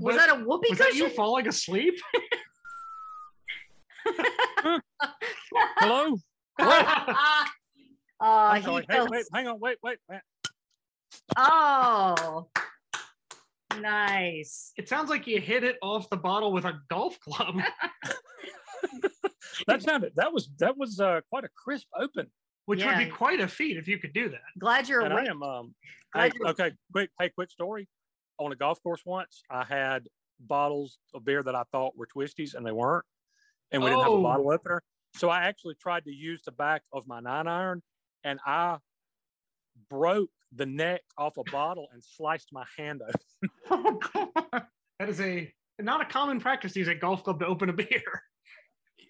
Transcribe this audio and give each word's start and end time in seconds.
Was 0.00 0.16
What- 0.16 0.26
that 0.26 0.36
a 0.36 0.44
whoopee 0.44 0.68
Was 0.70 0.78
that 0.78 0.88
cushion? 0.90 1.06
you 1.06 1.10
falling 1.14 1.48
asleep? 1.48 1.94
Hello? 5.78 6.16
uh, 6.58 6.58
I'm 8.20 8.56
he 8.60 8.64
sorry. 8.64 8.84
Hey, 8.88 8.96
fell- 8.96 9.08
wait, 9.10 9.24
hang 9.34 9.46
on, 9.48 9.58
wait, 9.60 9.78
wait. 9.82 9.98
wait. 10.08 10.20
Oh, 11.36 12.48
nice. 13.80 14.72
It 14.76 14.88
sounds 14.88 15.10
like 15.10 15.26
you 15.26 15.40
hit 15.40 15.64
it 15.64 15.76
off 15.82 16.08
the 16.10 16.16
bottle 16.16 16.52
with 16.52 16.64
a 16.64 16.74
golf 16.90 17.18
club. 17.20 17.56
That 19.68 19.80
sounded 19.82 20.12
that 20.16 20.32
was 20.32 20.48
that 20.58 20.76
was 20.76 20.98
uh, 20.98 21.20
quite 21.30 21.44
a 21.44 21.48
crisp 21.62 21.86
open. 21.96 22.26
which 22.64 22.84
would 22.84 22.98
be 22.98 23.06
quite 23.06 23.40
a 23.40 23.46
feat 23.46 23.76
if 23.76 23.86
you 23.86 23.98
could 23.98 24.12
do 24.12 24.28
that. 24.30 24.40
Glad 24.58 24.88
you're 24.88 25.02
And 25.02 25.12
I 25.12 25.20
awake. 25.20 25.30
am 25.30 25.42
um 25.42 25.74
Glad 26.12 26.32
hey, 26.32 26.38
you're- 26.38 26.50
okay, 26.50 26.72
quick 26.90 27.10
hey, 27.20 27.28
quick 27.28 27.50
story. 27.50 27.86
On 28.38 28.50
a 28.52 28.56
golf 28.56 28.82
course 28.82 29.02
once, 29.04 29.42
I 29.50 29.64
had 29.64 30.08
bottles 30.40 30.98
of 31.14 31.24
beer 31.24 31.42
that 31.42 31.54
I 31.54 31.62
thought 31.70 31.96
were 31.96 32.06
twisties 32.06 32.54
and 32.54 32.66
they 32.66 32.72
weren't. 32.72 33.04
And 33.70 33.82
we 33.82 33.90
didn't 33.90 34.02
have 34.02 34.10
Oh. 34.12 34.18
a 34.20 34.22
bottle 34.22 34.50
opener. 34.52 34.82
So 35.14 35.28
I 35.28 35.42
actually 35.44 35.74
tried 35.74 36.04
to 36.06 36.10
use 36.12 36.42
the 36.42 36.52
back 36.52 36.82
of 36.92 37.06
my 37.06 37.20
nine 37.20 37.46
iron 37.46 37.82
and 38.24 38.40
I 38.46 38.78
broke 39.88 40.30
the 40.54 40.66
neck 40.66 41.02
off 41.16 41.36
a 41.36 41.44
bottle 41.44 41.88
and 41.92 42.02
sliced 42.02 42.52
my 42.52 42.64
hand 42.76 43.02
open. 43.02 43.50
Oh, 43.70 44.00
God. 44.14 44.66
That 44.98 45.08
is 45.08 45.20
a 45.20 45.52
not 45.78 46.00
a 46.00 46.04
common 46.04 46.38
practice 46.40 46.74
to 46.74 46.78
use 46.78 46.88
a 46.88 46.94
golf 46.94 47.24
club 47.24 47.40
to 47.40 47.46
open 47.46 47.68
a 47.70 47.72
beer. 47.72 48.22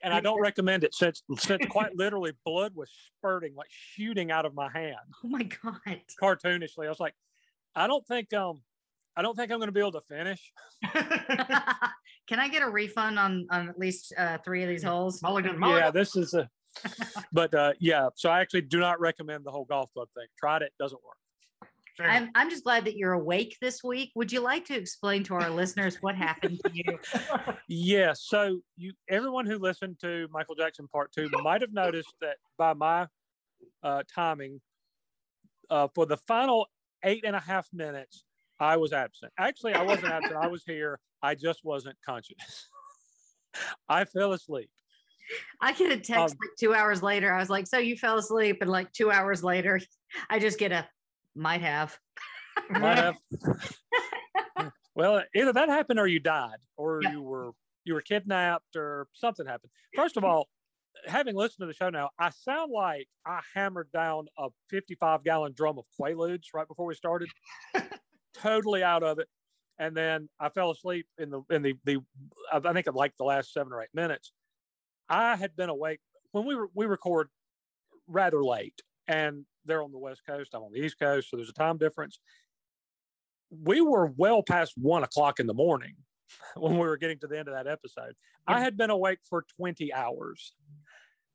And 0.03 0.13
I 0.15 0.21
don't 0.21 0.41
recommend 0.41 0.85
it 0.85 0.95
since 0.95 1.23
since 1.39 1.65
quite 1.67 1.95
literally 1.97 2.33
blood 2.45 2.75
was 2.75 2.91
spurting, 3.19 3.55
like 3.55 3.69
shooting 3.71 4.31
out 4.31 4.45
of 4.47 4.55
my 4.55 4.71
hand. 4.71 4.97
oh 5.25 5.29
my 5.29 5.43
God. 5.43 6.01
cartoonishly. 6.21 6.87
I 6.87 6.89
was 6.89 7.01
like, 7.01 7.15
I 7.75 7.87
don't 7.87 8.07
think 8.07 8.33
um 8.33 8.63
I 9.17 9.23
don't 9.23 9.37
think 9.37 9.53
I'm 9.53 9.59
gonna 9.59 9.73
be 9.73 9.81
able 9.81 9.93
to 9.93 10.01
finish. 10.01 10.53
Can 12.29 12.39
I 12.39 12.49
get 12.49 12.63
a 12.63 12.71
refund 12.71 13.19
on, 13.19 13.47
on 13.51 13.69
at 13.69 13.79
least 13.79 14.15
uh, 14.17 14.39
three 14.45 14.63
of 14.63 14.69
these 14.69 14.83
holes? 14.83 15.21
Mulligan, 15.23 15.61
Yeah, 15.61 15.91
this 15.91 16.17
is 16.17 16.35
a 16.35 16.49
but 17.33 17.53
uh 17.55 17.73
yeah, 17.81 18.09
so 18.15 18.31
I 18.31 18.41
actually 18.41 18.63
do 18.63 18.81
not 18.81 19.01
recommend 19.01 19.45
the 19.45 19.51
whole 19.51 19.65
golf 19.65 19.93
club 19.93 20.09
thing. 20.15 20.27
Tried 20.39 20.63
it, 20.63 20.73
doesn't 20.79 21.01
work. 21.05 21.17
Fair. 21.97 22.09
I'm, 22.09 22.31
I'm 22.35 22.49
just 22.49 22.65
glad 22.65 22.87
that 22.87 22.97
you're 22.97 23.13
awake 23.13 23.59
this 23.61 23.85
week. 23.85 24.13
Would 24.15 24.33
you 24.33 24.41
like 24.41 24.65
to 24.67 24.75
explain 24.75 25.23
to 25.25 25.35
our 25.35 25.51
listeners 25.51 25.99
what 26.01 26.15
happened 26.15 26.59
to 26.65 26.71
you? 26.73 26.99
Yeah, 27.69 28.15
so 28.15 28.61
you 28.77 28.95
everyone 29.09 29.47
who 29.47 29.59
listened 29.59 29.99
to 30.01 30.29
Michael 30.31 30.55
Jackson 30.55 30.89
part 30.89 31.13
two 31.13 31.29
might 31.43 31.61
have 31.61 31.73
noticed 31.73 32.15
that 32.21 32.37
by 32.57 32.73
my 32.73 33.07
uh 33.83 34.03
timing, 34.15 34.61
uh 35.69 35.89
for 35.95 36.07
the 36.07 36.17
final 36.17 36.69
eight 37.05 37.25
and 37.27 37.37
a 37.37 37.41
half 37.41 37.69
minutes, 37.73 38.25
I 38.63 38.77
was 38.77 38.93
absent. 38.93 39.33
Actually, 39.39 39.75
I 39.75 39.83
wasn't 39.83 40.13
absent, 40.13 40.37
I 40.37 40.47
was 40.47 40.63
here, 40.65 41.01
I 41.23 41.35
just 41.35 41.65
wasn't 41.65 41.97
conscious. 42.07 42.69
I 43.89 44.05
fell 44.05 44.33
asleep. 44.33 44.71
I 45.61 45.73
get 45.73 45.91
a 45.93 45.97
text 45.97 46.35
Um, 46.35 46.39
like 46.41 46.51
two 46.59 46.73
hours 46.75 47.03
later. 47.03 47.33
I 47.33 47.39
was 47.39 47.51
like, 47.51 47.67
"So 47.67 47.79
you 47.79 47.97
fell 47.97 48.19
asleep?" 48.19 48.59
And 48.61 48.71
like 48.71 48.93
two 48.93 49.11
hours 49.11 49.43
later, 49.45 49.81
I 50.31 50.39
just 50.39 50.59
get 50.59 50.73
a 50.73 50.87
might 51.35 51.61
have. 51.61 51.97
might 52.71 52.99
have. 54.59 54.71
well, 54.95 55.23
either 55.35 55.53
that 55.53 55.69
happened 55.69 55.99
or 56.01 56.07
you 56.07 56.21
died, 56.21 56.59
or 56.77 57.01
Yep. 57.03 57.13
you 57.13 57.23
were 57.23 57.51
you 57.85 57.95
were 57.95 58.01
kidnapped, 58.03 58.77
or 58.77 59.07
something 59.13 59.47
happened. 59.47 59.71
First 59.95 60.17
of 60.17 60.25
all, 60.25 60.49
having 61.07 61.35
listened 61.35 61.63
to 61.63 61.67
the 61.67 61.75
show 61.75 61.91
now, 61.91 62.11
I 62.19 62.31
sound 62.31 62.71
like 62.73 63.09
I 63.27 63.41
hammered 63.55 63.91
down 63.93 64.27
a 64.39 64.49
55 64.71 65.25
gallon 65.25 65.53
drum 65.53 65.79
of 65.79 65.85
Quaaludes 65.99 66.47
right 66.55 66.69
before 66.69 66.87
we 66.87 66.95
started, 66.95 67.29
totally 68.35 68.83
out 68.83 69.03
of 69.03 69.19
it, 69.19 69.29
and 69.79 69.97
then 69.97 70.29
I 70.41 70.49
fell 70.49 70.71
asleep 70.71 71.07
in 71.19 71.31
the 71.31 71.43
in 71.51 71.63
the 71.63 71.75
the 71.85 71.99
I 72.53 72.73
think 72.73 72.87
like 72.95 73.17
the 73.17 73.25
last 73.25 73.53
seven 73.53 73.73
or 73.73 73.83
eight 73.83 73.95
minutes. 73.95 74.33
I 75.09 75.37
had 75.37 75.57
been 75.57 75.69
awake 75.69 76.01
when 76.31 76.47
we 76.47 76.55
were 76.55 76.69
we 76.75 76.87
record 76.87 77.29
rather 78.07 78.45
late, 78.45 78.81
and 79.09 79.45
they're 79.65 79.83
on 79.83 79.93
the 79.93 79.99
west 79.99 80.23
coast. 80.27 80.51
I'm 80.55 80.63
on 80.63 80.73
the 80.73 80.81
east 80.81 80.99
coast, 80.99 81.31
so 81.31 81.37
there's 81.37 81.51
a 81.51 81.55
time 81.55 81.79
difference 81.79 82.19
we 83.61 83.81
were 83.81 84.07
well 84.17 84.43
past 84.43 84.73
one 84.77 85.03
o'clock 85.03 85.39
in 85.39 85.47
the 85.47 85.55
morning 85.55 85.95
when 86.57 86.75
we 86.75 86.81
were 86.81 86.97
getting 86.97 87.19
to 87.19 87.27
the 87.27 87.39
end 87.39 87.49
of 87.49 87.55
that 87.55 87.67
episode. 87.67 88.15
I 88.47 88.61
had 88.61 88.77
been 88.77 88.91
awake 88.91 89.19
for 89.29 89.45
20 89.57 89.93
hours 89.93 90.55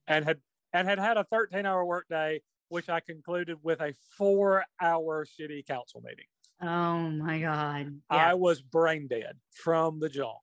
and 0.08 0.26
had 0.26 0.40
and 0.74 0.88
had 0.88 1.00
had 1.00 1.18
a 1.18 1.24
13 1.24 1.66
hour 1.66 1.86
workday, 1.86 2.42
which 2.70 2.90
I 2.90 3.00
concluded 3.00 3.58
with 3.64 3.80
a 3.80 3.94
four 4.18 4.66
hour 4.82 5.26
city 5.26 5.64
council 5.66 6.02
meeting. 6.04 6.26
Oh 6.62 7.10
my 7.12 7.40
god! 7.42 8.00
I 8.10 8.34
was 8.34 8.62
brain 8.62 9.08
dead 9.08 9.38
from 9.52 10.00
the 10.00 10.10
jump. 10.10 10.38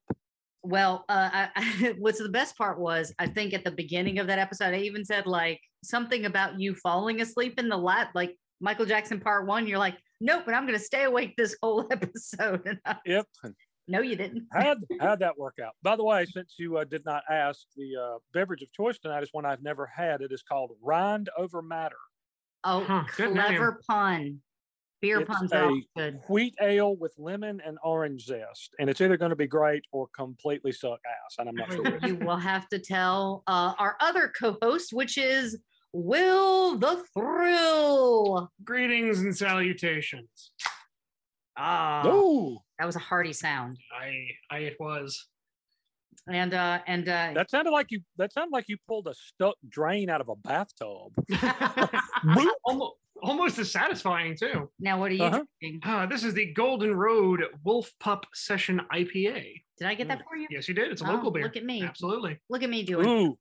Well, 0.62 1.04
uh, 1.08 1.28
I, 1.32 1.48
I, 1.56 1.94
what's 1.98 2.18
the 2.22 2.28
best 2.28 2.56
part 2.56 2.78
was 2.78 3.12
I 3.18 3.26
think 3.26 3.52
at 3.52 3.64
the 3.64 3.70
beginning 3.70 4.18
of 4.18 4.26
that 4.28 4.38
episode, 4.38 4.74
I 4.74 4.78
even 4.78 5.04
said 5.04 5.26
like 5.26 5.60
something 5.82 6.24
about 6.24 6.58
you 6.60 6.74
falling 6.76 7.20
asleep 7.20 7.58
in 7.58 7.68
the 7.68 7.76
lap, 7.76 8.10
like 8.14 8.36
Michael 8.60 8.86
Jackson 8.86 9.20
Part 9.20 9.46
One. 9.46 9.66
You're 9.66 9.78
like, 9.78 9.96
nope, 10.20 10.44
but 10.46 10.54
I'm 10.54 10.66
going 10.66 10.78
to 10.78 10.84
stay 10.84 11.04
awake 11.04 11.34
this 11.36 11.56
whole 11.62 11.86
episode. 11.90 12.62
And 12.66 12.78
I- 12.86 12.96
Yep. 13.04 13.26
no, 13.88 14.00
you 14.00 14.16
didn't. 14.16 14.46
How'd, 14.52 14.78
how'd 15.00 15.18
that 15.18 15.36
work 15.36 15.56
out? 15.62 15.72
By 15.82 15.96
the 15.96 16.04
way, 16.04 16.24
since 16.24 16.54
you 16.58 16.78
uh, 16.78 16.84
did 16.84 17.04
not 17.04 17.24
ask, 17.28 17.66
the 17.76 17.96
uh, 18.00 18.18
beverage 18.32 18.62
of 18.62 18.72
choice 18.72 18.98
tonight 18.98 19.22
is 19.22 19.28
one 19.32 19.44
I've 19.44 19.62
never 19.62 19.84
had. 19.94 20.22
It 20.22 20.32
is 20.32 20.42
called 20.42 20.70
Rind 20.82 21.28
Over 21.36 21.60
Matter. 21.60 21.96
Oh, 22.62 22.84
Huh, 22.84 23.04
clever 23.08 23.82
pun. 23.86 24.40
Beer 25.04 25.20
It's 25.20 25.28
puns 25.28 25.52
are 25.52 25.64
always 25.64 25.84
a 25.98 26.00
good. 26.00 26.20
wheat 26.30 26.54
ale 26.62 26.96
with 26.96 27.12
lemon 27.18 27.60
and 27.62 27.76
orange 27.84 28.24
zest, 28.24 28.74
and 28.78 28.88
it's 28.88 29.02
either 29.02 29.18
going 29.18 29.28
to 29.28 29.36
be 29.36 29.46
great 29.46 29.82
or 29.92 30.08
completely 30.16 30.72
suck 30.72 30.98
ass, 31.06 31.36
and 31.38 31.46
I'm 31.46 31.54
not 31.54 31.70
sure. 31.70 31.98
you 32.06 32.16
will 32.16 32.38
have 32.38 32.66
to 32.70 32.78
tell 32.78 33.42
uh, 33.46 33.74
our 33.78 33.98
other 34.00 34.32
co-host, 34.34 34.94
which 34.94 35.18
is 35.18 35.58
Will 35.92 36.78
the 36.78 37.04
Thrill. 37.12 38.50
Greetings 38.64 39.20
and 39.20 39.36
salutations. 39.36 40.52
Ah, 41.54 42.08
Ooh, 42.08 42.58
that 42.78 42.86
was 42.86 42.96
a 42.96 43.00
hearty 43.00 43.34
sound. 43.34 43.76
I, 43.94 44.24
I, 44.50 44.58
it 44.60 44.76
was. 44.80 45.28
And 46.26 46.54
uh, 46.54 46.78
and 46.86 47.06
uh, 47.06 47.32
that 47.34 47.50
sounded 47.50 47.72
like 47.72 47.88
you. 47.90 48.00
That 48.16 48.32
sounded 48.32 48.52
like 48.54 48.64
you 48.68 48.78
pulled 48.88 49.06
a 49.06 49.14
stuck 49.14 49.56
drain 49.68 50.08
out 50.08 50.22
of 50.22 50.30
a 50.30 50.36
bathtub. 50.36 51.12
almost, 52.64 52.94
almost 53.24 53.58
as 53.58 53.70
satisfying 53.70 54.36
too. 54.36 54.70
Now, 54.78 54.98
what 55.00 55.10
are 55.10 55.14
you 55.14 55.24
Uh-huh. 55.24 55.44
drinking? 55.60 55.80
Uh, 55.84 56.06
this 56.06 56.22
is 56.24 56.34
the 56.34 56.52
Golden 56.52 56.94
Road 56.94 57.42
Wolf 57.64 57.90
Pup 58.00 58.26
Session 58.34 58.80
IPA. 58.92 59.62
Did 59.78 59.88
I 59.88 59.94
get 59.94 60.08
that 60.08 60.22
for 60.28 60.36
you? 60.36 60.46
Yes, 60.50 60.68
you 60.68 60.74
did. 60.74 60.92
It's 60.92 61.02
a 61.02 61.06
Oh, 61.08 61.14
local 61.14 61.30
beer. 61.30 61.44
Look 61.44 61.56
at 61.56 61.64
me. 61.64 61.82
Absolutely. 61.82 62.38
Look 62.48 62.62
at 62.62 62.70
me 62.70 62.82
doing. 62.84 63.06
Ooh, 63.08 63.38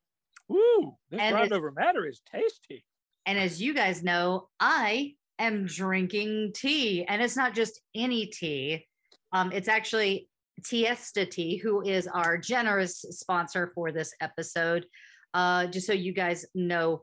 ooh, 0.56 0.98
this 1.10 1.20
And 1.20 1.34
drive 1.34 1.46
it's- 1.46 1.58
over 1.58 1.72
matter 1.72 2.08
is 2.08 2.22
tasty. 2.32 2.84
And 3.26 3.38
as 3.38 3.62
you 3.62 3.74
guys 3.74 4.04
know, 4.04 4.50
I 4.60 5.16
am 5.40 5.66
drinking 5.66 6.54
tea, 6.56 7.06
and 7.06 7.22
it's 7.22 7.36
not 7.38 7.54
just 7.54 7.82
any 7.96 8.28
tea. 8.28 8.88
Um, 9.32 9.52
it's 9.52 9.68
actually 9.68 10.28
Tiesta 10.62 11.30
Tea, 11.30 11.58
who 11.58 11.82
is 11.82 12.08
our 12.08 12.38
generous 12.38 13.00
sponsor 13.10 13.72
for 13.74 13.92
this 13.92 14.14
episode. 14.22 14.86
Uh, 15.34 15.66
just 15.68 15.88
so 15.88 15.94
you 15.94 16.14
guys 16.14 16.46
know, 16.54 17.02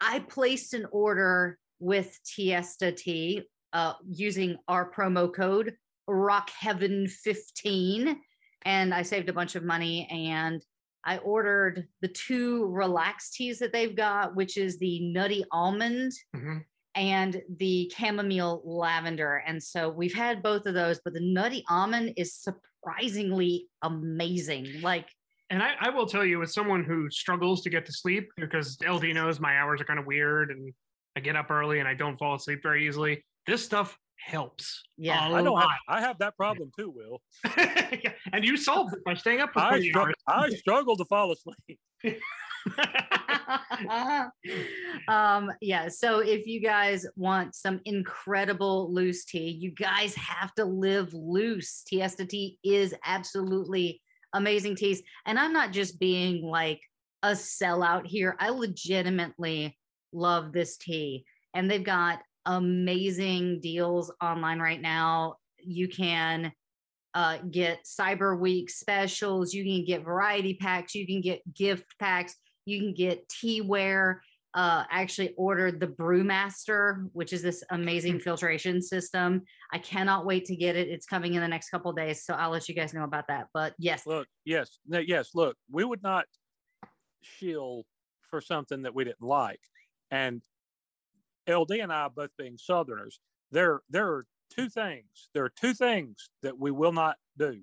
I 0.00 0.20
placed 0.20 0.74
an 0.74 0.86
order 0.90 1.58
with 1.80 2.18
Tiesta 2.24 2.96
Tea 2.96 3.42
uh, 3.72 3.94
using 4.08 4.56
our 4.68 4.90
promo 4.92 5.32
code 5.32 5.74
Rock 6.06 6.50
Heaven 6.58 7.06
15, 7.06 8.18
and 8.64 8.94
I 8.94 9.02
saved 9.02 9.28
a 9.28 9.32
bunch 9.32 9.56
of 9.56 9.62
money 9.64 10.08
and 10.10 10.62
I 11.04 11.18
ordered 11.18 11.86
the 12.00 12.08
two 12.08 12.66
relaxed 12.66 13.34
teas 13.34 13.58
that 13.60 13.72
they've 13.72 13.94
got, 13.94 14.34
which 14.34 14.56
is 14.56 14.78
the 14.78 15.00
nutty 15.12 15.44
almond 15.52 16.12
Mhm. 16.34 16.64
and 16.94 17.40
the 17.58 17.90
chamomile 17.96 18.62
lavender. 18.64 19.36
And 19.46 19.62
so 19.62 19.88
we've 19.90 20.14
had 20.14 20.42
both 20.42 20.66
of 20.66 20.74
those, 20.74 21.00
but 21.04 21.12
the 21.14 21.20
nutty 21.20 21.62
almond 21.68 22.14
is 22.16 22.34
surprisingly 22.34 23.68
amazing. 23.82 24.80
Like, 24.82 25.08
And 25.50 25.62
I, 25.62 25.74
I 25.80 25.90
will 25.90 26.06
tell 26.06 26.24
you, 26.26 26.42
as 26.42 26.52
someone 26.52 26.84
who 26.84 27.08
struggles 27.10 27.62
to 27.62 27.70
get 27.70 27.86
to 27.86 27.92
sleep, 27.92 28.28
because 28.36 28.76
LD 28.86 29.12
knows 29.14 29.40
my 29.40 29.58
hours 29.58 29.80
are 29.80 29.84
kind 29.84 29.98
of 29.98 30.04
weird 30.06 30.50
and 30.50 30.74
I 31.18 31.20
get 31.20 31.34
up 31.34 31.50
early 31.50 31.80
and 31.80 31.88
I 31.88 31.94
don't 31.94 32.16
fall 32.16 32.36
asleep 32.36 32.60
very 32.62 32.86
easily, 32.86 33.24
this 33.44 33.64
stuff 33.64 33.98
helps. 34.18 34.84
Yeah. 34.96 35.28
a 35.28 35.32
I 35.34 35.42
don't 35.42 35.58
have, 35.58 35.64
lot. 35.64 35.78
I 35.88 36.00
have 36.00 36.16
that 36.20 36.36
problem 36.36 36.70
too, 36.78 36.94
Will. 36.94 37.20
Yeah, 38.04 38.12
and 38.32 38.44
you 38.44 38.56
solved 38.56 38.94
it 38.94 39.02
by 39.04 39.14
staying 39.14 39.40
up 39.40 39.52
for 39.52 39.58
I, 39.58 39.70
20 39.70 39.90
stru- 39.90 40.02
hours. 40.02 40.14
I 40.28 40.50
struggle 40.50 40.96
to 40.96 41.04
fall 41.06 41.32
asleep. 41.32 41.80
um 45.08 45.50
yeah 45.62 45.88
so 45.88 46.18
if 46.18 46.46
you 46.46 46.60
guys 46.60 47.06
want 47.16 47.54
some 47.54 47.80
incredible 47.86 48.92
loose 48.92 49.24
tea 49.24 49.48
you 49.48 49.70
guys 49.70 50.14
have 50.16 50.52
to 50.54 50.64
live 50.66 51.14
loose 51.14 51.82
tiesta 51.90 52.28
tea 52.28 52.58
is 52.62 52.94
absolutely 53.06 54.02
amazing 54.34 54.76
teas 54.76 55.00
and 55.24 55.38
i'm 55.38 55.52
not 55.52 55.72
just 55.72 55.98
being 55.98 56.44
like 56.44 56.80
a 57.22 57.30
sellout 57.30 58.06
here 58.06 58.36
i 58.38 58.50
legitimately 58.50 59.77
love 60.12 60.52
this 60.52 60.76
tea 60.76 61.24
and 61.54 61.70
they've 61.70 61.84
got 61.84 62.20
amazing 62.46 63.60
deals 63.60 64.12
online 64.22 64.58
right 64.58 64.80
now 64.80 65.36
you 65.58 65.88
can 65.88 66.52
uh, 67.14 67.38
get 67.50 67.84
cyber 67.84 68.38
week 68.38 68.70
specials 68.70 69.52
you 69.52 69.64
can 69.64 69.84
get 69.84 70.04
variety 70.04 70.54
packs 70.54 70.94
you 70.94 71.06
can 71.06 71.20
get 71.20 71.40
gift 71.54 71.98
packs 71.98 72.36
you 72.68 72.80
can 72.80 72.92
get 72.92 73.28
teaware. 73.28 74.18
Uh, 74.54 74.82
actually 74.90 75.34
ordered 75.36 75.78
the 75.78 75.86
Brewmaster, 75.86 77.08
which 77.12 77.32
is 77.32 77.42
this 77.42 77.62
amazing 77.70 78.18
filtration 78.18 78.80
system. 78.80 79.42
I 79.72 79.78
cannot 79.78 80.24
wait 80.24 80.46
to 80.46 80.56
get 80.56 80.74
it. 80.74 80.88
It's 80.88 81.06
coming 81.06 81.34
in 81.34 81.42
the 81.42 81.48
next 81.48 81.68
couple 81.68 81.92
days, 81.92 82.24
so 82.24 82.34
I'll 82.34 82.50
let 82.50 82.68
you 82.68 82.74
guys 82.74 82.94
know 82.94 83.04
about 83.04 83.26
that. 83.28 83.48
But 83.52 83.74
yes, 83.78 84.06
Look, 84.06 84.26
yes, 84.44 84.78
no, 84.86 84.98
yes, 84.98 85.30
look, 85.34 85.56
we 85.70 85.84
would 85.84 86.02
not 86.02 86.24
shill 87.22 87.84
for 88.30 88.40
something 88.40 88.82
that 88.82 88.94
we 88.94 89.04
didn't 89.04 89.22
like. 89.22 89.60
And 90.10 90.42
LD 91.48 91.72
and 91.72 91.92
I 91.92 92.08
both 92.08 92.30
being 92.38 92.58
Southerners, 92.58 93.20
there 93.50 93.80
there 93.90 94.08
are 94.08 94.26
two 94.54 94.68
things. 94.68 95.28
There 95.34 95.44
are 95.44 95.52
two 95.60 95.74
things 95.74 96.30
that 96.42 96.58
we 96.58 96.70
will 96.70 96.92
not 96.92 97.16
do. 97.38 97.60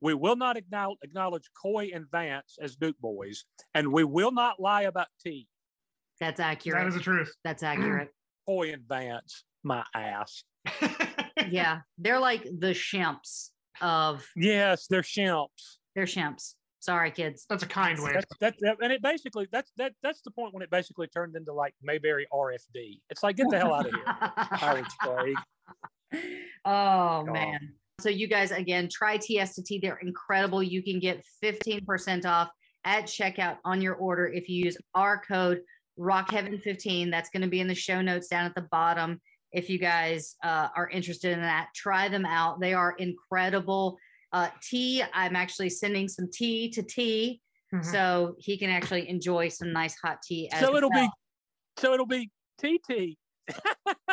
We 0.00 0.14
will 0.14 0.36
not 0.36 0.56
acknowledge, 0.56 0.98
acknowledge 1.02 1.44
Coy 1.60 1.90
and 1.94 2.06
Vance 2.10 2.56
as 2.60 2.74
Duke 2.76 2.98
boys, 3.00 3.44
and 3.74 3.92
we 3.92 4.02
will 4.04 4.32
not 4.32 4.58
lie 4.60 4.82
about 4.82 5.06
tea. 5.24 5.46
that's 6.18 6.40
accurate. 6.40 6.80
That 6.80 6.88
is 6.88 6.94
the 6.94 7.00
truth. 7.00 7.32
that's 7.44 7.62
accurate. 7.62 8.08
Coy 8.48 8.72
and 8.72 8.82
Vance, 8.88 9.44
my 9.62 9.84
ass. 9.94 10.42
yeah, 11.48 11.80
they're 11.98 12.18
like 12.18 12.42
the 12.42 12.72
Shemps 12.74 13.50
of 13.80 14.26
Yes, 14.34 14.86
they're 14.88 15.02
Shemps. 15.02 15.76
they're 15.94 16.04
Shemps. 16.06 16.54
Sorry, 16.82 17.12
kids. 17.12 17.46
That's 17.48 17.62
a 17.62 17.66
kind 17.66 17.96
way. 18.02 18.10
That's 18.12 18.26
that, 18.40 18.54
that, 18.58 18.76
and 18.82 18.92
it 18.92 19.00
basically 19.00 19.46
that's 19.52 19.70
that 19.76 19.92
that's 20.02 20.20
the 20.22 20.32
point 20.32 20.52
when 20.52 20.64
it 20.64 20.70
basically 20.70 21.06
turned 21.06 21.36
into 21.36 21.52
like 21.52 21.74
Mayberry 21.80 22.26
RFD. 22.32 23.00
It's 23.08 23.22
like 23.22 23.36
get 23.36 23.48
the 23.50 23.58
hell 23.58 23.72
out 23.72 23.86
of 23.86 23.94
here, 23.94 24.02
Howard 24.08 24.86
oh 26.64 27.22
God. 27.24 27.32
man. 27.32 27.74
So 28.00 28.08
you 28.08 28.26
guys 28.26 28.50
again 28.50 28.88
try 28.90 29.16
Tiesta 29.16 29.64
Tea. 29.64 29.78
They're 29.78 29.98
incredible. 29.98 30.60
You 30.60 30.82
can 30.82 30.98
get 30.98 31.24
15% 31.40 32.26
off 32.26 32.48
at 32.84 33.04
checkout 33.04 33.58
on 33.64 33.80
your 33.80 33.94
order 33.94 34.26
if 34.26 34.48
you 34.48 34.64
use 34.64 34.76
our 34.96 35.22
code 35.22 35.60
RockHeaven15. 36.00 37.12
That's 37.12 37.30
going 37.30 37.42
to 37.42 37.48
be 37.48 37.60
in 37.60 37.68
the 37.68 37.76
show 37.76 38.02
notes 38.02 38.26
down 38.26 38.44
at 38.44 38.56
the 38.56 38.66
bottom. 38.72 39.20
If 39.52 39.70
you 39.70 39.78
guys 39.78 40.34
uh, 40.42 40.66
are 40.74 40.90
interested 40.90 41.30
in 41.30 41.42
that, 41.42 41.68
try 41.76 42.08
them 42.08 42.26
out. 42.26 42.58
They 42.58 42.74
are 42.74 42.96
incredible. 42.98 43.98
Uh, 44.32 44.48
tea, 44.62 45.02
I'm 45.12 45.36
actually 45.36 45.68
sending 45.70 46.08
some 46.08 46.28
tea 46.32 46.70
to 46.70 46.82
tea 46.82 47.40
Mhm. 47.72 47.84
so 47.84 48.34
he 48.38 48.56
can 48.58 48.70
actually 48.70 49.08
enjoy 49.08 49.48
some 49.48 49.72
nice 49.72 49.94
hot 50.02 50.18
tea. 50.22 50.48
As 50.50 50.60
So 50.60 50.76
it'll 50.76 50.90
well. 50.90 51.06
be 51.06 51.10
so 51.78 51.94
it'll 51.94 52.06
be 52.06 52.30
TT. 52.58 53.18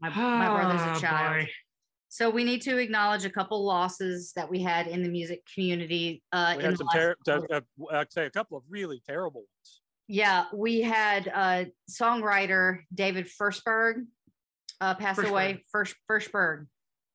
my, 0.00 0.08
my 0.08 0.48
brother's 0.48 0.80
Ah, 0.82 0.94
a 0.96 1.00
child. 1.00 1.44
boy. 1.46 1.50
So 2.08 2.28
we 2.28 2.42
need 2.44 2.60
to 2.62 2.76
acknowledge 2.78 3.24
a 3.24 3.30
couple 3.30 3.64
losses 3.64 4.32
that 4.34 4.50
we 4.50 4.60
had 4.62 4.86
in 4.88 5.02
the 5.02 5.08
music 5.08 5.42
community. 5.54 6.22
Uh, 6.32 6.54
We 6.56 6.64
in 6.64 6.70
had 6.70 6.78
some 6.78 6.86
last 6.88 7.16
ter- 7.24 7.46
uh, 7.50 7.60
uh, 7.90 7.96
I'd 7.98 8.12
say 8.12 8.26
a 8.26 8.30
couple 8.30 8.56
of 8.58 8.64
really 8.68 9.00
terrible 9.06 9.42
ones. 9.42 9.80
yeah, 10.08 10.46
we 10.52 10.80
had 10.80 11.28
uh, 11.32 11.64
songwriter 11.90 12.80
David 12.92 13.28
Firstberg 13.30 14.06
uh, 14.80 14.94
pass 14.94 15.18
away. 15.18 15.64
First 15.70 15.94
Firstberg. 16.08 16.66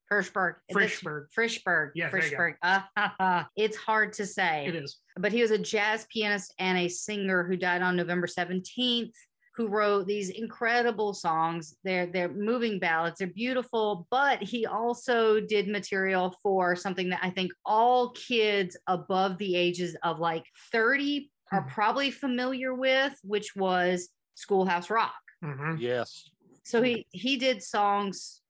Firstberg. 0.09 0.55
This- 0.69 0.77
Frischberg. 0.77 1.25
Frischberg. 1.35 1.91
Yeah, 1.95 2.09
there. 2.09 2.21
Frischberg. 2.21 2.53
Ah, 2.63 2.87
ha, 2.95 3.15
ha. 3.19 3.49
It's 3.55 3.77
hard 3.77 4.13
to 4.13 4.25
say. 4.25 4.65
It 4.67 4.75
is. 4.75 4.99
but 5.17 5.31
he 5.31 5.41
was 5.41 5.51
a 5.51 5.57
jazz 5.57 6.05
pianist 6.13 6.53
and 6.59 6.77
a 6.77 6.87
singer 6.87 7.43
who 7.43 7.55
died 7.57 7.81
on 7.81 7.95
November 7.95 8.27
17th 8.27 9.11
who 9.55 9.67
wrote 9.69 10.05
these 10.05 10.29
incredible 10.31 11.13
songs 11.13 11.77
they're 11.85 12.07
they're 12.07 12.27
moving 12.27 12.77
ballads 12.77 13.19
they're 13.19 13.27
beautiful 13.29 14.05
but 14.11 14.43
he 14.43 14.65
also 14.65 15.39
did 15.39 15.69
material 15.69 16.35
for 16.43 16.75
something 16.75 17.07
that 17.09 17.21
I 17.23 17.29
think 17.29 17.53
all 17.65 18.09
kids 18.11 18.75
above 18.87 19.37
the 19.37 19.55
ages 19.55 19.95
of 20.03 20.19
like 20.19 20.43
30 20.73 21.31
are 21.53 21.61
Hmm. 21.61 21.69
probably 21.69 22.11
familiar 22.11 22.73
with 22.73 23.13
which 23.23 23.55
was 23.55 24.09
Schoolhouse 24.35 24.89
Rock 24.89 25.15
Mhm. 25.41 25.79
Yes. 25.79 26.29
so 26.63 26.81
he 26.81 27.07
he 27.11 27.37
did 27.37 27.63
songs 27.63 28.41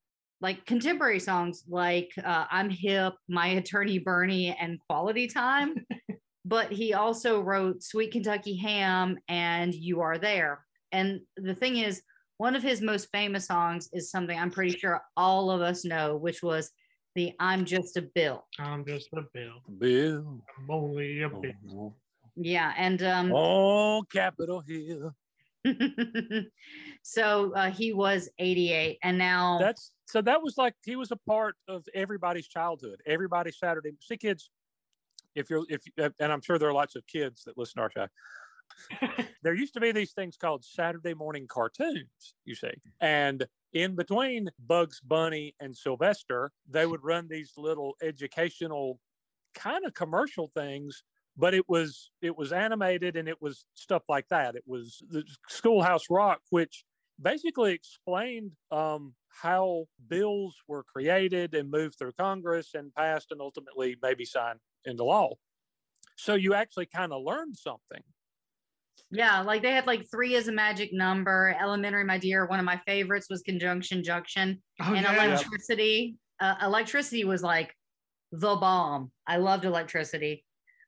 like 0.42 0.66
contemporary 0.66 1.20
songs 1.20 1.64
like 1.68 2.12
uh, 2.24 2.46
i'm 2.52 2.70
hip 2.70 3.14
my 3.28 3.48
attorney 3.48 4.00
bernie 4.00 4.56
and 4.60 4.80
quality 4.88 5.28
time 5.28 5.76
but 6.46 6.72
he 6.72 6.94
also 6.94 7.42
wrote 7.42 7.82
sweet 7.82 8.12
kentucky 8.12 8.56
ham 8.56 9.18
and 9.30 9.74
you 9.74 10.02
are 10.02 10.18
there 10.18 10.66
and 10.92 11.20
the 11.38 11.56
thing 11.56 11.78
is 11.78 12.02
one 12.38 12.56
of 12.56 12.62
his 12.64 12.82
most 12.82 13.08
famous 13.12 13.48
songs 13.48 13.90
is 13.94 14.12
something 14.12 14.38
i'm 14.38 14.52
pretty 14.52 14.78
sure 14.78 15.02
all 15.16 15.50
of 15.50 15.62
us 15.62 15.86
know 15.86 16.18
which 16.18 16.44
was 16.44 16.72
the 17.16 17.32
i'm 17.40 17.64
just 17.64 17.96
a 17.98 18.02
bill 18.14 18.46
I'm 18.60 18.86
just 18.86 19.08
a 19.14 19.22
bill. 19.34 19.62
Bill. 19.80 20.42
I'm 20.58 20.70
only 20.70 21.22
a 21.22 21.30
bill. 21.30 21.96
yeah 22.36 22.74
and 22.78 23.02
um 23.04 23.32
Oh, 23.34 24.04
Capitol 24.12 24.62
Hill. 24.68 25.16
so 27.04 27.54
uh, 27.54 27.72
he 27.72 27.94
was 27.94 28.30
88 28.40 29.00
and 29.04 29.18
now 29.18 29.58
That's 29.60 29.92
so 30.06 30.22
that 30.22 30.42
was 30.42 30.58
like 30.58 30.76
he 30.86 30.96
was 30.96 31.12
a 31.12 31.16
part 31.16 31.56
of 31.68 31.84
everybody's 31.94 32.48
childhood. 32.48 33.02
Everybody's 33.06 33.58
Saturday. 33.58 33.92
See, 34.02 34.18
kids, 34.18 34.50
if 35.34 35.50
you're 35.50 35.66
if 35.68 35.82
and 35.98 36.32
I'm 36.32 36.42
sure 36.42 36.60
there 36.60 36.70
are 36.70 36.74
lots 36.74 36.96
of 36.96 37.06
kids 37.08 37.44
that 37.46 37.58
listen 37.58 37.78
to 37.78 37.82
our 37.82 37.92
show. 37.92 38.08
there 39.44 39.54
used 39.54 39.74
to 39.76 39.80
be 39.80 39.92
these 39.92 40.14
things 40.14 40.38
called 40.38 40.64
Saturday 40.64 41.14
morning 41.14 41.48
cartoons, 41.48 42.36
you 42.46 42.56
see. 42.56 42.74
And 43.00 43.46
in 43.74 43.96
between 43.96 44.50
Bugs 44.66 45.02
Bunny 45.02 45.56
and 45.60 45.76
Sylvester, 45.76 46.52
they 46.70 46.86
would 46.86 47.04
run 47.04 47.28
these 47.30 47.54
little 47.58 47.96
educational 48.02 49.00
kind 49.54 49.86
of 49.86 49.94
commercial 49.94 50.52
things, 50.56 51.04
but 51.38 51.54
it 51.54 51.68
was 51.68 52.12
it 52.22 52.38
was 52.38 52.52
animated 52.54 53.18
and 53.18 53.28
it 53.28 53.42
was 53.42 53.66
stuff 53.74 54.04
like 54.08 54.28
that. 54.30 54.56
It 54.56 54.64
was 54.66 55.02
the 55.10 55.24
Schoolhouse 55.50 56.04
Rock, 56.10 56.42
which 56.50 56.86
basically 57.22 57.74
explained 57.74 58.52
um, 58.72 59.14
how 59.30 59.86
bills 60.08 60.56
were 60.68 60.84
created 60.84 61.54
and 61.54 61.70
moved 61.70 61.98
through 61.98 62.14
Congress 62.14 62.72
and 62.74 62.94
passed 62.94 63.32
and 63.32 63.42
ultimately 63.42 63.96
maybe 64.02 64.26
signed 64.26 64.60
into 64.86 65.04
law. 65.04 65.34
So 66.18 66.36
you 66.36 66.54
actually 66.54 66.86
kind 66.86 67.12
of 67.12 67.22
learned 67.24 67.58
something 67.58 68.02
Yeah, 69.12 69.42
like 69.42 69.62
they 69.62 69.74
had 69.74 69.86
like 69.88 70.10
three 70.10 70.36
as 70.36 70.48
a 70.48 70.52
magic 70.54 70.94
number. 70.94 71.56
Elementary, 71.60 72.06
my 72.06 72.18
dear. 72.18 72.46
One 72.46 72.60
of 72.60 72.66
my 72.66 72.80
favorites 72.86 73.28
was 73.30 73.42
Conjunction 73.42 74.04
Junction 74.04 74.62
Oh, 74.82 74.94
and 74.94 75.06
yeah. 75.06 75.26
Electricity. 75.26 76.16
Uh, 76.40 76.56
electricity 76.64 77.24
was 77.26 77.44
like 77.44 77.74
the 78.32 78.56
bomb. 78.56 79.12
I 79.28 79.38
loved 79.38 79.66
Electricity. 79.66 80.45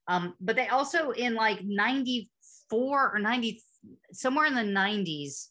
Um, 0.08 0.36
but 0.40 0.56
they 0.56 0.68
also 0.68 1.12
in 1.12 1.36
like 1.36 1.64
94 1.64 3.16
or 3.16 3.20
90, 3.20 3.62
somewhere 4.12 4.46
in 4.46 4.56
the 4.56 4.62
90s, 4.62 5.48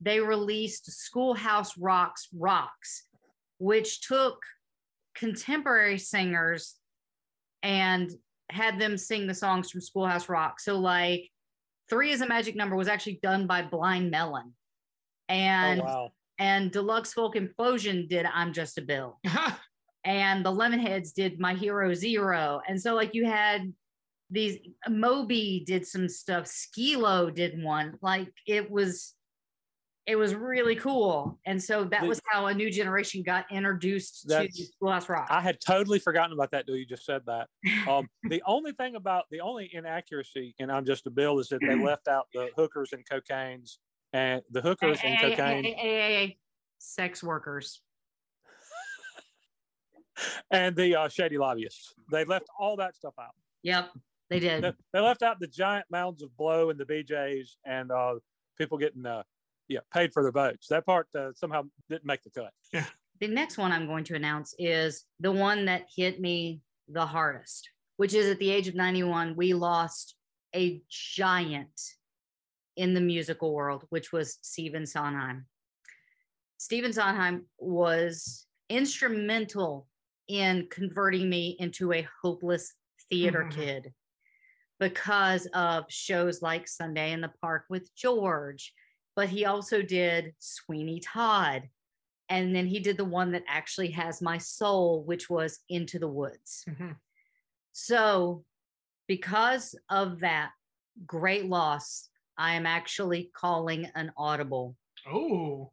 they 0.00 0.20
released 0.20 0.90
Schoolhouse 0.90 1.76
Rocks 1.76 2.28
Rocks, 2.34 3.04
which 3.58 4.06
took 4.06 4.42
contemporary 5.14 5.98
singers 5.98 6.76
and 7.62 8.10
had 8.50 8.80
them 8.80 8.96
sing 8.96 9.26
the 9.26 9.34
songs 9.34 9.70
from 9.70 9.80
Schoolhouse 9.80 10.28
Rock. 10.28 10.60
So 10.60 10.78
like 10.78 11.28
three 11.88 12.12
is 12.12 12.22
a 12.22 12.26
magic 12.26 12.56
number 12.56 12.76
was 12.76 12.88
actually 12.88 13.20
done 13.22 13.46
by 13.46 13.62
Blind 13.62 14.10
Melon. 14.10 14.54
And 15.28 15.80
oh 15.82 15.84
wow. 15.84 16.12
and 16.38 16.72
Deluxx 16.72 17.12
Folk 17.12 17.36
Implosion 17.36 18.08
did 18.08 18.26
I'm 18.26 18.52
Just 18.52 18.78
a 18.78 18.82
Bill. 18.82 19.20
and 20.04 20.44
the 20.44 20.50
Lemonheads 20.50 21.12
did 21.12 21.38
My 21.38 21.54
Hero 21.54 21.92
Zero. 21.92 22.60
And 22.66 22.80
so 22.80 22.94
like 22.94 23.14
you 23.14 23.26
had 23.26 23.72
these 24.30 24.58
Moby 24.88 25.64
did 25.66 25.86
some 25.86 26.08
stuff, 26.08 26.46
Skee-Lo 26.46 27.30
did 27.30 27.62
one. 27.62 27.98
Like 28.00 28.32
it 28.46 28.70
was 28.70 29.14
it 30.06 30.16
was 30.16 30.34
really 30.34 30.74
cool. 30.74 31.38
And 31.46 31.62
so 31.62 31.84
that 31.84 32.02
The- 32.02 32.08
was 32.08 32.20
how 32.26 32.46
a 32.46 32.54
new 32.54 32.70
generation 32.70 33.22
got 33.22 33.44
introduced 33.50 34.28
to 34.28 34.48
Schoolhouse 34.50 35.08
Rock. 35.08 35.28
I 35.30 35.40
had 35.40 35.60
totally 35.60 35.98
forgotten 35.98 36.32
about 36.32 36.50
that. 36.52 36.66
Till 36.66 36.76
you 36.76 36.86
just 36.86 37.04
said 37.04 37.22
that. 37.26 37.48
Um, 37.88 38.08
the 38.24 38.42
only 38.46 38.72
thing 38.72 38.96
about 38.96 39.24
the 39.30 39.40
only 39.40 39.70
inaccuracy 39.72 40.54
in 40.58 40.70
"I'm 40.70 40.84
Just 40.84 41.06
a 41.06 41.10
Bill" 41.10 41.38
is 41.38 41.48
that 41.48 41.60
they 41.60 41.74
left 41.76 42.08
out 42.08 42.26
the 42.32 42.50
hookers 42.56 42.92
and 42.92 43.04
cocaine's 43.08 43.78
and 44.12 44.42
the 44.50 44.60
hookers 44.60 44.98
Hey, 45.00 45.08
and 45.08 45.18
hey, 45.18 45.30
cocaine 45.30 45.64
hey. 45.64 46.38
sex 46.78 47.22
workers. 47.22 47.80
and 50.50 50.74
the 50.76 50.96
uh, 50.96 51.08
shady 51.08 51.38
lobbyists. 51.38 51.94
They 52.10 52.24
left 52.24 52.46
all 52.58 52.76
that 52.76 52.96
stuff 52.96 53.14
out. 53.20 53.34
Yep, 53.62 53.90
they 54.30 54.40
did. 54.40 54.64
They, 54.64 54.72
they 54.92 55.00
left 55.00 55.22
out 55.22 55.40
the 55.40 55.46
giant 55.48 55.86
mounds 55.90 56.22
of 56.22 56.34
blow 56.36 56.70
and 56.70 56.78
the 56.78 56.84
BJ's 56.84 57.56
and 57.66 57.90
uh, 57.90 58.14
people 58.56 58.78
getting 58.78 59.04
uh, 59.04 59.22
yeah 59.68 59.80
paid 59.92 60.12
for 60.12 60.22
their 60.22 60.32
votes. 60.32 60.68
That 60.68 60.86
part 60.86 61.08
uh, 61.18 61.30
somehow 61.34 61.64
didn't 61.88 62.06
make 62.06 62.22
the 62.22 62.30
cut. 62.30 62.84
the 63.20 63.28
next 63.28 63.58
one 63.58 63.72
I'm 63.72 63.86
going 63.86 64.04
to 64.04 64.14
announce 64.14 64.54
is 64.58 65.04
the 65.18 65.32
one 65.32 65.64
that 65.66 65.86
hit 65.94 66.20
me 66.20 66.60
the 66.88 67.06
hardest, 67.06 67.68
which 67.96 68.14
is 68.14 68.28
at 68.28 68.38
the 68.38 68.50
age 68.50 68.68
of 68.68 68.74
91, 68.74 69.34
we 69.36 69.52
lost 69.54 70.14
a 70.54 70.82
giant 70.88 71.80
in 72.76 72.94
the 72.94 73.00
musical 73.00 73.52
world, 73.52 73.84
which 73.90 74.12
was 74.12 74.38
Stephen 74.42 74.86
Sondheim. 74.86 75.46
Stephen 76.56 76.92
Sondheim 76.92 77.46
was 77.58 78.46
instrumental 78.68 79.86
in 80.28 80.66
converting 80.70 81.28
me 81.28 81.56
into 81.58 81.92
a 81.92 82.06
hopeless 82.22 82.74
theater 83.08 83.44
Mhm. 83.44 83.54
kid 83.54 83.94
because 84.80 85.46
of 85.54 85.84
shows 85.88 86.42
like 86.42 86.66
Sunday 86.66 87.12
in 87.12 87.20
the 87.20 87.32
Park 87.40 87.66
with 87.68 87.94
George. 87.94 88.72
But 89.14 89.28
he 89.28 89.44
also 89.44 89.82
did 89.82 90.34
Sweeney 90.38 90.98
Todd. 91.00 91.68
And 92.28 92.54
then 92.54 92.66
he 92.66 92.80
did 92.80 92.96
the 92.96 93.04
one 93.04 93.32
that 93.32 93.44
actually 93.46 93.90
has 93.90 94.22
my 94.22 94.38
soul, 94.38 95.04
which 95.04 95.28
was 95.28 95.60
Into 95.68 95.98
the 95.98 96.08
Woods. 96.08 96.64
Mhm. 96.68 96.96
So, 97.72 98.44
because 99.06 99.74
of 99.88 100.20
that 100.20 100.52
great 101.06 101.46
loss, 101.46 102.08
I 102.38 102.54
am 102.54 102.66
actually 102.66 103.30
calling 103.34 103.86
an 103.94 104.12
audible. 104.16 104.76
Oh, 105.06 105.72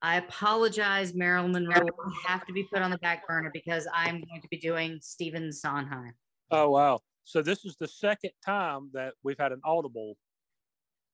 I 0.00 0.16
apologize, 0.16 1.12
Marilyn 1.12 1.52
Monroe. 1.52 1.86
You 1.86 2.20
have 2.26 2.46
to 2.46 2.52
be 2.52 2.64
put 2.64 2.82
on 2.82 2.90
the 2.90 2.98
back 2.98 3.26
burner 3.26 3.50
because 3.52 3.86
I'm 3.92 4.22
going 4.22 4.40
to 4.40 4.48
be 4.48 4.58
doing 4.58 4.98
Stephen 5.02 5.52
Sondheim. 5.52 6.14
Oh 6.50 6.70
wow! 6.70 7.00
So 7.28 7.42
this 7.42 7.66
is 7.66 7.76
the 7.76 7.86
second 7.86 8.30
time 8.42 8.88
that 8.94 9.12
we've 9.22 9.38
had 9.38 9.52
an 9.52 9.60
audible 9.62 10.16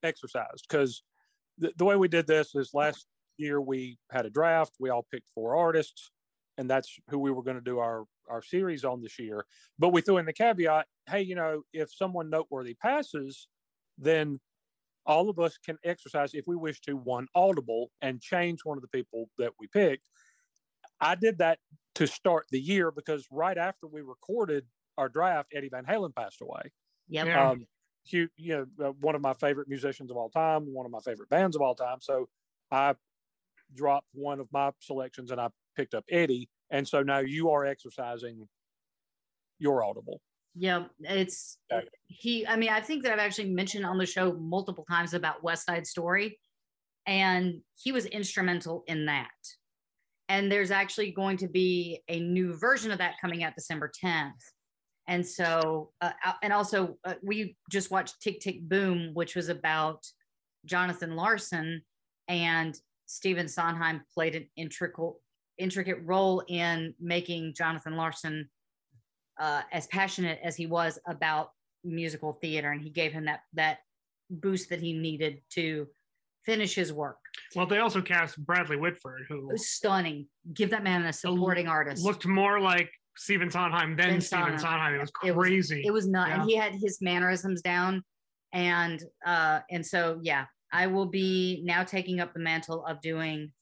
exercise 0.04 0.62
because 0.62 1.02
the, 1.58 1.72
the 1.76 1.84
way 1.84 1.96
we 1.96 2.06
did 2.06 2.28
this 2.28 2.54
is 2.54 2.70
last 2.72 3.06
year 3.36 3.60
we 3.60 3.98
had 4.12 4.24
a 4.24 4.30
draft. 4.30 4.74
We 4.78 4.90
all 4.90 5.04
picked 5.10 5.28
four 5.34 5.56
artists, 5.56 6.12
and 6.56 6.70
that's 6.70 6.96
who 7.10 7.18
we 7.18 7.32
were 7.32 7.42
going 7.42 7.56
to 7.56 7.64
do 7.64 7.80
our 7.80 8.04
our 8.30 8.42
series 8.42 8.84
on 8.84 9.02
this 9.02 9.18
year. 9.18 9.44
But 9.76 9.88
we 9.88 10.02
threw 10.02 10.18
in 10.18 10.24
the 10.24 10.32
caveat: 10.32 10.86
hey, 11.10 11.22
you 11.22 11.34
know, 11.34 11.62
if 11.72 11.92
someone 11.92 12.30
noteworthy 12.30 12.74
passes, 12.74 13.48
then 13.98 14.38
all 15.06 15.28
of 15.28 15.40
us 15.40 15.58
can 15.58 15.78
exercise 15.84 16.30
if 16.32 16.44
we 16.46 16.54
wish 16.54 16.80
to 16.82 16.92
one 16.92 17.26
audible 17.34 17.90
and 18.02 18.20
change 18.20 18.60
one 18.62 18.78
of 18.78 18.82
the 18.82 18.88
people 18.88 19.30
that 19.38 19.50
we 19.58 19.66
picked. 19.66 20.08
I 21.00 21.16
did 21.16 21.38
that 21.38 21.58
to 21.96 22.06
start 22.06 22.46
the 22.52 22.60
year 22.60 22.92
because 22.92 23.26
right 23.32 23.58
after 23.58 23.88
we 23.88 24.00
recorded 24.00 24.64
our 24.98 25.08
draft, 25.08 25.52
Eddie 25.54 25.68
Van 25.68 25.84
Halen 25.84 26.14
passed 26.14 26.40
away. 26.40 26.72
Yep. 27.08 27.26
Yeah. 27.26 27.50
Um, 27.50 27.66
hu 28.10 28.28
you 28.36 28.66
know, 28.78 28.86
uh, 28.88 28.92
one 29.00 29.14
of 29.14 29.20
my 29.22 29.34
favorite 29.34 29.68
musicians 29.68 30.10
of 30.10 30.16
all 30.16 30.30
time, 30.30 30.72
one 30.72 30.86
of 30.86 30.92
my 30.92 31.00
favorite 31.00 31.28
bands 31.28 31.56
of 31.56 31.62
all 31.62 31.74
time. 31.74 31.98
So 32.00 32.28
I 32.70 32.94
dropped 33.74 34.08
one 34.12 34.40
of 34.40 34.48
my 34.52 34.72
selections 34.80 35.30
and 35.30 35.40
I 35.40 35.48
picked 35.76 35.94
up 35.94 36.04
Eddie. 36.10 36.48
And 36.70 36.86
so 36.86 37.02
now 37.02 37.18
you 37.18 37.50
are 37.50 37.64
exercising 37.64 38.48
your 39.58 39.84
audible. 39.84 40.20
Yeah, 40.56 40.84
it's 41.00 41.58
Okay. 41.72 41.88
he. 42.06 42.46
I 42.46 42.56
mean, 42.56 42.68
I 42.68 42.80
think 42.80 43.02
that 43.02 43.12
I've 43.12 43.18
actually 43.18 43.50
mentioned 43.50 43.84
on 43.84 43.98
the 43.98 44.06
show 44.06 44.34
multiple 44.34 44.84
times 44.88 45.12
about 45.12 45.42
West 45.42 45.66
Side 45.66 45.84
Story, 45.84 46.38
and 47.06 47.60
he 47.74 47.90
was 47.90 48.06
instrumental 48.06 48.84
in 48.86 49.06
that. 49.06 49.30
And 50.28 50.50
there's 50.50 50.70
actually 50.70 51.10
going 51.10 51.38
to 51.38 51.48
be 51.48 52.02
a 52.08 52.20
new 52.20 52.56
version 52.56 52.92
of 52.92 52.98
that 52.98 53.16
coming 53.20 53.42
out 53.42 53.54
December 53.56 53.90
10th. 54.02 54.30
And 55.06 55.26
so, 55.26 55.90
uh, 56.00 56.12
uh, 56.24 56.32
and 56.42 56.52
also, 56.52 56.96
uh, 57.04 57.14
we 57.22 57.56
just 57.70 57.90
watched 57.90 58.20
Tick 58.22 58.40
Tick 58.40 58.62
Boom, 58.62 59.10
which 59.12 59.36
was 59.36 59.48
about 59.48 60.04
Jonathan 60.64 61.14
Larson, 61.14 61.82
and 62.28 62.74
Stephen 63.06 63.48
Sondheim 63.48 64.02
played 64.12 64.34
an 64.34 64.46
intricate 64.56 65.14
intricate 65.58 65.98
role 66.04 66.42
in 66.48 66.94
making 66.98 67.54
Jonathan 67.54 67.96
Larson 67.96 68.48
uh, 69.38 69.62
as 69.72 69.86
passionate 69.88 70.40
as 70.42 70.56
he 70.56 70.66
was 70.66 70.98
about 71.06 71.50
musical 71.84 72.32
theater, 72.40 72.70
and 72.72 72.80
he 72.80 72.90
gave 72.90 73.12
him 73.12 73.26
that 73.26 73.40
that 73.52 73.78
boost 74.30 74.70
that 74.70 74.80
he 74.80 74.94
needed 74.94 75.42
to 75.50 75.86
finish 76.44 76.74
his 76.74 76.92
work. 76.92 77.18
well, 77.54 77.66
they 77.66 77.78
also 77.78 78.02
cast 78.02 78.38
Bradley 78.44 78.76
Whitford, 78.76 79.22
who 79.28 79.48
was 79.48 79.68
stunning. 79.68 80.28
Give 80.52 80.70
that 80.70 80.82
man 80.82 81.04
a 81.04 81.12
supporting 81.12 81.68
artist. 81.68 82.02
looked 82.02 82.26
more 82.26 82.60
like 82.60 82.90
Stephen 83.16 83.50
Sondheim 83.50 83.96
then, 83.96 84.10
Than 84.12 84.20
Stephen 84.20 84.58
Sondheim. 84.58 84.94
It 84.94 84.98
was 85.00 85.12
It 85.24 85.34
was- 85.36 85.46
crazy. 85.46 85.82
it 85.86 85.92
was 85.92 86.08
not, 86.08 86.28
Yeah. 86.28 86.34
and 86.40 86.50
he 86.50 86.56
had 86.56 86.72
his 86.74 87.00
mannerisms 87.00 87.62
down, 87.62 88.02
and 88.52 89.02
uh, 89.24 89.60
and 89.70 89.84
so 89.86 90.18
yeah, 90.22 90.46
I 90.72 90.86
will 90.88 91.06
be 91.06 91.62
now 91.64 91.84
taking 91.84 92.20
up 92.20 92.32
the 92.34 92.40
mantle 92.40 92.84
of 92.86 93.00
doing 93.00 93.52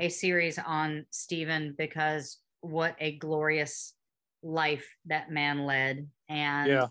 a 0.00 0.08
series 0.08 0.58
on 0.58 1.06
Stephen 1.10 1.74
because 1.78 2.38
what 2.60 2.96
a 2.98 3.16
glorious 3.18 3.94
life 4.42 4.86
that 5.06 5.30
man 5.30 5.64
led, 5.64 6.08
and 6.28 6.68
Yeah. 6.70 6.88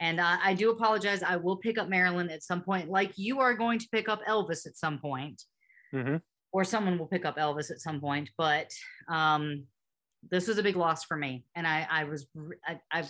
And 0.00 0.20
I, 0.20 0.38
I 0.50 0.54
do 0.54 0.70
apologize. 0.70 1.24
I 1.24 1.34
will 1.36 1.56
pick 1.56 1.76
up 1.76 1.88
Marilyn 1.88 2.30
at 2.30 2.44
some 2.44 2.62
point, 2.62 2.88
like 2.88 3.12
you 3.18 3.40
are 3.40 3.52
going 3.52 3.80
to 3.80 3.88
pick 3.90 4.08
up 4.08 4.20
Elvis 4.28 4.64
at 4.64 4.76
some 4.76 5.00
point, 5.00 5.42
Mhm. 5.92 6.22
or 6.52 6.62
someone 6.62 6.98
will 6.98 7.08
pick 7.08 7.24
up 7.24 7.36
Elvis 7.36 7.70
at 7.72 7.80
some 7.80 8.00
point. 8.00 8.30
But 8.38 8.70
um, 9.08 9.66
this 10.30 10.48
was 10.48 10.58
a 10.58 10.62
big 10.62 10.76
loss 10.76 11.04
for 11.04 11.16
me, 11.16 11.44
and 11.54 11.66
I, 11.66 11.86
I 11.90 12.04
was, 12.04 12.26
I, 12.66 12.80
I, 12.90 13.04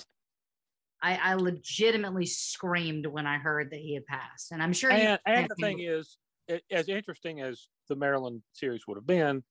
I, 1.02 1.16
I 1.16 1.34
legitimately 1.34 2.26
screamed 2.26 3.06
when 3.06 3.26
I 3.26 3.38
heard 3.38 3.70
that 3.70 3.80
he 3.80 3.94
had 3.94 4.06
passed, 4.06 4.52
and 4.52 4.62
I'm 4.62 4.72
sure. 4.72 4.90
And, 4.90 5.18
and 5.26 5.48
the 5.48 5.54
thing 5.54 5.80
is, 5.80 6.18
as 6.70 6.88
interesting 6.88 7.40
as 7.40 7.68
the 7.88 7.96
Marilyn 7.96 8.42
series 8.52 8.86
would 8.86 8.96
have 8.96 9.06
been, 9.06 9.42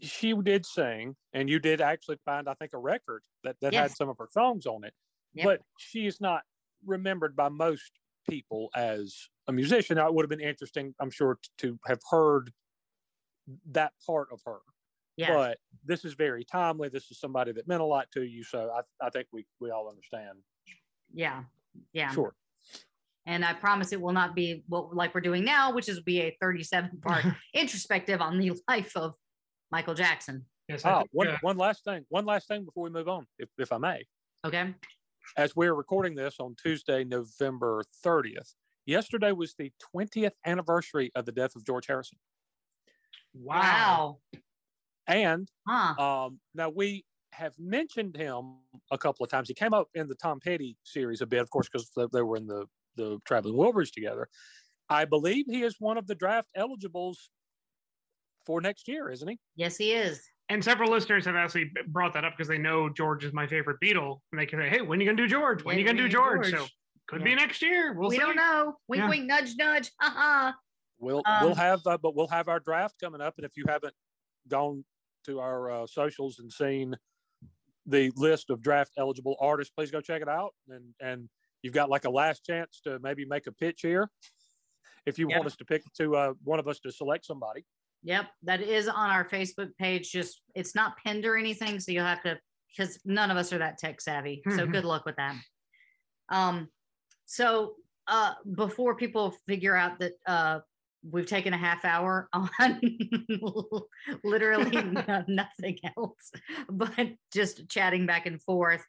she 0.00 0.32
did 0.32 0.64
sing, 0.64 1.16
and 1.32 1.50
you 1.50 1.58
did 1.58 1.80
actually 1.80 2.16
find, 2.24 2.48
I 2.48 2.54
think, 2.54 2.72
a 2.72 2.78
record 2.78 3.22
that, 3.44 3.56
that 3.60 3.74
had 3.74 3.90
some 3.90 4.08
of 4.08 4.16
her 4.18 4.28
songs 4.30 4.66
on 4.66 4.84
it. 4.84 4.94
Yep. 5.34 5.44
But 5.44 5.60
she 5.78 6.06
is 6.06 6.20
not 6.20 6.42
remembered 6.84 7.36
by 7.36 7.50
most 7.50 7.92
people 8.28 8.70
as 8.74 9.28
a 9.46 9.52
musician. 9.52 9.96
Now, 9.96 10.08
it 10.08 10.14
would 10.14 10.24
have 10.24 10.30
been 10.30 10.40
interesting, 10.40 10.94
I'm 11.00 11.10
sure, 11.10 11.38
to 11.58 11.78
have 11.86 12.00
heard 12.10 12.52
that 13.72 13.92
part 14.06 14.28
of 14.32 14.40
her. 14.46 14.58
Yeah, 15.20 15.34
But 15.34 15.58
this 15.84 16.04
is 16.04 16.14
very 16.14 16.44
timely. 16.44 16.88
This 16.88 17.10
is 17.10 17.20
somebody 17.20 17.52
that 17.52 17.68
meant 17.68 17.80
a 17.80 17.84
lot 17.84 18.10
to 18.12 18.22
you. 18.22 18.42
So 18.44 18.70
I, 18.74 19.06
I 19.06 19.10
think 19.10 19.26
we, 19.32 19.46
we 19.60 19.70
all 19.70 19.88
understand. 19.88 20.38
yeah, 21.12 21.42
yeah. 21.92 22.10
Sure. 22.10 22.34
And 23.26 23.44
I 23.44 23.52
promise 23.52 23.92
it 23.92 24.00
will 24.00 24.12
not 24.12 24.34
be 24.34 24.64
what 24.66 24.94
like 24.96 25.14
we're 25.14 25.20
doing 25.20 25.44
now, 25.44 25.72
which 25.72 25.88
is 25.88 26.00
be 26.00 26.20
a 26.22 26.36
37 26.40 27.00
part 27.02 27.24
introspective 27.54 28.20
on 28.20 28.38
the 28.38 28.52
life 28.68 28.96
of 28.96 29.14
Michael 29.70 29.94
Jackson. 29.94 30.46
yes, 30.68 30.82
Oh, 30.84 30.98
think, 31.00 31.08
one, 31.12 31.28
uh, 31.28 31.36
one 31.42 31.56
last 31.58 31.84
thing. 31.84 32.04
One 32.08 32.24
last 32.24 32.48
thing 32.48 32.64
before 32.64 32.82
we 32.84 32.90
move 32.90 33.08
on, 33.08 33.26
if, 33.38 33.48
if 33.58 33.72
I 33.72 33.78
may. 33.78 34.04
Okay. 34.44 34.74
as 35.36 35.54
we're 35.54 35.74
recording 35.74 36.14
this 36.14 36.36
on 36.40 36.56
Tuesday, 36.60 37.04
November 37.04 37.84
30th, 38.04 38.54
yesterday 38.86 39.32
was 39.32 39.54
the 39.58 39.70
20th 39.94 40.32
anniversary 40.46 41.12
of 41.14 41.26
the 41.26 41.32
death 41.32 41.54
of 41.54 41.64
George 41.66 41.86
Harrison. 41.86 42.18
Wow. 43.34 44.18
And 45.06 45.50
Huh. 45.66 45.94
um, 46.02 46.40
now 46.54 46.68
we 46.70 47.04
have 47.32 47.58
mentioned 47.58 48.16
him 48.16 48.58
a 48.90 48.98
couple 48.98 49.24
of 49.24 49.30
times. 49.30 49.48
He 49.48 49.54
came 49.54 49.72
up 49.74 49.88
in 49.94 50.08
the 50.08 50.14
Tom 50.16 50.40
Petty 50.40 50.76
series 50.84 51.20
a 51.20 51.26
bit, 51.26 51.40
of 51.40 51.50
course, 51.50 51.68
because 51.68 51.90
they, 51.96 52.06
they 52.12 52.22
were 52.22 52.36
in 52.36 52.46
the 52.46 52.66
the 52.96 53.18
Traveling 53.24 53.54
Wilburys 53.54 53.92
together. 53.92 54.28
I 54.88 55.04
believe 55.04 55.46
he 55.46 55.62
is 55.62 55.76
one 55.78 55.96
of 55.96 56.08
the 56.08 56.14
draft 56.16 56.50
eligibles 56.56 57.30
for 58.44 58.60
next 58.60 58.88
year, 58.88 59.08
isn't 59.08 59.28
he? 59.28 59.38
Yes, 59.54 59.76
he 59.76 59.92
is. 59.92 60.26
And 60.48 60.62
several 60.64 60.90
listeners 60.90 61.24
have 61.26 61.36
actually 61.36 61.70
brought 61.86 62.12
that 62.14 62.24
up 62.24 62.32
because 62.36 62.48
they 62.48 62.58
know 62.58 62.88
George 62.88 63.24
is 63.24 63.32
my 63.32 63.46
favorite 63.46 63.78
Beatle, 63.80 64.18
and 64.32 64.40
they 64.40 64.46
can 64.46 64.58
say, 64.58 64.68
"Hey, 64.68 64.80
when 64.80 64.98
are 64.98 65.02
you 65.02 65.08
gonna 65.08 65.16
do 65.16 65.28
George? 65.28 65.62
When 65.64 65.76
are 65.76 65.78
you 65.78 65.84
gonna 65.86 65.98
do 65.98 66.08
George?" 66.08 66.50
George? 66.50 66.62
So 66.62 66.66
could 67.06 67.20
Yeah. 67.20 67.24
be 67.26 67.34
next 67.36 67.62
year. 67.62 67.92
We'll 67.92 68.08
we 68.08 68.16
see. 68.16 68.20
don't 68.20 68.34
know. 68.36 68.76
Wink, 68.88 69.02
Yeah. 69.02 69.08
wink, 69.08 69.26
nudge, 69.26 69.54
nudge. 69.56 69.90
Ha 70.00 70.10
ha. 70.10 70.58
We'll 70.98 71.22
Um, 71.24 71.42
we'll 71.44 71.54
have, 71.54 71.86
uh, 71.86 71.96
but 71.98 72.14
we'll 72.16 72.26
have 72.28 72.48
our 72.48 72.58
draft 72.60 72.98
coming 73.00 73.20
up, 73.20 73.34
and 73.38 73.44
if 73.46 73.56
you 73.56 73.64
haven't 73.68 73.94
gone 74.48 74.84
to 75.24 75.40
our 75.40 75.70
uh, 75.70 75.86
socials 75.86 76.38
and 76.38 76.52
seen 76.52 76.96
the 77.86 78.12
list 78.16 78.50
of 78.50 78.62
draft 78.62 78.92
eligible 78.98 79.36
artists, 79.40 79.72
please 79.74 79.90
go 79.90 80.00
check 80.00 80.22
it 80.22 80.28
out. 80.28 80.54
And 80.68 80.94
and 81.00 81.28
you've 81.62 81.74
got 81.74 81.90
like 81.90 82.04
a 82.04 82.10
last 82.10 82.44
chance 82.44 82.80
to 82.84 82.98
maybe 83.00 83.24
make 83.24 83.46
a 83.46 83.52
pitch 83.52 83.80
here, 83.82 84.10
if 85.06 85.18
you 85.18 85.28
Yeah. 85.28 85.36
want 85.36 85.46
us 85.46 85.56
to 85.56 85.64
pick 85.64 85.82
to 85.94 86.16
uh, 86.16 86.32
one 86.44 86.58
of 86.58 86.68
us 86.68 86.80
to 86.80 86.92
select 86.92 87.24
somebody. 87.24 87.64
Yep, 88.02 88.26
that 88.44 88.62
is 88.62 88.88
on 88.88 89.10
our 89.10 89.28
Facebook 89.28 89.76
page. 89.76 90.10
Just 90.10 90.42
it's 90.54 90.74
not 90.74 90.96
pinned 91.04 91.26
or 91.26 91.36
anything, 91.36 91.78
so 91.80 91.92
you'll 91.92 92.04
have 92.06 92.22
to 92.22 92.38
because 92.74 93.00
none 93.04 93.30
of 93.30 93.36
us 93.36 93.52
are 93.52 93.58
that 93.58 93.78
tech 93.78 94.00
savvy. 94.00 94.42
So 94.50 94.66
Mhm. 94.66 94.72
good 94.72 94.84
luck 94.84 95.04
with 95.04 95.16
that. 95.16 95.36
Um, 96.28 96.70
so 97.26 97.76
uh, 98.06 98.34
before 98.54 98.94
people 98.96 99.32
figure 99.46 99.76
out 99.76 99.98
that 99.98 100.12
uh, 100.26 100.60
we've 101.02 101.26
taken 101.26 101.52
a 101.52 101.58
half 101.58 101.84
hour 101.84 102.28
on 102.34 102.80
literally 104.24 104.82
nothing 105.28 105.78
else, 105.96 106.30
but 106.68 107.08
just 107.32 107.68
chatting 107.68 108.06
back 108.06 108.26
and 108.26 108.42
forth. 108.42 108.84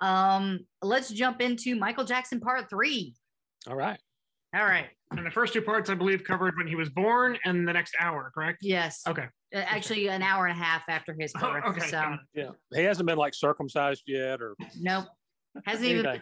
Um, 0.00 0.60
let's 0.82 1.10
jump 1.10 1.40
into 1.40 1.76
Michael 1.76 2.04
Jackson 2.04 2.40
Part 2.40 2.68
Three. 2.70 3.14
All 3.68 3.76
right. 3.76 3.98
All 4.54 4.64
right. 4.64 4.86
And 5.12 5.24
the 5.24 5.30
first 5.30 5.52
two 5.52 5.62
parts, 5.62 5.88
I 5.90 5.94
believe, 5.94 6.24
covered 6.24 6.56
when 6.56 6.66
he 6.66 6.74
was 6.74 6.88
born 6.90 7.38
and 7.44 7.66
the 7.68 7.72
next 7.72 7.94
hour, 8.00 8.30
correct? 8.34 8.58
Yes. 8.62 9.02
Okay. 9.06 9.26
Uh, 9.54 9.58
Actually, 9.58 10.08
an 10.08 10.22
hour 10.22 10.46
and 10.46 10.58
a 10.58 10.62
half 10.62 10.82
after 10.88 11.14
his 11.18 11.32
birth 11.34 11.42
Oh, 11.46 11.52
birth. 11.70 11.76
okay, 11.76 11.86
so. 11.88 12.16
Yeah, 12.34 12.48
he 12.74 12.82
hasn't 12.82 13.06
been 13.06 13.18
like 13.18 13.34
circumcised 13.34 14.02
yet, 14.06 14.40
or 14.42 14.54
Nope. 14.80 15.06
Hasn't 15.66 15.86
even 15.86 16.20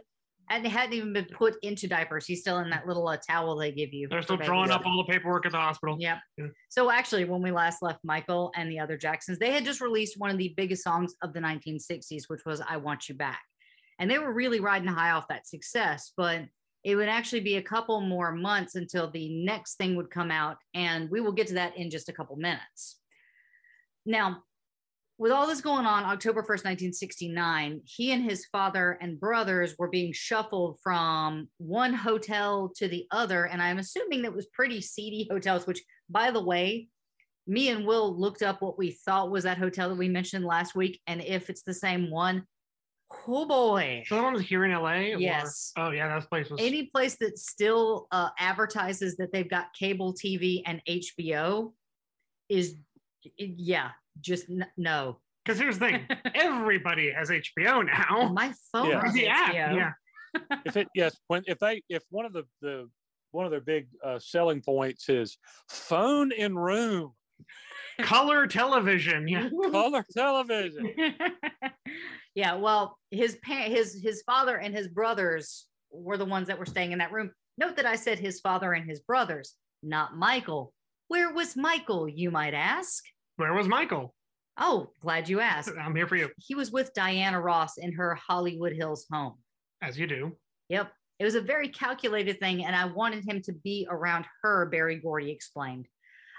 and 0.51 0.67
hadn't 0.67 0.95
even 0.95 1.13
been 1.13 1.27
put 1.27 1.55
into 1.63 1.87
diapers. 1.87 2.27
He's 2.27 2.41
still 2.41 2.59
in 2.59 2.71
that 2.71 2.87
little 2.87 3.07
uh, 3.09 3.17
towel 3.17 3.57
they 3.57 3.71
give 3.71 3.95
you. 3.95 4.09
They're 4.09 4.21
still 4.21 4.37
drawing 4.37 4.71
up 4.71 4.85
all 4.85 5.05
the 5.07 5.11
paperwork 5.11 5.47
at 5.47 5.53
the 5.53 5.59
hospital. 5.59 5.97
Yep. 5.99 6.19
Yeah. 6.37 6.47
So 6.69 6.91
actually, 6.91 7.25
when 7.25 7.41
we 7.41 7.53
last 7.53 7.83
left 7.83 8.01
Michael 8.03 8.51
and 8.57 8.71
the 8.71 8.81
other 8.81 8.99
Jacksons, 8.99 9.39
they 9.39 9.53
had 9.53 9.65
just 9.65 9.81
released 9.81 10.19
one 10.19 10.31
of 10.31 10.39
the 10.39 10.53
biggest 10.57 10.83
songs 10.83 11.15
of 11.23 11.33
the 11.33 11.41
1960s, 11.41 12.25
which 12.27 12.45
was 12.45 12.61
"I 12.61 12.77
Want 12.77 13.09
You 13.09 13.15
Back," 13.15 13.41
and 13.99 14.11
they 14.11 14.19
were 14.19 14.33
really 14.33 14.61
riding 14.61 14.89
high 14.89 15.13
off 15.13 15.29
that 15.29 15.47
success. 15.47 16.13
But 16.17 16.43
it 16.83 16.97
would 16.97 17.09
actually 17.09 17.41
be 17.41 17.57
a 17.57 17.63
couple 17.63 18.01
more 18.01 18.33
months 18.33 18.75
until 18.75 19.11
the 19.11 19.45
next 19.45 19.77
thing 19.77 19.95
would 19.97 20.11
come 20.11 20.33
out, 20.33 20.57
and 20.75 21.09
we 21.11 21.21
will 21.21 21.33
get 21.33 21.47
to 21.49 21.55
that 21.55 21.77
in 21.77 21.91
just 21.91 22.09
a 22.09 22.13
couple 22.13 22.37
minutes. 22.37 22.99
Now, 24.05 24.43
with 25.21 25.33
all 25.33 25.47
this 25.47 25.61
going 25.61 25.85
on, 25.85 26.05
October 26.05 26.41
1st, 26.41 26.65
1969, 26.65 27.83
he 27.85 28.11
and 28.11 28.25
his 28.25 28.47
father 28.47 28.97
and 29.03 29.21
brothers 29.21 29.75
were 29.79 29.91
being 29.91 30.15
shuffled 30.15 30.79
from 30.83 31.47
one 31.59 31.93
hotel 31.93 32.73
to 32.77 32.89
the 32.89 33.05
other. 33.11 33.45
And 33.45 33.61
I'm 33.61 33.79
assuming 33.79 34.23
that 34.23 34.35
was 34.35 34.47
pretty 34.47 34.81
seedy 34.81 35.29
hotels, 35.31 35.67
which, 35.67 35.83
by 36.09 36.31
the 36.31 36.43
way, 36.43 36.89
me 37.47 37.69
and 37.69 37.87
Will 37.87 38.19
looked 38.19 38.41
up 38.43 38.63
what 38.63 38.79
we 38.79 38.93
thought 38.93 39.31
was 39.31 39.45
that 39.45 39.59
hotel 39.59 39.91
that 39.91 39.99
we 39.99 40.09
mentioned 40.09 40.47
last 40.47 40.75
week. 40.75 40.99
And 41.07 41.21
if 41.23 41.51
it's 41.51 41.65
the 41.65 41.75
same 41.75 42.11
one, 42.11 42.45
oh 43.29 43.47
boy. 43.47 44.05
So 44.07 44.15
that 44.15 44.25
one 44.25 44.33
was 44.33 44.43
here 44.47 44.65
in 44.65 44.71
LA? 44.71 44.89
or- 45.13 45.19
Yes. 45.21 45.73
Oh 45.77 45.91
yeah, 45.91 46.09
that 46.09 46.31
place 46.31 46.49
was. 46.49 46.59
Any 46.63 46.87
place 46.87 47.19
that 47.21 47.39
still 47.39 48.07
uh, 48.11 48.31
advertises 48.39 49.19
that 49.19 49.33
they've 49.35 49.51
got 49.51 49.67
cable 49.79 50.15
TV 50.15 50.63
and 50.65 50.81
HBO 50.89 51.75
is, 52.49 52.77
yeah, 53.37 53.91
just 54.21 54.49
n- 54.51 54.67
no. 54.77 55.19
Because 55.45 55.59
here's 55.61 55.79
the 55.79 55.87
thing, 55.89 56.07
everybody 56.35 57.11
has 57.11 57.31
HBO 57.31 57.85
now. 57.87 58.31
My 58.33 58.53
phone 58.73 58.91
Yeah. 58.91 59.03
has 59.05 59.15
The 59.15 59.29
app, 59.29 59.53
HBO. 59.55 59.77
yeah. 59.77 59.93
if 60.67 60.77
it 60.77 60.89
yes, 60.95 61.17
when 61.29 61.43
if 61.47 61.59
they 61.59 61.83
if 61.89 62.03
one 62.11 62.25
of 62.27 62.33
the 62.33 62.45
the 62.61 62.89
one 63.33 63.45
of 63.45 63.51
their 63.51 63.61
big 63.61 63.87
uh, 64.05 64.19
selling 64.19 64.61
points 64.61 65.09
is 65.09 65.39
phone 65.69 66.33
in 66.33 66.57
room, 66.57 67.13
Color 68.01 68.47
television. 68.47 69.29
Yeah. 69.29 69.49
color 69.71 70.05
television. 70.13 70.95
yeah, 72.35 72.55
well, 72.55 72.99
his 73.11 73.39
pa- 73.45 73.65
his 73.69 74.01
his 74.03 74.23
father 74.23 74.57
and 74.57 74.75
his 74.75 74.89
brothers 74.89 75.67
were 75.93 76.17
the 76.17 76.25
ones 76.25 76.49
that 76.49 76.59
were 76.59 76.67
staying 76.67 76.93
in 76.93 76.99
that 76.99 77.13
room. 77.13 77.31
Note 77.59 77.77
that 77.77 77.87
I 77.87 77.97
said 77.97 78.19
his 78.19 78.41
father 78.41 78.73
and 78.73 78.89
his 78.89 79.01
brothers, 79.01 79.55
not 79.83 80.17
Michael. 80.17 80.73
Where 81.09 81.33
was 81.33 81.57
Michael, 81.57 82.09
you 82.09 82.31
might 82.31 82.55
ask? 82.55 83.03
Where 83.41 83.55
was 83.55 83.67
Michael? 83.67 84.15
Oh, 84.59 84.91
glad 85.01 85.27
you 85.27 85.41
asked. 85.41 85.71
I'm 85.81 85.97
here 85.97 86.07
for 86.07 86.17
you, 86.17 86.29
He 86.37 86.55
was 86.55 86.71
with 86.71 86.93
Diana 86.93 87.41
Ross 87.41 87.79
in 87.79 87.91
her 87.95 88.15
Hollywood 88.15 88.75
Hills 88.75 89.07
home. 89.11 89.37
as 89.81 89.99
you 89.99 90.07
do. 90.07 90.37
Yep. 90.69 90.93
It 91.19 91.25
was 91.25 91.37
a 91.37 91.41
very 91.41 91.69
calculated 91.71 92.39
thing, 92.39 92.67
and 92.67 92.77
I 92.77 92.85
wanted 92.85 93.27
him 93.27 93.41
to 93.45 93.53
be 93.65 93.87
around 93.91 94.27
her, 94.43 94.67
Berry 94.67 94.97
Gordy 94.97 95.31
explained. 95.31 95.89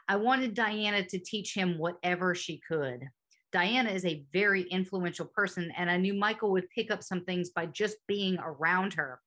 I 0.08 0.18
wanted 0.18 0.54
Diana 0.54 1.04
to 1.04 1.18
teach 1.18 1.56
him 1.56 1.80
whatever 1.80 2.36
she 2.36 2.62
could. 2.68 3.08
Diana 3.52 3.90
is 3.90 4.06
a 4.06 4.24
very 4.32 4.62
influential 4.62 5.26
person, 5.26 5.72
and 5.76 5.90
I 5.90 5.98
knew 5.98 6.14
Michael 6.14 6.52
would 6.52 6.70
pick 6.70 6.92
up 6.92 7.02
some 7.02 7.26
things 7.26 7.50
by 7.50 7.66
just 7.66 7.98
being 8.08 8.38
around 8.38 8.94
her. 8.94 9.20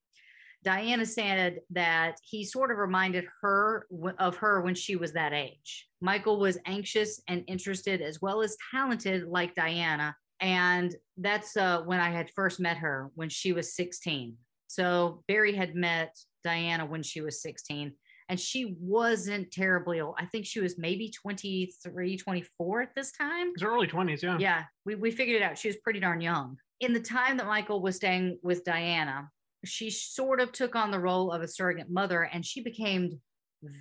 Diana 0.64 1.04
said 1.04 1.60
that 1.70 2.16
he 2.22 2.44
sort 2.44 2.70
of 2.70 2.78
reminded 2.78 3.26
her 3.42 3.86
of 4.18 4.36
her 4.36 4.62
when 4.62 4.74
she 4.74 4.96
was 4.96 5.12
that 5.12 5.32
age. 5.32 5.88
Michael 6.00 6.40
was 6.40 6.58
anxious 6.66 7.20
and 7.28 7.44
interested, 7.46 8.00
as 8.00 8.22
well 8.22 8.42
as 8.42 8.56
talented, 8.70 9.24
like 9.24 9.54
Diana. 9.54 10.16
And 10.40 10.94
that's 11.18 11.56
uh, 11.56 11.82
when 11.84 12.00
I 12.00 12.10
had 12.10 12.30
first 12.30 12.60
met 12.60 12.78
her 12.78 13.10
when 13.14 13.28
she 13.28 13.52
was 13.52 13.74
16. 13.76 14.36
So 14.66 15.22
Berry 15.28 15.54
had 15.54 15.74
met 15.74 16.16
Diana 16.42 16.86
when 16.86 17.02
she 17.02 17.20
was 17.20 17.42
16, 17.42 17.92
and 18.28 18.40
she 18.40 18.74
wasn't 18.80 19.52
terribly 19.52 20.00
old. 20.00 20.14
I 20.18 20.26
think 20.26 20.46
she 20.46 20.60
was 20.60 20.78
maybe 20.78 21.10
23, 21.10 22.16
24 22.16 22.82
at 22.82 22.94
this 22.94 23.12
time. 23.12 23.52
It's 23.54 23.62
early 23.62 23.86
20s, 23.86 24.22
yeah. 24.22 24.38
Yeah, 24.38 24.62
we, 24.86 24.94
we 24.94 25.10
figured 25.10 25.40
it 25.40 25.44
out. 25.44 25.58
She 25.58 25.68
was 25.68 25.76
pretty 25.76 26.00
darn 26.00 26.20
young. 26.20 26.56
In 26.80 26.92
the 26.92 27.00
time 27.00 27.36
that 27.36 27.46
Michael 27.46 27.80
was 27.80 27.96
staying 27.96 28.38
with 28.42 28.64
Diana, 28.64 29.30
she 29.68 29.90
sort 29.90 30.40
of 30.40 30.52
took 30.52 30.76
on 30.76 30.90
the 30.90 31.00
role 31.00 31.32
of 31.32 31.42
a 31.42 31.48
surrogate 31.48 31.90
mother 31.90 32.22
and 32.22 32.44
she 32.44 32.62
became 32.62 33.20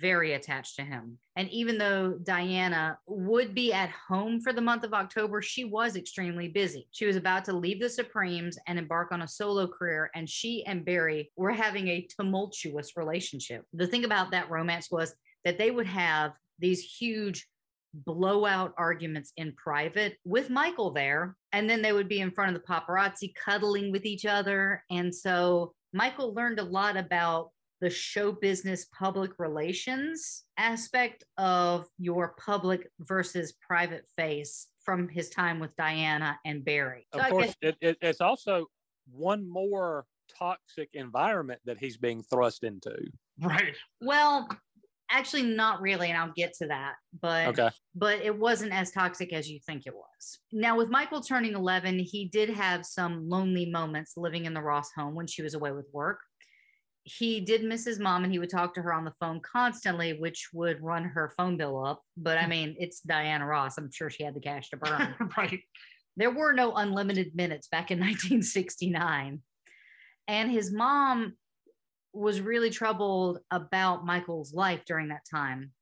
very 0.00 0.32
attached 0.32 0.76
to 0.76 0.82
him. 0.82 1.18
And 1.36 1.48
even 1.50 1.78
though 1.78 2.18
Diana 2.22 2.98
would 3.06 3.54
be 3.54 3.72
at 3.72 3.90
home 3.90 4.40
for 4.40 4.52
the 4.52 4.60
month 4.60 4.84
of 4.84 4.94
October, 4.94 5.42
she 5.42 5.64
was 5.64 5.96
extremely 5.96 6.48
busy. 6.48 6.88
She 6.92 7.06
was 7.06 7.16
about 7.16 7.44
to 7.46 7.52
leave 7.52 7.80
the 7.80 7.90
Supremes 7.90 8.58
and 8.66 8.78
embark 8.78 9.12
on 9.12 9.22
a 9.22 9.28
solo 9.28 9.66
career, 9.66 10.10
and 10.14 10.28
she 10.28 10.64
and 10.64 10.84
Berry 10.84 11.30
were 11.36 11.52
having 11.52 11.88
a 11.88 12.06
tumultuous 12.16 12.96
relationship. 12.96 13.64
The 13.72 13.86
thing 13.86 14.04
about 14.04 14.30
that 14.30 14.50
romance 14.50 14.90
was 14.90 15.14
that 15.44 15.58
they 15.58 15.70
would 15.70 15.86
have 15.86 16.32
these 16.58 16.82
huge 16.82 17.46
blowout 17.94 18.74
arguments 18.76 19.32
in 19.36 19.52
private 19.52 20.16
with 20.24 20.50
Michael 20.50 20.92
there. 20.92 21.36
And 21.54 21.70
then 21.70 21.82
they 21.82 21.92
would 21.92 22.08
be 22.08 22.20
in 22.20 22.32
front 22.32 22.54
of 22.54 22.60
the 22.60 22.66
paparazzi 22.66 23.32
cuddling 23.34 23.92
with 23.92 24.04
each 24.04 24.26
other. 24.26 24.82
And 24.90 25.14
so 25.14 25.72
Michael 25.92 26.34
learned 26.34 26.58
a 26.58 26.64
lot 26.64 26.96
about 26.96 27.50
the 27.80 27.88
show 27.88 28.32
business 28.32 28.86
public 28.98 29.30
relations 29.38 30.44
aspect 30.58 31.22
of 31.38 31.86
your 31.96 32.34
public 32.44 32.88
versus 32.98 33.52
private 33.66 34.04
face 34.16 34.66
from 34.84 35.08
his 35.08 35.30
time 35.30 35.60
with 35.60 35.74
Diana 35.76 36.38
and 36.44 36.64
Berry. 36.64 37.06
So 37.14 37.20
Of 37.20 37.26
I 37.26 37.30
course, 37.30 37.46
guess- 37.46 37.56
it, 37.62 37.76
it, 37.80 37.98
it's 38.00 38.20
also 38.20 38.66
one 39.12 39.48
more 39.48 40.06
toxic 40.36 40.88
environment 40.94 41.60
that 41.66 41.78
he's 41.78 41.96
being 41.96 42.22
thrust 42.24 42.64
into. 42.64 42.96
Right. 43.40 43.74
well, 44.00 44.48
actually, 45.10 45.42
not 45.42 45.80
really. 45.80 46.08
And 46.08 46.18
I'll 46.18 46.32
get 46.34 46.54
to 46.54 46.66
that. 46.68 46.94
But 47.20 47.48
Okay. 47.48 47.70
but 47.94 48.20
it 48.20 48.36
wasn't 48.36 48.72
as 48.72 48.90
toxic 48.90 49.32
as 49.32 49.50
you 49.50 49.58
think 49.60 49.86
it 49.86 49.94
was. 49.94 50.38
Now, 50.52 50.76
with 50.76 50.88
Michael 50.88 51.20
turning 51.20 51.54
11, 51.54 51.98
he 51.98 52.28
did 52.28 52.50
have 52.50 52.84
some 52.84 53.28
lonely 53.28 53.70
moments 53.70 54.16
living 54.16 54.44
in 54.44 54.54
the 54.54 54.62
Ross 54.62 54.90
home 54.96 55.14
when 55.14 55.26
she 55.26 55.42
was 55.42 55.54
away 55.54 55.72
with 55.72 55.86
work. 55.92 56.20
He 57.04 57.40
did 57.40 57.62
miss 57.62 57.84
his 57.84 57.98
mom 57.98 58.24
and 58.24 58.32
he 58.32 58.38
would 58.38 58.50
talk 58.50 58.74
to 58.74 58.82
her 58.82 58.92
on 58.92 59.04
the 59.04 59.12
phone 59.20 59.40
constantly, 59.40 60.14
which 60.14 60.48
would 60.54 60.82
run 60.82 61.04
her 61.04 61.32
phone 61.36 61.58
bill 61.58 61.84
up. 61.84 62.02
But 62.16 62.38
I 62.38 62.44
hmm. 62.44 62.50
mean, 62.50 62.76
it's 62.78 63.00
Diana 63.00 63.46
Ross. 63.46 63.76
I'm 63.76 63.90
sure 63.92 64.10
she 64.10 64.24
had 64.24 64.34
the 64.34 64.40
cash 64.40 64.70
to 64.70 64.78
burn. 64.78 65.14
right. 65.36 65.60
there 66.16 66.30
were 66.30 66.54
no 66.54 66.74
unlimited 66.74 67.34
minutes 67.34 67.68
back 67.68 67.90
in 67.90 67.98
1969. 68.00 69.42
And 70.26 70.50
his 70.50 70.72
mom 70.72 71.34
was 72.14 72.40
really 72.40 72.70
troubled 72.70 73.40
about 73.50 74.06
Michael's 74.06 74.54
life 74.54 74.82
during 74.86 75.08
that 75.08 75.26
time. 75.30 75.72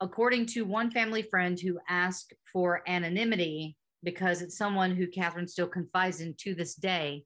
According 0.00 0.46
to 0.46 0.64
one 0.64 0.90
family 0.90 1.22
friend 1.22 1.58
who 1.60 1.78
asked 1.88 2.32
for 2.52 2.82
anonymity 2.88 3.76
because 4.02 4.42
it's 4.42 4.56
someone 4.56 4.90
who 4.96 5.06
Catherine 5.06 5.46
still 5.46 5.68
confides 5.68 6.20
in 6.20 6.34
to 6.38 6.54
this 6.54 6.74
day, 6.74 7.24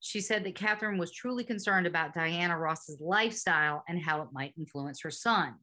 she 0.00 0.20
said 0.20 0.44
that 0.44 0.54
Catherine 0.54 0.98
was 0.98 1.10
truly 1.10 1.44
concerned 1.44 1.86
about 1.86 2.14
Diana 2.14 2.56
Ross's 2.56 3.00
lifestyle 3.00 3.82
and 3.88 4.00
how 4.00 4.22
it 4.22 4.28
might 4.32 4.54
influence 4.56 5.02
her 5.02 5.10
son. 5.10 5.56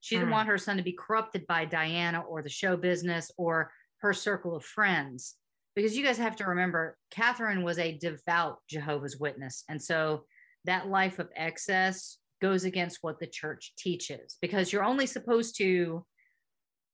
She 0.00 0.14
didn't 0.14 0.28
Hmm. 0.28 0.34
want 0.34 0.48
her 0.48 0.58
son 0.58 0.76
to 0.76 0.82
be 0.82 0.92
corrupted 0.92 1.46
by 1.46 1.64
Diana 1.64 2.20
or 2.20 2.42
the 2.42 2.48
show 2.48 2.76
business 2.76 3.32
or 3.36 3.72
her 3.98 4.12
circle 4.12 4.54
of 4.54 4.64
friends. 4.64 5.36
Because 5.74 5.96
you 5.96 6.04
guys 6.04 6.18
have 6.18 6.36
to 6.36 6.44
remember, 6.44 6.96
Catherine 7.10 7.62
was 7.62 7.78
a 7.78 7.96
devout 7.98 8.58
Jehovah's 8.68 9.18
Witness. 9.18 9.64
And 9.68 9.82
so 9.82 10.26
that 10.68 10.88
life 10.88 11.18
of 11.18 11.28
excess 11.34 12.18
goes 12.40 12.64
against 12.64 12.98
what 13.00 13.18
the 13.18 13.26
church 13.26 13.72
teaches 13.76 14.36
because 14.40 14.72
you're 14.72 14.84
only 14.84 15.06
supposed 15.06 15.56
to 15.56 16.04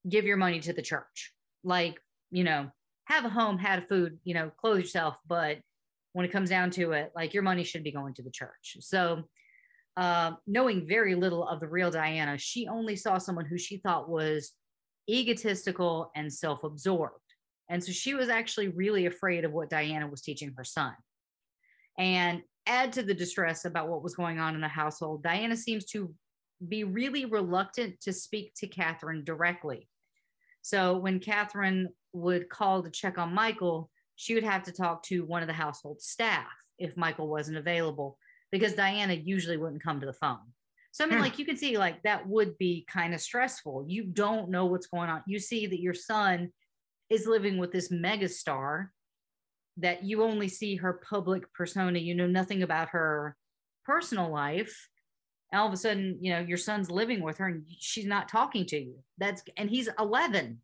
give 0.08 0.24
your 0.24 0.36
money 0.36 0.60
to 0.60 0.72
the 0.72 0.80
church. 0.80 1.32
Like, 1.64 1.98
you 2.30 2.44
know, 2.44 2.70
have 3.06 3.24
a 3.24 3.28
home, 3.28 3.58
have 3.58 3.88
food, 3.88 4.18
you 4.22 4.32
know, 4.32 4.50
clothe 4.60 4.78
yourself. 4.78 5.16
But 5.26 5.58
when 6.12 6.24
it 6.24 6.32
comes 6.32 6.48
down 6.48 6.70
to 6.70 6.92
it, 6.92 7.10
like 7.16 7.34
your 7.34 7.42
money 7.42 7.64
should 7.64 7.82
be 7.82 7.92
going 7.92 8.14
to 8.14 8.22
the 8.22 8.30
church. 8.30 8.76
So, 8.80 9.24
uh, 9.96 10.32
knowing 10.46 10.88
very 10.88 11.14
little 11.14 11.46
of 11.46 11.60
the 11.60 11.68
real 11.68 11.90
Diana, 11.90 12.38
she 12.38 12.66
only 12.68 12.96
saw 12.96 13.18
someone 13.18 13.44
who 13.44 13.58
she 13.58 13.78
thought 13.78 14.08
was 14.08 14.52
egotistical 15.08 16.10
and 16.16 16.32
self 16.32 16.64
absorbed. 16.64 17.18
And 17.68 17.82
so 17.82 17.92
she 17.92 18.14
was 18.14 18.28
actually 18.28 18.68
really 18.68 19.06
afraid 19.06 19.44
of 19.44 19.52
what 19.52 19.70
Diana 19.70 20.06
was 20.06 20.20
teaching 20.20 20.52
her 20.56 20.64
son. 20.64 20.94
And 21.98 22.42
add 22.66 22.92
to 22.94 23.02
the 23.02 23.14
distress 23.14 23.64
about 23.64 23.88
what 23.88 24.02
was 24.02 24.14
going 24.14 24.38
on 24.38 24.54
in 24.54 24.60
the 24.60 24.68
household, 24.68 25.22
Diana 25.22 25.56
seems 25.56 25.84
to 25.86 26.14
be 26.66 26.84
really 26.84 27.24
reluctant 27.24 28.00
to 28.00 28.12
speak 28.12 28.52
to 28.56 28.66
Catherine 28.66 29.24
directly. 29.24 29.88
So 30.62 30.96
when 30.96 31.20
Catherine 31.20 31.88
would 32.12 32.48
call 32.48 32.82
to 32.82 32.90
check 32.90 33.18
on 33.18 33.34
Michael, 33.34 33.90
she 34.16 34.34
would 34.34 34.44
have 34.44 34.62
to 34.64 34.72
talk 34.72 35.02
to 35.04 35.24
one 35.24 35.42
of 35.42 35.48
the 35.48 35.52
household 35.52 36.00
staff 36.00 36.46
if 36.78 36.96
Michael 36.96 37.28
wasn't 37.28 37.58
available 37.58 38.16
because 38.50 38.74
Diana 38.74 39.14
usually 39.14 39.56
wouldn't 39.56 39.82
come 39.82 40.00
to 40.00 40.06
the 40.06 40.12
phone. 40.12 40.38
So 40.92 41.04
I 41.04 41.08
mean, 41.08 41.16
Hmm. 41.18 41.24
like 41.24 41.38
you 41.38 41.44
can 41.44 41.56
see, 41.56 41.76
like 41.76 42.02
that 42.04 42.26
would 42.28 42.56
be 42.56 42.86
kind 42.88 43.14
of 43.14 43.20
stressful. 43.20 43.84
You 43.88 44.04
don't 44.04 44.48
know 44.48 44.66
what's 44.66 44.86
going 44.86 45.10
on. 45.10 45.22
You 45.26 45.40
see 45.40 45.66
that 45.66 45.80
your 45.80 45.94
son 45.94 46.52
is 47.10 47.26
living 47.26 47.58
with 47.58 47.72
this 47.72 47.90
megastar 47.90 48.88
that 49.78 50.04
you 50.04 50.22
only 50.22 50.48
see 50.48 50.76
her 50.76 51.00
public 51.08 51.52
persona. 51.52 51.98
You 51.98 52.14
know 52.14 52.26
nothing 52.26 52.62
about 52.62 52.90
her 52.90 53.36
personal 53.84 54.30
life. 54.30 54.88
All 55.52 55.66
of 55.66 55.72
a 55.72 55.76
sudden, 55.76 56.18
you 56.20 56.32
know, 56.32 56.40
your 56.40 56.56
son's 56.58 56.90
living 56.90 57.22
with 57.22 57.38
her 57.38 57.46
and 57.46 57.64
she's 57.78 58.06
not 58.06 58.28
talking 58.28 58.66
to 58.66 58.78
you. 58.78 58.98
That's 59.18 59.42
and 59.56 59.70
he's 59.70 59.88
11. 59.98 60.60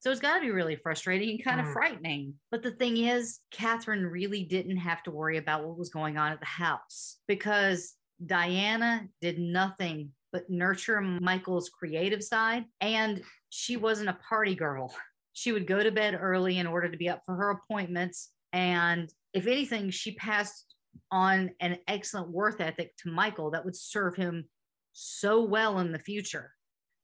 So 0.00 0.10
it's 0.10 0.20
got 0.20 0.36
to 0.36 0.40
be 0.40 0.50
really 0.50 0.76
frustrating 0.76 1.30
and 1.30 1.44
kind 1.44 1.60
of 1.60 1.66
Mm. 1.66 1.72
frightening. 1.74 2.34
But 2.50 2.62
the 2.62 2.70
thing 2.70 2.96
is, 2.96 3.40
Catherine 3.50 4.06
really 4.06 4.44
didn't 4.44 4.78
have 4.78 5.02
to 5.04 5.10
worry 5.10 5.36
about 5.36 5.64
what 5.64 5.76
was 5.78 5.90
going 5.90 6.16
on 6.16 6.32
at 6.32 6.40
the 6.40 6.46
house 6.46 7.18
because 7.28 7.96
Diana 8.24 9.08
did 9.20 9.38
nothing 9.38 10.12
but 10.32 10.48
nurture 10.48 11.00
Michael's 11.00 11.68
creative 11.68 12.22
side. 12.22 12.64
And 12.80 13.22
she 13.50 13.76
wasn't 13.76 14.08
a 14.10 14.18
party 14.28 14.54
girl. 14.54 14.94
She 15.40 15.52
would 15.52 15.66
go 15.66 15.82
to 15.82 15.90
bed 15.90 16.18
early 16.20 16.58
in 16.58 16.66
order 16.66 16.90
to 16.90 16.98
be 16.98 17.08
up 17.08 17.22
for 17.24 17.34
her 17.34 17.48
appointments. 17.48 18.28
And 18.52 19.10
if 19.32 19.46
anything, 19.46 19.88
she 19.88 20.12
passed 20.12 20.74
on 21.10 21.52
an 21.60 21.78
excellent 21.88 22.28
worth 22.28 22.60
ethic 22.60 22.94
to 22.98 23.10
Michael 23.10 23.52
that 23.52 23.64
would 23.64 23.74
serve 23.74 24.16
him 24.16 24.44
so 24.92 25.42
well 25.42 25.78
in 25.78 25.92
the 25.92 25.98
future. 25.98 26.52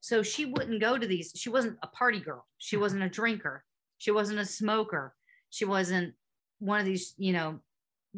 So 0.02 0.22
she 0.22 0.44
wouldn't 0.44 0.82
go 0.82 0.98
to 0.98 1.06
these. 1.06 1.32
She 1.34 1.48
wasn't 1.48 1.78
a 1.82 1.86
party 1.86 2.20
girl. 2.20 2.44
She 2.58 2.76
mm-hmm. 2.76 2.82
wasn't 2.82 3.04
a 3.04 3.08
drinker. 3.08 3.64
She 3.96 4.10
wasn't 4.10 4.40
a 4.40 4.44
smoker. 4.44 5.14
She 5.48 5.64
wasn't 5.64 6.12
one 6.58 6.78
of 6.78 6.84
these, 6.84 7.14
you 7.16 7.32
know, 7.32 7.60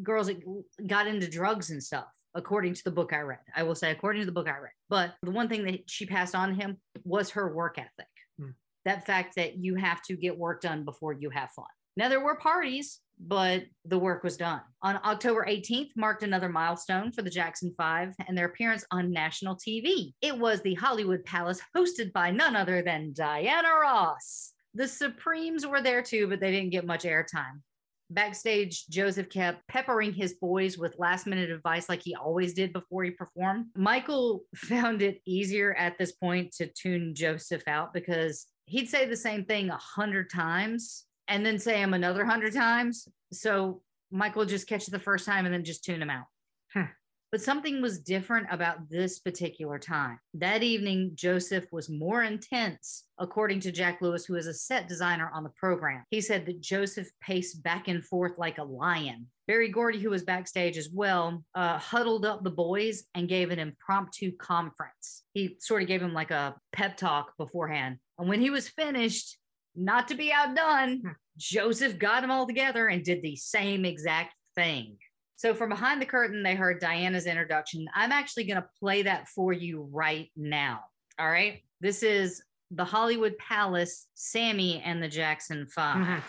girls 0.03 0.27
that 0.27 0.43
got 0.85 1.07
into 1.07 1.29
drugs 1.29 1.69
and 1.69 1.81
stuff, 1.81 2.09
according 2.35 2.73
to 2.73 2.83
the 2.83 2.91
book 2.91 3.13
I 3.13 3.21
read. 3.21 3.39
I 3.55 3.63
will 3.63 3.73
say, 3.73 3.89
according 3.91 4.23
to 4.23 4.25
the 4.25 4.33
book 4.33 4.49
I 4.49 4.57
read. 4.57 4.73
But 4.89 5.13
the 5.23 5.31
one 5.31 5.47
thing 5.47 5.63
that 5.63 5.89
she 5.89 6.05
passed 6.05 6.35
on 6.35 6.49
to 6.49 6.55
him 6.55 6.75
was 7.05 7.29
her 7.29 7.55
work 7.55 7.77
ethic. 7.77 8.07
That 8.89 9.05
fact 9.05 9.35
that 9.35 9.63
you 9.63 9.75
have 9.75 10.01
to 10.07 10.15
get 10.15 10.35
work 10.35 10.61
done 10.61 10.83
before 10.83 11.13
you 11.13 11.29
have 11.29 11.51
fun. 11.51 11.67
Now, 11.95 12.09
there 12.09 12.23
were 12.23 12.37
parties, 12.37 13.01
but 13.19 13.65
the 13.85 13.99
work 13.99 14.23
was 14.23 14.35
done. 14.35 14.61
On 14.81 14.99
October 15.05 15.45
18th, 15.47 15.89
marked 15.95 16.23
another 16.23 16.49
milestone 16.49 17.11
for 17.11 17.21
the 17.21 17.29
Jackson 17.29 17.71
Five 17.77 18.15
and 18.27 18.35
their 18.35 18.47
appearance 18.47 18.83
on 18.89 19.11
national 19.11 19.57
TV. 19.57 20.13
It 20.23 20.35
was 20.35 20.63
the 20.63 20.73
Hollywood 20.73 21.23
Palace, 21.23 21.61
hosted 21.77 22.11
by 22.13 22.31
none 22.31 22.55
other 22.55 22.81
than 22.81 23.13
Diana 23.13 23.67
Ross. 23.79 24.53
The 24.73 24.87
Supremes 24.87 25.67
were 25.67 25.83
there 25.83 26.01
too, 26.01 26.27
but 26.27 26.39
they 26.39 26.49
didn't 26.49 26.71
get 26.71 26.87
much 26.87 27.03
airtime. 27.03 27.61
Backstage, 28.11 28.87
Joseph 28.87 29.29
kept 29.29 29.67
peppering 29.67 30.13
his 30.13 30.33
boys 30.33 30.79
with 30.79 30.97
last 30.97 31.27
minute 31.27 31.51
advice 31.51 31.87
like 31.87 32.01
he 32.01 32.15
always 32.15 32.55
did 32.55 32.73
before 32.73 33.03
he 33.03 33.11
performed. 33.11 33.67
Michael 33.75 34.45
found 34.55 35.03
it 35.03 35.21
easier 35.27 35.75
at 35.75 35.99
this 35.99 36.13
point 36.13 36.51
to 36.53 36.67
tune 36.67 37.13
Joseph 37.13 37.61
out 37.67 37.93
because 37.93 38.47
he'd 38.69 38.89
say 38.89 39.05
the 39.05 39.17
same 39.17 39.45
thing 39.45 39.69
a 39.69 39.77
hundred 39.77 40.29
times 40.29 41.05
and 41.27 41.45
then 41.45 41.59
say 41.59 41.79
him 41.79 41.93
another 41.93 42.25
hundred 42.25 42.53
times. 42.53 43.07
So 43.31 43.81
Michael 44.11 44.41
would 44.41 44.49
just 44.49 44.67
catch 44.67 44.87
it 44.87 44.91
the 44.91 44.99
first 44.99 45.25
time 45.25 45.45
and 45.45 45.53
then 45.53 45.63
just 45.63 45.83
tune 45.83 46.01
him 46.01 46.09
out. 46.09 46.25
Hmm. 46.73 46.83
But 47.31 47.41
something 47.41 47.79
was 47.79 47.99
different 47.99 48.47
about 48.49 48.89
this 48.89 49.19
particular 49.19 49.77
time. 49.77 50.17
That 50.33 50.63
evening, 50.63 51.11
Joseph 51.13 51.65
was 51.71 51.87
more 51.87 52.23
intense, 52.23 53.03
according 53.19 53.59
to 53.61 53.71
Jack 53.71 54.01
Lewis, 54.01 54.25
who 54.25 54.33
is 54.33 54.47
a 54.47 54.53
set 54.53 54.87
designer 54.87 55.29
on 55.31 55.43
the 55.43 55.51
program. 55.51 56.05
He 56.09 56.21
said 56.21 56.47
that 56.47 56.59
Joseph 56.59 57.07
paced 57.21 57.61
back 57.61 57.87
and 57.87 58.03
forth 58.03 58.39
like 58.39 58.57
a 58.57 58.63
lion. 58.63 59.27
Berry 59.47 59.69
Gordy, 59.69 59.99
who 59.99 60.09
was 60.09 60.23
backstage 60.23 60.75
as 60.75 60.89
well, 60.91 61.43
uh, 61.53 61.77
huddled 61.77 62.25
up 62.25 62.43
the 62.43 62.49
boys 62.49 63.03
and 63.13 63.29
gave 63.29 63.51
an 63.51 63.59
impromptu 63.59 64.35
conference. 64.37 65.23
He 65.33 65.57
sort 65.59 65.83
of 65.83 65.87
gave 65.87 66.01
him 66.01 66.13
like 66.13 66.31
a 66.31 66.55
pep 66.71 66.97
talk 66.97 67.37
beforehand. 67.37 67.99
And 68.19 68.27
when 68.27 68.41
he 68.41 68.49
was 68.49 68.67
finished, 68.67 69.37
not 69.75 70.09
to 70.09 70.15
be 70.15 70.31
outdone, 70.31 71.15
Joseph 71.37 71.97
got 71.97 72.21
them 72.21 72.31
all 72.31 72.45
together 72.45 72.89
and 72.89 73.03
did 73.03 73.21
the 73.21 73.37
same 73.37 73.85
exact 73.85 74.35
thing. 74.55 74.97
So 75.37 75.53
from 75.53 75.69
behind 75.69 76.01
the 76.01 76.05
curtain, 76.05 76.43
they 76.43 76.53
heard 76.53 76.81
Diana's 76.81 77.25
introduction. 77.25 77.87
I'm 77.95 78.11
actually 78.11 78.43
going 78.43 78.61
to 78.61 78.67
play 78.77 79.03
that 79.03 79.29
for 79.29 79.53
you 79.53 79.87
right 79.89 80.29
now. 80.35 80.81
All 81.17 81.29
right. 81.29 81.63
This 81.79 82.03
is 82.03 82.43
the 82.71 82.83
Hollywood 82.83 83.37
Palace, 83.37 84.07
Sammy 84.15 84.81
and 84.83 85.01
the 85.01 85.07
Jackson 85.07 85.65
5 85.67 85.95
Mhm. 85.95 86.21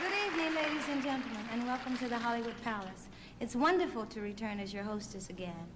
Good 0.00 0.12
evening, 0.26 0.54
ladies 0.54 0.88
and 0.88 1.02
gentlemen, 1.02 1.44
and 1.52 1.66
welcome 1.66 1.98
to 1.98 2.08
the 2.08 2.18
Hollywood 2.18 2.54
Palace. 2.62 3.08
It's 3.40 3.56
wonderful 3.56 4.06
to 4.06 4.20
return 4.20 4.60
as 4.60 4.72
your 4.72 4.84
hostess 4.84 5.28
again, 5.30 5.66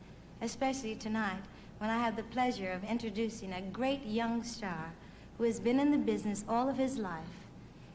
especially 0.41 0.95
tonight 0.95 1.43
when 1.79 1.91
I 1.91 1.99
have 1.99 2.15
the 2.15 2.23
pleasure 2.23 2.71
of 2.71 2.85
introducing 2.85 3.53
a 3.53 3.61
great 3.61 4.07
young 4.07 4.45
star 4.45 4.93
who 5.39 5.45
has 5.45 5.61
been 5.61 5.79
in 5.79 5.91
the 5.91 5.99
business 5.99 6.45
all 6.49 6.69
of 6.69 6.77
his 6.77 6.99
life. 6.99 7.25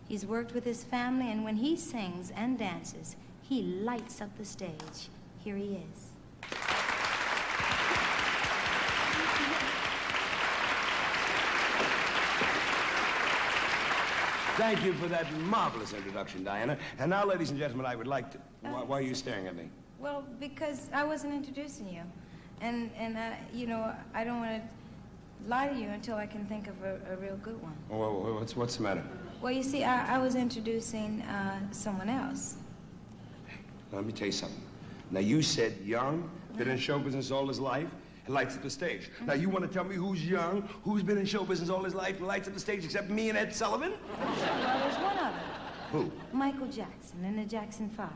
He's 0.08 0.26
worked 0.26 0.54
with 0.54 0.64
his 0.64 0.84
family, 0.84 1.32
and 1.32 1.44
when 1.44 1.56
he 1.56 1.76
sings 1.78 2.32
and 2.32 2.58
dances, 2.58 3.16
he 3.42 3.62
lights 3.62 4.22
up 4.22 4.38
the 4.38 4.46
stage. 4.46 5.10
Here 5.44 5.56
he 5.56 5.80
is. 5.94 6.08
Thank 14.58 14.84
you 14.84 14.94
for 14.94 15.08
that 15.08 15.32
marvelous 15.40 15.94
introduction, 15.94 16.44
Diana. 16.44 16.78
And 17.00 17.10
now, 17.10 17.26
ladies 17.26 17.50
and 17.50 17.58
gentlemen, 17.58 17.86
I 17.86 17.96
would 17.96 18.06
like 18.06 18.30
to. 18.32 18.38
Why, 18.62 18.84
why 18.84 19.00
are 19.00 19.02
you 19.02 19.16
staring 19.16 19.48
at 19.48 19.56
me? 19.56 19.70
Well, 19.98 20.24
because 20.40 20.90
I 20.94 21.04
wasn't 21.04 21.34
introducing 21.34 21.88
you. 21.88 22.04
And, 22.60 22.92
and 22.96 23.18
uh, 23.18 23.32
you 23.54 23.66
know, 23.66 23.96
I 24.14 24.24
don't 24.24 24.40
want 24.40 24.62
to 24.62 24.70
lie 25.48 25.68
to 25.68 25.76
you 25.80 25.90
until 25.90 26.18
I 26.18 26.26
can 26.26 26.46
think 26.46 26.68
of 26.68 26.76
a, 26.84 27.00
a 27.14 27.16
real 27.18 27.38
good 27.38 27.62
one. 27.62 27.76
Wha- 27.90 28.34
what's, 28.40 28.56
what's 28.56 28.76
the 28.78 28.84
matter? 28.84 29.04
Well, 29.42 29.52
you 29.52 29.64
see, 29.64 29.84
I, 29.84 30.16
I 30.16 30.18
was 30.20 30.36
introducing 30.36 31.22
uh, 31.24 31.60
someone 31.72 32.10
else. 32.10 32.56
Let 33.92 34.06
me 34.06 34.14
tell 34.14 34.28
you 34.28 34.32
something. 34.32 34.62
Now, 35.10 35.20
you 35.20 35.42
said 35.42 35.76
young, 35.84 36.30
been 36.58 36.70
in 36.70 36.78
show 36.78 37.00
business 37.00 37.32
all 37.32 37.48
his 37.48 37.60
life, 37.60 37.88
and 38.26 38.36
lights 38.36 38.56
up 38.56 38.62
the 38.64 38.70
stage. 38.70 39.10
Now, 39.26 39.34
you 39.34 39.50
want 39.50 39.66
to 39.68 39.74
tell 39.74 39.84
me 39.84 39.96
who's 39.96 40.26
young, 40.26 40.62
who's 40.84 41.04
been 41.04 41.18
in 41.18 41.26
show 41.26 41.44
business 41.44 41.70
all 41.70 41.84
his 41.84 41.96
life, 41.96 42.18
and 42.20 42.28
lights 42.28 42.48
up 42.48 42.54
the 42.54 42.60
stage 42.60 42.86
except 42.86 43.10
me 43.10 43.30
and 43.30 43.38
Ed 43.38 43.54
Sullivan? 43.54 43.94
Well, 44.20 44.36
there's 44.36 44.96
one 45.04 45.18
other. 45.18 45.40
Who? 45.92 46.12
Michael 46.32 46.68
Jackson 46.68 47.26
and 47.26 47.38
the 47.38 47.46
Jackson 47.46 47.90
Five. 47.90 48.10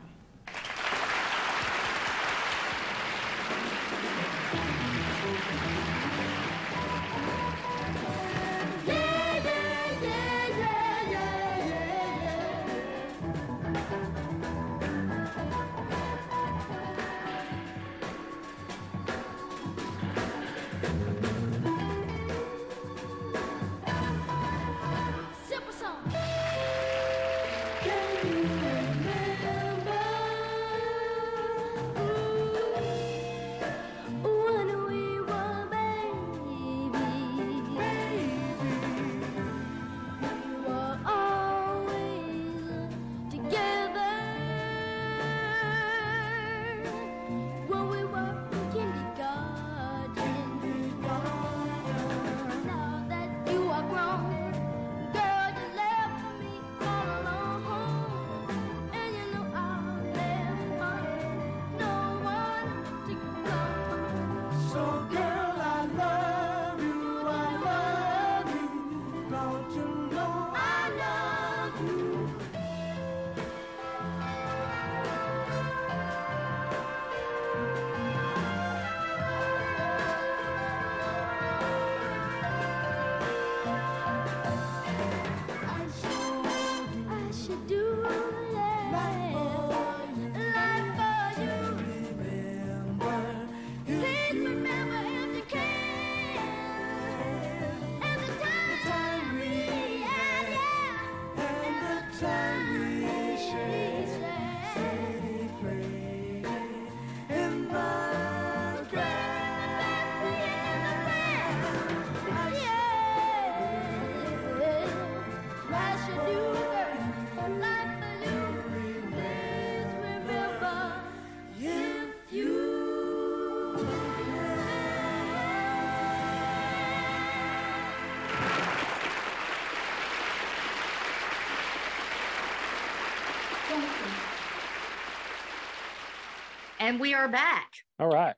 And 136.86 137.00
we 137.00 137.14
are 137.14 137.26
back. 137.26 137.72
All 137.98 138.06
right. 138.06 138.36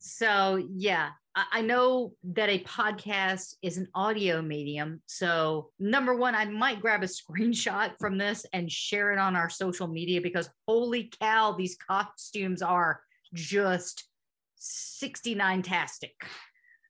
So, 0.00 0.60
yeah, 0.74 1.10
I 1.36 1.44
I 1.52 1.60
know 1.60 2.14
that 2.24 2.48
a 2.48 2.64
podcast 2.64 3.54
is 3.62 3.78
an 3.78 3.86
audio 3.94 4.42
medium. 4.42 5.02
So, 5.06 5.70
number 5.78 6.16
one, 6.16 6.34
I 6.34 6.46
might 6.46 6.80
grab 6.80 7.04
a 7.04 7.06
screenshot 7.06 7.92
from 8.00 8.18
this 8.18 8.44
and 8.52 8.68
share 8.68 9.12
it 9.12 9.20
on 9.20 9.36
our 9.36 9.48
social 9.48 9.86
media 9.86 10.20
because 10.20 10.50
holy 10.66 11.12
cow, 11.20 11.52
these 11.52 11.76
costumes 11.76 12.60
are 12.60 13.02
just 13.34 14.02
69 14.56 15.62
tastic. 15.62 16.16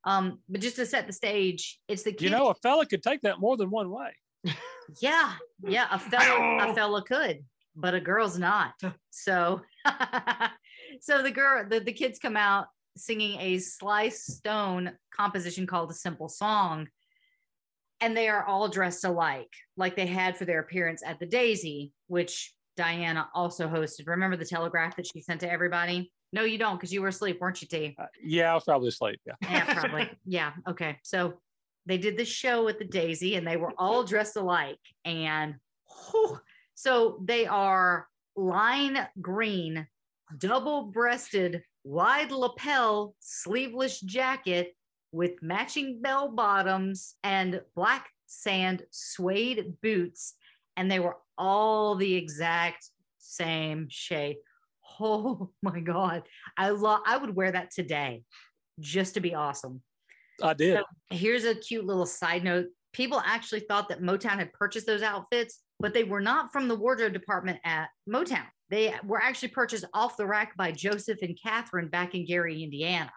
Um, 0.07 0.39
but 0.49 0.63
just 0.63 0.77
to 0.77 0.87
set 0.87 1.07
the 1.07 1.13
stage, 1.13 1.79
it's 1.89 2.05
the 2.05 2.17
You 2.19 2.31
know, 2.31 2.49
a 2.49 2.55
fella 2.55 2.87
could 2.87 3.03
take 3.03 3.21
that 3.21 3.39
more 3.39 3.59
than 3.59 3.69
one 3.69 3.91
way. 3.91 4.15
Yeah, 5.01 5.35
yeah, 5.63 5.87
a 5.93 6.01
fella, 6.01 6.71
a 6.71 6.75
fella 6.75 7.05
could, 7.05 7.45
but 7.77 7.95
a 7.95 8.01
girl's 8.01 8.37
not. 8.37 8.75
So, 9.11 9.61
so 11.01 11.23
the 11.23 11.31
girl, 11.31 11.65
the, 11.69 11.81
the 11.81 11.93
kids 11.93 12.19
come 12.19 12.37
out 12.37 12.67
singing 12.97 13.41
a 13.41 13.59
Sly 13.59 14.09
Stone 14.09 14.93
composition 15.15 15.67
called 15.67 15.91
"A 15.91 15.95
Simple 15.95 16.29
Song," 16.29 16.89
and 18.01 18.17
they 18.17 18.29
are 18.29 18.45
all 18.45 18.69
dressed 18.69 19.05
alike, 19.05 19.53
like 19.77 19.97
they 19.97 20.07
had 20.07 20.37
for 20.37 20.45
their 20.45 20.61
appearance 20.61 21.03
at 21.05 21.19
the 21.21 21.27
Daisy, 21.27 21.93
which 22.09 22.53
Diana 22.77 23.29
also 23.35 23.69
hosted. 23.69 24.07
Remember 24.07 24.37
the 24.37 24.45
telegraph 24.45 24.97
that 24.97 25.07
she 25.07 25.21
sent 25.21 25.41
to 25.41 25.51
everybody? 25.51 26.13
No, 26.33 26.45
you 26.45 26.59
don't, 26.59 26.77
because 26.77 26.93
you 26.93 27.03
were 27.03 27.09
asleep, 27.09 27.41
weren't 27.41 27.61
you, 27.61 27.69
T? 27.69 27.97
Uh, 27.99 28.07
yeah, 28.23 28.53
I 28.53 28.55
was 28.55 28.65
probably 28.65 28.89
asleep. 28.89 29.21
Yeah. 29.27 29.35
Yeah, 29.43 29.75
probably. 29.75 30.11
yeah. 30.25 30.53
Okay. 30.69 30.99
So 31.03 31.35
they 31.87 31.99
did 31.99 32.17
the 32.17 32.25
show 32.25 32.69
at 32.69 32.79
the 32.79 32.85
Daisy 32.85 33.35
and 33.35 33.47
they 33.47 33.57
were 33.57 33.73
all 33.77 34.05
dressed 34.05 34.37
alike. 34.37 34.79
And 35.05 35.57
whew, 36.11 36.39
so 36.75 37.19
they 37.25 37.47
are 37.47 38.07
lime 38.37 38.97
green, 39.21 39.87
double 40.39 40.85
breasted, 40.85 41.63
wide 41.85 42.33
lapel, 42.33 43.15
sleeveless 43.21 44.01
jacket 44.01 44.75
with 45.13 45.43
matching 45.43 46.01
bell 46.01 46.31
bottoms 46.31 47.15
and 47.25 47.61
black 47.75 48.09
sand 48.27 48.85
suede 48.91 49.75
boots. 49.83 50.35
And 50.77 50.91
they 50.91 51.01
were 51.01 51.17
all 51.37 51.97
the 51.97 52.15
exact 52.15 52.89
same 53.19 53.89
shade. 53.91 54.37
Oh 55.01 55.51
my 55.63 55.81
God. 55.81 56.23
I 56.57 56.71
love, 56.71 57.01
I 57.07 57.17
would 57.17 57.35
wear 57.35 57.53
that 57.53 57.71
today 57.71 58.23
just 58.79 59.15
to 59.15 59.21
be 59.21 59.35
awesome. 59.35 59.83
I 60.43 60.55
did. 60.55 60.79
So 60.79 60.85
here's 61.11 61.45
a 61.45 61.55
cute 61.55 61.85
little 61.85 62.07
side 62.07 62.45
note. 62.45 62.67
People 62.93 63.23
actually 63.25 63.61
thought 63.61 63.89
that 63.89 64.03
Motown 64.03 64.39
had 64.39 64.53
purchased 64.53 64.87
those 64.87 65.03
outfits, 65.03 65.61
but 65.79 65.95
they 65.95 66.05
were 66.05 66.21
not 66.21 66.53
from 66.53 66.67
the 66.67 66.75
wardrobe 66.75 67.13
department 67.13 67.59
at 67.65 67.89
Motown. 68.09 68.47
They 68.71 68.95
were 69.05 69.21
actually 69.21 69.49
purchased 69.49 69.85
off 69.93 70.17
the 70.17 70.27
rack 70.27 70.57
by 70.57 70.73
Joseph 70.73 71.23
and 71.23 71.39
Catherine 71.43 71.89
back 71.89 72.15
in 72.15 72.25
Gary, 72.25 72.63
Indiana. 72.63 73.13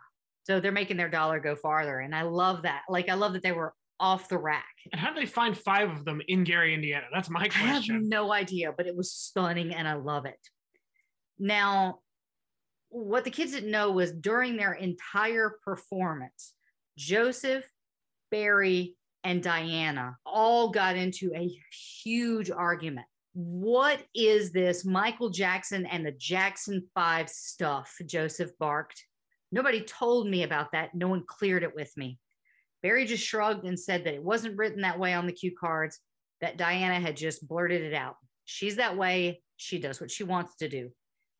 So 0.45 0.59
they're 0.59 0.71
making 0.71 0.97
their 0.97 1.09
dollar 1.09 1.39
go 1.39 1.55
farther. 1.55 1.99
And 1.99 2.13
I 2.15 2.23
love 2.23 2.63
that. 2.63 2.81
Like, 2.89 3.07
I 3.07 3.13
love 3.13 3.33
that 3.33 3.43
they 3.43 3.51
were 3.51 3.73
off 3.99 4.27
the 4.27 4.37
rack. 4.37 4.73
And 4.91 4.99
how 4.99 5.13
did 5.13 5.21
they 5.21 5.27
find 5.27 5.57
five 5.57 5.89
of 5.89 6.03
them 6.05 6.21
in 6.27 6.43
Gary, 6.43 6.73
Indiana? 6.73 7.05
That's 7.13 7.29
my 7.29 7.47
question. 7.47 7.95
I 7.95 7.99
have 7.99 8.03
no 8.03 8.33
idea, 8.33 8.73
but 8.75 8.87
it 8.87 8.95
was 8.95 9.13
stunning 9.13 9.73
and 9.73 9.87
I 9.87 9.93
love 9.93 10.25
it. 10.25 10.39
Now, 11.39 11.99
what 12.89 13.23
the 13.23 13.31
kids 13.31 13.53
didn't 13.53 13.71
know 13.71 13.91
was 13.91 14.11
during 14.11 14.57
their 14.57 14.73
entire 14.73 15.57
performance, 15.63 16.53
Joseph, 16.97 17.65
Berry, 18.29 18.95
and 19.23 19.41
Diana 19.41 20.17
all 20.25 20.69
got 20.69 20.95
into 20.97 21.31
a 21.33 21.49
huge 22.03 22.51
argument. 22.51 23.07
What 23.33 23.99
is 24.13 24.51
this 24.51 24.85
Michael 24.85 25.29
Jackson 25.29 25.85
and 25.87 26.05
the 26.05 26.11
Jackson 26.11 26.87
5 26.93 27.29
stuff? 27.29 27.95
Joseph 28.05 28.51
barked. 28.59 29.03
Nobody 29.51 29.81
told 29.81 30.27
me 30.27 30.43
about 30.43 30.71
that. 30.71 30.93
No 30.93 31.07
one 31.07 31.23
cleared 31.25 31.63
it 31.63 31.75
with 31.75 31.91
me. 31.97 32.19
Berry 32.83 33.05
just 33.05 33.23
shrugged 33.23 33.65
and 33.65 33.79
said 33.79 34.03
that 34.03 34.13
it 34.13 34.23
wasn't 34.23 34.57
written 34.57 34.81
that 34.81 34.99
way 34.99 35.13
on 35.13 35.25
the 35.25 35.31
cue 35.31 35.53
cards, 35.59 35.99
that 36.41 36.57
Diana 36.57 36.99
had 36.99 37.17
just 37.17 37.47
blurted 37.47 37.81
it 37.81 37.93
out. 37.93 38.17
She's 38.45 38.75
that 38.75 38.97
way. 38.97 39.41
She 39.57 39.79
does 39.79 40.01
what 40.01 40.11
she 40.11 40.23
wants 40.23 40.55
to 40.57 40.67
do. 40.67 40.91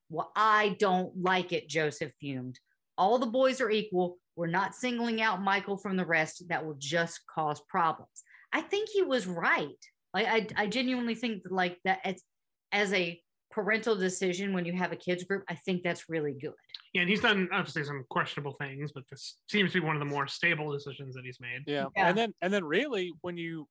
Well, 0.10 0.32
I 0.36 0.76
don't 0.80 1.22
like 1.22 1.52
it, 1.52 1.68
Joseph 1.68 2.14
fumed. 2.20 2.60
All 2.98 3.20
the 3.20 3.26
boys 3.26 3.60
are 3.62 3.72
equal. 3.72 4.18
We're 4.36 4.48
not 4.48 4.76
singling 4.76 5.22
out 5.22 5.42
Michael 5.42 5.78
from 5.78 5.98
the 5.98 6.06
rest. 6.06 6.48
That 6.50 6.66
will 6.66 6.76
just 6.78 7.22
cause 7.28 7.62
problems. 7.68 8.24
I 8.52 8.62
think 8.62 8.90
he 8.90 9.02
was 9.02 9.28
right. 9.28 9.68
Like 10.14 10.28
I, 10.28 10.48
I 10.64 10.68
genuinely 10.68 11.16
think 11.16 11.44
that 11.44 11.52
like 11.52 11.80
that 11.86 12.00
it's 12.06 12.24
as 12.72 12.94
a 12.94 13.20
parental 13.52 13.96
decision 13.96 14.54
when 14.54 14.66
you 14.66 14.74
have 14.74 14.92
a 14.92 14.96
kids 14.96 15.24
group, 15.24 15.44
I 15.48 15.56
think 15.56 15.84
that's 15.84 16.10
really 16.10 16.34
good. 16.40 16.54
Yeah, 16.94 17.02
and 17.02 17.10
he's 17.10 17.22
done 17.22 17.50
obviously 17.52 17.84
some 17.84 18.04
questionable 18.10 18.54
things, 18.54 18.92
but 18.94 19.04
this 19.10 19.38
seems 19.50 19.72
to 19.74 19.82
be 19.82 19.86
one 19.86 19.96
of 19.96 20.00
the 20.00 20.06
more 20.06 20.28
stable 20.28 20.72
decisions 20.72 21.16
that 21.16 21.26
he's 21.26 21.40
made. 21.40 21.62
Yeah. 21.68 21.86
Yeah. 21.96 22.10
And 22.10 22.18
then 22.18 22.34
and 22.42 22.54
then 22.54 22.64
really 22.64 23.12
when 23.22 23.38
you 23.38 23.68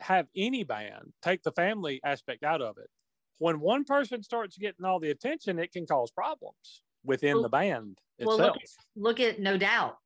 have 0.00 0.26
any 0.36 0.64
band, 0.64 1.12
take 1.22 1.42
the 1.42 1.52
family 1.52 2.00
aspect 2.04 2.42
out 2.42 2.60
of 2.60 2.76
it. 2.78 2.88
When 3.38 3.60
one 3.60 3.84
person 3.84 4.22
starts 4.22 4.56
getting 4.56 4.84
all 4.84 5.00
the 5.00 5.10
attention, 5.10 5.58
it 5.58 5.72
can 5.72 5.86
cause 5.86 6.10
problems 6.10 6.82
within 7.04 7.34
Well- 7.34 7.42
the 7.42 7.48
band 7.48 7.98
Well, 8.20 8.36
itself. 8.36 8.56
look, 8.96 9.18
look 9.18 9.20
at 9.20 9.40
No 9.40 9.56
Doubt. 9.56 9.96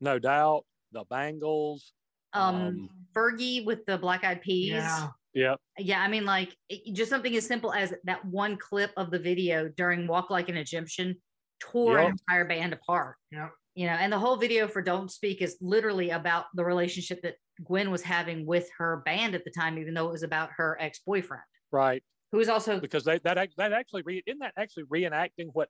no 0.00 0.18
doubt. 0.18 0.64
The 0.92 1.04
Bangles. 1.10 1.92
Um, 2.36 2.54
Um, 2.54 2.90
Fergie 3.14 3.64
with 3.64 3.84
the 3.86 3.96
Black 3.98 4.24
Eyed 4.24 4.42
Peas. 4.42 4.72
Yeah. 4.72 5.08
Yep. 5.34 5.60
Yeah, 5.78 6.00
I 6.00 6.08
mean, 6.08 6.24
like 6.24 6.56
it- 6.68 6.94
just 6.94 7.10
something 7.10 7.34
as 7.36 7.46
simple 7.46 7.72
as 7.72 7.92
that 8.04 8.24
one 8.24 8.56
clip 8.56 8.90
of 8.96 9.10
the 9.10 9.18
video 9.18 9.68
during 9.68 10.06
Walk 10.06 10.30
Like 10.30 10.48
an 10.48 10.56
Egyptian 10.56 11.16
tore 11.60 11.98
an 11.98 12.10
entire 12.12 12.44
band 12.46 12.72
apart. 12.72 13.16
Yep. 13.32 13.50
You 13.74 13.86
know, 13.86 13.92
and 13.92 14.10
the 14.12 14.18
whole 14.18 14.36
video 14.36 14.66
for 14.68 14.80
Don't 14.80 15.10
Speak 15.10 15.42
is 15.42 15.58
literally 15.60 16.10
about 16.10 16.46
the 16.54 16.64
relationship 16.64 17.20
that 17.22 17.36
Gwen 17.64 17.90
was 17.90 18.02
having 18.02 18.46
with 18.46 18.68
her 18.78 19.02
band 19.04 19.34
at 19.34 19.44
the 19.44 19.50
time, 19.50 19.78
even 19.78 19.92
though 19.94 20.08
it 20.08 20.12
was 20.12 20.22
about 20.22 20.50
her 20.56 20.76
ex 20.80 21.00
boyfriend, 21.00 21.42
Right. 21.70 22.02
Who 22.32 22.40
is 22.40 22.48
also 22.48 22.80
Because 22.80 23.04
they 23.04 23.18
that 23.18 23.48
that 23.58 23.72
actually 23.72 24.02
re, 24.02 24.22
isn't 24.26 24.40
that 24.40 24.54
actually 24.56 24.84
reenacting 24.84 25.48
what 25.52 25.68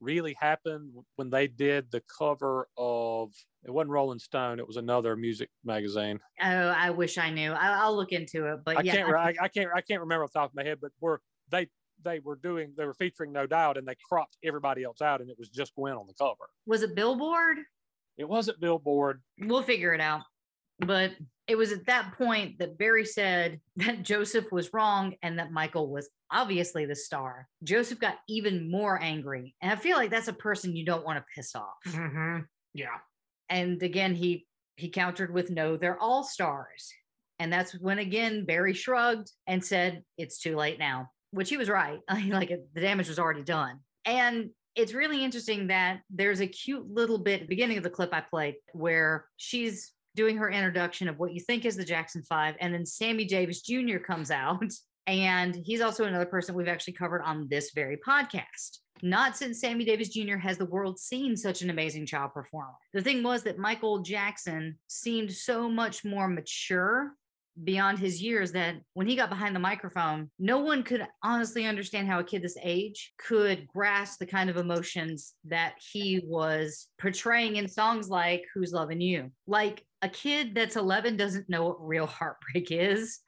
really 0.00 0.36
happened 0.38 0.92
when 1.16 1.30
they 1.30 1.46
did 1.46 1.90
the 1.90 2.02
cover 2.18 2.68
of 2.76 3.32
it 3.64 3.70
wasn't 3.70 3.90
Rolling 3.90 4.18
Stone, 4.18 4.60
it 4.60 4.66
was 4.66 4.76
another 4.76 5.16
music 5.16 5.50
magazine. 5.64 6.20
oh, 6.42 6.46
I 6.46 6.90
wish 6.90 7.18
I 7.18 7.30
knew. 7.30 7.52
I, 7.52 7.80
I'll 7.80 7.96
look 7.96 8.12
into 8.12 8.46
it, 8.46 8.60
but 8.64 8.78
I 8.78 8.82
yeah, 8.82 8.92
can't. 8.94 9.14
I, 9.14 9.34
I 9.40 9.48
can't. 9.48 9.70
I 9.74 9.80
can't 9.80 10.00
remember 10.00 10.24
off 10.24 10.32
the 10.32 10.38
top 10.38 10.50
of 10.50 10.56
my 10.56 10.64
head, 10.64 10.78
but 10.80 10.92
were 11.00 11.20
they 11.50 11.68
they 12.04 12.20
were 12.20 12.36
doing 12.36 12.72
they 12.76 12.84
were 12.84 12.94
featuring 12.94 13.32
No 13.32 13.46
Doubt, 13.46 13.76
and 13.76 13.86
they 13.86 13.96
cropped 14.08 14.36
everybody 14.44 14.84
else 14.84 15.02
out, 15.02 15.20
and 15.20 15.28
it 15.30 15.36
was 15.38 15.48
just 15.48 15.74
Gwen 15.74 15.94
on 15.94 16.06
the 16.06 16.14
cover. 16.14 16.48
was 16.66 16.82
it 16.82 16.94
Billboard? 16.94 17.58
It 18.16 18.28
wasn't 18.28 18.60
Billboard. 18.60 19.22
we'll 19.40 19.62
figure 19.62 19.94
it 19.94 20.00
out. 20.00 20.22
But 20.80 21.12
it 21.46 21.56
was 21.56 21.72
at 21.72 21.86
that 21.86 22.12
point 22.16 22.58
that 22.58 22.78
Berry 22.78 23.04
said 23.04 23.60
that 23.76 24.02
Joseph 24.02 24.52
was 24.52 24.72
wrong 24.72 25.14
and 25.22 25.38
that 25.38 25.52
Michael 25.52 25.88
was 25.90 26.08
obviously 26.30 26.84
the 26.84 26.94
star. 26.94 27.48
Joseph 27.64 27.98
got 27.98 28.16
even 28.28 28.70
more 28.70 29.00
angry. 29.02 29.54
And 29.62 29.72
I 29.72 29.76
feel 29.76 29.96
like 29.96 30.10
that's 30.10 30.28
a 30.28 30.32
person 30.32 30.76
you 30.76 30.84
don't 30.84 31.04
want 31.04 31.18
to 31.18 31.24
piss 31.34 31.54
off. 31.56 31.78
hmm 31.86 32.40
Yeah. 32.74 32.98
And 33.48 33.82
again, 33.82 34.14
he 34.14 34.46
he 34.76 34.90
countered 34.90 35.32
with 35.32 35.50
no, 35.50 35.76
they're 35.76 35.98
all 35.98 36.22
stars. 36.22 36.92
And 37.40 37.52
that's 37.52 37.72
when 37.72 37.98
again 37.98 38.44
Berry 38.44 38.74
shrugged 38.74 39.32
and 39.46 39.64
said, 39.64 40.04
It's 40.18 40.38
too 40.38 40.54
late 40.54 40.78
now, 40.78 41.10
which 41.30 41.48
he 41.48 41.56
was 41.56 41.68
right. 41.68 42.00
Like 42.28 42.50
the 42.74 42.80
damage 42.80 43.08
was 43.08 43.18
already 43.18 43.42
done. 43.42 43.80
And 44.04 44.50
it's 44.74 44.92
really 44.94 45.24
interesting 45.24 45.68
that 45.68 46.00
there's 46.08 46.40
a 46.40 46.46
cute 46.46 46.88
little 46.88 47.18
bit 47.18 47.34
at 47.34 47.40
the 47.40 47.46
beginning 47.48 47.78
of 47.78 47.82
the 47.82 47.90
clip 47.90 48.10
I 48.12 48.20
played 48.20 48.56
where 48.72 49.26
she's 49.36 49.92
doing 50.14 50.36
her 50.36 50.50
introduction 50.50 51.08
of 51.08 51.18
what 51.18 51.32
you 51.32 51.40
think 51.40 51.64
is 51.64 51.76
the 51.76 51.84
Jackson 51.84 52.22
Five. 52.22 52.56
And 52.60 52.72
then 52.72 52.86
Sammy 52.86 53.24
Davis 53.24 53.62
Jr. 53.62 53.98
comes 53.98 54.30
out. 54.30 54.62
And 55.08 55.56
he's 55.64 55.80
also 55.80 56.04
another 56.04 56.26
person 56.26 56.54
we've 56.54 56.68
actually 56.68 56.92
covered 56.92 57.22
on 57.22 57.48
this 57.48 57.70
very 57.74 57.96
podcast. 57.96 58.76
Not 59.02 59.38
since 59.38 59.58
Sammy 59.58 59.86
Davis 59.86 60.10
Jr. 60.10 60.36
has 60.36 60.58
the 60.58 60.66
world 60.66 60.98
seen 60.98 61.34
such 61.34 61.62
an 61.62 61.70
amazing 61.70 62.04
child 62.04 62.34
performer. 62.34 62.74
The 62.92 63.00
thing 63.00 63.22
was 63.22 63.42
that 63.44 63.56
Michael 63.56 64.00
Jackson 64.00 64.76
seemed 64.86 65.32
so 65.32 65.66
much 65.70 66.04
more 66.04 66.28
mature 66.28 67.14
beyond 67.64 67.98
his 67.98 68.22
years 68.22 68.52
that 68.52 68.76
when 68.94 69.06
he 69.06 69.16
got 69.16 69.30
behind 69.30 69.54
the 69.54 69.60
microphone, 69.60 70.30
no 70.38 70.58
one 70.58 70.82
could 70.82 71.06
honestly 71.22 71.66
understand 71.66 72.06
how 72.06 72.20
a 72.20 72.24
kid 72.24 72.42
this 72.42 72.56
age 72.62 73.12
could 73.18 73.66
grasp 73.68 74.18
the 74.18 74.26
kind 74.26 74.48
of 74.48 74.56
emotions 74.56 75.34
that 75.44 75.74
he 75.92 76.22
was 76.24 76.88
portraying 76.98 77.56
in 77.56 77.68
songs 77.68 78.08
like 78.08 78.44
Who's 78.54 78.72
Loving 78.72 79.00
You. 79.00 79.32
Like 79.46 79.84
a 80.02 80.08
kid 80.08 80.54
that's 80.54 80.76
11 80.76 81.16
doesn't 81.16 81.48
know 81.48 81.64
what 81.64 81.86
real 81.86 82.06
heartbreak 82.06 82.70
is, 82.70 83.20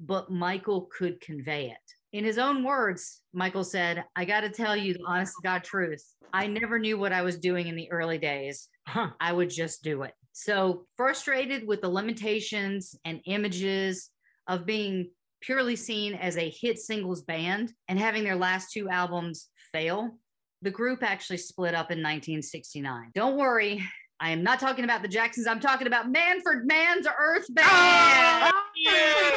but 0.00 0.30
Michael 0.30 0.88
could 0.96 1.20
convey 1.20 1.70
it. 1.70 1.76
In 2.12 2.24
his 2.24 2.38
own 2.38 2.64
words, 2.64 3.20
Michael 3.32 3.64
said, 3.64 4.04
I 4.14 4.24
got 4.24 4.40
to 4.40 4.48
tell 4.48 4.76
you 4.76 4.94
the 4.94 5.04
honest 5.06 5.34
to 5.36 5.42
God 5.42 5.64
truth. 5.64 6.04
I 6.32 6.46
never 6.46 6.78
knew 6.78 6.98
what 6.98 7.12
I 7.12 7.22
was 7.22 7.38
doing 7.38 7.66
in 7.68 7.76
the 7.76 7.90
early 7.90 8.18
days. 8.18 8.68
Huh. 8.86 9.10
I 9.20 9.32
would 9.32 9.50
just 9.50 9.82
do 9.82 10.02
it. 10.02 10.12
So 10.32 10.86
frustrated 10.96 11.66
with 11.66 11.80
the 11.80 11.88
limitations 11.88 12.94
and 13.04 13.20
images 13.26 14.10
of 14.46 14.66
being 14.66 15.10
purely 15.40 15.76
seen 15.76 16.14
as 16.14 16.36
a 16.36 16.50
hit 16.50 16.78
singles 16.78 17.22
band 17.22 17.72
and 17.88 17.98
having 17.98 18.24
their 18.24 18.36
last 18.36 18.72
two 18.72 18.88
albums 18.88 19.48
fail, 19.72 20.18
The 20.62 20.70
group 20.70 21.02
actually 21.02 21.36
split 21.38 21.74
up 21.74 21.90
in 21.90 21.98
1969. 21.98 23.10
Don't 23.14 23.36
worry, 23.36 23.82
I 24.18 24.30
am 24.30 24.42
not 24.42 24.60
talking 24.60 24.84
about 24.84 25.02
the 25.02 25.08
Jacksons. 25.08 25.46
I'm 25.46 25.60
talking 25.60 25.86
about 25.86 26.10
Manfred 26.10 26.66
Mann's 26.66 27.06
Earth 27.06 27.46
Band. 27.50 27.68
Oh 27.70 28.50
oh, 28.52 29.28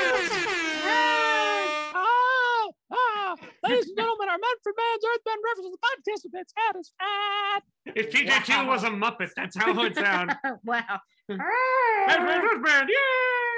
oh, 1.93 1.93
oh, 1.95 2.71
oh, 2.91 3.35
ladies 3.63 3.87
and 3.87 3.97
gentlemen, 3.97 4.29
our 4.29 4.37
Manfred 4.37 4.75
Mann's 4.77 5.03
Earth 5.13 5.23
Band 5.25 5.39
references 5.45 5.71
the 5.71 5.77
participants 5.77 6.25
of 6.25 6.33
its 6.39 6.53
head 6.55 6.75
fat. 6.97 7.63
If 7.95 8.11
TJ2 8.11 8.67
was 8.67 8.83
a 8.83 8.89
Muppet, 8.89 9.31
that's 9.35 9.57
how 9.57 9.71
it 9.71 9.75
would 9.75 9.95
sound. 9.95 10.35
wow. 10.63 10.99
Manfred 11.27 12.63
Band, 12.63 12.89
yay! 12.89 13.48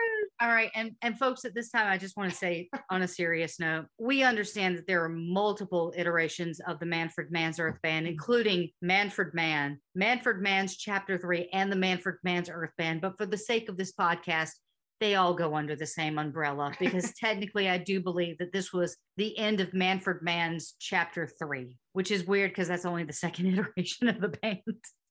All 0.42 0.48
right, 0.48 0.72
and 0.74 0.94
and 1.04 1.20
folks, 1.20 1.46
at 1.46 1.54
this 1.54 1.70
time, 1.70 1.86
I 1.88 2.00
just 2.00 2.18
want 2.18 2.32
to 2.32 2.36
say, 2.36 2.68
on 2.90 3.04
a 3.04 3.08
serious 3.08 3.60
note, 3.60 3.86
we 4.00 4.24
understand 4.24 4.76
that 4.76 4.88
there 4.88 5.04
are 5.04 5.10
multiple 5.10 5.94
iterations 5.96 6.60
of 6.62 6.80
the 6.80 6.86
Manfred 6.88 7.32
Mann's 7.32 7.60
Earth 7.60 7.80
Band, 7.84 8.08
including 8.08 8.70
Manfred 8.82 9.36
Mann, 9.36 9.80
Manfred 9.94 10.42
Mann's 10.42 10.78
Chapter 10.78 11.20
Three, 11.20 11.48
and 11.54 11.72
the 11.72 11.76
Manfred 11.76 12.16
Mann's 12.24 12.50
Earth 12.50 12.72
Band. 12.76 13.02
But 13.02 13.20
for 13.20 13.28
the 13.28 13.38
sake 13.38 13.70
of 13.70 13.78
this 13.78 13.94
podcast, 13.94 14.54
they 15.00 15.14
all 15.14 15.36
go 15.36 15.54
under 15.54 15.76
the 15.76 15.86
same 15.86 16.18
umbrella 16.18 16.72
because 16.80 17.14
technically, 17.20 17.70
I 17.70 17.78
do 17.78 18.02
believe 18.02 18.40
that 18.40 18.52
this 18.52 18.74
was 18.74 18.98
the 19.18 19.38
end 19.38 19.62
of 19.62 19.76
Manfred 19.76 20.24
Mann's 20.24 20.74
Chapter 20.80 21.30
Three, 21.40 21.78
which 21.94 22.10
is 22.10 22.26
weird 22.26 22.50
because 22.50 22.68
that's 22.68 22.86
only 22.86 23.04
the 23.04 23.14
second 23.14 23.46
iteration 23.54 24.08
of 24.08 24.20
the 24.20 24.30
band. 24.30 24.58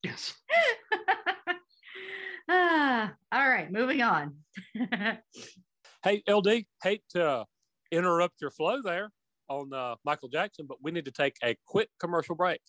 Yes. 0.02 0.34
ah, 2.50 3.12
all 3.32 3.48
right, 3.48 3.72
moving 3.72 4.02
on. 4.02 4.34
Hey, 6.02 6.22
LD, 6.26 6.64
hate 6.82 7.02
to 7.10 7.44
interrupt 7.92 8.40
your 8.40 8.50
flow 8.50 8.80
there 8.82 9.10
on 9.50 9.70
uh, 9.74 9.96
Michael 10.02 10.30
Jackson, 10.30 10.64
but 10.66 10.78
we 10.82 10.90
need 10.90 11.04
to 11.04 11.10
take 11.10 11.34
a 11.44 11.54
quick 11.66 11.90
commercial 12.00 12.34
break. 12.34 12.62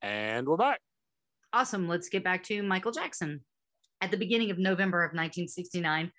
And 0.00 0.48
we're 0.48 0.56
back. 0.56 0.80
Awesome. 1.52 1.88
Let's 1.88 2.08
get 2.08 2.24
back 2.24 2.42
to 2.44 2.62
Michael 2.62 2.90
Jackson. 2.90 3.44
At 4.00 4.10
the 4.10 4.16
beginning 4.16 4.50
of 4.50 4.58
November 4.58 5.04
of 5.04 5.08
1969, 5.10 6.10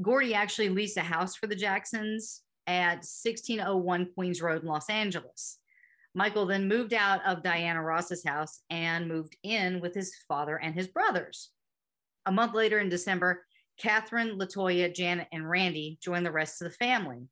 Gordy 0.00 0.32
actually 0.32 0.70
leased 0.70 0.96
a 0.96 1.02
house 1.02 1.36
for 1.36 1.46
the 1.46 1.56
Jacksons 1.56 2.40
at 2.66 3.04
1601 3.04 4.12
Queens 4.14 4.40
Road 4.40 4.62
in 4.62 4.68
Los 4.68 4.88
Angeles. 4.88 5.58
Michael 6.16 6.46
then 6.46 6.66
moved 6.66 6.94
out 6.94 7.20
of 7.26 7.42
Diana 7.42 7.82
Ross's 7.82 8.24
house 8.24 8.62
and 8.70 9.06
moved 9.06 9.36
in 9.42 9.80
with 9.82 9.94
his 9.94 10.16
father 10.26 10.56
and 10.56 10.74
his 10.74 10.88
brothers. 10.88 11.50
A 12.24 12.32
month 12.32 12.54
later 12.54 12.78
in 12.78 12.88
December, 12.88 13.44
Catherine, 13.78 14.38
Latoya, 14.38 14.92
Janet, 14.92 15.28
and 15.30 15.48
Randy 15.48 15.98
joined 16.02 16.24
the 16.24 16.32
rest 16.32 16.62
of 16.62 16.70
the 16.70 16.76
family. 16.78 17.28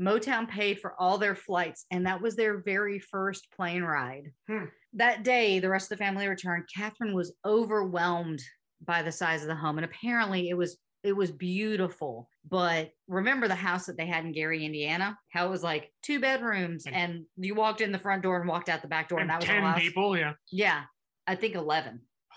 Motown 0.00 0.48
paid 0.48 0.78
for 0.78 0.94
all 1.00 1.18
their 1.18 1.34
flights, 1.34 1.84
and 1.90 2.06
that 2.06 2.22
was 2.22 2.36
their 2.36 2.58
very 2.58 3.00
first 3.00 3.50
plane 3.50 3.82
ride. 3.82 4.30
Hmm. 4.48 4.66
That 4.92 5.24
day, 5.24 5.58
the 5.58 5.68
rest 5.68 5.90
of 5.90 5.98
the 5.98 6.04
family 6.04 6.28
returned. 6.28 6.68
Catherine 6.72 7.14
was 7.14 7.34
overwhelmed 7.44 8.40
by 8.84 9.02
the 9.02 9.10
size 9.10 9.42
of 9.42 9.48
the 9.48 9.56
home, 9.56 9.78
and 9.78 9.84
apparently 9.84 10.48
it 10.48 10.56
was 10.56 10.78
it 11.02 11.12
was 11.12 11.30
beautiful. 11.30 12.28
But 12.48 12.90
remember 13.06 13.48
the 13.48 13.54
house 13.54 13.86
that 13.86 13.96
they 13.96 14.06
had 14.06 14.24
in 14.24 14.32
Gary, 14.32 14.64
Indiana? 14.64 15.18
How 15.32 15.46
it 15.46 15.50
was 15.50 15.62
like 15.62 15.92
two 16.02 16.20
bedrooms, 16.20 16.86
And- 16.86 16.94
and 16.94 17.26
you 17.36 17.54
walked 17.54 17.80
in 17.80 17.92
the 17.92 17.98
front 17.98 18.22
door 18.22 18.40
and 18.40 18.48
walked 18.48 18.68
out 18.68 18.82
the 18.82 18.88
back 18.88 19.08
door, 19.08 19.20
and, 19.20 19.30
And 19.30 19.30
that 19.30 19.40
was 19.40 19.46
the 19.48 19.52
10 19.54 19.64
last- 19.64 19.80
people, 19.80 20.16
yeah. 20.18 20.34
Yeah, 20.50 20.84
I 21.26 21.34
think 21.36 21.54
eleven. 21.54 22.00
Oh. 22.32 22.36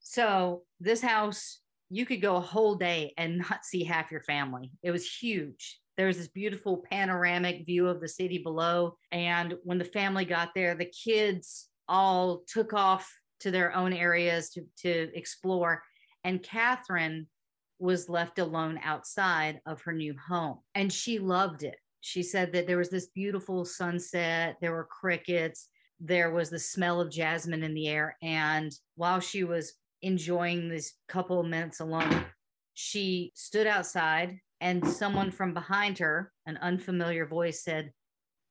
So 0.00 0.62
this 0.80 1.00
house, 1.00 1.60
you 1.90 2.06
could 2.06 2.20
go 2.22 2.36
a 2.36 2.40
whole 2.40 2.74
day 2.74 3.12
and 3.16 3.38
not 3.50 3.64
see 3.64 3.84
half 3.84 4.10
your 4.10 4.22
family. 4.22 4.70
It 4.82 4.90
was 4.90 5.06
huge. 5.18 5.78
There 5.96 6.06
was 6.06 6.16
this 6.16 6.28
beautiful 6.28 6.78
panoramic 6.90 7.66
view 7.66 7.86
of 7.88 8.00
the 8.00 8.08
city 8.08 8.38
below. 8.38 8.96
And 9.10 9.54
when 9.64 9.76
the 9.78 9.84
family 9.84 10.24
got 10.24 10.54
there, 10.54 10.74
the 10.74 10.86
kids 11.04 11.68
all 11.86 12.42
took 12.46 12.72
off 12.72 13.12
to 13.40 13.50
their 13.50 13.74
own 13.76 13.92
areas 13.92 14.50
to, 14.50 14.62
to 14.78 15.10
explore. 15.14 15.82
And 16.24 16.42
Catherine 16.42 17.26
was 17.82 18.08
left 18.08 18.38
alone 18.38 18.78
outside 18.84 19.60
of 19.66 19.82
her 19.82 19.92
new 19.92 20.14
home. 20.28 20.60
And 20.76 20.92
she 20.92 21.18
loved 21.18 21.64
it. 21.64 21.74
She 22.00 22.22
said 22.22 22.52
that 22.52 22.68
there 22.68 22.78
was 22.78 22.90
this 22.90 23.08
beautiful 23.08 23.64
sunset, 23.64 24.56
there 24.60 24.70
were 24.70 24.88
crickets, 24.88 25.68
there 25.98 26.30
was 26.30 26.48
the 26.48 26.60
smell 26.60 27.00
of 27.00 27.10
jasmine 27.10 27.64
in 27.64 27.74
the 27.74 27.88
air. 27.88 28.16
And 28.22 28.72
while 28.94 29.18
she 29.18 29.42
was 29.42 29.74
enjoying 30.00 30.68
this 30.68 30.92
couple 31.08 31.40
of 31.40 31.46
minutes 31.46 31.80
alone, 31.80 32.24
she 32.74 33.32
stood 33.34 33.66
outside 33.66 34.38
and 34.60 34.88
someone 34.88 35.32
from 35.32 35.52
behind 35.52 35.98
her, 35.98 36.30
an 36.46 36.58
unfamiliar 36.58 37.26
voice 37.26 37.64
said, 37.64 37.90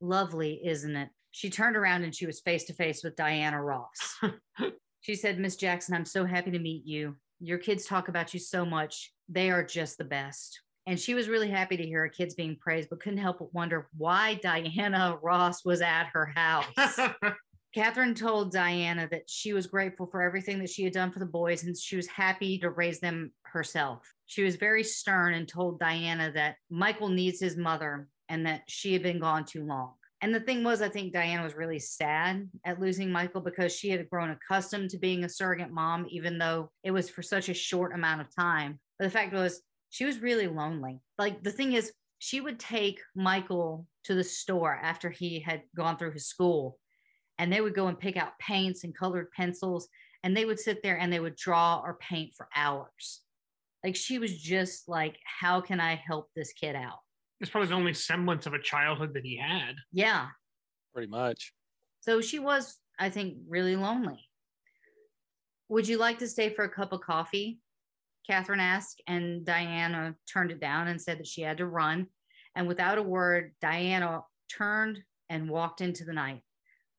Lovely, 0.02 0.60
isn't 0.62 0.96
it? 0.98 1.08
She 1.32 1.50
turned 1.50 1.78
around 1.78 2.04
and 2.04 2.14
she 2.14 2.26
was 2.26 2.42
face 2.42 2.66
to 2.66 2.74
face 2.74 3.02
with 3.02 3.16
Diana 3.16 3.64
Ross. 3.64 4.20
she 5.00 5.16
said, 5.16 5.40
Miss 5.40 5.56
Jackson, 5.56 5.96
I'm 5.96 6.04
so 6.04 6.26
happy 6.26 6.52
to 6.52 6.60
meet 6.60 6.86
you. 6.86 7.16
Your 7.42 7.58
kids 7.58 7.86
talk 7.86 8.08
about 8.08 8.34
you 8.34 8.40
so 8.40 8.66
much. 8.66 9.12
They 9.28 9.50
are 9.50 9.64
just 9.64 9.98
the 9.98 10.04
best. 10.04 10.62
And 10.88 11.00
she 11.00 11.14
was 11.14 11.30
really 11.30 11.50
happy 11.50 11.78
to 11.78 11.86
hear 11.86 12.02
her 12.02 12.10
kids 12.10 12.34
being 12.34 12.56
praised, 12.56 12.90
but 12.90 13.00
couldn't 13.00 13.20
help 13.20 13.40
but 13.40 13.54
wonder 13.54 13.88
why 13.98 14.36
Diana 14.42 15.18
Ross 15.24 15.64
was 15.64 15.82
at 15.82 16.10
her 16.14 16.28
house. 16.36 17.00
Catherine 17.74 18.16
told 18.16 18.52
Diana 18.52 19.08
that 19.12 19.30
she 19.30 19.54
was 19.54 19.68
grateful 19.68 20.06
for 20.08 20.22
everything 20.22 20.60
that 20.60 20.70
she 20.70 20.84
had 20.84 20.92
done 20.92 21.12
for 21.12 21.20
the 21.20 21.26
boys 21.26 21.64
and 21.64 21.78
she 21.78 21.96
was 21.96 22.08
happy 22.08 22.60
to 22.60 22.70
raise 22.70 23.00
them 23.00 23.32
herself. 23.44 24.12
She 24.26 24.44
was 24.44 24.58
very 24.58 24.84
stern 24.84 25.34
and 25.34 25.48
told 25.48 25.80
Diana 25.80 26.32
that 26.34 26.56
Michael 26.70 27.10
needs 27.10 27.40
his 27.40 27.56
mother 27.56 28.08
and 28.28 28.46
that 28.46 28.64
she 28.68 28.92
had 28.92 29.04
been 29.04 29.20
gone 29.20 29.46
too 29.46 29.66
long. 29.66 29.94
And 30.22 30.34
the 30.36 30.40
thing 30.40 30.64
was, 30.64 30.82
I 30.82 30.90
think 30.90 31.14
Diana 31.14 31.44
was 31.44 31.56
really 31.56 31.80
sad 31.80 32.48
at 32.64 32.80
losing 32.80 33.12
Michael 33.12 33.42
because 33.42 33.76
she 33.76 33.90
had 33.90 34.10
grown 34.10 34.30
accustomed 34.30 34.92
to 34.92 35.00
being 35.00 35.24
a 35.24 35.30
surrogate 35.30 35.72
mom, 35.72 36.06
even 36.10 36.38
though 36.38 36.72
it 36.84 36.92
was 36.92 37.10
for 37.10 37.24
such 37.24 37.50
a 37.50 37.56
short 37.56 37.94
amount 37.94 38.22
of 38.22 38.36
time. 38.36 38.80
But 39.00 39.06
the 39.06 39.12
fact 39.12 39.34
was, 39.34 39.62
she 39.90 40.06
was 40.06 40.20
really 40.20 40.48
lonely. 40.48 41.00
Like 41.18 41.42
the 41.44 41.52
thing 41.52 41.74
is, 41.74 41.92
she 42.20 42.40
would 42.40 42.60
take 42.60 43.02
Michael 43.16 43.88
to 44.04 44.14
the 44.14 44.24
store 44.24 44.80
after 44.82 45.10
he 45.10 45.40
had 45.40 45.64
gone 45.76 45.98
through 45.98 46.12
his 46.12 46.28
school 46.28 46.78
and 47.40 47.52
they 47.52 47.62
would 47.62 47.74
go 47.74 47.88
and 47.88 48.00
pick 48.00 48.16
out 48.16 48.38
paints 48.40 48.84
and 48.84 48.96
colored 48.96 49.32
pencils 49.32 49.88
and 50.24 50.38
they 50.38 50.46
would 50.46 50.60
sit 50.60 50.84
there 50.84 51.00
and 51.00 51.12
they 51.12 51.20
would 51.20 51.36
draw 51.36 51.82
or 51.84 51.96
paint 51.96 52.34
for 52.38 52.48
hours 52.56 53.22
like 53.84 53.96
she 53.96 54.20
was 54.20 54.40
just 54.40 54.88
like 54.88 55.18
how 55.26 55.60
can 55.60 55.80
i 55.80 55.96
help 55.96 56.30
this 56.36 56.54
kid 56.54 56.76
out 56.76 57.00
It's 57.42 57.50
probably 57.50 57.70
the 57.70 57.76
only 57.76 57.94
semblance 57.94 58.46
of 58.46 58.54
a 58.54 58.62
childhood 58.62 59.14
that 59.16 59.26
he 59.26 59.36
had. 59.38 59.76
yeah. 59.92 60.28
Pretty 60.94 61.10
much. 61.10 61.54
so 62.02 62.22
she 62.22 62.38
was 62.40 62.78
i 63.00 63.10
think 63.10 63.38
really 63.48 63.76
lonely. 63.76 64.20
Would 65.70 65.88
you 65.88 65.98
like 65.98 66.20
to 66.20 66.28
stay 66.28 66.50
for 66.50 66.64
a 66.66 66.70
cup 66.70 66.92
of 66.94 67.02
coffee? 67.02 67.60
Catherine 68.28 68.60
asked 68.60 69.02
and 69.08 69.46
diana 69.46 70.16
turned 70.32 70.52
it 70.52 70.60
down 70.60 70.88
and 70.88 71.02
said 71.02 71.18
that 71.20 71.28
she 71.28 71.42
had 71.42 71.58
to 71.58 71.66
run. 71.66 72.08
And 72.56 72.68
without 72.68 72.98
a 72.98 73.04
word 73.04 73.54
diana 73.62 74.22
turned 74.56 75.00
and 75.30 75.50
walked 75.50 75.80
into 75.82 76.04
the 76.04 76.14
night. 76.14 76.42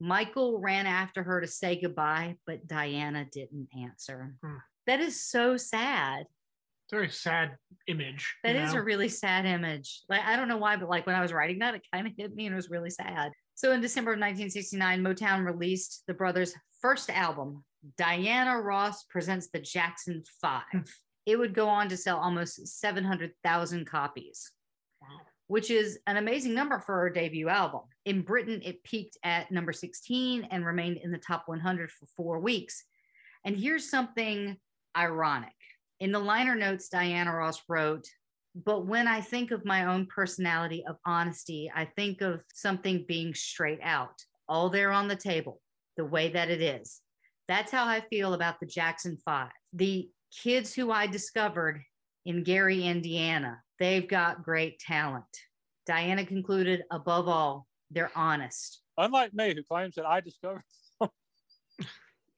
Michael 0.00 0.58
ran 0.58 0.86
after 0.86 1.22
her 1.22 1.40
to 1.40 1.46
say 1.46 1.80
goodbye 1.80 2.36
but 2.46 2.66
diana 2.66 3.26
didn't 3.30 3.68
answer. 3.78 4.34
Hmm. 4.42 4.56
that 4.86 5.00
is 5.00 5.22
so 5.22 5.56
sad. 5.56 6.24
It's 6.24 6.28
a 6.30 6.41
very 6.92 7.08
sad 7.08 7.56
image. 7.88 8.36
That 8.44 8.54
is 8.54 8.74
know? 8.74 8.80
a 8.80 8.82
really 8.82 9.08
sad 9.08 9.46
image. 9.46 10.02
Like 10.08 10.20
I 10.24 10.36
don't 10.36 10.46
know 10.46 10.58
why, 10.58 10.76
but 10.76 10.90
like 10.90 11.06
when 11.06 11.16
I 11.16 11.22
was 11.22 11.32
writing 11.32 11.58
that, 11.60 11.74
it 11.74 11.82
kind 11.92 12.06
of 12.06 12.12
hit 12.16 12.34
me 12.34 12.46
and 12.46 12.52
it 12.52 12.56
was 12.56 12.70
really 12.70 12.90
sad. 12.90 13.32
So 13.54 13.72
in 13.72 13.80
December 13.80 14.12
of 14.12 14.18
1969, 14.18 15.02
Motown 15.02 15.44
released 15.44 16.04
the 16.06 16.14
brothers' 16.14 16.54
first 16.80 17.10
album, 17.10 17.64
Diana 17.96 18.60
Ross 18.60 19.04
Presents 19.04 19.48
the 19.52 19.60
Jackson 19.60 20.22
Five. 20.40 20.62
Hmm. 20.70 20.80
it 21.26 21.38
would 21.38 21.54
go 21.54 21.68
on 21.68 21.88
to 21.88 21.96
sell 21.96 22.18
almost 22.18 22.66
700,000 22.66 23.86
copies, 23.86 24.50
which 25.46 25.70
is 25.70 25.98
an 26.06 26.18
amazing 26.18 26.54
number 26.54 26.78
for 26.78 27.06
a 27.06 27.14
debut 27.14 27.48
album. 27.48 27.82
In 28.04 28.22
Britain, 28.22 28.60
it 28.62 28.84
peaked 28.84 29.16
at 29.24 29.50
number 29.50 29.72
16 29.72 30.48
and 30.50 30.66
remained 30.66 30.98
in 30.98 31.10
the 31.10 31.18
top 31.18 31.44
100 31.46 31.90
for 31.90 32.06
four 32.16 32.38
weeks. 32.38 32.84
And 33.44 33.56
here's 33.56 33.88
something 33.88 34.56
ironic. 34.96 35.54
In 36.02 36.10
the 36.10 36.18
liner 36.18 36.56
notes, 36.56 36.88
Diana 36.88 37.32
Ross 37.32 37.62
wrote, 37.68 38.08
but 38.56 38.86
when 38.86 39.06
I 39.06 39.20
think 39.20 39.52
of 39.52 39.64
my 39.64 39.84
own 39.84 40.06
personality 40.06 40.84
of 40.84 40.96
honesty, 41.06 41.70
I 41.72 41.84
think 41.84 42.22
of 42.22 42.40
something 42.52 43.04
being 43.06 43.34
straight 43.34 43.78
out, 43.84 44.20
all 44.48 44.68
there 44.68 44.90
on 44.90 45.06
the 45.06 45.14
table, 45.14 45.60
the 45.96 46.04
way 46.04 46.28
that 46.30 46.50
it 46.50 46.60
is. 46.60 47.00
That's 47.46 47.70
how 47.70 47.86
I 47.86 48.00
feel 48.00 48.34
about 48.34 48.58
the 48.58 48.66
Jackson 48.66 49.16
Five. 49.24 49.52
The 49.74 50.10
kids 50.42 50.74
who 50.74 50.90
I 50.90 51.06
discovered 51.06 51.80
in 52.26 52.42
Gary, 52.42 52.84
Indiana, 52.84 53.60
they've 53.78 54.08
got 54.08 54.42
great 54.42 54.80
talent. 54.80 55.24
Diana 55.86 56.26
concluded, 56.26 56.82
above 56.90 57.28
all, 57.28 57.68
they're 57.92 58.10
honest. 58.16 58.82
Unlike 58.98 59.34
me, 59.34 59.54
who 59.54 59.62
claims 59.62 59.94
that 59.94 60.06
I 60.06 60.20
discovered. 60.20 60.64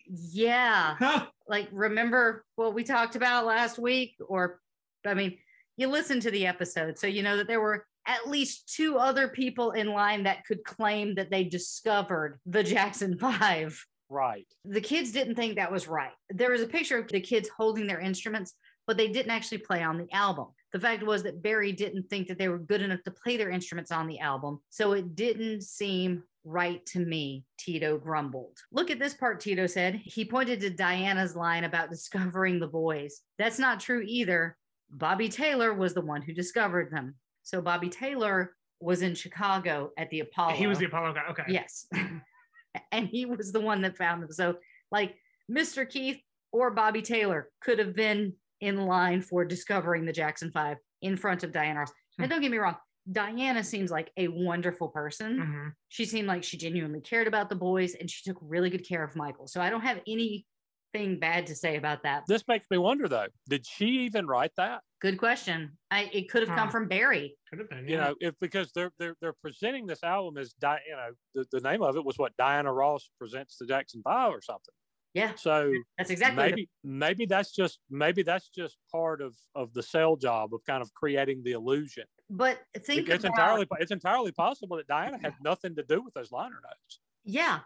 Yeah. 0.06 1.24
Like 1.49 1.68
remember 1.72 2.45
what 2.57 2.74
we 2.74 2.84
talked 2.84 3.16
about 3.16 3.47
last 3.47 3.78
week 3.78 4.16
or 4.28 4.61
i 5.07 5.12
mean 5.12 5.36
you 5.76 5.88
listen 5.88 6.20
to 6.20 6.30
the 6.30 6.47
episode 6.47 6.99
so 6.99 7.07
you 7.07 7.22
know 7.22 7.36
that 7.36 7.47
there 7.47 7.61
were 7.61 7.84
at 8.07 8.28
least 8.28 8.72
two 8.74 8.99
other 8.99 9.28
people 9.28 9.72
in 9.72 9.88
line 9.88 10.24
that 10.24 10.45
could 10.45 10.62
claim 10.64 11.14
that 11.14 11.30
they 11.30 11.45
discovered 11.45 12.38
the 12.47 12.62
Jackson 12.62 13.16
Five. 13.18 13.82
Right. 14.11 14.47
The 14.64 14.80
kids 14.80 15.12
didn't 15.12 15.34
think 15.34 15.57
that 15.57 15.72
was 15.72 15.88
right. 15.88 16.12
There 16.30 16.51
was 16.51 16.61
a 16.61 16.66
picture 16.66 16.99
of 16.99 17.09
the 17.09 17.20
kids 17.20 17.49
holding 17.57 17.86
their 17.86 18.01
instruments, 18.01 18.53
but 18.86 18.97
they 18.97 19.09
didn't 19.09 19.32
actually 19.32 19.59
play 19.59 19.82
on 19.82 19.97
the 19.97 20.12
album. 20.12 20.49
The 20.72 20.80
fact 20.80 21.03
was 21.03 21.22
that 21.22 21.42
Berry 21.42 21.72
didn't 21.72 22.11
think 22.11 22.28
that 22.28 22.38
they 22.38 22.49
were 22.49 22.59
good 22.59 22.82
enough 22.82 23.03
to 23.05 23.11
play 23.11 23.36
their 23.36 23.51
instruments 23.51 23.90
on 23.90 24.07
the 24.07 24.20
album. 24.20 24.61
So 24.68 24.92
it 24.92 25.16
didn't 25.16 25.62
seem 25.62 26.22
right 26.45 26.84
to 26.86 27.01
me, 27.01 27.45
Tito 27.59 27.99
grumbled. 27.99 28.59
Look 28.70 28.90
at 28.90 28.99
this 28.99 29.14
part, 29.14 29.40
Tito 29.40 29.66
said. 29.66 30.01
He 30.05 30.24
pointed 30.24 30.61
to 30.61 30.70
Diana's 30.70 31.34
line 31.34 31.64
about 31.64 31.90
discovering 31.90 32.61
the 32.61 32.68
boys. 32.68 33.20
That's 33.38 33.59
not 33.59 33.80
true 33.80 34.03
either. 34.07 34.57
Bobby 34.90 35.28
Taylor 35.28 35.74
was 35.74 35.95
the 35.95 36.01
one 36.01 36.22
who 36.22 36.32
discovered 36.32 36.90
them. 36.92 37.14
So 37.42 37.61
Bobby 37.61 37.88
Taylor 37.88 38.55
was 38.80 39.03
in 39.03 39.14
Chicago 39.14 39.90
at 39.99 40.11
the 40.11 40.20
Apollo. 40.20 40.55
He 40.55 40.66
was 40.66 40.78
the 40.78 40.86
Apollo 40.86 41.14
guy. 41.14 41.22
Okay. 41.30 41.45
Yes. 41.49 41.86
and 42.92 43.07
he 43.07 43.26
was 43.26 43.53
the 43.53 43.61
one 43.61 43.82
that 43.82 43.97
found 43.97 44.22
them. 44.22 44.30
So, 44.30 44.57
like, 44.90 45.16
Mr. 45.51 45.88
Keith 45.88 46.20
or 46.53 46.70
Bobby 46.70 47.03
Taylor 47.03 47.49
could 47.61 47.78
have 47.78 47.95
been 47.95 48.34
in 48.61 48.86
line 48.86 49.20
for 49.20 49.45
discovering 49.45 50.05
the 50.05 50.12
Jackson 50.12 50.51
Five 50.51 50.78
in 51.03 51.16
front 51.16 51.45
of 51.45 51.53
Diana 51.53 51.80
Ross. 51.80 51.92
And 52.18 52.26
hmm. 52.26 52.30
don't 52.30 52.42
get 52.42 52.51
me 52.51 52.59
wrong, 52.59 52.76
Diana 53.11 53.62
seems 53.62 53.90
like 53.90 54.11
a 54.16 54.28
wonderful 54.28 54.88
person. 54.88 55.38
Mhm. 55.38 55.72
She 55.88 56.05
seemed 56.05 56.28
like 56.28 56.42
she 56.42 56.57
genuinely 56.57 57.00
cared 57.00 57.26
about 57.26 57.50
the 57.50 57.57
boys 57.57 57.94
and 57.94 58.11
she 58.11 58.28
took 58.28 58.38
really 58.40 58.70
good 58.70 58.86
care 58.86 59.05
of 59.05 59.14
Michael. 59.14 59.46
So 59.46 59.61
I 59.61 59.70
don't 59.70 59.82
have 59.82 60.00
anything 60.07 61.18
bad 61.20 61.46
to 61.48 61.55
say 61.55 61.76
about 61.76 62.02
that. 62.05 62.24
This 62.26 62.46
makes 62.48 62.66
me 62.70 62.78
wonder 62.78 63.09
though, 63.09 63.26
did 63.48 63.66
she 63.66 63.86
even 64.05 64.26
write 64.26 64.52
that? 64.57 64.82
Good 65.00 65.18
question. 65.18 65.76
I 65.90 66.09
it 66.14 66.30
could 66.30 66.48
have 66.48 66.57
come 66.57 66.70
from 66.70 66.88
Berry. 66.88 67.36
Could 67.50 67.59
have 67.59 67.68
been. 67.68 67.86
You 67.86 67.96
yeah. 67.96 68.05
know, 68.05 68.14
if 68.20 68.34
because 68.40 68.72
they're 68.72 68.90
they're 68.98 69.16
they're 69.20 69.34
presenting 69.34 69.86
this 69.86 70.02
album 70.02 70.38
as 70.38 70.55
Di, 70.55 70.78
you 70.88 70.96
know, 70.96 71.11
the, 71.34 71.46
the 71.52 71.61
name 71.61 71.82
of 71.82 71.96
it 71.96 72.05
was 72.05 72.16
what 72.16 72.34
Diana 72.38 72.72
Ross 72.72 73.11
presents 73.18 73.59
the 73.59 73.66
Jackson 73.66 74.00
Five 74.02 74.32
or 74.32 74.40
something. 74.40 74.74
Yeah, 75.14 75.32
So 75.36 75.72
that's 75.96 76.10
exactly 76.10 76.42
the- 76.42 76.50
maybe 76.50 76.68
maybe 76.82 77.24
that's 77.26 77.52
just 77.52 77.78
maybe 77.88 78.22
that's 78.24 78.48
just 78.48 78.76
part 78.90 79.22
of 79.22 79.36
of 79.54 79.72
the 79.72 79.82
sell 79.82 80.16
job 80.16 80.52
of 80.52 80.64
kind 80.64 80.82
of 80.82 80.92
creating 80.92 81.42
the 81.44 81.52
illusion. 81.52 82.04
but 82.28 82.58
think 82.80 83.08
it's 83.08 83.22
about, 83.24 83.38
entirely 83.38 83.66
it's 83.78 83.92
entirely 83.92 84.32
possible 84.32 84.76
that 84.76 84.88
Diana 84.88 85.18
had 85.22 85.34
nothing 85.42 85.76
to 85.76 85.84
do 85.84 86.02
with 86.02 86.14
those 86.14 86.32
liner 86.32 86.60
notes. 86.62 86.98
yeah. 87.24 87.60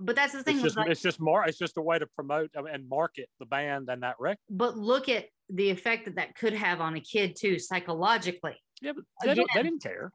But 0.00 0.16
that's 0.16 0.32
the 0.32 0.42
thing 0.42 0.56
It's 0.56 0.64
just 0.64 0.76
like, 0.76 0.88
it's 0.90 1.00
just 1.02 1.20
more 1.20 1.46
it's 1.46 1.58
just 1.58 1.76
a 1.76 1.80
way 1.82 1.98
to 2.00 2.06
promote 2.06 2.50
and 2.54 2.88
market 2.88 3.28
the 3.38 3.46
band 3.46 3.88
and 3.90 4.02
that 4.02 4.16
record. 4.18 4.38
but 4.50 4.76
look 4.76 5.08
at 5.08 5.26
the 5.50 5.70
effect 5.70 6.06
that 6.06 6.16
that 6.16 6.34
could 6.34 6.52
have 6.54 6.80
on 6.80 6.94
a 6.96 7.00
kid 7.00 7.36
too 7.38 7.58
psychologically. 7.60 8.56
Yeah, 8.80 8.92
but 8.92 9.04
uh, 9.22 9.26
they, 9.26 9.34
don't, 9.34 9.50
they 9.54 9.62
didn't 9.62 9.82
care. 9.82 10.10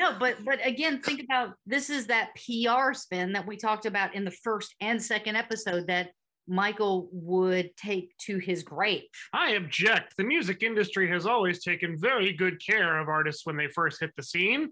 No, 0.00 0.16
but 0.18 0.44
but 0.44 0.58
again, 0.66 1.00
think 1.02 1.22
about 1.22 1.54
this 1.66 1.90
is 1.90 2.06
that 2.06 2.30
PR 2.36 2.94
spin 2.94 3.32
that 3.32 3.46
we 3.46 3.56
talked 3.56 3.86
about 3.86 4.14
in 4.14 4.24
the 4.24 4.30
first 4.30 4.74
and 4.80 5.02
second 5.02 5.36
episode 5.36 5.86
that 5.88 6.10
Michael 6.48 7.08
would 7.12 7.76
take 7.76 8.16
to 8.18 8.38
his 8.38 8.62
grave. 8.62 9.02
I 9.32 9.50
object. 9.50 10.16
The 10.16 10.24
music 10.24 10.62
industry 10.62 11.08
has 11.10 11.26
always 11.26 11.62
taken 11.62 11.98
very 11.98 12.32
good 12.32 12.60
care 12.64 12.98
of 12.98 13.08
artists 13.08 13.46
when 13.46 13.56
they 13.56 13.68
first 13.68 14.00
hit 14.00 14.10
the 14.16 14.22
scene. 14.22 14.70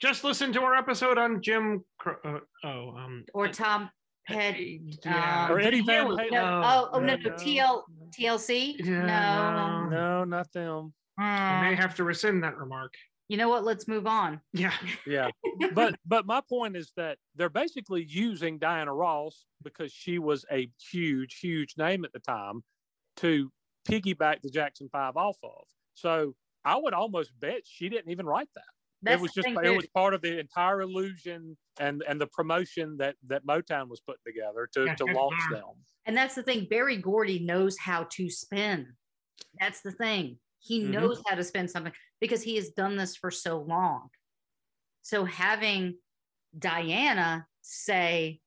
Just 0.00 0.24
listen 0.24 0.52
to 0.52 0.60
our 0.62 0.74
episode 0.74 1.16
on 1.18 1.40
Jim. 1.40 1.82
Cro- 1.98 2.16
uh, 2.24 2.38
oh, 2.64 2.90
um, 2.98 3.24
Or 3.32 3.48
Tom 3.48 3.88
Ped. 4.28 4.56
yeah. 4.58 5.46
um, 5.46 5.52
Or 5.52 5.58
Eddie 5.60 5.80
Van 5.80 6.08
no, 6.08 6.16
Halen. 6.16 6.30
no, 6.32 6.62
oh, 6.64 6.88
oh 6.92 6.98
no, 7.00 7.16
No, 7.16 7.16
no, 7.16 7.30
no. 7.30 7.36
TL, 7.36 7.82
TLC. 8.18 8.74
Yeah, 8.78 9.86
no. 9.88 9.88
No, 9.88 10.24
not 10.24 10.52
them. 10.52 10.92
I 11.18 11.62
may 11.70 11.74
Hmm. 11.76 11.80
have 11.80 11.94
to 11.94 12.04
rescind 12.04 12.42
that 12.44 12.58
remark. 12.58 12.92
You 13.28 13.36
know 13.36 13.48
what? 13.48 13.64
Let's 13.64 13.88
move 13.88 14.06
on. 14.06 14.40
Yeah. 14.52 14.74
Yeah. 15.06 15.30
but 15.74 15.96
but 16.04 16.26
my 16.26 16.40
point 16.40 16.76
is 16.76 16.92
that 16.96 17.18
they're 17.34 17.48
basically 17.48 18.04
using 18.04 18.58
Diana 18.58 18.92
Ross 18.94 19.46
because 19.62 19.92
she 19.92 20.18
was 20.18 20.44
a 20.50 20.70
huge, 20.90 21.38
huge 21.38 21.76
name 21.76 22.04
at 22.04 22.12
the 22.12 22.18
time 22.20 22.62
to 23.16 23.52
piggyback 23.88 24.42
the 24.42 24.50
Jackson 24.50 24.88
Five 24.90 25.16
off 25.16 25.38
of. 25.42 25.64
So 25.94 26.34
I 26.64 26.76
would 26.76 26.94
almost 26.94 27.38
bet 27.38 27.62
she 27.64 27.88
didn't 27.88 28.10
even 28.10 28.26
write 28.26 28.48
that. 28.54 28.64
That's 29.02 29.18
it 29.18 29.22
was 29.22 29.32
just 29.32 29.46
thing, 29.46 29.56
it 29.62 29.70
was 29.76 29.86
part 29.88 30.14
of 30.14 30.22
the 30.22 30.38
entire 30.38 30.80
illusion 30.80 31.56
and 31.78 32.02
and 32.08 32.20
the 32.20 32.26
promotion 32.26 32.96
that 32.98 33.16
that 33.26 33.44
Motown 33.46 33.88
was 33.88 34.00
putting 34.00 34.22
together 34.26 34.68
to, 34.72 34.94
to 34.96 35.04
launch 35.04 35.40
them. 35.50 35.84
And 36.06 36.16
that's 36.16 36.34
the 36.34 36.42
thing. 36.42 36.66
Berry 36.68 36.96
Gordy 36.96 37.38
knows 37.38 37.76
how 37.78 38.04
to 38.12 38.30
spin. 38.30 38.94
That's 39.60 39.82
the 39.82 39.92
thing. 39.92 40.38
He 40.58 40.80
Mhm. 40.82 40.90
knows 40.92 41.22
how 41.26 41.36
to 41.36 41.44
spin 41.44 41.68
something 41.68 41.92
because 42.20 42.42
he 42.42 42.56
has 42.56 42.70
done 42.70 42.96
this 42.96 43.16
for 43.16 43.30
so 43.30 43.58
long. 43.58 44.08
So 45.02 45.24
having 45.24 45.96
Diana 46.58 47.46
say, 47.62 48.40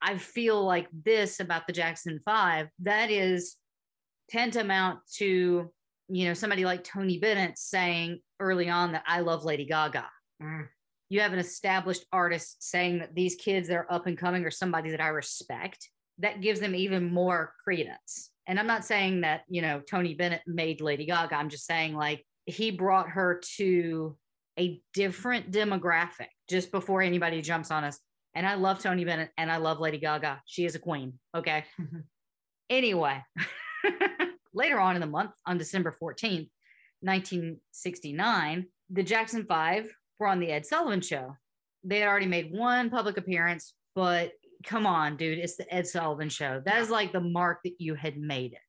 I 0.00 0.18
feel 0.18 0.64
like 0.64 0.88
this 0.92 1.38
about 1.38 1.66
the 1.66 1.72
Jackson 1.72 2.20
Five, 2.24 2.68
that 2.80 3.10
is 3.10 3.56
tantamount 4.30 5.00
to, 5.14 5.70
you 6.08 6.24
know, 6.24 6.34
somebody 6.34 6.64
like 6.64 6.82
Tony 6.82 7.18
Bennett 7.18 7.58
saying 7.58 8.18
early 8.40 8.68
on 8.68 8.92
that 8.92 9.04
I 9.06 9.20
love 9.20 9.44
Lady 9.44 9.64
Gaga. 9.64 10.08
Mm. 10.42 10.66
You 11.08 11.20
have 11.20 11.32
an 11.32 11.38
established 11.38 12.06
artist 12.12 12.62
saying 12.62 12.98
that 13.00 13.14
these 13.14 13.36
kids 13.36 13.68
that 13.68 13.76
are 13.76 13.92
up 13.92 14.06
and 14.06 14.18
coming 14.18 14.44
are 14.44 14.50
somebody 14.50 14.90
that 14.90 15.00
I 15.00 15.08
respect. 15.08 15.90
That 16.18 16.40
gives 16.40 16.58
them 16.58 16.74
even 16.74 17.12
more 17.12 17.54
credence. 17.62 18.30
And 18.46 18.58
I'm 18.58 18.66
not 18.66 18.84
saying 18.84 19.20
that, 19.20 19.42
you 19.48 19.62
know, 19.62 19.80
Tony 19.80 20.14
Bennett 20.14 20.42
made 20.46 20.80
Lady 20.80 21.06
Gaga. 21.06 21.36
I'm 21.36 21.48
just 21.48 21.66
saying 21.66 21.94
like 21.94 22.24
he 22.46 22.70
brought 22.70 23.10
her 23.10 23.40
to 23.56 24.16
a 24.58 24.80
different 24.94 25.50
demographic 25.50 26.28
just 26.48 26.70
before 26.70 27.02
anybody 27.02 27.40
jumps 27.40 27.70
on 27.70 27.84
us. 27.84 27.98
And 28.34 28.46
I 28.46 28.54
love 28.54 28.80
Tony 28.80 29.04
Bennett 29.04 29.30
and 29.36 29.50
I 29.50 29.58
love 29.58 29.80
Lady 29.80 29.98
Gaga. 29.98 30.42
She 30.46 30.64
is 30.64 30.74
a 30.74 30.78
queen. 30.78 31.18
Okay. 31.34 31.64
anyway, 32.70 33.22
later 34.54 34.78
on 34.80 34.94
in 34.96 35.00
the 35.00 35.06
month, 35.06 35.32
on 35.46 35.58
December 35.58 35.94
14th, 36.02 36.48
1969, 37.00 38.66
the 38.90 39.02
Jackson 39.02 39.44
Five 39.46 39.90
were 40.18 40.28
on 40.28 40.40
the 40.40 40.50
Ed 40.50 40.66
Sullivan 40.66 41.00
Show. 41.00 41.36
They 41.84 41.98
had 42.00 42.08
already 42.08 42.26
made 42.26 42.52
one 42.52 42.90
public 42.90 43.16
appearance, 43.16 43.74
but 43.94 44.32
come 44.64 44.86
on, 44.86 45.16
dude, 45.16 45.38
it's 45.38 45.56
the 45.56 45.72
Ed 45.72 45.86
Sullivan 45.86 46.28
Show. 46.28 46.62
That 46.64 46.80
is 46.80 46.90
like 46.90 47.12
the 47.12 47.20
mark 47.20 47.60
that 47.64 47.74
you 47.78 47.94
had 47.94 48.16
made 48.16 48.52
it. 48.52 48.60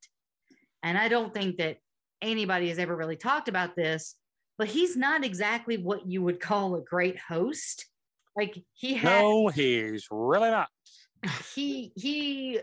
And 0.82 0.98
I 0.98 1.08
don't 1.08 1.34
think 1.34 1.58
that 1.58 1.78
anybody 2.24 2.70
has 2.70 2.80
ever 2.80 2.96
really 2.96 3.18
talked 3.18 3.48
about 3.48 3.76
this, 3.76 4.16
but 4.58 4.68
he's 4.68 4.96
not 4.98 5.24
exactly 5.24 5.78
what 5.78 6.08
you 6.08 6.22
would 6.24 6.40
call 6.40 6.76
a 6.76 6.82
great 6.82 7.20
host. 7.20 7.86
Like 8.36 8.58
he 8.74 8.96
had 8.96 9.22
No, 9.22 9.48
he's 9.50 10.08
really 10.10 10.50
not. 10.50 10.70
he 11.56 11.92
he 11.96 12.60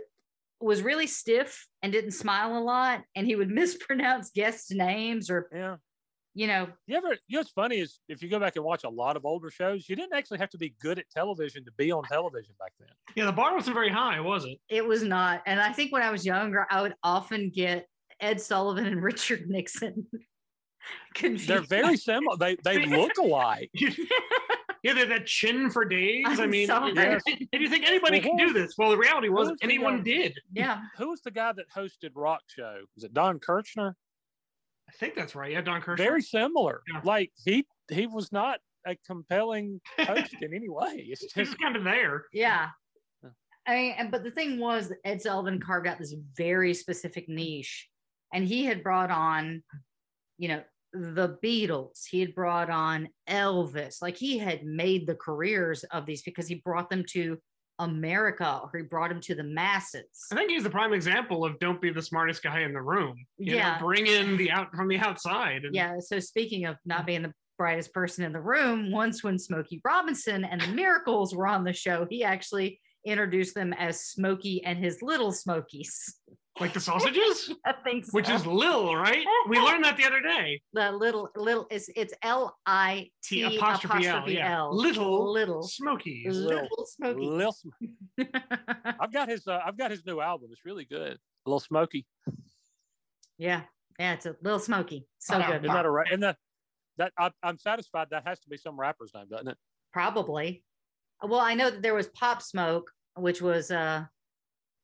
was 0.60 0.82
really 0.82 1.06
stiff 1.06 1.66
and 1.82 1.92
didn't 1.92 2.10
smile 2.10 2.58
a 2.58 2.60
lot 2.60 3.02
and 3.14 3.26
he 3.26 3.34
would 3.36 3.48
mispronounce 3.60 4.30
guests' 4.30 4.70
names 4.70 5.30
or 5.30 5.48
Yeah. 5.54 5.76
you 6.34 6.46
know 6.46 6.68
You 6.86 6.96
ever, 6.96 7.08
you 7.28 7.36
know, 7.36 7.38
what's 7.38 7.50
funny 7.52 7.78
is 7.78 8.00
if 8.08 8.22
you 8.22 8.28
go 8.28 8.38
back 8.38 8.56
and 8.56 8.64
watch 8.64 8.84
a 8.84 8.88
lot 8.90 9.16
of 9.16 9.24
older 9.24 9.50
shows, 9.50 9.88
you 9.88 9.96
didn't 9.96 10.12
actually 10.14 10.38
have 10.38 10.50
to 10.50 10.58
be 10.58 10.74
good 10.80 10.98
at 10.98 11.08
television 11.10 11.64
to 11.64 11.72
be 11.78 11.90
on 11.92 12.02
television 12.04 12.54
back 12.58 12.72
then. 12.78 12.88
Yeah, 13.14 13.24
the 13.26 13.32
bar 13.32 13.54
wasn't 13.54 13.74
very 13.74 13.88
high, 13.90 14.20
was 14.20 14.44
it? 14.44 14.58
it 14.68 14.84
was 14.86 15.02
not 15.02 15.42
and 15.46 15.60
i 15.60 15.72
think 15.72 15.92
when 15.92 16.02
i 16.02 16.10
was 16.10 16.26
younger 16.26 16.66
i 16.70 16.82
would 16.82 16.94
often 17.02 17.48
get 17.50 17.86
ed 18.20 18.40
sullivan 18.40 18.86
and 18.86 19.02
richard 19.02 19.48
nixon 19.48 20.06
confused 21.14 21.48
They're 21.48 21.60
very 21.60 21.96
similar. 21.96 22.36
They 22.36 22.56
they 22.64 22.84
look 22.86 23.12
alike. 23.18 23.70
yeah, 23.74 24.94
they 24.94 25.00
had 25.00 25.10
that 25.10 25.26
chin 25.26 25.68
for 25.70 25.84
days. 25.84 26.24
I 26.26 26.42
I'm 26.42 26.50
mean, 26.50 26.66
sorry. 26.68 26.90
and 26.96 27.20
and 27.52 27.62
you 27.62 27.68
think 27.68 27.84
anybody 27.86 28.18
Well, 28.20 28.28
can 28.30 28.46
do 28.46 28.52
this? 28.54 28.74
Well, 28.78 28.90
the 28.90 28.96
reality 28.96 29.28
was 29.28 29.50
was 29.50 29.58
anyone 29.62 29.98
guy? 29.98 30.02
did. 30.04 30.38
yeah 30.52 30.80
Who 30.96 31.10
was 31.10 31.20
the 31.20 31.30
guy 31.30 31.52
that 31.52 31.66
hosted 31.76 32.10
Rock 32.14 32.40
Show? 32.46 32.80
Was 32.94 33.04
it 33.04 33.12
Don 33.12 33.38
Kirshner? 33.38 33.92
I 34.88 34.92
think 34.92 35.14
that's 35.14 35.34
right. 35.34 35.52
Yeah, 35.52 35.60
Don 35.60 35.82
Kirshner. 35.82 35.98
Very 35.98 36.22
similar. 36.22 36.82
Yeah. 36.92 37.00
Like 37.04 37.30
he 37.44 37.66
he 37.90 38.06
was 38.06 38.32
not 38.32 38.58
a 38.86 38.96
compelling 39.06 39.82
host 39.98 40.34
in 40.40 40.54
any 40.54 40.70
way. 40.70 41.06
It's 41.10 41.20
He's 41.34 41.48
just 41.48 41.58
kind 41.60 41.76
of 41.76 41.84
there. 41.84 42.24
yeah 42.32 42.68
Yeah. 43.22 43.30
I 43.66 43.74
mean, 43.74 44.10
but 44.10 44.24
the 44.24 44.30
thing 44.30 44.58
was 44.58 44.90
Ed 45.04 45.20
Sullivan 45.20 45.60
carved 45.60 45.86
out 45.86 45.98
this 45.98 46.14
very 46.38 46.72
specific 46.72 47.28
niche, 47.28 47.89
and 48.32 48.44
he 48.46 48.64
had 48.64 48.82
brought 48.82 49.10
on, 49.10 49.62
you 50.38 50.48
know, 50.48 50.62
the 50.92 51.38
Beatles. 51.42 52.04
He 52.10 52.20
had 52.20 52.34
brought 52.34 52.70
on 52.70 53.08
Elvis. 53.28 54.02
Like 54.02 54.16
he 54.16 54.38
had 54.38 54.64
made 54.64 55.06
the 55.06 55.14
careers 55.14 55.84
of 55.84 56.06
these 56.06 56.22
because 56.22 56.48
he 56.48 56.56
brought 56.56 56.90
them 56.90 57.04
to 57.10 57.38
America, 57.78 58.60
or 58.62 58.78
he 58.78 58.84
brought 58.84 59.08
them 59.08 59.20
to 59.22 59.34
the 59.34 59.42
masses. 59.42 60.04
I 60.30 60.34
think 60.34 60.50
he's 60.50 60.64
the 60.64 60.70
prime 60.70 60.92
example 60.92 61.44
of 61.46 61.58
don't 61.60 61.80
be 61.80 61.90
the 61.90 62.02
smartest 62.02 62.42
guy 62.42 62.60
in 62.60 62.74
the 62.74 62.82
room. 62.82 63.16
You 63.38 63.52
know, 63.52 63.56
Yeah. 63.56 63.78
bring 63.78 64.06
in 64.06 64.36
the 64.36 64.50
out 64.50 64.74
from 64.74 64.88
the 64.88 64.98
outside. 64.98 65.64
And 65.64 65.74
Yeah. 65.74 65.98
So 66.00 66.18
speaking 66.20 66.66
of 66.66 66.76
not 66.84 67.06
being 67.06 67.22
the 67.22 67.32
brightest 67.56 67.94
person 67.94 68.24
in 68.24 68.32
the 68.32 68.40
room, 68.40 68.90
once 68.90 69.24
when 69.24 69.38
Smokey 69.38 69.80
Robinson 69.84 70.44
and 70.44 70.60
the 70.60 70.68
Miracles 70.68 71.34
were 71.34 71.46
on 71.46 71.64
the 71.64 71.72
show, 71.72 72.06
he 72.10 72.22
actually 72.22 72.80
introduced 73.04 73.54
them 73.54 73.72
as 73.74 74.00
Smokey 74.04 74.62
and 74.64 74.78
his 74.78 75.00
little 75.02 75.32
Smokies. 75.32 76.16
Like 76.60 76.72
the 76.74 76.80
sausages? 76.90 77.52
I 77.64 77.72
think 77.84 78.04
so. 78.04 78.10
Which 78.12 78.28
is 78.28 78.46
Lil, 78.46 78.94
right? 78.96 79.24
We 79.48 79.58
learned 79.66 79.84
that 79.84 79.96
the 79.96 80.04
other 80.04 80.20
day. 80.20 80.60
the 80.72 80.92
little 80.92 81.30
little 81.36 81.66
it's 81.70 81.88
it's 81.96 82.12
L 82.22 82.56
I 82.66 83.08
T 83.22 83.48
T 83.48 83.56
apostrophe 83.56 84.06
L. 84.06 84.16
apostrophe 84.16 84.34
Yeah. 84.36 84.56
L. 84.58 84.76
Little 84.76 85.32
little 85.32 85.62
Smokies. 85.62 86.36
Little. 86.36 86.62
little 86.62 86.86
smoky. 86.86 87.26
Lil 87.26 87.52
Sm- 87.52 87.68
I've 89.00 89.12
got 89.12 89.28
his. 89.28 89.46
Uh, 89.46 89.60
I've 89.64 89.78
got 89.78 89.90
his 89.90 90.04
new 90.04 90.20
album. 90.20 90.50
It's 90.52 90.64
really 90.66 90.84
good. 90.84 91.12
A 91.46 91.48
little 91.48 91.60
smoky. 91.60 92.06
yeah, 93.38 93.62
yeah, 93.98 94.12
it's 94.12 94.26
a 94.26 94.36
little 94.42 94.58
smoky. 94.58 95.06
So 95.18 95.36
Uh-huh. 95.36 95.52
good. 95.52 95.64
Isn't 95.64 95.74
that 95.74 95.86
a 95.86 95.90
ra- 95.90 96.04
and 96.12 96.22
the, 96.22 96.36
that 96.98 97.12
I, 97.18 97.30
I'm 97.42 97.58
satisfied 97.58 98.08
that 98.10 98.26
has 98.26 98.40
to 98.40 98.48
be 98.50 98.58
some 98.58 98.78
rapper's 98.78 99.12
name, 99.14 99.26
doesn't 99.30 99.48
it? 99.48 99.56
Probably. 99.92 100.62
Well, 101.22 101.40
I 101.40 101.54
know 101.54 101.70
that 101.70 101.82
there 101.82 101.94
was 101.94 102.08
Pop 102.08 102.42
Smoke, 102.42 102.90
which 103.16 103.42
was 103.42 103.70
uh 103.70 104.04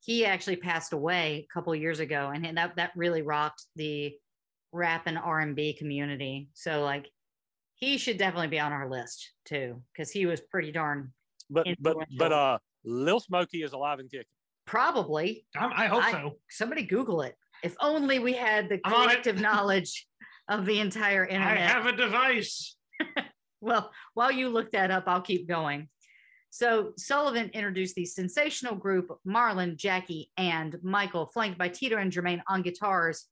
he 0.01 0.25
actually 0.25 0.57
passed 0.57 0.93
away 0.93 1.47
a 1.51 1.53
couple 1.53 1.75
years 1.75 2.01
ago, 2.01 2.31
and 2.35 2.57
that 2.57 2.77
that 2.77 2.93
really 2.97 3.23
rocked 3.23 3.65
the 3.77 4.15
rap 4.73 5.03
and 5.07 5.19
R 5.19 5.41
and 5.41 5.57
B 5.57 5.73
community. 5.73 6.49
So 6.55 6.83
like 6.83 7.09
he 7.77 7.99
should 7.99 8.17
definitely 8.19 8.49
be 8.49 8.61
on 8.61 8.73
our 8.73 8.89
list 8.91 9.33
too, 9.45 9.83
because 9.93 10.11
he 10.11 10.27
was 10.27 10.41
pretty 10.41 10.73
darn 10.73 11.13
But 11.51 11.67
but 11.81 11.97
but 12.19 12.33
uh, 12.33 12.59
Lil 12.85 13.21
Smoky 13.21 13.63
is 13.63 13.73
alive 13.73 13.99
and 13.99 14.11
kicking. 14.11 14.27
probably 14.67 15.47
Um, 15.59 15.73
I 15.75 15.87
hope 15.87 16.05
I- 16.05 16.13
so. 16.13 16.39
somebody 16.51 16.83
Google 16.83 17.23
it. 17.23 17.35
If 17.63 17.75
only 17.81 18.19
we 18.19 18.35
had 18.35 18.69
the 18.69 18.79
I'm 18.85 18.93
on 18.93 19.01
it. 19.01 19.05
collective 19.09 19.41
knowledge 19.49 20.07
of 20.49 20.67
the 20.67 20.79
entire 20.81 21.25
internet. 21.25 21.57
I 21.59 21.73
have 21.73 21.87
a 21.87 21.93
device. 21.97 22.77
Well, 23.63 23.91
while 24.15 24.31
you 24.31 24.51
look 24.51 24.73
that 24.73 24.91
up, 24.91 25.05
I'll 25.07 25.23
keep 25.23 25.49
going. 25.49 25.89
So 26.51 26.93
Sullivan 26.97 27.51
introduced 27.53 27.95
the 27.95 28.07
sensational 28.07 28.75
group 28.75 29.11
Marlon, 29.27 29.77
Jackie, 29.77 30.31
and 30.37 30.77
Michael, 30.83 31.27
flanked 31.27 31.59
by 31.59 31.69
Tito 31.69 31.97
and 31.97 32.13
Jermaine 32.13 32.43
on 32.49 32.63
guitars. 32.63 33.27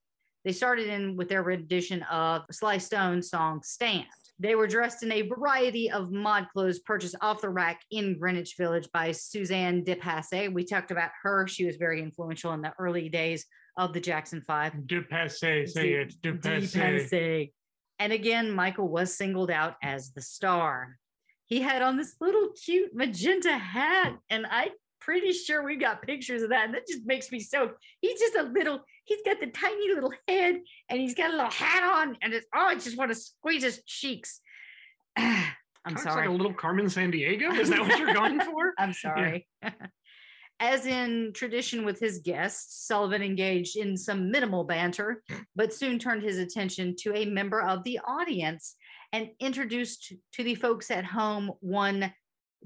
They 0.45 0.53
started 0.53 0.89
in 0.89 1.17
with 1.17 1.29
their 1.29 1.43
rendition 1.43 2.03
of 2.05 2.43
Sly 2.51 2.79
Stone's 2.79 3.31
song 3.31 3.63
Stand. 3.63 4.07
They 4.39 4.57
were 4.57 4.67
dressed 4.67 5.03
in 5.03 5.13
a 5.13 5.23
variety 5.23 5.91
of 5.91 6.11
mod 6.11 6.49
clothes 6.53 6.81
purchased 6.81 7.15
off 7.21 7.41
the 7.41 7.49
rack 7.49 7.81
in 7.91 8.19
Greenwich 8.19 8.57
Village 8.59 8.89
by 8.93 9.13
Suzanne 9.13 9.85
de 9.85 9.95
Passe. 9.95 10.49
We 10.49 10.65
talked 10.65 10.91
about 10.91 11.11
her. 11.23 11.47
She 11.47 11.65
was 11.65 11.77
very 11.77 12.03
influential 12.03 12.53
in 12.53 12.61
the 12.61 12.73
early 12.79 13.09
days 13.09 13.47
of 13.79 13.93
the 13.93 14.01
Jackson 14.01 14.43
Five. 14.43 14.87
De 14.87 15.03
passe, 15.03 15.67
say 15.67 15.93
it. 15.93 16.15
De. 16.21 16.33
Depasse. 16.33 17.53
And 17.99 18.13
again, 18.13 18.51
Michael 18.51 18.89
was 18.89 19.17
singled 19.17 19.51
out 19.51 19.77
as 19.83 20.13
the 20.13 20.21
star. 20.21 20.99
He 21.47 21.61
had 21.61 21.83
on 21.83 21.97
this 21.97 22.15
little 22.21 22.49
cute 22.65 22.95
magenta 22.95 23.53
hat, 23.57 24.17
and 24.31 24.47
I'm 24.47 24.71
pretty 25.01 25.33
sure 25.33 25.63
we've 25.63 25.81
got 25.81 26.03
pictures 26.03 26.43
of 26.43 26.51
that. 26.51 26.65
And 26.67 26.75
that 26.75 26.87
just 26.87 27.03
makes 27.05 27.31
me 27.31 27.41
so. 27.41 27.73
He's 28.01 28.19
just 28.19 28.35
a 28.37 28.45
little. 28.45 28.81
He's 29.05 29.21
got 29.25 29.41
the 29.41 29.49
tiny 29.49 29.95
little 29.95 30.13
head, 30.27 30.61
and 30.89 31.01
he's 31.01 31.15
got 31.15 31.31
a 31.31 31.37
little 31.37 31.51
hat 31.51 31.83
on, 31.83 32.17
and 32.23 32.33
it's 32.33 32.47
oh, 32.55 32.67
I 32.67 32.75
just 32.75 32.97
want 32.97 33.11
to 33.11 33.15
squeeze 33.15 33.63
his 33.63 33.83
cheeks. 33.85 34.41
I'm 35.17 35.97
Kinda 35.97 36.03
sorry. 36.03 36.29
like 36.29 36.31
a 36.31 36.33
little 36.33 36.55
Carmen 36.55 36.87
Sandiego. 36.87 37.59
Is 37.59 37.69
that 37.69 37.81
what 37.81 37.99
you're 37.99 38.15
going 38.15 38.41
for? 38.51 38.73
I'm 38.79 38.95
sorry. 38.95 39.47
As 40.61 40.87
in 40.87 41.33
tradition 41.35 41.85
with 41.85 41.99
his 42.01 42.21
guests, 42.21 42.87
Sullivan 42.87 43.23
engaged 43.23 43.77
in 43.77 43.97
some 43.97 44.31
minimal 44.31 44.65
banter, 44.65 45.23
but 45.55 45.75
soon 45.75 45.99
turned 45.99 46.23
his 46.23 46.39
attention 46.39 46.95
to 47.01 47.15
a 47.15 47.27
member 47.27 47.61
of 47.61 47.83
the 47.85 47.99
audience 48.07 48.77
and 49.13 49.31
introduced 49.41 50.13
to 50.33 50.45
the 50.45 50.55
folks 50.55 50.91
at 50.91 51.05
home 51.05 51.53
one 51.61 52.13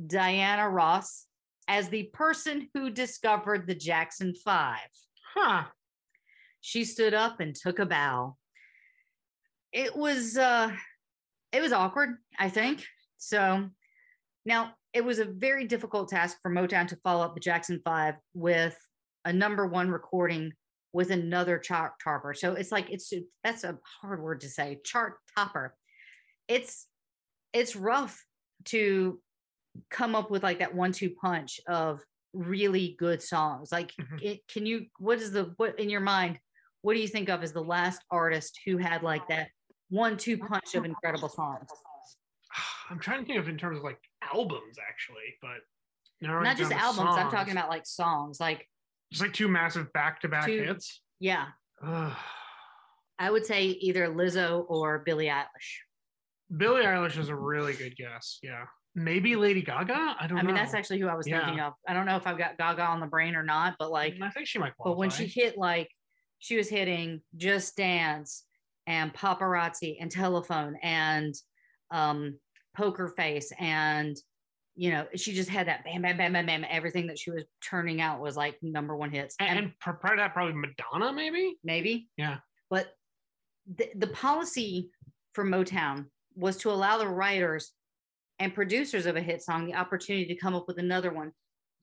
Diana 0.06 0.68
Ross 0.68 1.26
as 1.66 1.88
the 1.88 2.04
person 2.14 2.68
who 2.72 2.90
discovered 2.90 3.66
the 3.66 3.74
Jackson 3.74 4.34
Five. 4.34 4.88
Huh. 5.34 5.64
She 6.60 6.84
stood 6.84 7.14
up 7.14 7.40
and 7.40 7.54
took 7.54 7.78
a 7.78 7.86
bow. 7.86 8.36
It 9.72 9.94
was 9.96 10.36
uh 10.36 10.72
it 11.52 11.60
was 11.60 11.72
awkward, 11.72 12.16
I 12.38 12.48
think. 12.48 12.84
So 13.18 13.68
now 14.44 14.72
it 14.94 15.04
was 15.04 15.18
a 15.18 15.24
very 15.24 15.66
difficult 15.66 16.08
task 16.08 16.38
for 16.42 16.50
Motown 16.50 16.88
to 16.88 16.96
follow 16.96 17.24
up 17.24 17.34
the 17.34 17.40
Jackson 17.40 17.80
5 17.84 18.14
with 18.34 18.76
a 19.24 19.32
number 19.32 19.66
one 19.66 19.90
recording 19.90 20.52
with 20.92 21.10
another 21.10 21.58
chart 21.58 21.92
topper. 22.02 22.34
So 22.34 22.54
it's 22.54 22.72
like 22.72 22.90
it's 22.90 23.12
that's 23.44 23.64
a 23.64 23.78
hard 24.00 24.22
word 24.22 24.40
to 24.40 24.48
say, 24.48 24.78
chart 24.84 25.14
topper. 25.36 25.74
It's 26.48 26.86
it's 27.52 27.76
rough 27.76 28.24
to 28.66 29.20
come 29.90 30.14
up 30.14 30.30
with 30.30 30.42
like 30.42 30.58
that 30.58 30.74
one 30.74 30.92
two 30.92 31.10
punch 31.10 31.60
of 31.68 32.00
really 32.34 32.96
good 32.98 33.22
songs. 33.22 33.70
Like 33.72 33.92
Mhm. 33.92 34.22
it, 34.22 34.48
can 34.48 34.66
you 34.66 34.86
what 34.98 35.18
is 35.18 35.30
the 35.32 35.52
what 35.56 35.78
in 35.78 35.88
your 35.90 36.00
mind 36.00 36.38
what 36.82 36.94
do 36.94 37.00
you 37.00 37.08
think 37.08 37.28
of 37.28 37.42
as 37.42 37.52
the 37.52 37.62
last 37.62 38.02
artist 38.10 38.60
who 38.64 38.76
had 38.78 39.02
like 39.02 39.26
that 39.28 39.48
one 39.90 40.16
two 40.16 40.38
punch 40.38 40.74
of 40.74 40.84
incredible 40.84 41.28
songs? 41.28 41.68
I'm 42.90 42.98
trying 42.98 43.20
to 43.20 43.26
think 43.26 43.38
of 43.40 43.48
in 43.48 43.58
terms 43.58 43.78
of 43.78 43.84
like 43.84 43.98
albums, 44.22 44.78
actually, 44.78 45.36
but 45.42 45.58
Not 46.20 46.56
just 46.56 46.72
albums, 46.72 47.14
I'm 47.16 47.30
talking 47.30 47.52
about 47.52 47.68
like 47.68 47.86
songs. 47.86 48.40
Like 48.40 48.66
just 49.12 49.22
like 49.22 49.32
two 49.32 49.48
massive 49.48 49.92
back-to-back 49.92 50.46
Two- 50.46 50.62
hits. 50.62 51.02
yeah, 51.18 51.48
I 51.82 53.30
would 53.30 53.44
say 53.46 53.64
either 53.64 54.06
Lizzo 54.08 54.64
or 54.68 55.00
Billie 55.00 55.26
Eilish. 55.26 55.80
Billie 56.56 56.84
Eilish 56.84 57.18
is 57.18 57.28
a 57.28 57.36
really 57.36 57.74
good 57.74 57.96
guess. 57.96 58.38
Yeah, 58.42 58.64
maybe 58.94 59.36
Lady 59.36 59.62
Gaga. 59.62 60.16
I 60.18 60.26
don't 60.26 60.36
know. 60.36 60.42
I 60.42 60.44
mean, 60.44 60.54
that's 60.54 60.74
actually 60.74 61.00
who 61.00 61.08
I 61.08 61.14
was 61.14 61.26
Yeah. 61.26 61.40
thinking 61.44 61.60
of. 61.60 61.74
I 61.86 61.92
don't 61.92 62.06
know 62.06 62.16
if 62.16 62.26
I've 62.26 62.38
got 62.38 62.56
Gaga 62.58 62.82
on 62.82 63.00
the 63.00 63.06
brain 63.06 63.34
or 63.34 63.42
not, 63.42 63.76
but 63.78 63.90
like, 63.90 64.16
I 64.22 64.30
think 64.30 64.46
she 64.46 64.58
might 64.58 64.72
but 64.82 64.96
when 64.96 65.10
she 65.10 65.26
hit 65.26 65.58
like, 65.58 65.90
she 66.38 66.56
was 66.56 66.68
hitting 66.68 67.20
Just 67.36 67.76
Dance 67.76 68.44
and 68.86 69.12
Paparazzi 69.12 69.96
and 70.00 70.10
Telephone 70.10 70.76
and 70.82 71.34
um, 71.90 72.38
Poker 72.76 73.08
Face 73.08 73.52
and 73.58 74.16
you 74.76 74.92
know 74.92 75.06
she 75.16 75.32
just 75.32 75.48
had 75.50 75.66
that 75.66 75.82
bam 75.84 76.02
bam 76.02 76.16
bam 76.16 76.32
bam 76.32 76.46
bam 76.46 76.64
everything 76.70 77.08
that 77.08 77.18
she 77.18 77.32
was 77.32 77.42
turning 77.60 78.00
out 78.00 78.20
was 78.20 78.36
like 78.36 78.56
number 78.62 78.96
one 78.96 79.10
hits 79.10 79.34
and, 79.40 79.58
and 79.58 79.72
pr- 79.80 79.90
prior 79.90 80.14
to 80.14 80.20
that, 80.22 80.32
probably 80.32 80.54
Madonna, 80.54 81.12
maybe. 81.12 81.58
maybe 81.64 82.08
Yeah. 82.16 82.38
but 82.70 82.86
the, 83.76 83.90
the 83.96 84.06
policy 84.06 84.90
for 85.32 85.44
motown 85.44 86.06
was 86.38 86.56
to 86.56 86.70
allow 86.70 86.98
the 86.98 87.08
writers 87.08 87.72
and 88.38 88.54
producers 88.54 89.06
of 89.06 89.16
a 89.16 89.20
hit 89.20 89.42
song 89.42 89.66
the 89.66 89.74
opportunity 89.74 90.26
to 90.26 90.40
come 90.40 90.54
up 90.54 90.68
with 90.68 90.78
another 90.78 91.12
one 91.12 91.32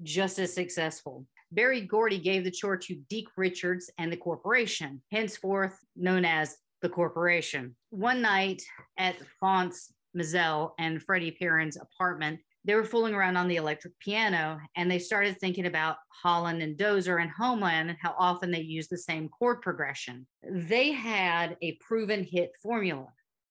just 0.02 0.40
as 0.40 0.54
successful 0.54 1.26
berry 1.52 1.82
gordy 1.82 2.18
gave 2.18 2.44
the 2.44 2.52
chore 2.52 2.78
to 2.78 2.96
deke 3.10 3.30
richards 3.38 3.92
and 3.98 4.12
the 4.12 4.18
corporation 4.18 5.02
henceforth 5.12 5.78
known 5.96 6.26
as 6.26 6.58
the 6.82 6.90
corporation 6.90 7.76
one 7.90 8.22
night 8.22 8.62
at 8.98 9.16
Fonce 9.42 9.92
Mizell 10.16 10.72
and 10.80 11.02
freddie 11.02 11.32
perren's 11.32 11.78
apartment 11.78 12.40
they 12.66 12.74
were 12.74 12.84
fooling 12.84 13.14
around 13.14 13.38
on 13.38 13.48
the 13.48 13.58
electric 13.58 13.98
piano 14.00 14.60
and 14.76 14.90
they 14.90 14.98
started 14.98 15.38
thinking 15.38 15.68
about 15.68 15.98
Holland 16.10 16.64
and 16.64 16.76
Dozier 16.76 17.18
and 17.18 17.30
Holland 17.30 17.92
and 17.92 17.98
how 18.02 18.16
often 18.18 18.50
they 18.50 18.62
use 18.62 18.88
the 18.88 18.98
same 18.98 19.30
chord 19.30 19.62
progression. 19.62 20.26
They 20.50 20.92
had 20.92 21.58
a 21.62 21.74
proven 21.74 22.24
hit 22.24 22.54
formula. 22.64 23.06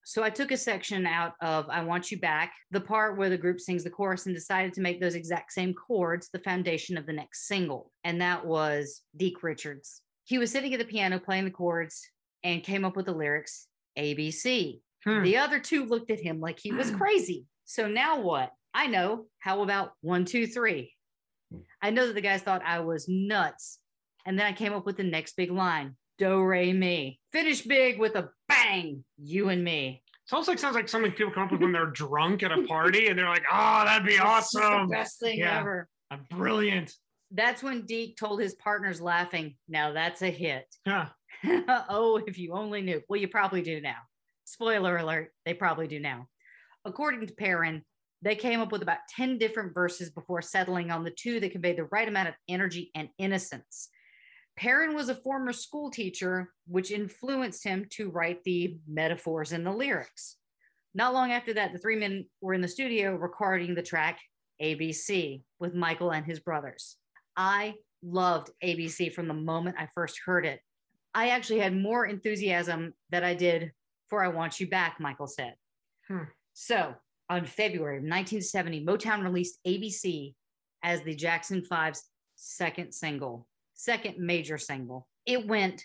So 0.05 0.23
I 0.23 0.31
took 0.31 0.53
a 0.53 0.57
section 0.57 1.07
out 1.07 1.33
of 1.41 1.69
I 1.71 1.83
Want 1.83 2.11
You 2.11 2.19
Back, 2.19 2.53
the 2.71 2.81
part 2.81 3.17
where 3.17 3.31
the 3.31 3.39
group 3.39 3.59
sings 3.59 3.85
the 3.85 3.91
chorus, 3.91 4.27
and 4.27 4.35
decided 4.35 4.75
to 4.75 4.83
make 4.83 5.01
those 5.01 5.15
exact 5.15 5.53
same 5.53 5.73
chords 5.73 6.29
the 6.29 6.39
foundation 6.41 6.99
of 6.99 7.07
the 7.07 7.13
next 7.13 7.49
single. 7.49 7.91
And 8.05 8.21
that 8.21 8.45
was 8.45 9.01
Deke 9.17 9.43
Richards. 9.43 10.03
He 10.25 10.39
was 10.39 10.51
sitting 10.51 10.75
at 10.75 10.79
the 10.79 10.85
piano 10.85 11.19
playing 11.19 11.45
the 11.45 11.51
chords 11.51 12.07
and 12.43 12.63
came 12.63 12.85
up 12.85 12.97
with 12.97 13.07
the 13.07 13.13
lyrics 13.13 13.67
ABC. 13.99 14.81
Hmm. 15.05 15.23
The 15.23 15.39
other 15.39 15.59
two 15.59 15.87
looked 15.87 16.11
at 16.11 16.21
him 16.21 16.39
like 16.39 16.59
he 16.61 16.73
was 16.73 16.91
crazy. 16.91 17.47
So 17.65 17.89
now 17.89 18.21
what? 18.21 18.51
I 18.75 18.87
know. 18.87 19.27
How 19.39 19.63
about 19.63 19.93
one, 20.03 20.27
two, 20.27 20.47
three? 20.47 20.93
I 21.81 21.91
know 21.91 22.07
that 22.07 22.15
the 22.15 22.21
guys 22.21 22.43
thought 22.43 22.63
I 22.65 22.81
was 22.81 23.09
nuts. 23.09 23.79
And 24.27 24.39
then 24.39 24.47
I 24.47 24.53
came 24.53 24.73
up 24.73 24.85
with 24.85 24.97
the 24.97 25.05
next 25.05 25.37
big 25.37 25.51
line 25.51 25.97
Do, 26.19 26.43
re, 26.43 26.73
mi. 26.73 27.21
Finish 27.33 27.63
big 27.63 27.99
with 27.99 28.15
a 28.15 28.31
bang, 28.49 29.05
you 29.19 29.49
and 29.49 29.65
me. 29.65 30.03
It's 30.25 30.33
almost 30.33 30.49
like 30.49 30.59
sounds 30.59 30.75
like 30.77 30.89
something 30.89 31.13
people 31.13 31.33
come 31.33 31.45
up 31.45 31.53
with 31.53 31.61
when 31.61 31.73
they're 31.73 31.87
drunk 31.87 32.43
at 32.43 32.53
a 32.53 32.63
party 32.63 33.09
and 33.09 33.19
they're 33.19 33.29
like, 33.29 33.45
"Oh, 33.53 33.83
that'd 33.85 34.07
be 34.07 34.13
This 34.13 34.21
is 34.21 34.23
the 34.53 34.63
awesome, 34.63 34.89
best 34.89 35.21
thing 35.21 35.39
Yeah. 35.39 35.59
ever. 35.61 35.89
Uh, 36.11 36.19
brilliant." 36.31 36.93
That's 37.31 37.63
when 37.63 37.85
Deke 37.85 38.17
told 38.17 38.41
his 38.41 38.55
partners, 38.55 39.01
laughing, 39.01 39.57
Now 39.69 39.93
that's 39.93 40.23
a 40.23 40.31
hit. 40.31 40.67
Yeah. 40.87 41.09
oh, 41.89 42.23
if 42.27 42.39
you 42.39 42.53
only 42.53 42.81
knew. 42.81 43.03
Well, 43.09 43.21
you 43.21 43.29
probably 43.29 43.61
do 43.61 43.81
now. 43.81 43.97
Spoiler 44.45 44.97
alert, 44.97 45.33
they 45.45 45.53
probably 45.53 45.89
do 45.89 45.99
now. 45.99 46.29
According 46.85 47.27
to 47.27 47.35
Perren, 47.35 47.83
they 48.23 48.37
came 48.37 48.61
up 48.61 48.73
with 48.73 48.83
about 48.83 48.99
10 49.17 49.37
different 49.39 49.75
verses 49.75 50.11
before 50.11 50.41
settling 50.43 50.91
on 50.91 51.03
the 51.03 51.11
two 51.11 51.41
that 51.41 51.53
conveyed 51.53 51.77
the 51.77 51.85
right 51.87 52.09
amount 52.09 52.29
of 52.29 52.35
energy 52.49 52.91
and 52.95 53.09
innocence. 53.19 53.89
Perren 54.59 54.95
was 54.95 55.09
a 55.09 55.15
former 55.15 55.53
school 55.53 55.91
teacher, 55.91 56.53
which 56.67 56.91
influenced 56.91 57.65
him 57.65 57.87
to 57.91 58.11
write 58.11 58.45
the 58.45 58.79
metaphors 58.87 59.53
in 59.53 59.65
the 59.65 59.73
lyrics. 59.73 60.37
Not 60.95 61.13
long 61.13 61.33
after 61.33 61.53
that, 61.55 61.73
the 61.73 61.79
three 61.79 61.97
men 61.97 62.27
were 62.41 62.55
in 62.55 62.61
the 62.61 62.69
studio 62.69 63.17
recording 63.17 63.75
the 63.75 63.83
track 63.83 64.21
ABC 64.63 65.43
with 65.59 65.75
Michael 65.75 66.13
and 66.13 66.25
his 66.25 66.39
brothers. 66.39 66.97
I 67.37 67.75
loved 68.03 68.51
ABC 68.63 69.13
from 69.13 69.27
the 69.27 69.35
moment 69.35 69.77
I 69.79 69.89
first 69.95 70.21
heard 70.25 70.47
it. 70.47 70.61
I 71.15 71.31
actually 71.31 71.61
had 71.61 71.77
more 71.77 72.07
enthusiasm 72.07 72.95
that 73.11 73.25
I 73.25 73.35
did 73.35 73.73
for 74.09 74.25
I 74.25 74.29
Want 74.29 74.61
You 74.61 74.69
Back, 74.69 75.01
Michael 75.01 75.27
said. 75.27 75.55
Hmm. 76.09 76.25
So 76.53 76.95
on 77.29 77.47
February 77.47 77.97
of 77.97 78.03
1970, 78.03 78.85
Motown 78.85 79.23
released 79.23 79.59
ABC 79.67 80.35
as 80.83 81.03
the 81.03 81.15
Jackson 81.15 81.65
Five's 81.65 82.05
second 82.37 82.93
single, 82.93 83.47
second 83.75 84.17
major 84.19 84.59
single. 84.59 85.09
It 85.27 85.47
went 85.47 85.83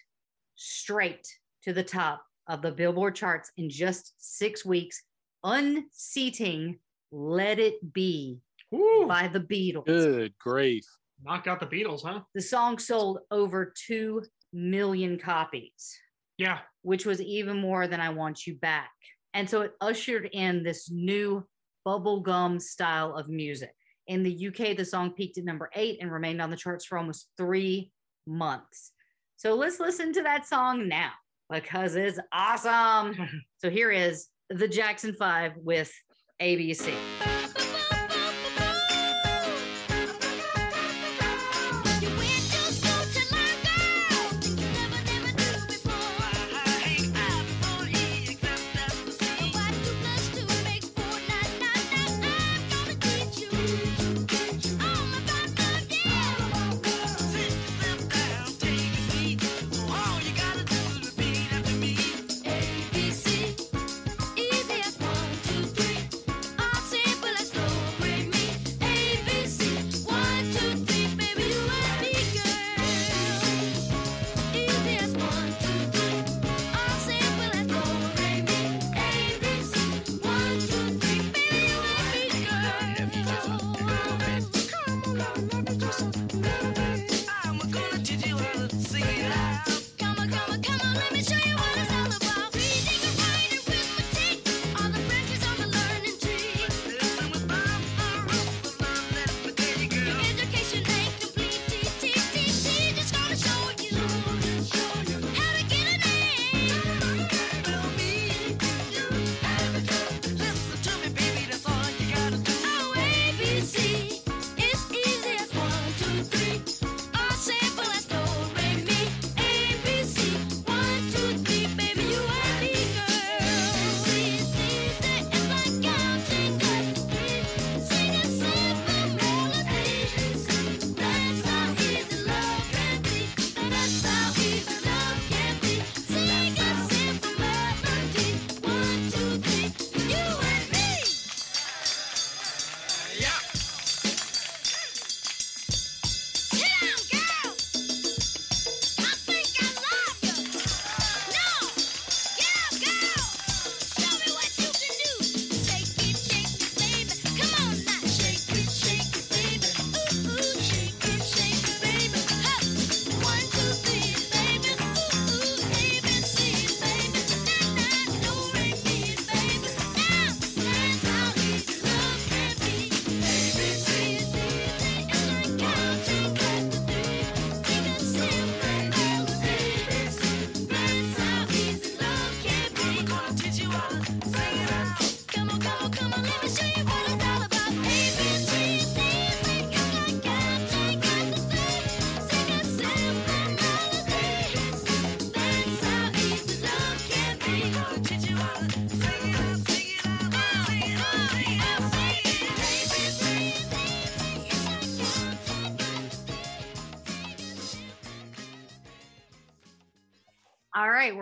straight 0.55 1.27
to 1.63 1.73
the 1.73 1.83
top 1.83 2.23
of 2.47 2.61
the 2.61 2.71
Billboard 2.71 3.15
charts 3.15 3.51
in 3.57 3.69
just 3.69 4.13
six 4.17 4.65
weeks, 4.65 5.03
unseating 5.43 6.79
Let 7.11 7.59
It 7.59 7.93
Be 7.93 8.39
Woo! 8.71 9.07
by 9.07 9.27
the 9.27 9.39
Beatles. 9.39 9.85
Good 9.85 10.33
grief. 10.39 10.85
Knocked 11.23 11.47
out 11.47 11.59
the 11.59 11.65
Beatles, 11.67 12.01
huh? 12.03 12.21
The 12.33 12.41
song 12.41 12.79
sold 12.79 13.19
over 13.29 13.73
2 13.87 14.23
million 14.53 15.17
copies, 15.19 15.97
Yeah. 16.37 16.59
which 16.81 17.05
was 17.05 17.21
even 17.21 17.57
more 17.59 17.87
than 17.87 17.99
I 17.99 18.09
Want 18.09 18.47
You 18.47 18.55
Back. 18.55 18.91
And 19.33 19.49
so 19.49 19.61
it 19.61 19.73
ushered 19.81 20.29
in 20.31 20.63
this 20.63 20.89
new 20.89 21.45
bubblegum 21.85 22.61
style 22.61 23.15
of 23.15 23.27
music. 23.29 23.73
In 24.09 24.23
the 24.23 24.47
UK, 24.47 24.75
the 24.75 24.83
song 24.83 25.11
peaked 25.11 25.37
at 25.37 25.45
number 25.45 25.69
eight 25.75 25.99
and 26.01 26.11
remained 26.11 26.41
on 26.41 26.49
the 26.49 26.57
charts 26.57 26.83
for 26.83 26.97
almost 26.97 27.27
three 27.37 27.91
months. 28.25 28.91
So 29.37 29.53
let's 29.53 29.79
listen 29.79 30.11
to 30.13 30.23
that 30.23 30.47
song 30.47 30.87
now 30.87 31.11
because 31.47 31.95
it's 31.95 32.19
awesome. 32.33 33.15
so 33.59 33.69
here 33.69 33.91
is 33.91 34.27
the 34.49 34.67
Jackson 34.67 35.13
Five 35.13 35.53
with 35.57 35.93
ABC. 36.41 36.91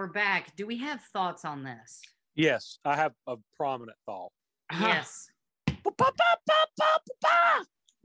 We're 0.08 0.14
back. 0.14 0.56
Do 0.56 0.66
we 0.66 0.78
have 0.78 1.02
thoughts 1.12 1.44
on 1.44 1.64
this? 1.64 2.02
Yes, 2.34 2.80
I 2.86 2.96
have 2.96 3.12
a 3.28 3.36
prominent 3.58 3.98
thought. 4.06 4.32
Yes. 4.72 5.30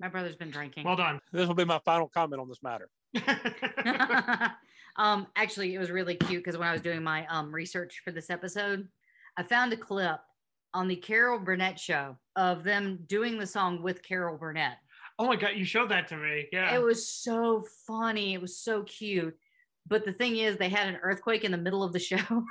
My 0.00 0.08
brother's 0.08 0.34
been 0.34 0.50
drinking. 0.50 0.84
Well 0.84 0.96
done. 0.96 1.20
This 1.32 1.46
will 1.46 1.54
be 1.54 1.64
my 1.64 1.80
final 1.84 2.08
comment 2.08 2.40
on 2.40 2.48
this 2.48 2.58
matter. 2.60 2.88
um, 4.96 5.28
actually, 5.36 5.74
it 5.74 5.78
was 5.78 5.92
really 5.92 6.16
cute 6.16 6.42
because 6.42 6.58
when 6.58 6.66
I 6.66 6.72
was 6.72 6.80
doing 6.80 7.04
my 7.04 7.24
um, 7.26 7.54
research 7.54 8.00
for 8.04 8.10
this 8.10 8.30
episode, 8.30 8.88
I 9.36 9.44
found 9.44 9.72
a 9.72 9.76
clip 9.76 10.18
on 10.74 10.88
the 10.88 10.96
Carol 10.96 11.38
Burnett 11.38 11.78
show 11.78 12.16
of 12.34 12.64
them 12.64 12.98
doing 13.06 13.38
the 13.38 13.46
song 13.46 13.80
with 13.80 14.02
Carol 14.02 14.38
Burnett. 14.38 14.78
oh 15.20 15.26
my 15.26 15.36
god, 15.36 15.52
you 15.54 15.64
showed 15.64 15.90
that 15.90 16.08
to 16.08 16.16
me. 16.16 16.48
Yeah. 16.52 16.74
It 16.74 16.82
was 16.82 17.06
so 17.06 17.64
funny. 17.86 18.34
It 18.34 18.40
was 18.40 18.56
so 18.56 18.82
cute. 18.82 19.36
But 19.86 20.04
the 20.04 20.12
thing 20.12 20.36
is, 20.36 20.56
they 20.56 20.68
had 20.68 20.88
an 20.88 20.98
earthquake 21.02 21.44
in 21.44 21.52
the 21.52 21.58
middle 21.58 21.82
of 21.82 21.92
the 21.92 21.98
show. 21.98 22.18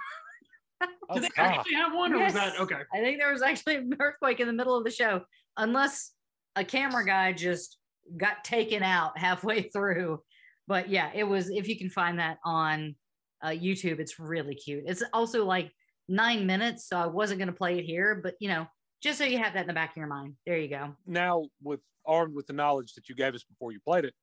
Oh, 1.10 1.16
Did 1.16 1.24
they 1.24 1.30
God. 1.36 1.46
actually 1.46 1.76
have 1.76 1.94
one, 1.94 2.12
or 2.12 2.24
was 2.24 2.34
that 2.34 2.60
okay? 2.60 2.80
I 2.92 3.02
think 3.02 3.20
there 3.20 3.32
was 3.32 3.44
actually 3.44 3.76
an 3.76 3.94
earthquake 4.00 4.40
in 4.40 4.48
the 4.48 4.54
middle 4.54 4.76
of 4.76 4.84
the 4.84 4.90
show, 4.90 5.22
unless 5.58 6.14
a 6.56 6.64
camera 6.64 7.06
guy 7.06 7.34
just 7.34 7.78
got 8.18 8.44
taken 8.44 8.82
out 8.82 9.18
halfway 9.18 9.64
through. 9.74 10.22
But 10.68 10.90
yeah, 10.90 11.12
it 11.14 11.24
was. 11.24 11.50
If 11.50 11.68
you 11.68 11.78
can 11.78 11.90
find 11.90 12.18
that 12.18 12.38
on 12.44 12.96
uh, 13.44 13.50
YouTube, 13.50 14.00
it's 14.00 14.20
really 14.20 14.56
cute. 14.56 14.86
It's 14.88 15.04
also 15.14 15.46
like 15.46 15.72
nine 16.08 16.46
minutes, 16.46 16.88
so 16.88 16.98
I 16.98 17.08
wasn't 17.08 17.40
going 17.40 17.50
to 17.50 17.54
play 17.54 17.78
it 17.78 17.86
here, 17.86 18.20
but 18.24 18.36
you 18.40 18.48
know, 18.48 18.66
just 19.02 19.18
so 19.18 19.26
you 19.26 19.38
have 19.38 19.54
that 19.54 19.62
in 19.62 19.68
the 19.68 19.74
back 19.74 19.92
of 19.92 19.98
your 19.98 20.08
mind. 20.08 20.36
There 20.46 20.58
you 20.58 20.70
go. 20.70 20.96
Now, 21.06 21.46
with 21.62 21.82
armed 22.06 22.34
with 22.34 22.48
the 22.48 22.54
knowledge 22.54 22.94
that 22.94 23.10
you 23.10 23.16
gave 23.16 23.36
us 23.36 23.44
before 23.44 23.72
you 23.72 23.80
played 23.86 24.06
it, 24.06 24.14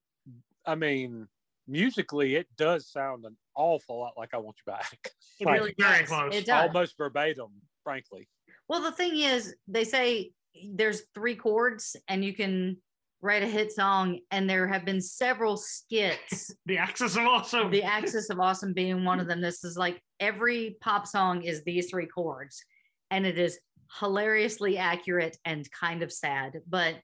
I 0.66 0.74
mean, 0.74 1.28
musically, 1.68 2.34
it 2.36 2.48
does 2.56 2.88
sound 2.90 3.24
an 3.24 3.36
awful 3.54 3.98
lot 4.00 4.14
like 4.16 4.34
"I 4.34 4.38
Want 4.38 4.56
You 4.66 4.72
Back." 4.72 4.98
It 5.40 5.46
Like, 5.46 5.60
really 5.60 5.74
very 5.78 6.00
does. 6.00 6.08
close. 6.08 6.34
It 6.34 6.46
does. 6.46 6.66
almost 6.68 6.96
verbatim, 6.98 7.50
frankly. 7.84 8.28
Well, 8.68 8.82
the 8.82 8.92
thing 8.92 9.16
is, 9.18 9.54
they 9.68 9.84
say 9.84 10.32
there's 10.72 11.02
three 11.14 11.36
chords, 11.36 11.94
and 12.08 12.24
you 12.24 12.34
can 12.34 12.78
write 13.20 13.42
a 13.42 13.46
hit 13.46 13.72
song, 13.72 14.18
and 14.30 14.48
there 14.48 14.66
have 14.66 14.84
been 14.84 15.00
several 15.00 15.56
skits. 15.56 16.54
The 16.66 16.78
Axis 16.78 17.16
of 17.16 17.24
Awesome. 17.26 17.70
the 17.70 17.82
Axis 17.82 18.30
of 18.30 18.38
Awesome 18.40 18.72
being 18.72 19.04
one 19.04 19.20
of 19.20 19.26
them. 19.28 19.40
This 19.40 19.64
is 19.64 19.76
like 19.76 20.00
every 20.20 20.76
pop 20.80 21.06
song 21.06 21.42
is 21.42 21.62
these 21.64 21.88
three 21.90 22.06
chords, 22.06 22.62
and 23.10 23.24
it 23.26 23.38
is 23.38 23.58
hilariously 24.00 24.76
accurate 24.78 25.36
and 25.44 25.66
kind 25.72 26.02
of 26.02 26.12
sad. 26.12 26.60
But 26.68 26.96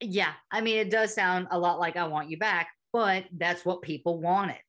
yeah, 0.00 0.32
I 0.50 0.62
mean, 0.62 0.78
it 0.78 0.90
does 0.90 1.14
sound 1.14 1.48
a 1.50 1.58
lot 1.58 1.78
like 1.78 1.96
I 1.96 2.06
Want 2.06 2.30
You 2.30 2.38
Back, 2.38 2.68
but 2.92 3.24
that's 3.36 3.64
what 3.64 3.82
people 3.82 4.20
wanted. 4.20 4.60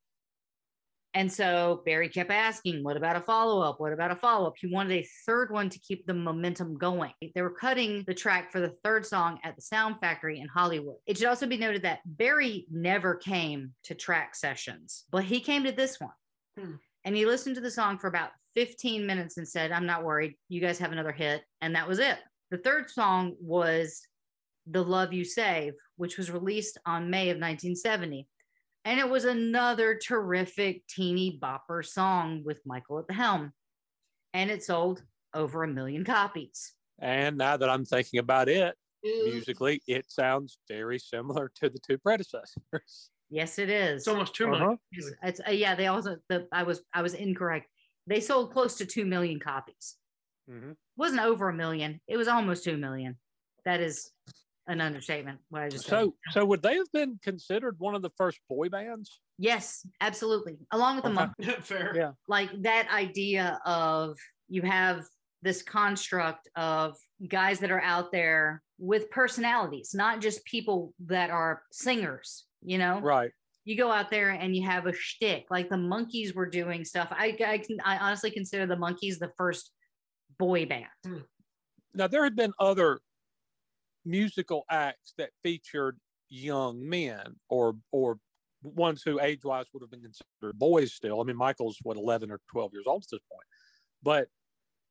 And 1.13 1.31
so 1.31 1.81
Berry 1.85 2.07
kept 2.07 2.31
asking, 2.31 2.83
what 2.83 2.95
about 2.95 3.17
a 3.17 3.21
follow 3.21 3.61
up? 3.61 3.81
What 3.81 3.91
about 3.91 4.11
a 4.11 4.15
follow 4.15 4.47
up? 4.47 4.53
He 4.57 4.67
wanted 4.67 4.93
a 4.93 5.07
third 5.25 5.51
one 5.51 5.69
to 5.69 5.79
keep 5.79 6.05
the 6.05 6.13
momentum 6.13 6.77
going. 6.77 7.11
They 7.35 7.41
were 7.41 7.49
cutting 7.49 8.05
the 8.07 8.13
track 8.13 8.51
for 8.51 8.61
the 8.61 8.75
third 8.83 9.05
song 9.05 9.37
at 9.43 9.55
the 9.55 9.61
Sound 9.61 9.97
Factory 9.99 10.39
in 10.39 10.47
Hollywood. 10.47 10.95
It 11.05 11.17
should 11.17 11.27
also 11.27 11.47
be 11.47 11.57
noted 11.57 11.81
that 11.83 11.99
Berry 12.05 12.65
never 12.71 13.15
came 13.15 13.73
to 13.83 13.95
track 13.95 14.35
sessions, 14.35 15.03
but 15.11 15.25
he 15.25 15.41
came 15.41 15.65
to 15.65 15.73
this 15.73 15.99
one. 15.99 16.11
Hmm. 16.57 16.75
And 17.03 17.15
he 17.15 17.25
listened 17.25 17.55
to 17.55 17.61
the 17.61 17.71
song 17.71 17.97
for 17.97 18.07
about 18.07 18.29
15 18.55 19.05
minutes 19.05 19.37
and 19.37 19.47
said, 19.47 19.71
I'm 19.71 19.85
not 19.85 20.03
worried. 20.03 20.35
You 20.49 20.61
guys 20.61 20.79
have 20.79 20.91
another 20.91 21.11
hit. 21.11 21.41
And 21.61 21.75
that 21.75 21.87
was 21.87 21.99
it. 21.99 22.19
The 22.51 22.57
third 22.57 22.89
song 22.89 23.35
was 23.41 24.01
The 24.67 24.83
Love 24.83 25.11
You 25.11 25.25
Save, 25.25 25.73
which 26.01 26.17
was 26.17 26.31
released 26.31 26.79
on 26.83 27.11
May 27.11 27.29
of 27.29 27.35
1970. 27.35 28.27
And 28.85 28.99
it 28.99 29.07
was 29.07 29.25
another 29.25 29.93
terrific 29.95 30.87
teeny 30.87 31.39
bopper 31.39 31.85
song 31.85 32.41
with 32.43 32.59
Michael 32.65 32.97
at 32.97 33.05
the 33.07 33.13
helm. 33.13 33.53
And 34.33 34.49
it 34.49 34.63
sold 34.63 35.03
over 35.35 35.63
a 35.63 35.67
million 35.67 36.03
copies. 36.03 36.73
And 36.97 37.37
now 37.37 37.55
that 37.55 37.69
I'm 37.69 37.85
thinking 37.85 38.19
about 38.19 38.49
it, 38.49 38.75
musically, 39.03 39.83
it 39.85 40.09
sounds 40.09 40.57
very 40.67 40.97
similar 40.97 41.51
to 41.61 41.69
the 41.69 41.77
two 41.77 41.99
predecessors. 41.99 43.11
Yes, 43.29 43.59
it 43.59 43.69
is. 43.69 43.99
It's 44.01 44.07
almost 44.07 44.33
two 44.33 44.47
million. 44.47 44.63
Uh-huh. 44.69 44.75
easily. 44.97 45.15
It's, 45.21 45.39
uh, 45.47 45.51
yeah, 45.51 45.75
they 45.75 45.85
also 45.85 46.17
the 46.29 46.47
I 46.51 46.63
was 46.63 46.81
I 46.95 47.03
was 47.03 47.13
incorrect. 47.13 47.67
They 48.07 48.19
sold 48.19 48.51
close 48.51 48.75
to 48.77 48.87
two 48.87 49.05
million 49.05 49.39
copies. 49.39 49.97
Mhm. 50.49 50.75
wasn't 50.97 51.21
over 51.21 51.47
a 51.47 51.53
million. 51.53 52.01
It 52.07 52.17
was 52.17 52.27
almost 52.27 52.63
two 52.63 52.75
million. 52.75 53.17
That 53.65 53.79
is 53.79 54.11
an 54.67 54.81
understatement. 54.81 55.39
What 55.49 55.63
I 55.63 55.69
just 55.69 55.85
said. 55.85 55.89
So, 55.89 56.15
so 56.31 56.45
would 56.45 56.61
they 56.61 56.75
have 56.75 56.91
been 56.93 57.19
considered 57.23 57.75
one 57.79 57.95
of 57.95 58.01
the 58.01 58.11
first 58.17 58.39
boy 58.49 58.69
bands? 58.69 59.19
Yes, 59.37 59.85
absolutely. 60.01 60.57
Along 60.71 60.95
with 60.95 61.05
the 61.05 61.09
Okay. 61.11 61.31
monk, 61.51 61.63
Fair. 61.65 61.93
Yeah. 61.95 62.11
like 62.27 62.49
that 62.61 62.87
idea 62.93 63.59
of 63.65 64.17
you 64.47 64.61
have 64.61 65.03
this 65.41 65.63
construct 65.63 66.47
of 66.55 66.95
guys 67.27 67.59
that 67.59 67.71
are 67.71 67.81
out 67.81 68.11
there 68.11 68.61
with 68.77 69.09
personalities, 69.09 69.91
not 69.95 70.21
just 70.21 70.45
people 70.45 70.93
that 71.07 71.31
are 71.31 71.63
singers. 71.71 72.45
You 72.63 72.77
know, 72.77 72.99
Right. 72.99 73.31
you 73.65 73.75
go 73.75 73.91
out 73.91 74.11
there 74.11 74.29
and 74.29 74.55
you 74.55 74.67
have 74.67 74.85
a 74.85 74.93
shtick. 74.93 75.45
Like 75.49 75.69
the 75.69 75.77
Monkees 75.77 76.35
were 76.35 76.45
doing 76.47 76.85
stuff. 76.85 77.07
I 77.11 77.35
I 77.45 77.57
can 77.57 77.77
I 77.83 77.97
honestly 77.97 78.29
consider 78.29 78.67
the 78.67 78.75
Monkees 78.75 79.17
the 79.17 79.31
first 79.37 79.71
boy 80.37 80.67
band. 80.67 80.85
Hmm. 81.03 81.17
Now 81.95 82.07
there 82.07 82.23
had 82.23 82.35
been 82.35 82.53
other 82.59 82.99
musical 84.05 84.65
acts 84.69 85.13
that 85.17 85.29
featured 85.43 85.97
young 86.29 86.87
men 86.87 87.35
or 87.49 87.75
or 87.91 88.17
ones 88.63 89.01
who 89.03 89.19
age 89.19 89.43
wise 89.43 89.65
would 89.73 89.81
have 89.81 89.91
been 89.91 90.01
considered 90.01 90.57
boys 90.57 90.93
still. 90.93 91.19
I 91.19 91.23
mean, 91.23 91.35
Michael's 91.37 91.77
what 91.83 91.97
eleven 91.97 92.31
or 92.31 92.39
twelve 92.51 92.71
years 92.73 92.85
old 92.87 93.03
at 93.03 93.09
this 93.11 93.21
point, 93.31 93.45
but 94.03 94.27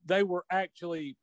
they 0.04 0.22
were 0.22 0.44
actually, 0.50 1.16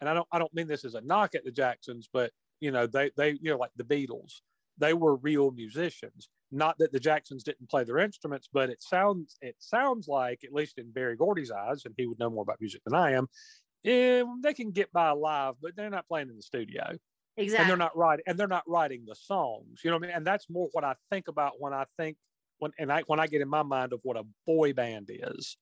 and 0.00 0.08
I 0.08 0.14
don't 0.14 0.28
I 0.32 0.38
don't 0.38 0.54
mean 0.54 0.66
this 0.66 0.84
as 0.84 0.94
a 0.94 1.00
knock 1.00 1.34
at 1.34 1.44
the 1.44 1.50
Jacksons, 1.50 2.08
but 2.12 2.32
you 2.60 2.70
know 2.70 2.86
they 2.86 3.10
they 3.16 3.30
you 3.30 3.50
know 3.50 3.56
like 3.56 3.72
the 3.76 3.84
Beatles, 3.84 4.40
they 4.78 4.94
were 4.94 5.16
real 5.16 5.50
musicians. 5.50 6.28
Not 6.50 6.78
that 6.78 6.92
the 6.92 7.00
Jacksons 7.00 7.44
didn't 7.44 7.68
play 7.68 7.84
their 7.84 7.98
instruments, 7.98 8.48
but 8.50 8.70
it 8.70 8.82
sounds 8.82 9.36
it 9.42 9.56
sounds 9.58 10.08
like 10.08 10.44
at 10.44 10.52
least 10.52 10.78
in 10.78 10.90
Berry 10.90 11.16
Gordy's 11.16 11.50
eyes, 11.50 11.82
and 11.84 11.94
he 11.96 12.06
would 12.06 12.18
know 12.18 12.30
more 12.30 12.42
about 12.42 12.60
music 12.60 12.82
than 12.84 12.94
I 12.94 13.12
am. 13.12 13.28
Yeah, 13.82 14.24
they 14.42 14.54
can 14.54 14.70
get 14.72 14.92
by 14.92 15.10
live, 15.10 15.54
but 15.62 15.76
they're 15.76 15.90
not 15.90 16.06
playing 16.08 16.28
in 16.30 16.36
the 16.36 16.42
studio 16.42 16.96
Exactly. 17.36 17.62
and 17.62 17.70
they're 17.70 17.76
not 17.76 17.96
writing 17.96 18.24
and 18.26 18.36
they're 18.38 18.48
not 18.48 18.64
writing 18.66 19.04
the 19.06 19.14
songs 19.14 19.80
you 19.84 19.90
know 19.90 19.96
what 19.96 20.02
i 20.04 20.06
mean 20.08 20.16
and 20.16 20.26
that's 20.26 20.50
more 20.50 20.68
what 20.72 20.82
i 20.82 20.96
think 21.12 21.28
about 21.28 21.52
when 21.60 21.72
i 21.72 21.84
think 21.96 22.16
when 22.58 22.72
and 22.80 22.90
i 22.90 23.02
when 23.02 23.20
i 23.20 23.28
get 23.28 23.40
in 23.40 23.48
my 23.48 23.62
mind 23.62 23.92
of 23.92 24.00
what 24.02 24.16
a 24.16 24.24
boy 24.44 24.72
band 24.72 25.08
is 25.12 25.56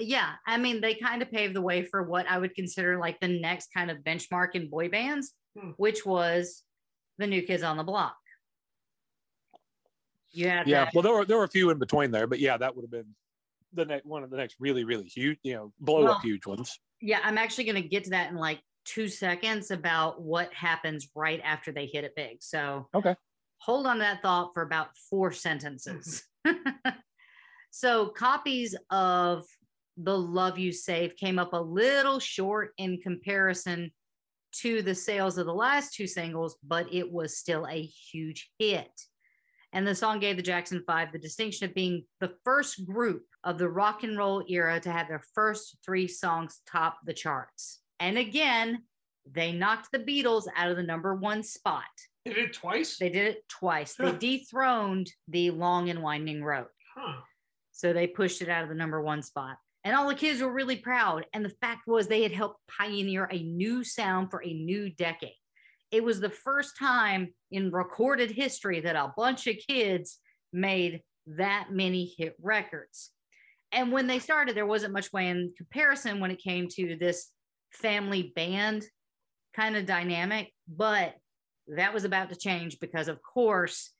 yeah, 0.00 0.34
I 0.46 0.58
mean, 0.58 0.80
they 0.80 0.94
kind 0.94 1.22
of 1.22 1.30
paved 1.32 1.54
the 1.56 1.60
way 1.60 1.84
for 1.84 2.04
what 2.04 2.24
I 2.30 2.38
would 2.38 2.54
consider 2.54 2.98
like 3.00 3.18
the 3.18 3.26
next 3.26 3.70
kind 3.76 3.90
of 3.90 3.98
benchmark 3.98 4.54
in 4.54 4.70
boy 4.70 4.88
bands, 4.88 5.34
Hmm. 5.58 5.70
which 5.76 6.06
was 6.06 6.62
the 7.18 7.26
New 7.26 7.42
Kids 7.42 7.64
on 7.64 7.76
the 7.76 7.82
Block. 7.82 8.14
You 10.30 10.48
had 10.48 10.68
yeah 10.68 10.84
that- 10.84 10.94
well 10.94 11.02
there 11.02 11.12
were 11.12 11.24
there 11.24 11.36
were 11.38 11.44
a 11.44 11.48
few 11.48 11.70
in 11.70 11.78
between 11.78 12.10
there 12.10 12.26
but 12.26 12.38
yeah 12.38 12.56
that 12.56 12.76
would 12.76 12.82
have 12.84 12.90
been 12.90 13.14
the 13.72 13.84
next 13.86 14.06
one 14.06 14.22
of 14.22 14.30
the 14.30 14.36
next 14.36 14.56
really 14.60 14.84
really 14.84 15.06
huge 15.08 15.38
you 15.42 15.54
know 15.54 15.72
blow 15.80 16.04
Well, 16.04 16.12
up 16.14 16.22
huge 16.22 16.46
ones 16.46 16.78
yeah, 17.00 17.20
I'm 17.22 17.38
actually 17.38 17.64
going 17.64 17.82
to 17.82 17.88
get 17.88 18.04
to 18.04 18.10
that 18.10 18.30
in 18.30 18.36
like 18.36 18.60
two 18.84 19.08
seconds 19.08 19.70
about 19.70 20.20
what 20.22 20.52
happens 20.52 21.08
right 21.14 21.40
after 21.44 21.72
they 21.72 21.86
hit 21.86 22.04
it 22.04 22.14
big. 22.16 22.38
So, 22.42 22.88
Okay. 22.94 23.14
hold 23.58 23.86
on 23.86 23.96
to 23.96 24.00
that 24.00 24.22
thought 24.22 24.52
for 24.54 24.62
about 24.62 24.96
four 25.10 25.32
sentences. 25.32 26.24
so, 27.70 28.06
copies 28.08 28.74
of 28.90 29.44
The 29.96 30.16
Love 30.16 30.58
You 30.58 30.72
Save 30.72 31.16
came 31.16 31.38
up 31.38 31.52
a 31.52 31.60
little 31.60 32.18
short 32.18 32.72
in 32.78 32.98
comparison 33.00 33.92
to 34.60 34.82
the 34.82 34.94
sales 34.94 35.36
of 35.38 35.46
the 35.46 35.54
last 35.54 35.94
two 35.94 36.06
singles, 36.06 36.56
but 36.66 36.92
it 36.92 37.10
was 37.12 37.36
still 37.36 37.66
a 37.66 37.82
huge 37.82 38.50
hit. 38.58 38.90
And 39.74 39.86
the 39.86 39.94
song 39.94 40.18
gave 40.18 40.36
the 40.36 40.42
Jackson 40.42 40.82
Five 40.86 41.12
the 41.12 41.18
distinction 41.18 41.68
of 41.68 41.74
being 41.74 42.04
the 42.20 42.32
first 42.44 42.86
group 42.86 43.24
of 43.48 43.56
the 43.56 43.68
rock 43.68 44.02
and 44.02 44.18
roll 44.18 44.44
era 44.46 44.78
to 44.78 44.92
have 44.92 45.08
their 45.08 45.22
first 45.34 45.78
three 45.82 46.06
songs 46.06 46.60
top 46.70 46.98
the 47.06 47.14
charts. 47.14 47.80
And 47.98 48.18
again, 48.18 48.82
they 49.30 49.52
knocked 49.52 49.90
the 49.90 49.98
Beatles 49.98 50.44
out 50.54 50.70
of 50.70 50.76
the 50.76 50.82
number 50.82 51.14
one 51.14 51.42
spot. 51.42 51.84
They 52.26 52.34
did 52.34 52.44
it 52.50 52.52
twice. 52.52 52.98
They 52.98 53.08
did 53.08 53.26
it 53.26 53.48
twice. 53.48 53.94
They 53.94 54.12
dethroned 54.12 55.10
the 55.28 55.50
long 55.50 55.88
and 55.88 56.02
winding 56.02 56.44
road. 56.44 56.66
Huh. 56.94 57.22
So 57.72 57.94
they 57.94 58.06
pushed 58.06 58.42
it 58.42 58.50
out 58.50 58.64
of 58.64 58.68
the 58.68 58.74
number 58.74 59.00
one 59.00 59.22
spot. 59.22 59.56
And 59.82 59.96
all 59.96 60.08
the 60.08 60.14
kids 60.14 60.42
were 60.42 60.52
really 60.52 60.76
proud. 60.76 61.24
And 61.32 61.42
the 61.42 61.54
fact 61.62 61.86
was, 61.86 62.06
they 62.06 62.22
had 62.22 62.32
helped 62.32 62.60
pioneer 62.68 63.30
a 63.32 63.42
new 63.42 63.82
sound 63.82 64.30
for 64.30 64.44
a 64.44 64.52
new 64.52 64.90
decade. 64.90 65.32
It 65.90 66.04
was 66.04 66.20
the 66.20 66.28
first 66.28 66.76
time 66.78 67.32
in 67.50 67.70
recorded 67.70 68.30
history 68.30 68.80
that 68.80 68.94
a 68.94 69.14
bunch 69.16 69.46
of 69.46 69.56
kids 69.66 70.18
made 70.52 71.00
that 71.26 71.68
many 71.70 72.12
hit 72.18 72.36
records. 72.42 73.10
And 73.72 73.92
when 73.92 74.06
they 74.06 74.18
started, 74.18 74.56
there 74.56 74.66
wasn't 74.66 74.94
much 74.94 75.12
way 75.12 75.28
in 75.28 75.52
comparison 75.56 76.20
when 76.20 76.30
it 76.30 76.42
came 76.42 76.68
to 76.68 76.96
this 76.96 77.30
family 77.70 78.32
band 78.34 78.84
kind 79.54 79.76
of 79.76 79.86
dynamic. 79.86 80.52
But 80.68 81.14
that 81.76 81.92
was 81.92 82.04
about 82.04 82.30
to 82.30 82.36
change 82.36 82.80
because, 82.80 83.08
of 83.08 83.18
course, 83.22 83.92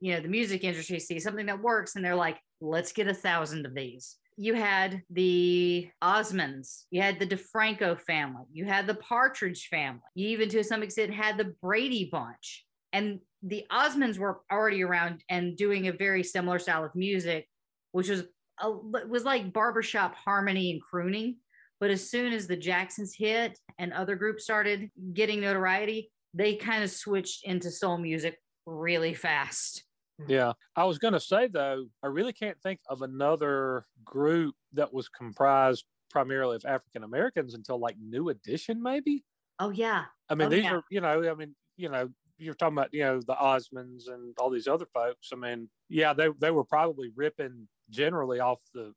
you 0.00 0.14
know, 0.14 0.20
the 0.20 0.28
music 0.28 0.62
industry 0.62 1.00
sees 1.00 1.24
something 1.24 1.46
that 1.46 1.62
works 1.62 1.96
and 1.96 2.04
they're 2.04 2.14
like, 2.14 2.38
let's 2.60 2.92
get 2.92 3.08
a 3.08 3.14
thousand 3.14 3.66
of 3.66 3.74
these. 3.74 4.16
You 4.36 4.54
had 4.54 5.02
the 5.10 5.88
Osmonds, 6.02 6.84
you 6.90 7.02
had 7.02 7.18
the 7.18 7.26
DeFranco 7.26 7.98
family, 8.00 8.44
you 8.52 8.66
had 8.66 8.86
the 8.86 8.94
Partridge 8.94 9.66
family, 9.68 10.00
you 10.14 10.28
even 10.28 10.48
to 10.50 10.62
some 10.62 10.84
extent 10.84 11.12
had 11.12 11.36
the 11.36 11.52
Brady 11.60 12.08
Bunch. 12.10 12.64
And 12.92 13.18
the 13.42 13.64
Osmonds 13.72 14.18
were 14.18 14.40
already 14.50 14.84
around 14.84 15.24
and 15.28 15.56
doing 15.56 15.88
a 15.88 15.92
very 15.92 16.22
similar 16.22 16.60
style 16.60 16.84
of 16.84 16.94
music, 16.94 17.48
which 17.90 18.08
was 18.08 18.24
a, 18.62 18.70
was 18.70 19.24
like 19.24 19.52
barbershop 19.52 20.14
harmony 20.14 20.72
and 20.72 20.82
crooning. 20.82 21.36
But 21.80 21.90
as 21.90 22.08
soon 22.10 22.32
as 22.32 22.46
the 22.46 22.56
Jacksons 22.56 23.14
hit 23.14 23.58
and 23.78 23.92
other 23.92 24.16
groups 24.16 24.44
started 24.44 24.90
getting 25.12 25.40
notoriety, 25.40 26.10
they 26.34 26.56
kind 26.56 26.82
of 26.82 26.90
switched 26.90 27.44
into 27.44 27.70
soul 27.70 27.98
music 27.98 28.38
really 28.66 29.14
fast. 29.14 29.84
Mm-hmm. 30.20 30.32
yeah 30.32 30.52
i 30.74 30.82
was 30.82 30.98
going 30.98 31.12
to 31.14 31.20
say 31.20 31.46
though 31.46 31.86
i 32.02 32.08
really 32.08 32.32
can't 32.32 32.60
think 32.60 32.80
of 32.88 33.02
another 33.02 33.86
group 34.04 34.56
that 34.72 34.92
was 34.92 35.08
comprised 35.08 35.84
primarily 36.10 36.56
of 36.56 36.64
african 36.64 37.04
americans 37.04 37.54
until 37.54 37.78
like 37.78 37.94
new 38.00 38.30
edition 38.30 38.82
maybe 38.82 39.22
Oh 39.58 39.70
yeah, 39.70 40.04
I 40.28 40.34
mean, 40.34 40.46
Oh, 40.46 40.50
these 40.50 40.64
yeah. 40.64 40.74
are, 40.74 40.82
you 40.90 41.00
know, 41.00 41.28
I 41.30 41.34
mean, 41.34 41.54
you 41.76 41.88
know, 41.88 42.08
you're 42.36 42.54
talking 42.54 42.78
about, 42.78 42.94
you 42.94 43.02
know, 43.02 43.20
the 43.20 43.34
Osmonds 43.34 44.08
and 44.08 44.34
all 44.38 44.50
these 44.50 44.68
other 44.68 44.86
folks. 44.94 45.30
I 45.32 45.36
mean, 45.36 45.68
yeah, 45.88 46.12
they 46.12 46.28
they 46.38 46.50
were 46.50 46.64
probably 46.64 47.10
ripping 47.16 47.66
generally 47.90 48.40
off 48.40 48.60
the 48.74 48.92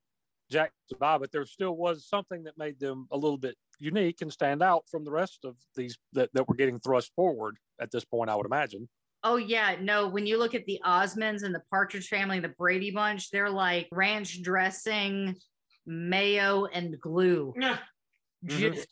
Jackson 0.49 0.97
Five, 0.99 1.21
but 1.21 1.31
there 1.31 1.45
still 1.45 1.75
was 1.75 2.05
something 2.07 2.43
that 2.43 2.57
made 2.57 2.79
them 2.79 3.07
a 3.11 3.17
little 3.17 3.37
bit 3.37 3.55
unique 3.79 4.21
and 4.21 4.31
stand 4.31 4.61
out 4.61 4.83
from 4.89 5.03
the 5.05 5.11
rest 5.11 5.39
of 5.45 5.55
these 5.75 5.97
that, 6.13 6.29
that 6.33 6.47
were 6.47 6.55
getting 6.55 6.79
thrust 6.79 7.11
forward 7.15 7.57
at 7.79 7.89
this 7.91 8.05
point, 8.05 8.29
I 8.29 8.35
would 8.35 8.45
imagine. 8.45 8.87
Oh 9.23 9.37
yeah, 9.37 9.75
no. 9.79 10.07
When 10.07 10.25
you 10.25 10.37
look 10.37 10.55
at 10.55 10.65
the 10.65 10.79
Osmonds 10.85 11.43
and 11.43 11.53
the 11.53 11.61
Partridge 11.71 12.07
Family, 12.07 12.39
the 12.39 12.49
Brady 12.49 12.91
Bunch, 12.91 13.29
they're 13.31 13.49
like 13.49 13.87
ranch 13.91 14.41
dressing, 14.41 15.35
mayo, 15.85 16.65
and 16.65 16.99
glue, 16.99 17.53
Yeah. 17.59 17.77
Mhm. 18.43 18.73
just 18.73 18.87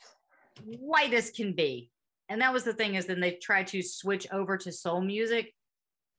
white 0.63 1.13
as 1.13 1.31
can 1.31 1.53
be. 1.53 1.91
and 2.29 2.41
that 2.41 2.53
was 2.53 2.63
the 2.63 2.73
thing 2.73 2.93
is 2.93 3.07
then 3.07 3.19
they 3.19 3.33
tried 3.41 3.65
to 3.65 3.81
switch 3.81 4.27
over 4.31 4.55
to 4.55 4.71
soul 4.71 5.01
music, 5.01 5.51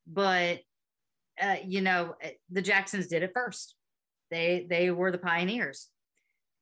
but 0.05 0.59
uh, 1.41 1.57
you 1.65 1.81
know 1.81 2.15
eh, 2.21 2.31
the 2.49 2.61
Jacksons 2.61 3.07
did 3.07 3.23
it 3.23 3.31
first. 3.33 3.75
They 4.29 4.65
they 4.69 4.91
were 4.91 5.11
the 5.11 5.17
pioneers, 5.17 5.89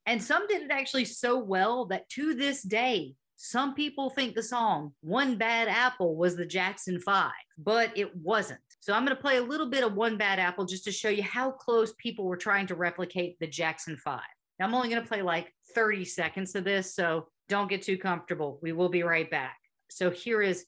and 0.06 0.22
some 0.22 0.46
did 0.46 0.62
it 0.62 0.70
actually 0.70 1.04
so 1.06 1.38
well 1.38 1.86
that 1.86 2.08
to 2.10 2.34
this 2.34 2.62
day 2.62 3.14
some 3.42 3.72
people 3.72 4.10
think 4.10 4.34
the 4.34 4.42
song 4.42 4.92
One 5.00 5.36
Bad 5.36 5.66
Apple 5.66 6.14
was 6.14 6.36
the 6.36 6.44
Jackson 6.44 7.00
Five, 7.00 7.32
but 7.56 7.90
it 7.96 8.14
wasn't. 8.14 8.60
So 8.80 8.92
I'm 8.92 9.02
going 9.02 9.16
to 9.16 9.22
play 9.22 9.38
a 9.38 9.42
little 9.42 9.70
bit 9.70 9.82
of 9.82 9.94
One 9.94 10.18
Bad 10.18 10.38
Apple 10.38 10.66
just 10.66 10.84
to 10.84 10.92
show 10.92 11.08
you 11.08 11.22
how 11.22 11.50
close 11.50 11.94
people 11.94 12.26
were 12.26 12.36
trying 12.36 12.66
to 12.66 12.74
replicate 12.74 13.38
the 13.40 13.46
Jackson 13.46 13.96
Five. 13.96 14.20
Now, 14.58 14.66
I'm 14.66 14.74
only 14.74 14.90
going 14.90 15.00
to 15.00 15.08
play 15.08 15.22
like 15.22 15.54
30 15.74 16.04
seconds 16.04 16.54
of 16.54 16.64
this, 16.64 16.94
so 16.94 17.28
don't 17.48 17.70
get 17.70 17.80
too 17.80 17.96
comfortable. 17.96 18.58
We 18.62 18.72
will 18.72 18.90
be 18.90 19.04
right 19.04 19.30
back. 19.30 19.56
So 19.88 20.10
here 20.10 20.42
is 20.42 20.66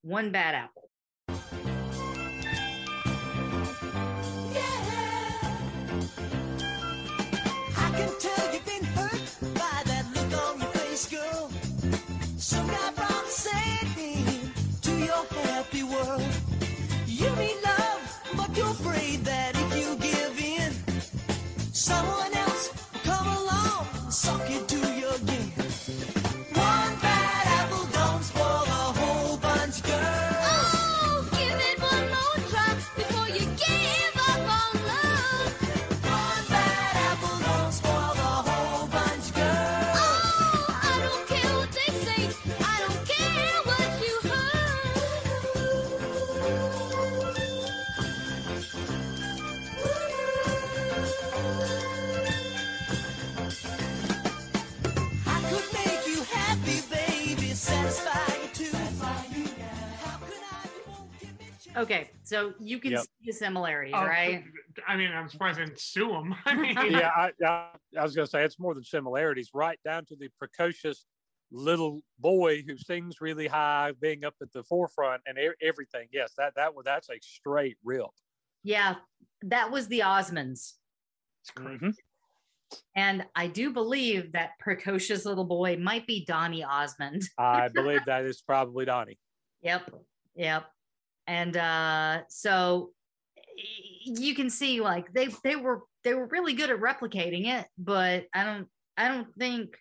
One 0.00 0.32
Bad 0.32 0.54
Apple. 0.54 0.83
Some 12.54 12.68
guy 12.68 12.90
brought 12.94 13.26
Satan 13.26 14.52
to 14.82 14.92
your 14.92 15.24
happy 15.42 15.82
world. 15.82 16.22
You 17.04 17.28
need 17.34 17.56
love, 17.64 17.83
Okay, 61.76 62.10
so 62.22 62.54
you 62.60 62.78
can 62.78 62.92
Yep. 62.92 63.02
see 63.02 63.08
the 63.26 63.32
similarities, 63.32 63.94
Oh, 63.96 64.04
right? 64.04 64.44
I 64.86 64.96
mean, 64.96 65.10
I'm 65.12 65.28
surprised 65.28 65.58
I 65.60 65.64
didn't 65.64 65.80
sue 65.80 66.12
him. 66.14 66.34
I 66.44 66.54
mean, 66.54 66.74
yeah, 66.92 67.10
I, 67.16 67.32
I, 67.44 67.70
I 67.98 68.02
was 68.02 68.14
going 68.14 68.26
to 68.26 68.30
say 68.30 68.44
it's 68.44 68.58
more 68.58 68.74
than 68.74 68.84
similarities, 68.84 69.50
right 69.54 69.78
down 69.84 70.04
to 70.06 70.16
the 70.16 70.28
precocious 70.38 71.06
little 71.50 72.02
boy 72.18 72.62
who 72.62 72.76
sings 72.76 73.20
really 73.20 73.46
high, 73.46 73.92
being 74.00 74.24
up 74.24 74.34
at 74.40 74.52
the 74.52 74.62
forefront, 74.64 75.22
and 75.26 75.36
e- 75.38 75.50
everything. 75.60 76.08
Yes, 76.12 76.32
that 76.38 76.54
that 76.56 76.74
was 76.74 76.84
that's 76.84 77.08
a 77.10 77.18
straight 77.20 77.76
rip. 77.84 78.06
Yeah, 78.62 78.96
that 79.42 79.70
was 79.70 79.88
the 79.88 80.00
Osmonds. 80.00 80.74
Mhm. 81.56 81.94
And 82.96 83.26
I 83.36 83.46
do 83.46 83.72
believe 83.72 84.32
that 84.32 84.58
precocious 84.58 85.24
little 85.24 85.44
boy 85.44 85.76
might 85.76 86.06
be 86.06 86.24
Donny 86.24 86.64
Osmond. 86.64 87.22
I 87.38 87.68
believe 87.74 88.04
that 88.06 88.24
is 88.24 88.42
probably 88.42 88.84
Donny. 88.84 89.18
Yep. 89.62 89.90
Yep. 90.34 90.64
And 91.26 91.56
uh 91.56 92.22
so 92.28 92.92
you 94.04 94.34
can 94.34 94.50
see 94.50 94.80
like 94.80 95.12
they 95.12 95.28
they 95.42 95.56
were 95.56 95.82
they 96.02 96.14
were 96.14 96.26
really 96.26 96.52
good 96.54 96.70
at 96.70 96.78
replicating 96.80 97.46
it, 97.46 97.66
but 97.78 98.26
I 98.34 98.44
don't 98.44 98.68
I 98.96 99.08
don't 99.08 99.28
think 99.38 99.76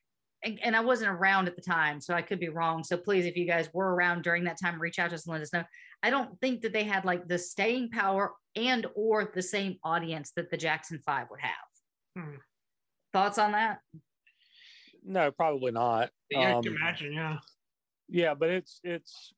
and, 0.45 0.59
and 0.61 0.75
I 0.75 0.81
wasn't 0.81 1.11
around 1.11 1.47
at 1.47 1.55
the 1.55 1.61
time, 1.61 2.01
so 2.01 2.13
I 2.13 2.21
could 2.21 2.39
be 2.39 2.49
wrong. 2.49 2.83
So 2.83 2.97
please, 2.97 3.25
if 3.25 3.37
you 3.37 3.45
guys 3.47 3.69
were 3.73 3.95
around 3.95 4.23
during 4.23 4.43
that 4.43 4.59
time, 4.61 4.77
reach 4.79 4.99
out 4.99 5.09
to 5.11 5.15
us 5.15 5.25
and 5.25 5.31
let 5.31 5.41
us 5.41 5.53
know. 5.53 5.63
I 6.01 6.09
don't 6.09 6.37
think 6.41 6.61
that 6.61 6.73
they 6.73 6.83
had 6.83 7.05
like 7.05 7.27
the 7.29 7.37
staying 7.37 7.91
power 7.91 8.33
and 8.55 8.85
or 8.95 9.31
the 9.33 9.41
same 9.41 9.77
audience 9.85 10.31
that 10.35 10.51
the 10.51 10.57
Jackson 10.57 10.99
Five 11.05 11.27
would 11.29 11.39
have. 11.39 12.23
Hmm. 12.25 12.35
Thoughts 13.13 13.37
on 13.37 13.53
that? 13.53 13.79
No, 15.05 15.31
probably 15.31 15.71
not. 15.71 16.09
yeah, 16.29 16.39
I 16.39 16.51
Um, 16.53 16.63
can 16.63 16.75
imagine. 16.75 17.13
Yeah. 17.13 17.37
yeah, 18.09 18.33
but 18.33 18.49
it's 18.49 18.79
it's 18.83 19.33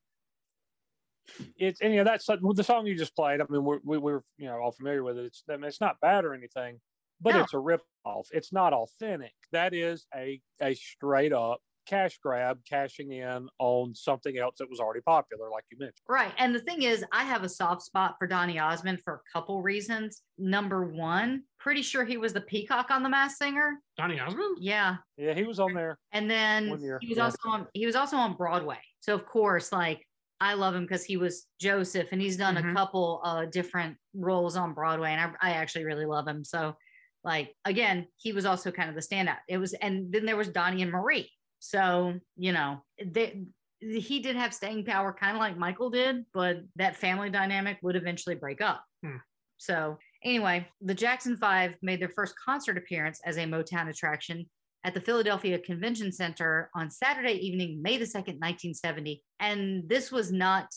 it's 1.58 1.80
and 1.80 1.94
know 1.94 2.04
that's 2.04 2.26
the 2.26 2.64
song 2.64 2.86
you 2.86 2.96
just 2.96 3.16
played. 3.16 3.40
I 3.40 3.44
mean, 3.48 3.64
we're 3.64 3.78
we, 3.84 3.98
we're 3.98 4.22
you 4.38 4.46
know 4.46 4.58
all 4.58 4.72
familiar 4.72 5.02
with 5.02 5.18
it. 5.18 5.26
It's 5.26 5.42
I 5.50 5.56
mean, 5.56 5.64
it's 5.64 5.80
not 5.80 6.00
bad 6.00 6.24
or 6.24 6.34
anything, 6.34 6.80
but 7.20 7.34
No. 7.34 7.42
it's 7.42 7.54
a 7.54 7.58
rip 7.58 7.82
off. 8.04 8.28
It's 8.32 8.52
not 8.52 8.72
authentic. 8.72 9.34
That 9.52 9.74
is 9.74 10.06
a 10.14 10.40
a 10.60 10.74
straight 10.74 11.32
up 11.32 11.60
cash 11.86 12.18
grab, 12.22 12.58
cashing 12.68 13.12
in 13.12 13.48
on 13.58 13.94
something 13.94 14.36
else 14.36 14.56
that 14.58 14.68
was 14.68 14.80
already 14.80 15.00
popular, 15.00 15.50
like 15.50 15.64
you 15.70 15.78
mentioned. 15.78 16.00
Right. 16.08 16.32
And 16.38 16.54
the 16.54 16.60
thing 16.60 16.82
is, 16.82 17.04
I 17.12 17.24
have 17.24 17.44
a 17.44 17.48
soft 17.48 17.82
spot 17.82 18.16
for 18.18 18.26
Donny 18.26 18.58
Osmond 18.58 19.00
for 19.02 19.14
a 19.14 19.20
couple 19.32 19.62
reasons. 19.62 20.22
Number 20.36 20.84
one, 20.84 21.44
pretty 21.58 21.82
sure 21.82 22.04
he 22.04 22.16
was 22.16 22.32
the 22.32 22.40
peacock 22.40 22.90
on 22.90 23.02
The 23.02 23.08
Masked 23.08 23.38
Singer. 23.38 23.80
Donny 23.96 24.20
Osmond? 24.20 24.58
Yeah. 24.60 24.96
Yeah, 25.16 25.34
he 25.34 25.44
was 25.44 25.58
on 25.58 25.72
there. 25.72 25.98
And 26.12 26.30
then 26.30 26.66
he 26.66 27.08
was 27.08 27.16
yeah. 27.16 27.24
also 27.24 27.38
on 27.48 27.66
he 27.72 27.86
was 27.86 27.96
also 27.96 28.16
on 28.16 28.34
Broadway. 28.36 28.80
So 29.00 29.14
of 29.14 29.24
course, 29.24 29.72
like 29.72 30.06
I 30.40 30.54
love 30.54 30.74
him 30.74 30.82
because 30.82 31.04
he 31.04 31.16
was 31.16 31.46
Joseph 31.60 32.08
and 32.12 32.20
he's 32.20 32.36
done 32.36 32.56
a 32.56 32.62
Mhm. 32.62 32.74
couple 32.74 33.20
uh 33.24 33.46
different 33.46 33.96
roles 34.14 34.56
on 34.56 34.74
Broadway. 34.74 35.10
And 35.12 35.20
I, 35.40 35.50
I 35.50 35.52
actually 35.54 35.84
really 35.84 36.06
love 36.06 36.28
him. 36.28 36.44
So 36.44 36.76
like 37.24 37.54
again, 37.64 38.06
he 38.16 38.32
was 38.32 38.44
also 38.46 38.70
kind 38.70 38.88
of 38.88 38.94
the 38.94 39.00
standout. 39.00 39.38
It 39.48 39.58
was 39.58 39.72
and 39.74 40.12
then 40.12 40.26
there 40.26 40.36
was 40.36 40.48
Donny 40.48 40.82
and 40.82 40.92
Marie. 40.92 41.30
So, 41.58 42.20
you 42.36 42.52
know, 42.52 42.82
they 43.02 43.44
he 43.80 44.20
did 44.20 44.36
have 44.36 44.54
staying 44.54 44.84
power, 44.84 45.12
kind 45.12 45.36
of 45.36 45.40
like 45.40 45.56
Michael 45.56 45.90
did, 45.90 46.24
but 46.32 46.58
that 46.76 46.96
family 46.96 47.28
dynamic 47.30 47.78
would 47.82 47.96
eventually 47.96 48.34
break 48.34 48.60
up. 48.60 48.84
Hmm. 49.04 49.16
So, 49.58 49.98
anyway, 50.22 50.68
the 50.80 50.94
Jackson 50.94 51.36
Five 51.36 51.74
made 51.82 52.00
their 52.00 52.10
first 52.10 52.34
concert 52.42 52.76
appearance 52.78 53.20
as 53.24 53.36
a 53.38 53.44
Motown 53.44 53.88
attraction 53.88 54.48
at 54.86 54.94
the 54.94 55.00
Philadelphia 55.00 55.58
Convention 55.58 56.12
Center 56.12 56.70
on 56.76 56.88
Saturday 56.88 57.32
evening, 57.32 57.82
May 57.82 57.98
the 57.98 58.04
2nd, 58.04 58.38
1970. 58.38 59.20
And 59.40 59.86
this 59.88 60.12
was 60.12 60.32
not 60.32 60.68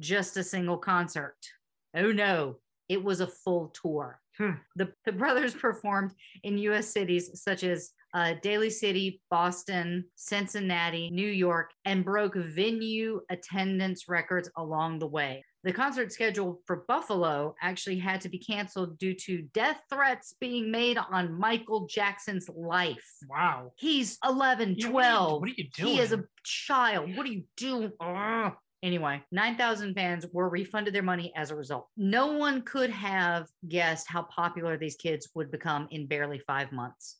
just 0.00 0.36
a 0.36 0.42
single 0.42 0.76
concert. 0.76 1.36
Oh 1.94 2.10
no, 2.10 2.56
it 2.88 3.02
was 3.02 3.20
a 3.20 3.28
full 3.28 3.72
tour. 3.80 4.20
Hmm. 4.36 4.54
The, 4.74 4.92
the 5.04 5.12
brothers 5.12 5.54
performed 5.54 6.10
in 6.42 6.58
US 6.58 6.88
cities 6.88 7.30
such 7.40 7.62
as 7.62 7.92
uh, 8.14 8.34
Daly 8.42 8.68
City, 8.68 9.22
Boston, 9.30 10.06
Cincinnati, 10.16 11.08
New 11.10 11.30
York, 11.30 11.70
and 11.84 12.04
broke 12.04 12.34
venue 12.34 13.20
attendance 13.30 14.08
records 14.08 14.50
along 14.56 14.98
the 14.98 15.06
way. 15.06 15.44
The 15.64 15.72
concert 15.72 16.12
schedule 16.12 16.60
for 16.66 16.84
Buffalo 16.88 17.54
actually 17.62 17.98
had 17.98 18.20
to 18.22 18.28
be 18.28 18.38
canceled 18.38 18.98
due 18.98 19.14
to 19.14 19.42
death 19.54 19.80
threats 19.88 20.34
being 20.40 20.72
made 20.72 20.98
on 20.98 21.38
Michael 21.38 21.86
Jackson's 21.86 22.48
life. 22.48 23.04
Wow. 23.28 23.72
He's 23.76 24.18
11, 24.24 24.74
Yeah, 24.76 24.88
what 24.88 25.04
are 25.04 25.08
you- 25.08 25.14
12. 25.14 25.40
what 25.40 25.50
are 25.50 25.54
you 25.56 25.68
He 25.76 25.98
is 26.00 26.12
a 26.12 26.24
child. 26.42 27.16
What 27.16 27.26
are 27.26 27.32
you 27.32 27.44
doing? 27.56 27.92
Ugh. 28.00 28.54
Anyway, 28.82 29.22
9,000 29.30 29.94
fans 29.94 30.26
were 30.32 30.48
refunded 30.48 30.92
their 30.92 31.04
money 31.04 31.32
as 31.36 31.52
a 31.52 31.56
result. 31.56 31.88
No 31.96 32.32
one 32.32 32.62
could 32.62 32.90
have 32.90 33.46
guessed 33.68 34.08
how 34.08 34.22
popular 34.24 34.76
these 34.76 34.96
kids 34.96 35.28
would 35.36 35.52
become 35.52 35.86
in 35.92 36.08
barely 36.08 36.40
five 36.40 36.72
months. 36.72 37.18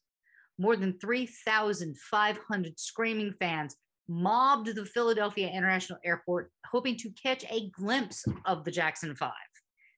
More 0.59 0.75
than 0.75 0.99
3,500 0.99 2.79
screaming 2.81 3.35
fans 3.39 3.77
mobbed 4.09 4.75
the 4.75 4.85
Philadelphia 4.85 5.49
International 5.49 5.99
Airport, 6.05 6.51
hoping 6.71 6.97
to 6.97 7.11
catch 7.11 7.45
a 7.51 7.71
glimpse 7.71 8.25
of 8.45 8.65
the 8.65 8.71
Jackson 8.71 9.15
Five. 9.15 9.33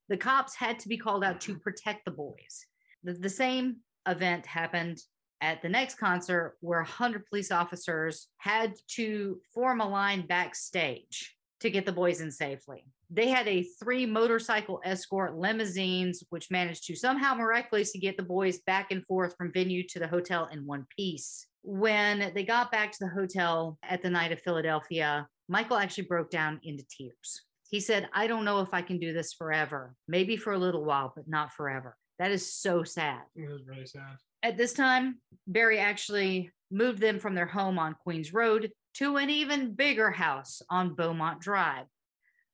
The 0.09 0.16
cops 0.16 0.55
had 0.55 0.78
to 0.80 0.88
be 0.88 0.98
called 0.98 1.24
out 1.24 1.40
to 1.42 1.59
protect 1.59 2.05
the 2.05 2.11
boys. 2.11 2.66
The, 3.02 3.14
the 3.14 3.30
same 3.30 3.76
event 4.07 4.46
happened 4.46 4.98
at 5.40 5.62
the 5.62 5.68
next 5.68 5.96
concert 5.96 6.57
where 6.61 6.80
100 6.80 7.26
police 7.26 7.50
officers 7.50 8.28
had 8.38 8.74
to 8.88 9.40
form 9.52 9.80
a 9.80 9.88
line 9.88 10.26
backstage 10.26 11.34
to 11.61 11.70
get 11.70 11.86
the 11.86 11.92
boys 11.92 12.20
in 12.20 12.30
safely. 12.30 12.84
They 13.11 13.28
had 13.28 13.46
a 13.48 13.66
three 13.82 14.07
motorcycle 14.07 14.80
escort 14.84 15.36
limousines, 15.36 16.22
which 16.30 16.50
managed 16.50 16.84
to 16.86 16.96
somehow 16.96 17.34
miraculously 17.34 18.00
get 18.00 18.16
the 18.16 18.22
boys 18.22 18.61
back 18.66 18.90
and 18.90 19.05
forth 19.07 19.34
from 19.36 19.52
venue 19.52 19.86
to 19.88 19.98
the 19.98 20.09
hotel 20.09 20.48
in 20.52 20.66
one 20.66 20.86
piece. 20.96 21.46
When 21.66 22.30
they 22.34 22.44
got 22.44 22.70
back 22.70 22.92
to 22.92 22.98
the 23.00 23.08
hotel 23.08 23.78
at 23.82 24.02
the 24.02 24.10
night 24.10 24.32
of 24.32 24.40
Philadelphia, 24.42 25.26
Michael 25.48 25.78
actually 25.78 26.04
broke 26.04 26.28
down 26.30 26.60
into 26.62 26.84
tears. 26.94 27.42
He 27.70 27.80
said, 27.80 28.06
I 28.12 28.26
don't 28.26 28.44
know 28.44 28.60
if 28.60 28.74
I 28.74 28.82
can 28.82 28.98
do 28.98 29.14
this 29.14 29.32
forever, 29.32 29.94
maybe 30.06 30.36
for 30.36 30.52
a 30.52 30.58
little 30.58 30.84
while, 30.84 31.14
but 31.16 31.26
not 31.26 31.54
forever. 31.54 31.96
That 32.18 32.30
is 32.30 32.52
so 32.52 32.84
sad 32.84 33.22
It 33.34 33.48
was 33.50 33.62
really 33.66 33.86
sad. 33.86 34.18
at 34.42 34.58
this 34.58 34.74
time, 34.74 35.20
Berry 35.46 35.78
actually 35.78 36.50
moved 36.70 37.00
them 37.00 37.18
from 37.18 37.34
their 37.34 37.46
home 37.46 37.78
on 37.78 37.94
Queens 37.94 38.34
Road 38.34 38.70
to 38.98 39.16
an 39.16 39.30
even 39.30 39.74
bigger 39.74 40.10
house 40.10 40.60
on 40.68 40.94
Beaumont 40.94 41.40
Drive. 41.40 41.86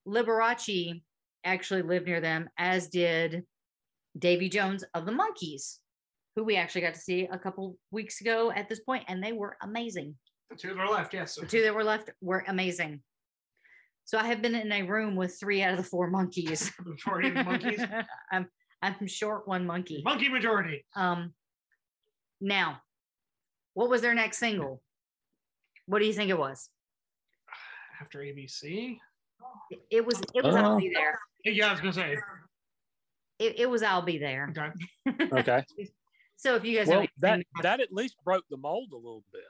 Liberace 0.06 1.02
actually 1.44 1.82
lived 1.82 2.06
near 2.06 2.20
them, 2.20 2.48
as 2.56 2.86
did 2.88 3.42
Davy 4.16 4.48
Jones 4.48 4.84
of 4.94 5.04
the 5.04 5.12
Monkees, 5.12 5.79
who 6.40 6.44
we 6.44 6.56
actually 6.56 6.80
got 6.80 6.94
to 6.94 7.00
see 7.00 7.28
a 7.30 7.38
couple 7.38 7.76
weeks 7.90 8.22
ago 8.22 8.50
at 8.50 8.66
this 8.66 8.80
point, 8.80 9.04
and 9.08 9.22
they 9.22 9.32
were 9.32 9.58
amazing. 9.60 10.14
The 10.48 10.56
two 10.56 10.68
that 10.68 10.76
were 10.78 10.86
left, 10.86 11.12
yes. 11.12 11.34
The 11.34 11.44
two 11.44 11.60
that 11.60 11.74
were 11.74 11.84
left 11.84 12.08
were 12.22 12.42
amazing. 12.48 13.02
So 14.06 14.16
I 14.16 14.24
have 14.24 14.40
been 14.40 14.54
in 14.54 14.72
a 14.72 14.82
room 14.84 15.16
with 15.16 15.38
three 15.38 15.62
out 15.62 15.72
of 15.72 15.76
the 15.76 15.82
four 15.84 16.08
monkeys. 16.08 16.72
Majority 16.82 17.28
of 17.32 17.34
the 17.34 17.44
monkeys. 17.44 17.84
I'm 18.32 18.46
I'm 18.80 19.06
short 19.06 19.46
one 19.46 19.66
monkey. 19.66 20.00
Monkey 20.02 20.30
majority. 20.30 20.86
Um 20.96 21.34
now, 22.40 22.80
what 23.74 23.90
was 23.90 24.00
their 24.00 24.14
next 24.14 24.38
single? 24.38 24.80
What 25.84 25.98
do 25.98 26.06
you 26.06 26.14
think 26.14 26.30
it 26.30 26.38
was? 26.38 26.70
After 28.00 28.20
ABC. 28.20 28.96
It, 29.70 29.80
it 29.90 30.06
was 30.06 30.22
it 30.34 30.42
was 30.42 30.56
I'll 30.56 30.76
Uh, 30.76 30.78
be 30.80 30.90
there. 30.94 31.18
Yeah, 31.44 31.68
I 31.68 31.72
was 31.72 31.80
gonna 31.80 31.92
say. 31.92 32.16
It, 33.38 33.60
it 33.60 33.70
was 33.70 33.82
I'll 33.82 34.02
be 34.02 34.16
there. 34.16 34.50
Okay. 34.50 35.26
Okay. 35.38 35.64
So 36.40 36.54
if 36.56 36.64
you 36.64 36.78
guys 36.78 36.88
know 36.88 37.00
Well, 37.00 37.06
that 37.18 37.32
anything 37.34 37.46
that 37.62 37.80
at 37.80 37.92
least 37.92 38.16
broke 38.24 38.44
the 38.48 38.56
mold 38.56 38.92
a 38.92 38.96
little 38.96 39.24
bit. 39.30 39.42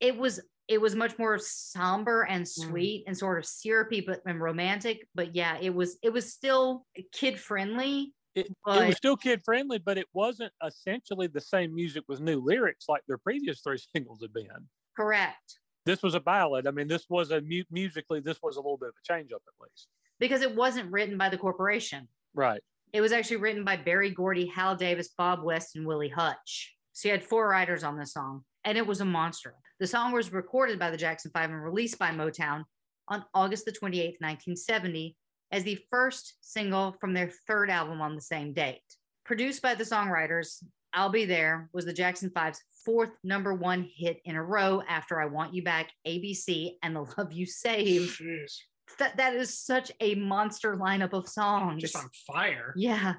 it 0.00 0.16
was 0.16 0.40
it 0.68 0.80
was 0.80 0.96
much 0.96 1.16
more 1.16 1.38
somber 1.38 2.22
and 2.26 2.44
Mm. 2.44 2.48
sweet 2.48 3.04
and 3.06 3.16
sort 3.16 3.38
of 3.38 3.46
syrupy 3.46 4.00
but 4.00 4.20
and 4.26 4.40
romantic 4.40 5.06
but 5.14 5.34
yeah 5.36 5.58
it 5.60 5.72
was 5.72 5.96
it 6.02 6.12
was 6.12 6.32
still 6.32 6.84
kid 7.12 7.38
friendly 7.38 8.12
It, 8.34 8.46
it 8.66 8.86
was 8.88 8.96
still 8.96 9.16
kid 9.16 9.42
friendly, 9.44 9.78
but 9.78 9.96
it 9.96 10.08
wasn't 10.12 10.52
essentially 10.62 11.28
the 11.28 11.40
same 11.40 11.72
music 11.72 12.02
with 12.08 12.20
new 12.20 12.40
lyrics 12.40 12.86
like 12.88 13.02
their 13.06 13.16
previous 13.18 13.60
three 13.60 13.78
singles 13.94 14.20
had 14.20 14.32
been. 14.32 14.68
correct 14.96 15.60
This 15.86 16.02
was 16.02 16.14
a 16.14 16.20
ballad. 16.20 16.66
I 16.66 16.72
mean, 16.72 16.88
this 16.88 17.06
was 17.08 17.30
a 17.30 17.40
mu- 17.40 17.62
musically, 17.70 18.18
this 18.20 18.38
was 18.42 18.56
a 18.56 18.60
little 18.60 18.76
bit 18.76 18.88
of 18.88 18.94
a 18.98 19.04
change 19.12 19.30
up 19.32 19.42
at 19.46 19.54
least. 19.62 19.86
because 20.18 20.42
it 20.42 20.52
wasn't 20.56 20.90
written 20.90 21.16
by 21.16 21.28
the 21.28 21.38
corporation 21.38 22.08
Right. 22.34 22.60
It 22.92 23.00
was 23.00 23.12
actually 23.12 23.36
written 23.36 23.64
by 23.64 23.76
berry 23.76 24.10
gordy 24.10 24.46
hal 24.46 24.76
davis 24.76 25.10
bob 25.16 25.42
west 25.42 25.76
and 25.76 25.86
willie 25.86 26.08
hutch. 26.08 26.74
So 26.92 27.08
you 27.08 27.12
had 27.12 27.24
four 27.24 27.48
writers 27.48 27.84
on 27.84 27.98
the 27.98 28.06
song 28.06 28.42
and 28.64 28.78
it 28.78 28.86
was 28.86 29.00
a 29.00 29.04
monster. 29.04 29.54
The 29.78 29.86
song 29.86 30.12
was 30.12 30.32
recorded 30.32 30.78
by 30.78 30.90
the 30.90 30.96
jackson 30.96 31.30
five 31.32 31.50
and 31.50 31.62
released 31.62 31.98
by 31.98 32.10
motown 32.10 32.64
on 33.08 33.24
august 33.34 33.64
the 33.64 33.72
28th 33.72 34.20
1970 34.20 35.16
as 35.52 35.62
the 35.64 35.78
first 35.90 36.34
single 36.40 36.96
from 37.00 37.14
their 37.14 37.30
third 37.46 37.70
album 37.70 38.00
on 38.00 38.14
the 38.14 38.20
same 38.20 38.52
date. 38.52 38.80
Produced 39.24 39.62
by 39.62 39.74
the 39.74 39.84
songwriters 39.84 40.62
i'll 40.92 41.10
be 41.10 41.24
there 41.24 41.68
was 41.72 41.84
the 41.84 41.92
jackson 41.92 42.30
five's 42.30 42.62
fourth 42.84 43.10
number 43.24 43.52
one 43.52 43.88
hit 43.94 44.20
in 44.24 44.36
a 44.36 44.42
row 44.42 44.80
after 44.88 45.20
i 45.20 45.26
want 45.26 45.52
you 45.52 45.62
back 45.62 45.90
abc 46.06 46.76
and 46.82 46.94
the 46.94 47.04
love 47.18 47.32
you 47.32 47.44
save 47.44 48.16
Jeez. 48.20 48.52
That, 48.98 49.16
that 49.16 49.34
is 49.34 49.58
such 49.58 49.92
a 50.00 50.14
monster 50.14 50.76
lineup 50.76 51.12
of 51.12 51.28
songs 51.28 51.82
Just 51.82 51.96
on 51.96 52.08
fire. 52.26 52.72
yeah. 52.76 53.14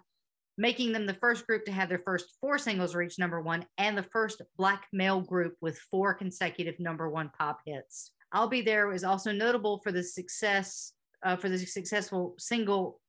Making 0.60 0.92
them 0.92 1.06
the 1.06 1.14
first 1.14 1.46
group 1.46 1.66
to 1.66 1.72
have 1.72 1.88
their 1.88 2.00
first 2.00 2.36
four 2.42 2.58
singles 2.58 2.96
reach 2.96 3.20
number 3.20 3.40
one 3.40 3.64
and 3.78 3.96
the 3.96 4.02
first 4.02 4.42
black 4.58 4.88
male 4.92 5.22
group 5.22 5.54
with 5.62 5.78
four 5.92 6.16
consecutive 6.16 6.80
number 6.80 7.10
one 7.10 7.30
pop 7.38 7.60
hits. 7.66 8.12
I'll 8.32 8.48
Be 8.48 8.62
There 8.62 8.92
is 8.92 9.04
also 9.04 9.32
notable 9.32 9.80
for 9.84 9.92
the 9.92 10.04
success, 10.04 10.94
uh, 11.24 11.36
for 11.36 11.48
the 11.50 11.60
successful 11.60 12.34
single 12.40 13.00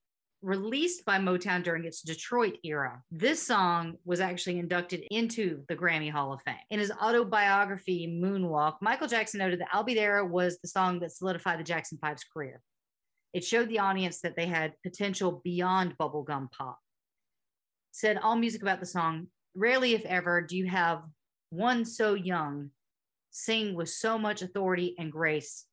released 0.43 1.05
by 1.05 1.19
Motown 1.19 1.63
during 1.63 1.85
its 1.85 2.03
Detroit 2.03 2.59
era. 2.63 3.03
This 3.11 3.45
song 3.45 3.95
was 4.05 4.21
actually 4.21 4.59
inducted 4.59 5.05
into 5.11 5.65
the 5.69 5.77
Grammy 5.77 6.11
Hall 6.11 6.33
of 6.33 6.43
Fame. 6.43 6.57
In 6.71 6.79
his 6.79 6.93
autobiography, 6.93 8.07
Moonwalk, 8.07 8.77
Michael 8.81 9.09
Jackson 9.09 9.39
noted 9.39 9.61
that 9.61 9.69
I'll 9.73 9.83
Be 9.83 9.95
There 9.95 10.25
was 10.25 10.59
the 10.61 10.69
song 10.69 11.01
that 11.01 11.13
solidified 11.13 11.59
the 11.59 11.65
Jackson 11.65 11.99
Five's 12.01 12.25
career. 12.25 12.61
It 13.33 13.45
showed 13.45 13.69
the 13.69 13.81
audience 13.81 14.21
that 14.21 14.37
they 14.37 14.47
had 14.47 14.75
potential 14.83 15.41
beyond 15.45 15.97
bubblegum 15.99 16.51
pop. 16.53 16.79
Said 17.91 18.19
AllMusic 18.19 18.63
about 18.63 18.81
the 18.81 18.87
song, 18.87 19.27
rarely, 19.55 19.95
if 19.95 20.05
ever, 20.05 20.41
do 20.41 20.57
you 20.57 20.67
have 20.67 21.03
one 21.51 21.85
so 21.85 22.15
young 22.15 22.71
sing 23.31 23.75
with 23.75 23.89
so 23.89 24.19
much 24.19 24.43
authority 24.43 24.95
and 24.99 25.13
grace, 25.13 25.67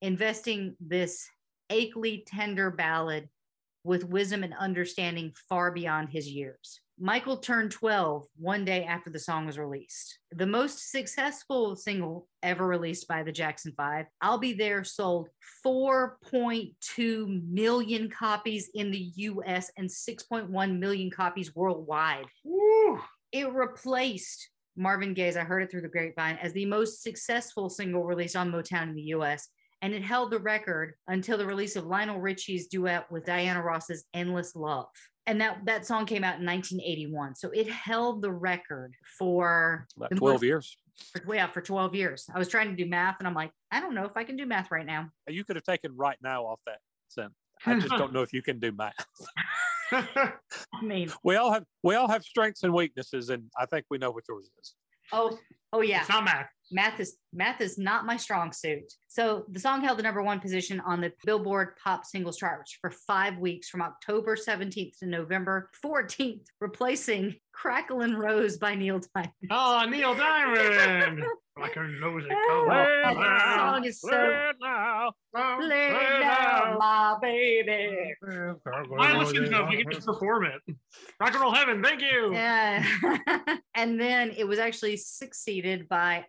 investing 0.00 0.76
this 0.80 1.28
achely 1.70 2.24
tender 2.26 2.70
ballad 2.70 3.28
with 3.84 4.04
wisdom 4.04 4.42
and 4.44 4.54
understanding 4.54 5.32
far 5.48 5.70
beyond 5.70 6.10
his 6.10 6.28
years. 6.28 6.80
Michael 6.98 7.38
turned 7.38 7.72
12 7.72 8.26
one 8.36 8.64
day 8.64 8.84
after 8.84 9.10
the 9.10 9.18
song 9.18 9.46
was 9.46 9.58
released. 9.58 10.18
The 10.30 10.46
most 10.46 10.90
successful 10.92 11.74
single 11.74 12.28
ever 12.42 12.66
released 12.66 13.08
by 13.08 13.22
the 13.22 13.32
Jackson 13.32 13.72
5, 13.76 14.06
I'll 14.20 14.38
Be 14.38 14.52
There, 14.52 14.84
sold 14.84 15.28
4.2 15.66 17.50
million 17.50 18.08
copies 18.08 18.70
in 18.74 18.90
the 18.92 19.10
US 19.16 19.70
and 19.76 19.88
6.1 19.88 20.78
million 20.78 21.10
copies 21.10 21.56
worldwide. 21.56 22.26
Woo. 22.44 23.00
It 23.32 23.52
replaced 23.52 24.50
Marvin 24.76 25.14
Gaye's 25.14 25.36
I 25.36 25.40
Heard 25.40 25.62
It 25.64 25.70
Through 25.70 25.82
the 25.82 25.88
Grapevine 25.88 26.38
as 26.40 26.52
the 26.52 26.66
most 26.66 27.02
successful 27.02 27.68
single 27.68 28.04
released 28.04 28.36
on 28.36 28.52
Motown 28.52 28.90
in 28.90 28.94
the 28.94 29.14
US. 29.14 29.48
And 29.82 29.92
it 29.92 30.02
held 30.02 30.30
the 30.30 30.38
record 30.38 30.94
until 31.08 31.36
the 31.36 31.44
release 31.46 31.74
of 31.76 31.86
Lionel 31.86 32.20
Richie's 32.20 32.68
duet 32.68 33.10
with 33.10 33.24
Diana 33.26 33.60
Ross's 33.62 34.04
Endless 34.14 34.54
Love. 34.54 34.86
And 35.26 35.40
that, 35.40 35.58
that 35.66 35.86
song 35.86 36.06
came 36.06 36.24
out 36.24 36.38
in 36.40 36.46
1981. 36.46 37.34
So 37.34 37.50
it 37.50 37.68
held 37.68 38.22
the 38.22 38.32
record 38.32 38.94
for 39.18 39.86
About 39.96 40.10
the 40.10 40.16
12 40.16 40.34
most- 40.34 40.42
years. 40.44 40.76
For, 41.24 41.34
yeah, 41.34 41.46
for 41.48 41.60
12 41.60 41.94
years. 41.94 42.26
I 42.32 42.38
was 42.38 42.48
trying 42.48 42.68
to 42.70 42.76
do 42.76 42.88
math 42.88 43.16
and 43.18 43.26
I'm 43.26 43.34
like, 43.34 43.50
I 43.70 43.80
don't 43.80 43.94
know 43.94 44.04
if 44.04 44.16
I 44.16 44.24
can 44.24 44.36
do 44.36 44.46
math 44.46 44.70
right 44.70 44.86
now. 44.86 45.08
You 45.26 45.42
could 45.44 45.56
have 45.56 45.64
taken 45.64 45.96
right 45.96 46.18
now 46.22 46.44
off 46.44 46.60
that. 46.66 46.78
So 47.08 47.28
I 47.66 47.78
just 47.80 47.96
don't 47.96 48.12
know 48.12 48.22
if 48.22 48.32
you 48.32 48.42
can 48.42 48.60
do 48.60 48.72
math. 48.72 48.94
I 49.92 50.32
mean, 50.82 51.10
We 51.24 51.36
all 51.36 51.52
have 51.52 51.64
we 51.82 51.94
all 51.94 52.08
have 52.08 52.22
strengths 52.22 52.62
and 52.62 52.72
weaknesses, 52.72 53.30
and 53.30 53.44
I 53.58 53.66
think 53.66 53.86
we 53.90 53.98
know 53.98 54.10
what 54.10 54.24
yours 54.28 54.48
is. 54.60 54.74
Oh, 55.12 55.38
oh 55.72 55.80
yeah. 55.80 56.00
It's 56.00 56.08
not 56.08 56.24
math. 56.24 56.48
math 56.70 57.00
is 57.00 57.16
math 57.32 57.60
is 57.60 57.78
not 57.78 58.06
my 58.06 58.16
strong 58.16 58.52
suit. 58.52 58.92
So 59.08 59.44
the 59.50 59.60
song 59.60 59.82
held 59.82 59.98
the 59.98 60.02
number 60.02 60.22
one 60.22 60.40
position 60.40 60.80
on 60.80 61.00
the 61.00 61.12
Billboard 61.24 61.76
Pop 61.82 62.04
Singles 62.04 62.38
Chart 62.38 62.68
for 62.80 62.90
five 62.90 63.38
weeks, 63.38 63.68
from 63.68 63.82
October 63.82 64.36
17th 64.36 64.98
to 64.98 65.06
November 65.06 65.70
14th, 65.84 66.46
replacing 66.60 67.36
"Cracklin' 67.52 68.16
Rosie" 68.16 68.58
by 68.60 68.74
Neil 68.74 69.00
Diamond. 69.14 69.32
Oh, 69.50 69.84
Neil 69.88 70.14
Diamond. 70.14 71.24
Like 71.58 71.76
a 71.76 71.80
rose 71.80 72.24
Oh, 72.30 72.66
that 72.66 73.56
song 73.56 73.84
is 73.84 74.00
so 74.00 74.52
now. 74.62 75.12
lay 75.34 75.90
down, 76.20 76.78
my 76.78 77.18
baby. 77.20 78.14
Why 78.88 79.18
listen 79.18 79.50
to 79.50 79.62
it? 79.62 79.68
We 79.68 79.82
can 79.82 79.92
just 79.92 80.06
perform 80.06 80.46
it. 80.46 80.76
Rock 81.20 81.32
and 81.34 81.42
roll 81.42 81.52
heaven. 81.52 81.82
Thank 81.82 82.00
you. 82.00 82.32
Yeah. 82.32 82.82
and 83.74 84.00
then 84.00 84.30
it 84.30 84.48
was 84.48 84.58
actually 84.58 84.96
succeeded 84.96 85.90
by 85.90 86.24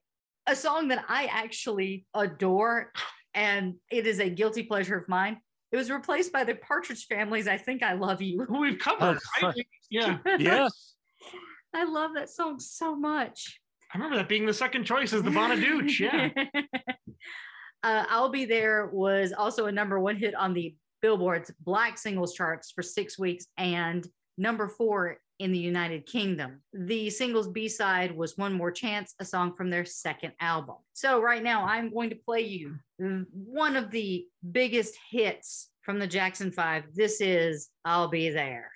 a 0.45 0.57
song 0.57 0.89
that 0.89 1.05
I 1.07 1.27
actually 1.27 2.05
adore, 2.13 2.91
and 3.33 3.75
it 3.89 4.05
is 4.05 4.19
a 4.19 4.29
guilty 4.29 4.63
pleasure 4.63 4.97
of 4.97 5.07
mine. 5.07 5.39
It 5.71 5.77
was 5.77 5.89
replaced 5.89 6.33
by 6.33 6.43
the 6.43 6.55
Partridge 6.55 7.07
Family's 7.07 7.47
I 7.47 7.57
Think 7.57 7.81
I 7.81 7.93
Love 7.93 8.21
You. 8.21 8.45
We've 8.49 8.77
covered. 8.77 9.19
Oh, 9.41 9.47
right? 9.47 9.65
Yeah. 9.89 10.17
Yes. 10.37 10.95
I 11.73 11.85
love 11.85 12.11
that 12.15 12.29
song 12.29 12.59
so 12.59 12.95
much. 12.95 13.59
I 13.93 13.97
remember 13.97 14.17
that 14.17 14.29
being 14.29 14.45
the 14.45 14.53
second 14.53 14.85
choice 14.85 15.13
as 15.13 15.23
the 15.23 15.29
Bonadouche. 15.29 15.99
Yeah. 15.99 16.29
uh, 17.83 18.05
I'll 18.09 18.29
Be 18.29 18.45
There 18.45 18.89
was 18.91 19.33
also 19.33 19.65
a 19.65 19.71
number 19.71 19.99
one 19.99 20.15
hit 20.15 20.35
on 20.35 20.53
the 20.53 20.75
Billboard's 21.01 21.51
Black 21.59 21.97
Singles 21.97 22.33
charts 22.33 22.71
for 22.71 22.81
six 22.81 23.19
weeks 23.19 23.45
and 23.57 24.07
number 24.37 24.67
four 24.67 25.17
in 25.39 25.51
the 25.51 25.59
United 25.59 26.05
Kingdom. 26.05 26.61
The 26.73 27.09
singles 27.09 27.49
B 27.49 27.67
side 27.67 28.15
was 28.15 28.37
One 28.37 28.53
More 28.53 28.71
Chance, 28.71 29.15
a 29.19 29.25
song 29.25 29.53
from 29.55 29.69
their 29.69 29.85
second 29.85 30.33
album. 30.39 30.77
So, 30.93 31.21
right 31.21 31.43
now, 31.43 31.65
I'm 31.65 31.93
going 31.93 32.09
to 32.11 32.15
play 32.15 32.41
you 32.41 32.75
one 32.97 33.75
of 33.75 33.91
the 33.91 34.25
biggest 34.51 34.95
hits 35.11 35.69
from 35.81 35.99
the 35.99 36.07
Jackson 36.07 36.51
Five. 36.51 36.85
This 36.93 37.19
is 37.19 37.69
I'll 37.83 38.07
Be 38.07 38.29
There. 38.29 38.71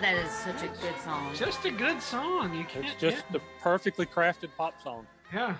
God, 0.00 0.04
that 0.04 0.24
is 0.24 0.30
such 0.30 0.62
a 0.62 0.68
good 0.80 0.94
song. 1.02 1.34
Just 1.34 1.64
a 1.64 1.70
good 1.70 2.00
song. 2.00 2.54
You 2.54 2.64
can't. 2.64 2.86
It's 2.86 3.00
just 3.00 3.24
the 3.32 3.40
perfectly 3.60 4.06
crafted 4.06 4.50
pop 4.56 4.74
song. 4.82 5.06
yeah. 5.32 5.56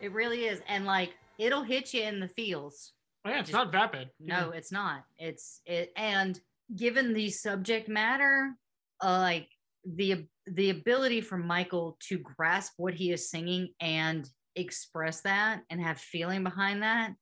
It 0.00 0.12
really 0.12 0.46
is. 0.46 0.62
And 0.68 0.86
like 0.86 1.14
it'll 1.38 1.64
hit 1.64 1.92
you 1.92 2.02
in 2.02 2.20
the 2.20 2.28
feels. 2.28 2.92
Oh, 3.24 3.30
yeah, 3.30 3.40
it's 3.40 3.50
Just- 3.50 3.52
not 3.56 3.72
vapid. 3.72 4.10
No, 4.20 4.50
it's 4.50 4.72
not. 4.72 5.02
It's 5.18 5.60
it 5.66 5.92
and 5.96 6.38
given 6.74 7.12
the 7.12 7.30
subject 7.30 7.88
matter, 7.88 8.52
uh, 9.02 9.18
like 9.18 9.48
the 9.84 10.26
the 10.46 10.70
ability 10.70 11.20
for 11.20 11.36
Michael 11.36 11.98
to 12.08 12.18
grasp 12.18 12.74
what 12.78 12.94
he 12.94 13.10
is 13.12 13.28
singing 13.28 13.68
and 13.80 14.28
express 14.56 15.20
that 15.22 15.62
and 15.68 15.80
have 15.80 15.98
feeling 16.00 16.42
behind 16.42 16.82
that, 16.82 17.12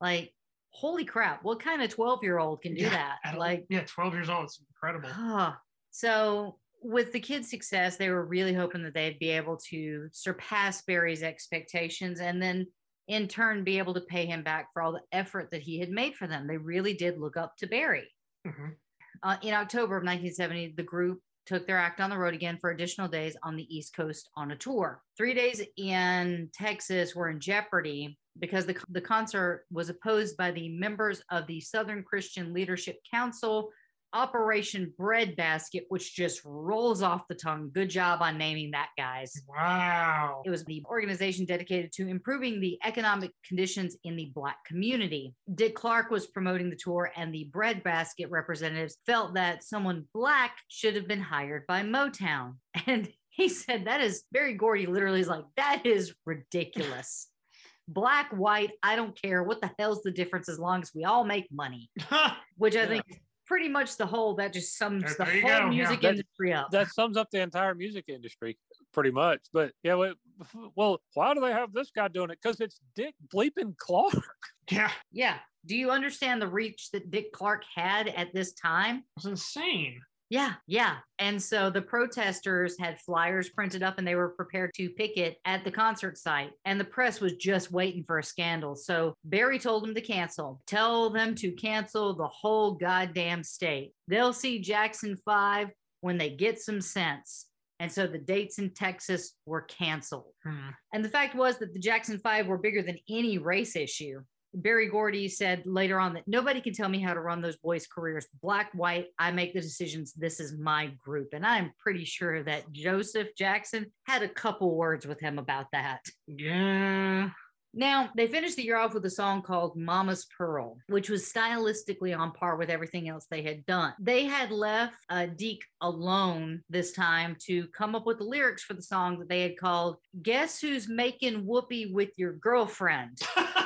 like 0.00 0.32
holy 0.70 1.04
crap, 1.04 1.44
what 1.44 1.60
kind 1.60 1.82
of 1.82 1.90
12 1.90 2.20
year 2.22 2.38
old 2.38 2.62
can 2.62 2.74
do 2.74 2.82
Yeah, 2.82 3.12
that? 3.24 3.36
Like 3.36 3.66
yeah, 3.68 3.82
12 3.84 4.14
years 4.14 4.30
old. 4.30 4.44
It's 4.44 4.58
incredible. 4.70 5.10
Ah, 5.12 5.60
so 5.92 6.58
with 6.82 7.12
the 7.12 7.20
kids' 7.20 7.48
success, 7.48 7.96
they 7.96 8.10
were 8.10 8.24
really 8.24 8.52
hoping 8.52 8.82
that 8.82 8.94
they'd 8.94 9.18
be 9.18 9.30
able 9.30 9.56
to 9.68 10.08
surpass 10.10 10.82
Berry's 10.82 11.22
expectations 11.22 12.20
and 12.20 12.42
then 12.42 12.66
in 13.08 13.28
turn 13.28 13.62
be 13.62 13.78
able 13.78 13.94
to 13.94 14.00
pay 14.00 14.26
him 14.26 14.42
back 14.42 14.68
for 14.72 14.82
all 14.82 14.92
the 14.92 15.02
effort 15.12 15.50
that 15.50 15.62
he 15.62 15.78
had 15.78 15.90
made 15.90 16.14
for 16.14 16.26
them. 16.26 16.46
They 16.46 16.56
really 16.56 16.94
did 16.94 17.18
look 17.18 17.36
up 17.36 17.56
to 17.58 17.66
Berry. 17.66 18.08
Mhm. 18.46 18.76
Uh, 19.22 19.36
in 19.42 19.54
October 19.54 19.96
of 19.96 20.02
1970, 20.02 20.74
the 20.76 20.82
group 20.82 21.20
took 21.46 21.66
their 21.66 21.78
act 21.78 22.00
on 22.00 22.10
the 22.10 22.18
road 22.18 22.34
again 22.34 22.58
for 22.58 22.70
additional 22.70 23.08
days 23.08 23.36
on 23.42 23.56
the 23.56 23.76
East 23.76 23.94
Coast 23.94 24.30
on 24.36 24.52
a 24.52 24.56
tour. 24.56 25.02
Three 25.16 25.34
days 25.34 25.62
in 25.76 26.50
Texas 26.52 27.14
were 27.14 27.28
in 27.28 27.40
jeopardy 27.40 28.18
because 28.38 28.64
the, 28.64 28.76
the 28.88 29.00
concert 29.00 29.66
was 29.70 29.88
opposed 29.88 30.36
by 30.36 30.50
the 30.50 30.68
members 30.68 31.20
of 31.30 31.46
the 31.46 31.60
Southern 31.60 32.02
Christian 32.02 32.52
Leadership 32.52 32.98
Council, 33.10 33.70
Operation 34.12 34.92
Breadbasket, 34.98 35.86
which 35.88 36.14
just 36.14 36.42
rolls 36.44 37.02
off 37.02 37.28
the 37.28 37.34
tongue. 37.34 37.70
Good 37.72 37.90
job 37.90 38.20
on 38.22 38.38
naming 38.38 38.70
that, 38.72 38.90
guys. 38.96 39.32
Wow. 39.48 40.42
It 40.44 40.50
was 40.50 40.64
the 40.64 40.82
organization 40.86 41.44
dedicated 41.44 41.92
to 41.94 42.08
improving 42.08 42.60
the 42.60 42.78
economic 42.84 43.32
conditions 43.46 43.96
in 44.04 44.16
the 44.16 44.30
Black 44.34 44.64
community. 44.64 45.34
Dick 45.54 45.74
Clark 45.74 46.10
was 46.10 46.26
promoting 46.26 46.70
the 46.70 46.76
tour, 46.76 47.10
and 47.16 47.32
the 47.32 47.48
breadbasket 47.52 48.30
representatives 48.30 48.98
felt 49.06 49.34
that 49.34 49.64
someone 49.64 50.06
Black 50.14 50.56
should 50.68 50.94
have 50.96 51.08
been 51.08 51.20
hired 51.20 51.66
by 51.66 51.82
Motown. 51.82 52.54
And 52.86 53.08
he 53.30 53.48
said, 53.48 53.86
That 53.86 54.00
is 54.00 54.24
Berry 54.32 54.54
Gordy 54.54 54.86
literally 54.86 55.20
is 55.20 55.28
like, 55.28 55.44
That 55.56 55.86
is 55.86 56.14
ridiculous. 56.26 57.28
Black, 57.88 58.30
white, 58.30 58.70
I 58.82 58.96
don't 58.96 59.20
care. 59.20 59.42
What 59.42 59.60
the 59.60 59.70
hell's 59.78 60.02
the 60.02 60.10
difference 60.10 60.48
as 60.48 60.58
long 60.58 60.82
as 60.82 60.92
we 60.94 61.04
all 61.04 61.24
make 61.24 61.46
money? 61.50 61.90
Which 62.56 62.76
I 62.76 62.86
think 62.86 63.04
pretty 63.52 63.68
much 63.68 63.98
the 63.98 64.06
whole, 64.06 64.34
that 64.34 64.50
just 64.50 64.78
sums 64.78 65.02
There- 65.02 65.10
the 65.10 65.24
there 65.26 65.40
whole 65.42 65.50
go, 65.50 65.56
yeah. 65.58 65.68
music 65.68 66.00
That- 66.00 66.08
industry 66.12 66.54
up. 66.54 66.70
That 66.70 66.88
sums 66.88 67.18
up 67.18 67.28
the 67.30 67.40
entire 67.42 67.74
music 67.74 68.06
industry 68.08 68.58
pretty 68.94 69.10
much. 69.10 69.40
But 69.52 69.72
yeah, 69.82 69.92
well, 69.92 70.14
well 70.74 71.02
why 71.12 71.34
do 71.34 71.40
they 71.40 71.52
have 71.52 71.70
this 71.74 71.90
guy 71.94 72.08
doing 72.08 72.30
it? 72.30 72.38
Because 72.42 72.60
it's 72.60 72.80
Dick 72.96 73.14
bleeping 73.32 73.76
Clark. 73.76 74.14
Yeah. 74.70 74.90
Yeah. 75.10 75.38
Do 75.66 75.76
you 75.76 75.90
understand 75.90 76.40
the 76.40 76.46
reach 76.46 76.92
that 76.92 77.10
Dick 77.10 77.32
Clark 77.32 77.64
had 77.74 78.08
at 78.08 78.32
this 78.32 78.54
time? 78.54 79.04
It's 79.18 79.26
insane. 79.26 80.00
Yeah, 80.32 80.54
yeah. 80.66 80.96
And 81.18 81.40
so 81.42 81.68
the 81.68 81.82
protesters 81.82 82.74
had 82.80 82.98
flyers 83.02 83.50
printed 83.50 83.82
up 83.82 83.98
and 83.98 84.08
they 84.08 84.14
were 84.14 84.30
prepared 84.30 84.70
to 84.76 84.88
picket 84.88 85.36
at 85.44 85.62
the 85.62 85.70
concert 85.70 86.16
site. 86.16 86.52
And 86.64 86.80
the 86.80 86.86
press 86.86 87.20
was 87.20 87.34
just 87.34 87.70
waiting 87.70 88.02
for 88.02 88.18
a 88.18 88.24
scandal. 88.24 88.74
So 88.74 89.12
Berry 89.26 89.58
told 89.58 89.84
them 89.84 89.94
to 89.94 90.00
cancel. 90.00 90.62
Tell 90.66 91.10
them 91.10 91.34
to 91.34 91.52
cancel 91.52 92.14
the 92.14 92.28
whole 92.28 92.72
goddamn 92.72 93.44
state. 93.44 93.92
They'll 94.08 94.32
see 94.32 94.58
Jackson 94.58 95.18
5 95.22 95.68
when 96.00 96.16
they 96.16 96.30
get 96.30 96.58
some 96.58 96.80
sense. 96.80 97.48
And 97.78 97.92
so 97.92 98.06
the 98.06 98.16
dates 98.16 98.58
in 98.58 98.70
Texas 98.70 99.34
were 99.44 99.62
canceled. 99.62 100.32
Hmm. 100.44 100.70
And 100.94 101.04
the 101.04 101.10
fact 101.10 101.34
was 101.34 101.58
that 101.58 101.74
the 101.74 101.78
Jackson 101.78 102.18
Five 102.18 102.46
were 102.46 102.56
bigger 102.56 102.80
than 102.80 102.96
any 103.10 103.36
race 103.36 103.76
issue. 103.76 104.20
Berry 104.54 104.88
Gordy 104.88 105.28
said 105.28 105.62
later 105.66 105.98
on 105.98 106.14
that 106.14 106.26
nobody 106.26 106.60
can 106.60 106.72
tell 106.72 106.88
me 106.88 107.00
how 107.00 107.14
to 107.14 107.20
run 107.20 107.40
those 107.40 107.56
boys' 107.56 107.86
careers. 107.86 108.26
Black, 108.42 108.70
white, 108.74 109.08
I 109.18 109.30
make 109.30 109.54
the 109.54 109.60
decisions. 109.60 110.12
This 110.12 110.40
is 110.40 110.58
my 110.58 110.92
group. 111.04 111.28
And 111.32 111.46
I'm 111.46 111.72
pretty 111.78 112.04
sure 112.04 112.42
that 112.44 112.70
Joseph 112.72 113.28
Jackson 113.36 113.92
had 114.04 114.22
a 114.22 114.28
couple 114.28 114.76
words 114.76 115.06
with 115.06 115.20
him 115.20 115.38
about 115.38 115.66
that. 115.72 116.00
Yeah. 116.26 117.30
Now, 117.74 118.10
they 118.14 118.26
finished 118.26 118.56
the 118.56 118.64
year 118.64 118.76
off 118.76 118.92
with 118.92 119.04
a 119.06 119.10
song 119.10 119.40
called 119.40 119.76
Mama's 119.76 120.26
Pearl, 120.36 120.76
which 120.88 121.08
was 121.08 121.32
stylistically 121.32 122.16
on 122.16 122.32
par 122.32 122.56
with 122.56 122.68
everything 122.68 123.08
else 123.08 123.26
they 123.30 123.42
had 123.42 123.64
done. 123.64 123.94
They 123.98 124.24
had 124.24 124.50
left 124.50 124.96
uh, 125.08 125.26
Deke 125.26 125.64
alone 125.80 126.62
this 126.68 126.92
time 126.92 127.34
to 127.46 127.66
come 127.68 127.94
up 127.94 128.04
with 128.04 128.18
the 128.18 128.24
lyrics 128.24 128.62
for 128.62 128.74
the 128.74 128.82
song 128.82 129.18
that 129.20 129.28
they 129.30 129.40
had 129.40 129.56
called 129.56 129.96
Guess 130.22 130.60
Who's 130.60 130.86
Making 130.86 131.46
Whoopee 131.46 131.92
with 131.94 132.10
Your 132.18 132.34
Girlfriend? 132.34 133.18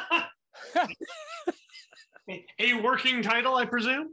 a 2.58 2.74
working 2.82 3.22
title, 3.22 3.54
I 3.56 3.64
presume. 3.66 4.08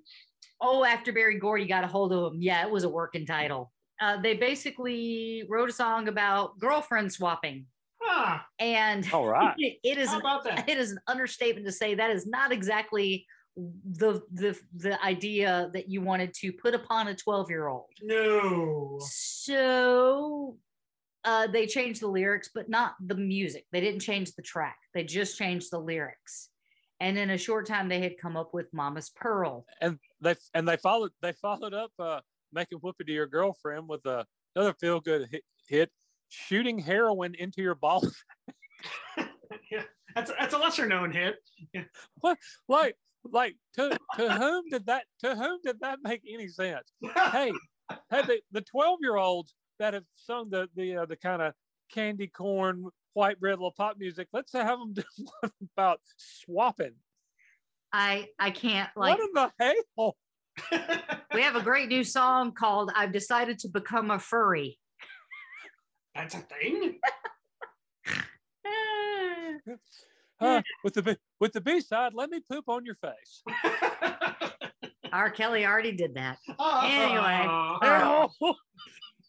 Oh, 0.62 0.84
after 0.86 1.12
Berry 1.12 1.40
Gordy 1.40 1.66
got 1.68 1.84
a 1.84 1.88
hold 1.88 2.14
of 2.14 2.34
him. 2.34 2.42
Yeah, 2.42 2.66
it 2.66 2.72
was 2.72 2.84
a 2.84 2.90
working 2.90 3.26
title. 3.26 3.72
Uh, 4.02 4.22
they 4.22 4.36
basically 4.36 5.46
wrote 5.50 5.70
a 5.70 5.74
song 5.74 6.08
about 6.08 6.58
girlfriend 6.60 7.12
swapping. 7.12 7.66
Ah, 8.06 8.46
And 8.60 9.08
All 9.14 9.28
right. 9.28 9.56
it 9.58 9.98
is 9.98 10.10
how 10.10 10.16
an 10.16 10.22
about 10.22 10.44
that? 10.44 10.68
it 10.70 10.78
is 10.78 10.92
an 10.92 11.00
understatement 11.08 11.66
to 11.66 11.72
say 11.72 11.96
that 11.96 12.12
is 12.12 12.26
not 12.28 12.52
exactly 12.52 13.26
the 13.56 14.20
the 14.34 14.60
the 14.76 15.02
idea 15.04 15.70
that 15.74 15.88
you 15.88 16.02
wanted 16.02 16.34
to 16.34 16.52
put 16.52 16.74
upon 16.74 17.08
a 17.10 17.16
12 17.16 17.50
year 17.52 17.68
old 17.68 17.86
No. 18.02 18.98
so 19.00 20.58
uh 21.26 21.48
they 21.48 21.66
changed 21.66 22.02
the 22.02 22.08
lyrics 22.08 22.50
but 22.54 22.70
not 22.70 22.96
the 23.00 23.16
music. 23.16 23.66
They 23.72 23.82
didn't 23.82 24.02
change 24.02 24.34
the 24.34 24.42
track. 24.42 24.78
They 24.94 25.04
just 25.04 25.38
changed 25.38 25.72
the 25.72 25.80
lyrics. 25.80 26.50
And 27.00 27.18
in 27.18 27.32
a 27.32 27.38
short 27.38 27.68
time 27.68 27.90
they 27.90 28.00
had 28.00 28.18
come 28.18 28.38
up 28.38 28.54
with 28.54 28.74
mama's 28.74 29.10
pearl. 29.10 29.66
And 29.82 30.00
they 30.22 30.36
and 30.54 30.68
they 30.68 30.78
followed 30.78 31.12
they 31.22 31.34
followed 31.34 31.74
up 31.74 31.92
uh 32.00 32.22
making 32.54 32.80
whoopee 32.80 33.04
to 33.06 33.12
your 33.12 33.28
girlfriend 33.28 33.90
with 33.90 34.06
uh, 34.06 34.24
another 34.56 34.74
feel 34.74 35.00
good 35.00 35.28
hit, 35.32 35.44
hit 35.68 35.92
shooting 36.30 36.80
heroin 36.80 37.36
into 37.36 37.62
your 37.62 37.76
balls. 37.76 38.24
Yeah, 39.72 39.84
that's 40.16 40.32
that's 40.38 40.54
a 40.54 40.58
lesser 40.58 40.88
known 40.88 41.12
hit. 41.12 41.36
What, 42.20 42.38
like 42.68 42.96
like 43.24 43.56
to 43.76 43.98
to 44.18 44.34
whom 44.34 44.66
did 44.70 44.88
that 44.88 45.06
to 45.24 45.36
whom 45.36 45.60
did 45.64 45.80
that 45.82 46.00
make 46.04 46.22
any 46.28 46.48
sense? 46.48 46.92
Hey 47.32 47.52
hey 48.10 48.22
the, 48.24 48.40
the 48.52 48.62
12 48.62 49.00
year 49.02 49.16
olds 49.16 49.54
that 49.80 49.94
have 49.94 50.04
sung 50.16 50.50
the 50.50 50.70
the 50.76 50.98
uh, 50.98 51.06
the 51.06 51.16
kind 51.16 51.42
of 51.42 51.54
candy 51.92 52.28
corn 52.28 52.86
white 53.14 53.40
bread 53.40 53.54
little 53.54 53.72
pop 53.72 53.98
music 53.98 54.28
let's 54.34 54.52
have 54.54 54.80
them 54.80 54.94
do 54.94 55.04
one 55.42 55.52
about 55.78 56.00
swapping. 56.18 56.94
I 57.92 58.30
i 58.40 58.50
can't 58.52 58.90
like 58.96 59.18
what 59.18 59.28
in 59.28 59.34
the 59.34 59.52
hell? 59.98 60.18
We 61.34 61.42
have 61.42 61.56
a 61.56 61.62
great 61.62 61.90
new 61.90 62.04
song 62.04 62.52
called 62.54 62.92
i've 62.96 63.12
decided 63.12 63.58
to 63.60 63.68
become 63.70 64.12
a 64.12 64.20
furry. 64.20 64.78
That's 66.16 66.36
a 66.36 66.40
thing. 66.40 67.00
uh, 70.40 70.62
with 70.84 70.94
the 70.94 71.02
B- 71.02 71.18
with 71.40 71.54
the 71.54 71.62
b 71.62 71.80
side 71.82 72.14
let 72.14 72.30
me 72.30 72.40
poop 72.50 72.66
on 72.68 72.86
your 72.86 72.96
face. 72.96 73.44
R. 75.12 75.30
Kelly 75.30 75.66
already 75.66 75.92
did 75.92 76.16
that. 76.16 76.38
Oh, 76.58 76.82
Anyway. 76.84 77.46
oh, 77.48 78.56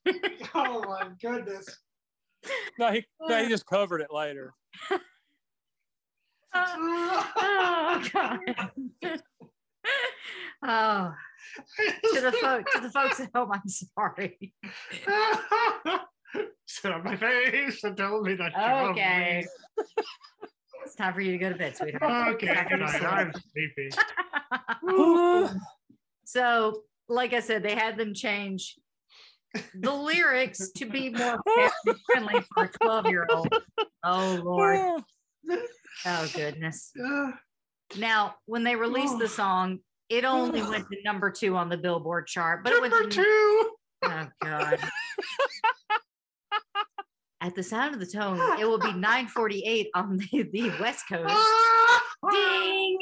oh, 0.06 0.12
oh 0.54 0.80
my 0.86 1.08
goodness. 1.20 1.66
no, 2.78 2.92
he, 2.92 3.04
no, 3.20 3.38
he 3.38 3.46
uh. 3.46 3.48
just 3.48 3.66
covered 3.66 4.00
it 4.00 4.08
later 4.12 4.54
oh 6.56 8.02
god 8.12 8.38
oh 10.64 11.12
to 12.14 12.20
the 12.20 12.32
folk 12.32 12.64
to 12.72 12.80
the 12.80 12.90
folks 12.90 13.20
at 13.20 13.28
home 13.34 13.50
i'm 13.52 13.62
sorry 13.68 14.52
Sit 16.66 16.90
on 16.92 17.04
my 17.04 17.16
face 17.16 17.82
and 17.84 17.96
tell 17.96 18.20
me 18.22 18.34
that 18.34 18.52
you 18.52 18.58
love 18.60 18.90
okay 18.90 19.44
me. 19.78 19.84
it's 20.84 20.94
time 20.96 21.12
for 21.14 21.20
you 21.20 21.32
to 21.32 21.38
go 21.38 21.48
to 21.50 21.56
bed 21.56 21.76
sweetheart 21.76 22.34
Okay, 22.34 22.46
It's 22.48 22.56
time 22.56 22.64
for 22.68 22.76
good 22.76 22.80
night. 22.80 22.90
sleep. 22.90 23.90
I'm 24.86 25.48
sleepy. 25.48 25.60
so 26.24 26.82
like 27.08 27.32
i 27.34 27.40
said 27.40 27.62
they 27.62 27.74
had 27.74 27.96
them 27.96 28.14
change 28.14 28.76
the 29.74 29.92
lyrics 29.92 30.70
to 30.72 30.86
be 30.86 31.10
more 31.10 31.40
friendly 32.06 32.40
for 32.54 32.64
a 32.64 32.68
12 32.82 33.06
year 33.06 33.26
old 33.30 33.48
oh 34.04 34.40
lord 34.44 34.80
oh 36.06 36.28
goodness 36.34 36.92
now 37.98 38.34
when 38.46 38.64
they 38.64 38.74
released 38.76 39.18
the 39.18 39.28
song 39.28 39.78
it 40.08 40.24
only 40.24 40.62
went 40.62 40.86
to 40.88 40.96
number 41.04 41.30
two 41.30 41.56
on 41.56 41.68
the 41.68 41.76
billboard 41.78 42.26
chart 42.26 42.62
but 42.64 42.72
it 42.72 42.80
Number 42.80 42.98
went 42.98 43.12
to 43.12 43.22
two. 43.22 43.70
Oh 44.04 44.28
God. 44.42 44.78
At 47.40 47.54
the 47.54 47.62
sound 47.62 47.94
of 47.94 48.00
the 48.00 48.06
tone, 48.06 48.38
it 48.58 48.64
will 48.66 48.78
be 48.78 48.92
948 48.94 49.88
on 49.94 50.16
the, 50.16 50.42
the 50.50 50.70
West 50.80 51.04
Coast. 51.08 51.34
Ding. 52.30 52.98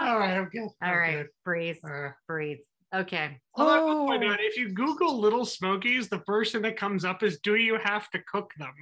All 0.00 0.18
right, 0.18 0.36
I'm 0.36 0.48
good. 0.50 0.68
All 0.82 0.96
right, 0.98 1.16
good. 1.22 1.28
breathe, 1.44 1.76
Uh, 1.82 2.10
breathe. 2.26 2.58
Okay. 2.94 3.38
Although 3.54 4.02
Oh. 4.02 4.06
point 4.06 4.24
out, 4.24 4.38
if 4.40 4.56
you 4.56 4.68
Google 4.72 5.18
Little 5.18 5.44
Smokies, 5.46 6.08
the 6.08 6.20
first 6.26 6.52
thing 6.52 6.62
that 6.62 6.76
comes 6.76 7.04
up 7.04 7.22
is, 7.22 7.40
"Do 7.40 7.54
you 7.56 7.78
have 7.82 8.10
to 8.10 8.18
cook 8.30 8.52
them?" 8.58 8.74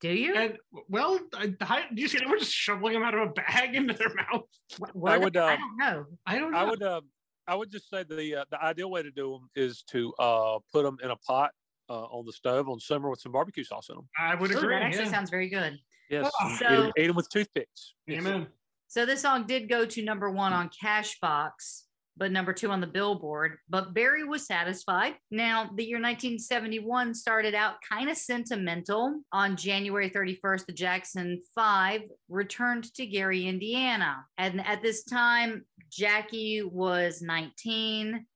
Do 0.00 0.08
you? 0.12 0.34
And 0.34 0.58
well, 0.88 1.18
I, 1.34 1.54
I, 1.60 1.86
do 1.94 2.02
you 2.02 2.08
see? 2.08 2.18
They 2.18 2.26
were 2.26 2.36
just 2.38 2.52
shoveling 2.52 2.94
them 2.94 3.02
out 3.02 3.14
of 3.14 3.28
a 3.28 3.32
bag 3.32 3.74
into 3.76 3.94
their 3.94 4.12
mouth. 4.14 4.42
Wh- 4.78 5.08
I 5.08 5.16
were 5.18 5.18
they? 5.18 5.24
would, 5.24 5.36
I 5.36 5.54
uh, 5.54 5.56
don't 5.56 5.76
know. 5.78 6.04
I 6.26 6.38
don't 6.38 6.50
know. 6.52 6.58
I 6.58 6.64
would 6.64 6.82
uh, 6.82 7.00
I 7.46 7.54
would 7.54 7.70
just 7.70 7.88
say 7.88 8.02
the 8.02 8.36
uh, 8.40 8.44
the 8.50 8.62
ideal 8.62 8.90
way 8.90 9.02
to 9.02 9.10
do 9.10 9.32
them 9.32 9.48
is 9.54 9.82
to 9.92 10.12
uh, 10.18 10.58
put 10.72 10.82
them 10.82 10.98
in 11.02 11.10
a 11.10 11.16
pot 11.16 11.52
uh, 11.88 12.04
on 12.04 12.26
the 12.26 12.32
stove 12.32 12.68
on 12.68 12.80
simmer 12.80 13.08
with 13.08 13.20
some 13.20 13.32
barbecue 13.32 13.64
sauce 13.64 13.88
in 13.88 13.94
them. 13.96 14.08
I 14.18 14.34
would 14.34 14.50
Ooh, 14.52 14.58
agree. 14.58 14.74
that 14.74 14.82
actually 14.82 15.04
yeah. 15.04 15.10
sounds 15.12 15.30
very 15.30 15.48
good. 15.48 15.78
Yes, 16.10 16.30
Oh. 16.40 16.56
So- 16.58 16.64
eat 16.66 16.78
'em- 16.86 16.92
eat 16.98 17.06
them 17.06 17.16
with 17.16 17.28
toothpicks. 17.30 17.94
Yes. 18.06 18.18
Amen. 18.20 18.48
So 18.88 19.06
this 19.06 19.22
song 19.22 19.46
did 19.46 19.68
go 19.68 19.84
to 19.86 20.02
number 20.04 20.30
one 20.30 20.52
on 20.52 20.68
Cashbox, 20.70 21.84
but 22.16 22.32
number 22.32 22.52
two 22.52 22.70
on 22.70 22.80
the 22.80 22.86
Billboard. 22.86 23.58
But 23.68 23.94
Berry 23.94 24.24
was 24.24 24.46
satisfied. 24.46 25.14
Now, 25.30 25.70
the 25.74 25.84
year 25.84 25.98
1971 25.98 27.14
started 27.14 27.54
out 27.54 27.76
kind 27.88 28.08
of 28.08 28.16
sentimental. 28.16 29.20
On 29.32 29.56
January 29.56 30.10
31st, 30.10 30.66
the 30.66 30.72
Jackson 30.72 31.40
Five 31.54 32.02
returned 32.28 32.92
to 32.94 33.06
Gary, 33.06 33.46
Indiana. 33.46 34.24
And 34.38 34.64
at 34.66 34.82
this 34.82 35.04
time, 35.04 35.64
Jackie 35.90 36.62
was 36.62 37.22
19. 37.22 38.26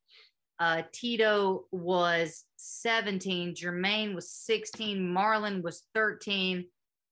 Uh, 0.59 0.83
Tito 0.93 1.65
was 1.73 2.45
17. 2.57 3.55
Jermaine 3.55 4.15
was 4.15 4.31
16. 4.31 4.99
Marlon 4.99 5.63
was 5.63 5.85
13 5.95 6.67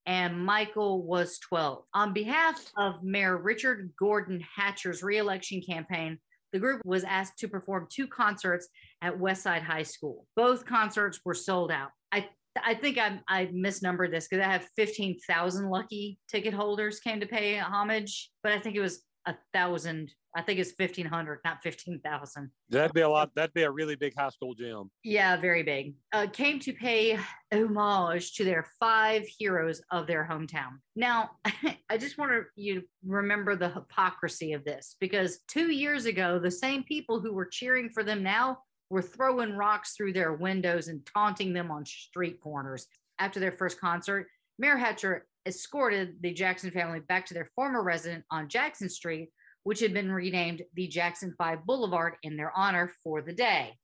and 0.05 0.45
Michael 0.45 1.03
was 1.03 1.39
12. 1.39 1.85
On 1.93 2.13
behalf 2.15 2.59
of 2.79 3.03
Mayor 3.03 3.37
Richard 3.37 3.93
Gordon 3.99 4.43
Hatcher's 4.57 5.03
reelection 5.03 5.61
campaign, 5.61 6.19
the 6.53 6.59
group 6.59 6.81
was 6.85 7.05
asked 7.05 7.39
to 7.39 7.49
perform 7.49 7.87
two 7.91 8.07
concerts 8.07 8.69
at 9.03 9.19
Westside 9.19 9.63
High 9.63 9.83
School. 9.83 10.27
Both 10.37 10.65
concerts 10.65 11.21
were 11.25 11.35
sold 11.35 11.71
out. 11.71 11.91
I 12.13 12.29
I 12.65 12.75
think 12.75 12.99
I, 12.99 13.21
I 13.29 13.47
misnumbered 13.47 14.11
this 14.11 14.27
because 14.27 14.45
I 14.45 14.51
have 14.51 14.67
15,000 14.77 15.71
lucky 15.71 16.19
ticket 16.29 16.55
holders 16.55 16.99
came 16.99 17.21
to 17.21 17.27
pay 17.27 17.59
homage, 17.59 18.31
but 18.43 18.53
I 18.53 18.59
think 18.59 18.75
it 18.75 18.81
was 18.81 19.03
a 19.29 19.37
thousand. 19.53 20.13
I 20.35 20.43
think 20.43 20.59
it's 20.59 20.73
1,500, 20.77 21.41
not 21.45 21.63
15,000. 21.63 22.51
That'd 22.71 22.95
be 22.95 23.03
a 23.03 23.09
lot. 23.09 23.31
That'd 23.35 23.53
be 23.53 23.63
a 23.63 23.71
really 23.71 23.95
big 23.95 24.15
high 24.17 24.31
school 24.31 24.55
gym. 24.55 24.91
Yeah, 25.05 25.37
very 25.37 25.63
big. 25.63 25.95
Uh, 26.13 26.27
came 26.33 26.59
to 26.61 26.73
pay 26.73 27.19
homage 27.53 28.35
to 28.35 28.45
their 28.45 28.67
five 28.81 29.27
heroes 29.27 29.83
of 29.91 30.07
their 30.07 30.27
hometown. 30.29 30.79
Now, 30.97 31.33
I 31.91 31.99
just 31.99 32.17
want 32.17 32.33
you 32.57 32.81
to 32.81 32.87
remember 33.07 33.55
the 33.55 33.69
hypocrisy 33.69 34.55
of 34.55 34.65
this 34.65 34.97
because 34.99 35.41
two 35.47 35.71
years 35.71 36.07
ago, 36.07 36.39
the 36.39 36.51
same 36.51 36.83
people 36.85 37.21
who 37.21 37.35
were 37.35 37.47
cheering 37.47 37.91
for 37.91 38.03
them 38.03 38.23
now 38.23 38.59
were 38.91 39.03
throwing 39.03 39.53
rocks 39.53 39.95
through 39.95 40.15
their 40.15 40.33
windows 40.33 40.89
and 40.89 41.07
taunting 41.15 41.53
them 41.53 41.71
on 41.71 41.85
street 41.85 42.41
corners. 42.41 42.87
After 43.19 43.41
their 43.41 43.53
first 43.53 43.79
concert, 43.79 44.29
Mayor 44.59 44.77
Hatcher 44.77 45.27
escorted 45.49 46.17
the 46.21 46.33
Jackson 46.33 46.71
family 46.71 47.01
back 47.01 47.27
to 47.27 47.35
their 47.35 47.51
former 47.57 47.83
residence 47.83 48.25
on 48.31 48.49
Jackson 48.49 48.89
Street, 48.89 49.31
which 49.65 49.81
had 49.81 49.95
been 49.95 50.13
renamed 50.13 50.63
the 50.75 50.87
Jackson 50.87 51.35
5 51.37 51.65
Boulevard 51.67 52.15
in 52.23 52.37
their 52.37 52.53
honor 52.55 52.93
for 53.03 53.23
the 53.23 53.33
day. 53.33 53.75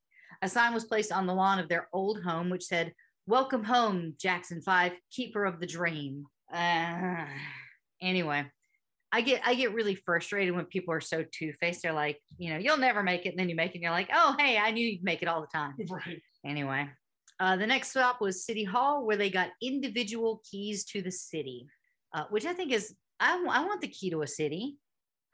A 0.43 0.49
sign 0.49 0.75
was 0.75 0.85
placed 0.85 1.11
on 1.11 1.27
the 1.27 1.35
lawn 1.35 1.59
of 1.59 1.69
their 1.69 1.89
old 1.93 2.23
home, 2.23 2.51
which 2.51 2.65
said, 2.65 2.93
Welcome 3.27 3.65
home, 3.65 4.15
Jackson 4.21 4.61
5, 4.61 4.93
keeper 5.11 5.47
of 5.47 5.59
the 5.59 5.67
dream. 5.67 6.27
Uh, 6.53 7.25
anyway, 8.03 8.45
I 9.11 9.21
get 9.23 9.41
I 9.47 9.55
get 9.55 9.73
really 9.73 9.95
frustrated 9.95 10.55
when 10.55 10.67
people 10.67 10.93
are 10.93 11.01
so 11.01 11.25
two-faced. 11.31 11.83
They're 11.83 11.93
like, 11.93 12.21
you 12.37 12.53
know, 12.53 12.59
you'll 12.59 12.77
never 12.77 13.03
make 13.03 13.25
it, 13.27 13.31
and 13.31 13.39
then 13.39 13.49
you 13.49 13.55
make 13.55 13.71
it, 13.71 13.77
and 13.77 13.83
you're 13.83 13.93
like, 13.93 14.11
oh 14.13 14.35
hey, 14.39 14.59
I 14.59 14.73
knew 14.73 14.87
you'd 14.87 15.05
make 15.05 15.23
it 15.23 15.29
all 15.29 15.41
the 15.41 15.47
time. 15.47 15.75
Right. 15.89 16.21
Anyway, 16.45 16.89
uh, 17.41 17.57
the 17.57 17.67
next 17.67 17.91
stop 17.91 18.21
was 18.21 18.45
City 18.45 18.65
Hall, 18.65 19.05
where 19.07 19.17
they 19.17 19.31
got 19.31 19.49
individual 19.63 20.41
keys 20.51 20.85
to 20.87 21.03
the 21.03 21.11
city, 21.11 21.67
uh, 22.15 22.25
which 22.31 22.47
I 22.47 22.53
think 22.53 22.73
is 22.73 22.95
I, 23.21 23.33
w- 23.33 23.51
I 23.51 23.61
want 23.65 23.81
the 23.81 23.89
key 23.89 24.11
to 24.11 24.23
a 24.23 24.27
city. 24.27 24.77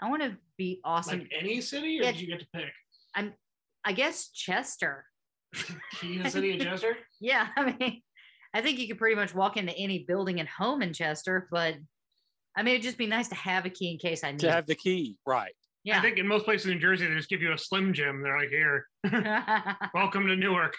I 0.00 0.08
want 0.08 0.22
to 0.22 0.36
be 0.56 0.80
awesome. 0.84 1.20
Like 1.20 1.32
any 1.38 1.60
city, 1.60 1.98
or 2.00 2.04
Yeah. 2.04 2.12
did 2.12 2.20
you 2.20 2.26
get 2.26 2.40
to 2.40 2.46
pick? 2.54 2.72
I'm 3.14 3.34
I 3.84 3.92
guess 3.92 4.28
Chester. 4.30 5.04
Key 6.00 6.18
to 6.18 6.22
the 6.24 6.30
city 6.30 6.52
of 6.54 6.60
Chester? 6.66 6.96
Yeah, 7.20 7.48
I 7.56 7.64
mean, 7.78 8.02
I 8.54 8.60
think 8.60 8.78
you 8.78 8.86
could 8.88 8.98
pretty 8.98 9.16
much 9.16 9.34
walk 9.34 9.56
into 9.56 9.72
any 9.76 10.04
building 10.06 10.38
and 10.40 10.48
home 10.48 10.80
in 10.82 10.92
Chester, 10.92 11.48
but 11.50 11.74
I 12.56 12.62
mean, 12.62 12.74
it'd 12.74 12.82
just 12.84 12.98
be 12.98 13.06
nice 13.06 13.28
to 13.28 13.34
have 13.34 13.64
a 13.66 13.70
key 13.70 13.92
in 13.92 13.98
case 13.98 14.22
I 14.24 14.32
need. 14.32 14.40
To 14.40 14.50
have 14.52 14.66
the 14.66 14.74
key, 14.74 15.16
right? 15.26 15.52
Yeah. 15.84 15.98
I 15.98 16.02
think 16.02 16.18
in 16.18 16.26
most 16.26 16.44
places 16.44 16.66
in 16.66 16.72
New 16.74 16.80
Jersey, 16.80 17.06
they 17.06 17.14
just 17.14 17.28
give 17.30 17.40
you 17.42 17.52
a 17.52 17.58
Slim 17.58 17.92
Jim. 17.94 18.22
They're 18.22 18.38
like, 18.38 18.50
here, 18.50 18.86
welcome 19.94 20.26
to 20.26 20.36
Newark. 20.36 20.76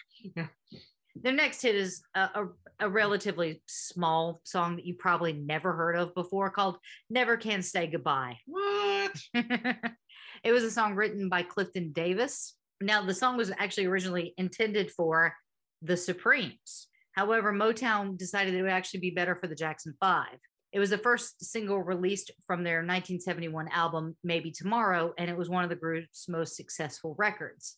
Their 1.16 1.34
next 1.34 1.62
hit 1.62 1.76
is 1.76 2.02
a, 2.16 2.20
a, 2.20 2.48
a 2.82 2.90
relatively 2.90 3.62
small 3.68 4.42
song 4.44 4.76
that 4.76 4.86
you 4.86 4.96
probably 4.96 5.34
never 5.34 5.74
heard 5.74 5.96
of 5.96 6.16
before 6.16 6.50
called 6.50 6.78
Never 7.10 7.38
Can 7.38 7.62
Say 7.62 7.88
Goodbye. 7.88 8.38
What? 8.46 9.16
it 9.34 10.52
was 10.52 10.64
a 10.64 10.72
song 10.72 10.96
written 10.96 11.30
by 11.30 11.44
Clifton 11.44 11.92
Davis. 11.92 12.56
Now, 12.82 13.06
the 13.06 13.14
song 13.14 13.38
was 13.38 13.52
actually 13.60 13.86
originally 13.86 14.34
intended 14.38 14.92
for 14.92 15.36
the 15.82 15.98
Supremes. 15.98 16.88
However, 17.14 17.52
Motown 17.52 18.18
decided 18.18 18.54
it 18.54 18.62
would 18.62 18.72
actually 18.72 19.02
be 19.02 19.12
better 19.12 19.36
for 19.36 19.48
the 19.48 19.56
Jackson 19.56 19.94
Five. 20.00 20.38
It 20.72 20.80
was 20.80 20.90
the 20.90 20.98
first 20.98 21.44
single 21.44 21.80
released 21.80 22.32
from 22.48 22.64
their 22.64 22.78
1971 22.78 23.68
album, 23.70 24.16
Maybe 24.24 24.52
Tomorrow, 24.52 25.14
and 25.18 25.30
it 25.30 25.38
was 25.38 25.50
one 25.50 25.66
of 25.66 25.70
the 25.70 25.76
group's 25.76 26.30
most 26.30 26.56
successful 26.56 27.14
records. 27.18 27.78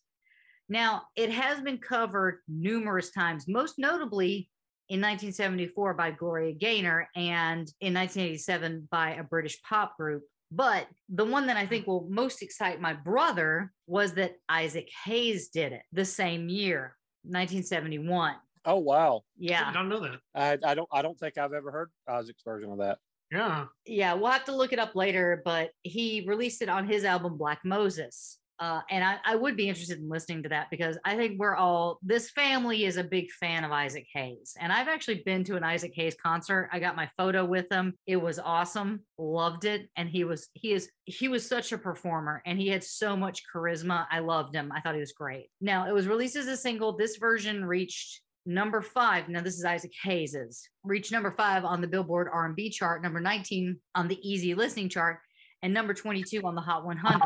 Now, 0.69 1.03
it 1.15 1.31
has 1.31 1.61
been 1.61 1.77
covered 1.77 2.39
numerous 2.47 3.11
times, 3.11 3.47
most 3.47 3.77
notably 3.77 4.49
in 4.89 4.99
1974 4.99 5.93
by 5.93 6.11
Gloria 6.11 6.53
Gaynor 6.53 7.09
and 7.15 7.67
in 7.79 7.93
1987 7.93 8.87
by 8.91 9.15
a 9.15 9.23
British 9.23 9.61
pop 9.61 9.97
group. 9.97 10.23
But 10.51 10.87
the 11.09 11.25
one 11.25 11.47
that 11.47 11.57
I 11.57 11.65
think 11.65 11.87
will 11.87 12.07
most 12.09 12.43
excite 12.43 12.79
my 12.79 12.93
brother 12.93 13.71
was 13.87 14.13
that 14.13 14.35
Isaac 14.47 14.87
Hayes 15.05 15.49
did 15.49 15.73
it 15.73 15.81
the 15.91 16.05
same 16.05 16.47
year, 16.47 16.95
1971. 17.23 18.35
Oh 18.65 18.77
wow! 18.77 19.23
Yeah, 19.37 19.67
I 19.67 19.73
don't 19.73 19.89
know 19.89 19.99
that. 19.99 20.19
I, 20.33 20.57
I 20.65 20.73
don't 20.73 20.87
I 20.91 21.01
don't 21.01 21.19
think 21.19 21.37
I've 21.37 21.51
ever 21.51 21.69
heard 21.69 21.89
Isaac's 22.07 22.43
version 22.43 22.71
of 22.71 22.77
that. 22.77 22.97
Yeah. 23.33 23.65
Yeah, 23.85 24.13
we'll 24.13 24.31
have 24.31 24.45
to 24.45 24.55
look 24.55 24.73
it 24.73 24.79
up 24.79 24.95
later, 24.95 25.41
but 25.43 25.71
he 25.81 26.23
released 26.27 26.61
it 26.61 26.69
on 26.69 26.87
his 26.87 27.03
album 27.03 27.35
Black 27.37 27.59
Moses. 27.65 28.37
Uh, 28.59 28.81
and 28.89 29.03
I, 29.03 29.17
I 29.25 29.35
would 29.35 29.57
be 29.57 29.67
interested 29.67 29.99
in 29.99 30.09
listening 30.09 30.43
to 30.43 30.49
that 30.49 30.69
because 30.69 30.97
I 31.03 31.15
think 31.15 31.39
we're 31.39 31.55
all, 31.55 31.99
this 32.01 32.29
family 32.29 32.85
is 32.85 32.97
a 32.97 33.03
big 33.03 33.31
fan 33.31 33.63
of 33.63 33.71
Isaac 33.71 34.05
Hayes. 34.13 34.55
And 34.59 34.71
I've 34.71 34.87
actually 34.87 35.23
been 35.25 35.43
to 35.45 35.55
an 35.55 35.63
Isaac 35.63 35.93
Hayes 35.95 36.15
concert. 36.21 36.69
I 36.71 36.79
got 36.79 36.95
my 36.95 37.09
photo 37.17 37.45
with 37.45 37.71
him. 37.71 37.93
It 38.05 38.17
was 38.17 38.39
awesome. 38.39 39.01
Loved 39.17 39.65
it. 39.65 39.89
And 39.97 40.07
he 40.07 40.23
was, 40.23 40.49
he 40.53 40.73
is, 40.73 40.89
he 41.05 41.27
was 41.27 41.47
such 41.47 41.71
a 41.71 41.77
performer 41.77 42.41
and 42.45 42.59
he 42.59 42.67
had 42.67 42.83
so 42.83 43.17
much 43.17 43.43
charisma. 43.53 44.05
I 44.11 44.19
loved 44.19 44.55
him. 44.55 44.71
I 44.71 44.81
thought 44.81 44.95
he 44.95 44.99
was 44.99 45.13
great. 45.13 45.49
Now, 45.59 45.87
it 45.87 45.93
was 45.93 46.07
released 46.07 46.35
as 46.35 46.47
a 46.47 46.57
single. 46.57 46.95
This 46.95 47.17
version 47.17 47.65
reached 47.65 48.21
number 48.45 48.81
five. 48.81 49.29
Now 49.29 49.41
this 49.41 49.57
is 49.57 49.65
Isaac 49.65 49.93
Hayes's. 50.03 50.67
Reached 50.83 51.11
number 51.11 51.31
five 51.31 51.65
on 51.65 51.81
the 51.81 51.87
Billboard 51.87 52.27
R&B 52.31 52.69
chart, 52.69 53.01
number 53.01 53.19
19 53.19 53.77
on 53.95 54.07
the 54.07 54.19
Easy 54.27 54.53
Listening 54.53 54.89
chart, 54.89 55.19
and 55.61 55.73
number 55.73 55.93
22 55.93 56.41
on 56.43 56.55
the 56.55 56.61
Hot 56.61 56.85
100. 56.85 57.21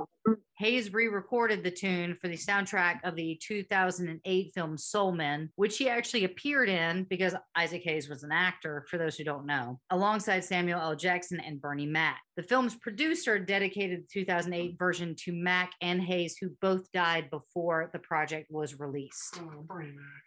Hayes 0.59 0.91
re-recorded 0.91 1.63
the 1.63 1.71
tune 1.71 2.17
for 2.19 2.27
the 2.27 2.35
soundtrack 2.37 2.99
of 3.03 3.15
the 3.15 3.39
2008 3.43 4.51
film 4.55 4.77
Soul 4.77 5.11
Men, 5.11 5.49
which 5.55 5.77
he 5.77 5.87
actually 5.87 6.23
appeared 6.23 6.67
in 6.69 7.03
because 7.03 7.35
Isaac 7.55 7.83
Hayes 7.83 8.09
was 8.09 8.23
an 8.23 8.31
actor, 8.31 8.85
for 8.89 8.97
those 8.97 9.15
who 9.17 9.23
don't 9.23 9.45
know, 9.45 9.79
alongside 9.91 10.43
Samuel 10.43 10.81
L. 10.81 10.95
Jackson 10.95 11.39
and 11.39 11.61
Bernie 11.61 11.85
Mac. 11.85 12.19
The 12.35 12.43
film's 12.43 12.75
producer 12.75 13.37
dedicated 13.39 14.01
the 14.01 14.21
2008 14.21 14.77
version 14.79 15.15
to 15.25 15.31
Mac 15.33 15.71
and 15.81 16.01
Hayes, 16.01 16.37
who 16.39 16.49
both 16.61 16.91
died 16.91 17.29
before 17.29 17.89
the 17.93 17.99
project 17.99 18.47
was 18.49 18.79
released 18.79 19.39
Oh, 19.39 19.65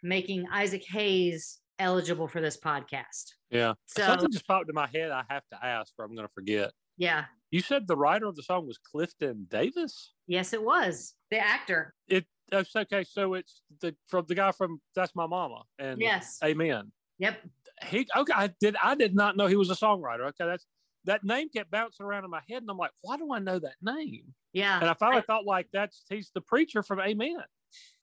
making 0.01 0.47
Isaac 0.51 0.83
Hayes 0.89 1.59
eligible 1.79 2.27
for 2.27 2.39
this 2.41 2.57
podcast. 2.57 3.31
Yeah. 3.49 3.73
So 3.87 4.03
Something 4.03 4.31
just 4.31 4.47
popped 4.47 4.69
in 4.69 4.75
my 4.75 4.87
head. 4.93 5.11
I 5.11 5.23
have 5.29 5.43
to 5.51 5.65
ask, 5.65 5.91
or 5.97 6.05
I'm 6.05 6.15
going 6.15 6.27
to 6.27 6.33
forget. 6.33 6.71
yeah, 6.97 7.25
You 7.51 7.61
said 7.61 7.87
the 7.87 7.97
writer 7.97 8.25
of 8.25 8.35
the 8.35 8.43
song 8.43 8.65
was 8.65 8.77
Clifton 8.77 9.47
Davis. 9.49 10.13
yes, 10.25 10.53
it 10.53 10.63
was 10.63 11.13
the 11.29 11.37
actor. 11.37 11.93
It 12.07 12.25
it's 12.51 12.75
okay. 12.75 13.03
So 13.03 13.33
it's 13.33 13.61
the 13.81 13.95
from 14.07 14.25
the 14.27 14.35
guy 14.35 14.51
from 14.51 14.81
That's 14.95 15.13
My 15.15 15.27
Mama 15.27 15.63
and 15.77 15.99
Yes. 16.01 16.39
Amen. 16.43 16.91
Yep. 17.19 17.39
He 17.87 18.07
okay. 18.15 18.33
I 18.33 18.49
did. 18.59 18.75
I 18.81 18.95
did 18.95 19.15
not 19.15 19.37
know 19.37 19.47
he 19.47 19.55
was 19.55 19.69
a 19.69 19.75
songwriter. 19.75 20.27
Okay, 20.29 20.45
that's 20.45 20.65
that 21.05 21.23
name 21.23 21.49
kept 21.49 21.71
bouncing 21.71 22.05
around 22.05 22.23
in 22.23 22.29
my 22.29 22.41
head, 22.49 22.61
and 22.61 22.69
I'm 22.69 22.77
like, 22.77 22.91
why 23.01 23.17
do 23.17 23.31
I 23.33 23.39
know 23.39 23.59
that 23.59 23.75
name? 23.81 24.33
Yeah. 24.53 24.79
And 24.79 24.89
I 24.89 24.93
finally 24.93 25.23
thought 25.25 25.45
like 25.45 25.67
that's 25.73 26.03
he's 26.09 26.31
the 26.33 26.41
preacher 26.41 26.83
from 26.83 26.99
Amen. 26.99 27.37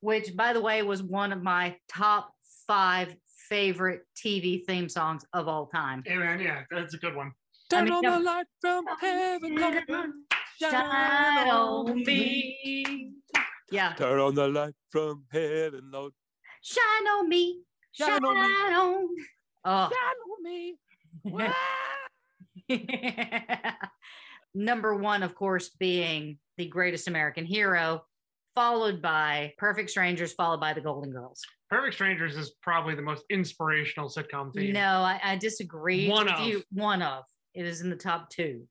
Which, 0.00 0.34
by 0.34 0.52
the 0.52 0.60
way, 0.60 0.82
was 0.82 1.02
one 1.02 1.32
of 1.32 1.42
my 1.42 1.76
top 1.88 2.32
five 2.66 3.14
favorite 3.48 4.02
TV 4.16 4.64
theme 4.66 4.88
songs 4.88 5.24
of 5.32 5.48
all 5.48 5.66
time. 5.66 6.02
Amen. 6.08 6.40
yeah, 6.40 6.62
that's 6.70 6.94
a 6.94 6.98
good 6.98 7.14
one. 7.14 7.32
Turn 7.70 7.90
on 7.90 8.02
the 8.02 8.18
light 8.20 8.46
from 8.60 8.84
heaven, 9.00 9.54
let 9.56 9.74
it 9.74 9.84
Shine 10.58 11.48
on 11.48 12.02
me. 12.02 13.12
Yeah. 13.70 13.92
Turn 13.92 14.18
on 14.18 14.34
the 14.34 14.48
light 14.48 14.74
from 14.90 15.24
heaven, 15.30 15.90
Lord. 15.92 16.12
Shine 16.62 17.06
on 17.06 17.28
me. 17.28 17.60
Shine 17.92 18.08
Shine, 18.08 18.24
on 18.24 18.34
me. 18.34 18.74
on. 18.74 19.08
Oh. 19.64 19.90
Shine 19.92 20.16
on 20.30 20.42
me. 20.44 20.76
Number 24.54 24.94
one, 24.96 25.22
of 25.22 25.34
course, 25.34 25.68
being 25.68 26.38
the 26.56 26.66
greatest 26.66 27.06
American 27.06 27.44
hero, 27.44 28.02
followed 28.54 29.02
by 29.02 29.52
Perfect 29.58 29.90
Strangers, 29.90 30.32
followed 30.32 30.60
by 30.60 30.72
The 30.72 30.80
Golden 30.80 31.12
Girls. 31.12 31.44
Perfect 31.70 31.94
Strangers 31.94 32.36
is 32.36 32.54
probably 32.62 32.94
the 32.94 33.02
most 33.02 33.24
inspirational 33.30 34.08
sitcom 34.08 34.54
theme. 34.54 34.72
No, 34.72 34.80
I, 34.80 35.20
I 35.22 35.36
disagree. 35.36 36.08
One 36.08 36.24
with 36.26 36.34
of. 36.34 36.46
you. 36.46 36.62
One 36.72 37.02
of. 37.02 37.24
It 37.58 37.66
is 37.66 37.80
in 37.80 37.90
the 37.90 37.96
top 37.96 38.30
two. 38.30 38.68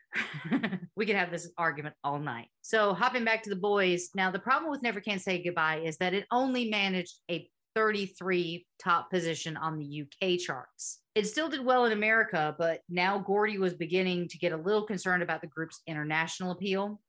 we 0.95 1.05
could 1.05 1.17
have 1.17 1.29
this 1.29 1.49
argument 1.57 1.95
all 2.05 2.19
night. 2.19 2.47
So, 2.61 2.93
hopping 2.93 3.25
back 3.25 3.43
to 3.43 3.49
the 3.49 3.57
boys. 3.57 4.11
Now, 4.15 4.31
the 4.31 4.39
problem 4.39 4.71
with 4.71 4.81
Never 4.81 5.01
Can 5.01 5.19
Say 5.19 5.43
Goodbye 5.43 5.81
is 5.83 5.97
that 5.97 6.13
it 6.13 6.25
only 6.31 6.69
managed 6.69 7.19
a 7.29 7.49
33 7.75 8.65
top 8.81 9.11
position 9.11 9.57
on 9.57 9.77
the 9.77 10.03
UK 10.03 10.39
charts. 10.39 10.99
It 11.15 11.27
still 11.27 11.49
did 11.49 11.65
well 11.65 11.83
in 11.83 11.91
America, 11.91 12.55
but 12.57 12.79
now 12.87 13.19
Gordy 13.19 13.57
was 13.57 13.73
beginning 13.73 14.29
to 14.29 14.37
get 14.37 14.53
a 14.53 14.57
little 14.57 14.83
concerned 14.83 15.21
about 15.21 15.41
the 15.41 15.47
group's 15.47 15.81
international 15.85 16.51
appeal. 16.51 17.01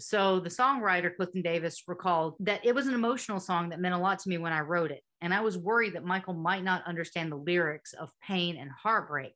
So 0.00 0.40
the 0.40 0.48
songwriter 0.48 1.14
Clifton 1.14 1.42
Davis 1.42 1.82
recalled 1.86 2.36
that 2.40 2.64
it 2.64 2.74
was 2.74 2.86
an 2.86 2.94
emotional 2.94 3.40
song 3.40 3.68
that 3.68 3.80
meant 3.80 3.94
a 3.94 3.98
lot 3.98 4.20
to 4.20 4.28
me 4.30 4.38
when 4.38 4.54
I 4.54 4.60
wrote 4.60 4.90
it. 4.90 5.02
And 5.20 5.34
I 5.34 5.40
was 5.40 5.58
worried 5.58 5.96
that 5.96 6.04
Michael 6.04 6.34
might 6.34 6.64
not 6.64 6.86
understand 6.86 7.30
the 7.30 7.36
lyrics 7.36 7.92
of 7.92 8.10
pain 8.26 8.56
and 8.56 8.70
heartbreak. 8.70 9.34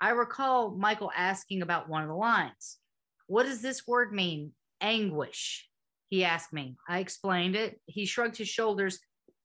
I 0.00 0.10
recall 0.10 0.70
Michael 0.70 1.10
asking 1.16 1.62
about 1.62 1.88
one 1.88 2.02
of 2.02 2.08
the 2.08 2.14
lines. 2.14 2.78
What 3.26 3.46
does 3.46 3.60
this 3.62 3.86
word 3.86 4.12
mean? 4.12 4.52
Anguish. 4.80 5.68
He 6.08 6.24
asked 6.24 6.52
me. 6.52 6.76
I 6.88 7.00
explained 7.00 7.56
it. 7.56 7.80
He 7.86 8.06
shrugged 8.06 8.36
his 8.36 8.48
shoulders 8.48 9.00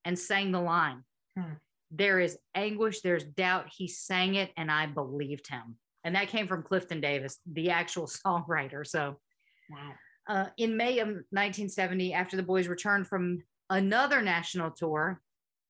and 0.05 0.17
sang 0.17 0.51
the 0.51 0.61
line. 0.61 1.03
Hmm. 1.37 1.53
There 1.91 2.19
is 2.19 2.37
anguish, 2.55 3.01
there's 3.01 3.23
doubt. 3.23 3.67
He 3.75 3.87
sang 3.87 4.35
it, 4.35 4.51
and 4.57 4.71
I 4.71 4.87
believed 4.87 5.47
him. 5.47 5.75
And 6.03 6.15
that 6.15 6.27
came 6.27 6.47
from 6.47 6.63
Clifton 6.63 7.01
Davis, 7.01 7.39
the 7.51 7.69
actual 7.69 8.07
songwriter. 8.25 8.85
So, 8.85 9.19
Wow. 9.69 9.93
uh, 10.27 10.45
in 10.57 10.75
May 10.77 10.99
of 10.99 11.07
1970, 11.07 12.13
after 12.13 12.35
the 12.35 12.43
boys 12.43 12.67
returned 12.67 13.07
from 13.07 13.43
another 13.69 14.21
national 14.21 14.71
tour, 14.71 15.21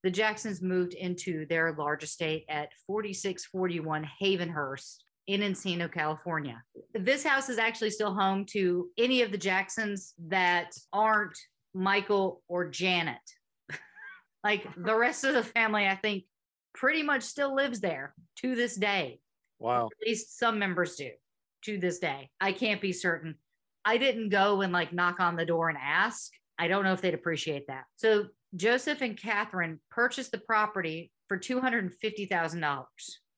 the 0.04 0.10
Jacksons 0.10 0.60
moved 0.60 0.92
into 0.92 1.46
their 1.46 1.74
large 1.76 2.04
estate 2.04 2.44
at 2.50 2.68
4641 2.86 4.06
Hayvenhurst 4.22 4.98
in 5.26 5.40
Encino, 5.40 5.90
California. 5.90 6.62
This 6.92 7.24
house 7.24 7.48
is 7.48 7.56
actually 7.56 7.88
still 7.88 8.14
home 8.14 8.44
to 8.50 8.90
any 8.98 9.22
of 9.22 9.32
the 9.32 9.38
Jacksons 9.38 10.12
that 10.28 10.72
aren't 10.92 11.36
Michael 11.72 12.42
or 12.48 12.68
Janet. 12.68 13.16
like 14.44 14.68
the 14.76 14.94
rest 14.94 15.24
of 15.24 15.32
the 15.32 15.42
family, 15.42 15.86
I 15.88 15.96
think, 15.96 16.24
pretty 16.74 17.02
much 17.02 17.22
still 17.22 17.54
lives 17.54 17.80
there 17.80 18.14
to 18.40 18.54
this 18.54 18.76
day. 18.76 19.20
Wow. 19.58 19.86
At 19.86 20.06
least 20.06 20.38
some 20.38 20.58
members 20.58 20.96
do 20.96 21.10
to 21.64 21.78
this 21.78 21.98
day. 21.98 22.28
I 22.42 22.52
can't 22.52 22.82
be 22.82 22.92
certain. 22.92 23.36
I 23.86 23.96
didn't 23.96 24.28
go 24.28 24.60
and 24.60 24.70
like 24.70 24.92
knock 24.92 25.18
on 25.18 25.36
the 25.36 25.46
door 25.46 25.70
and 25.70 25.78
ask. 25.80 26.30
I 26.58 26.68
don't 26.68 26.84
know 26.84 26.92
if 26.92 27.00
they'd 27.00 27.14
appreciate 27.14 27.68
that. 27.68 27.84
So 27.96 28.26
Joseph 28.56 29.00
and 29.00 29.20
Catherine 29.20 29.80
purchased 29.90 30.30
the 30.30 30.38
property 30.38 31.10
for 31.28 31.38
$250,000. 31.38 32.84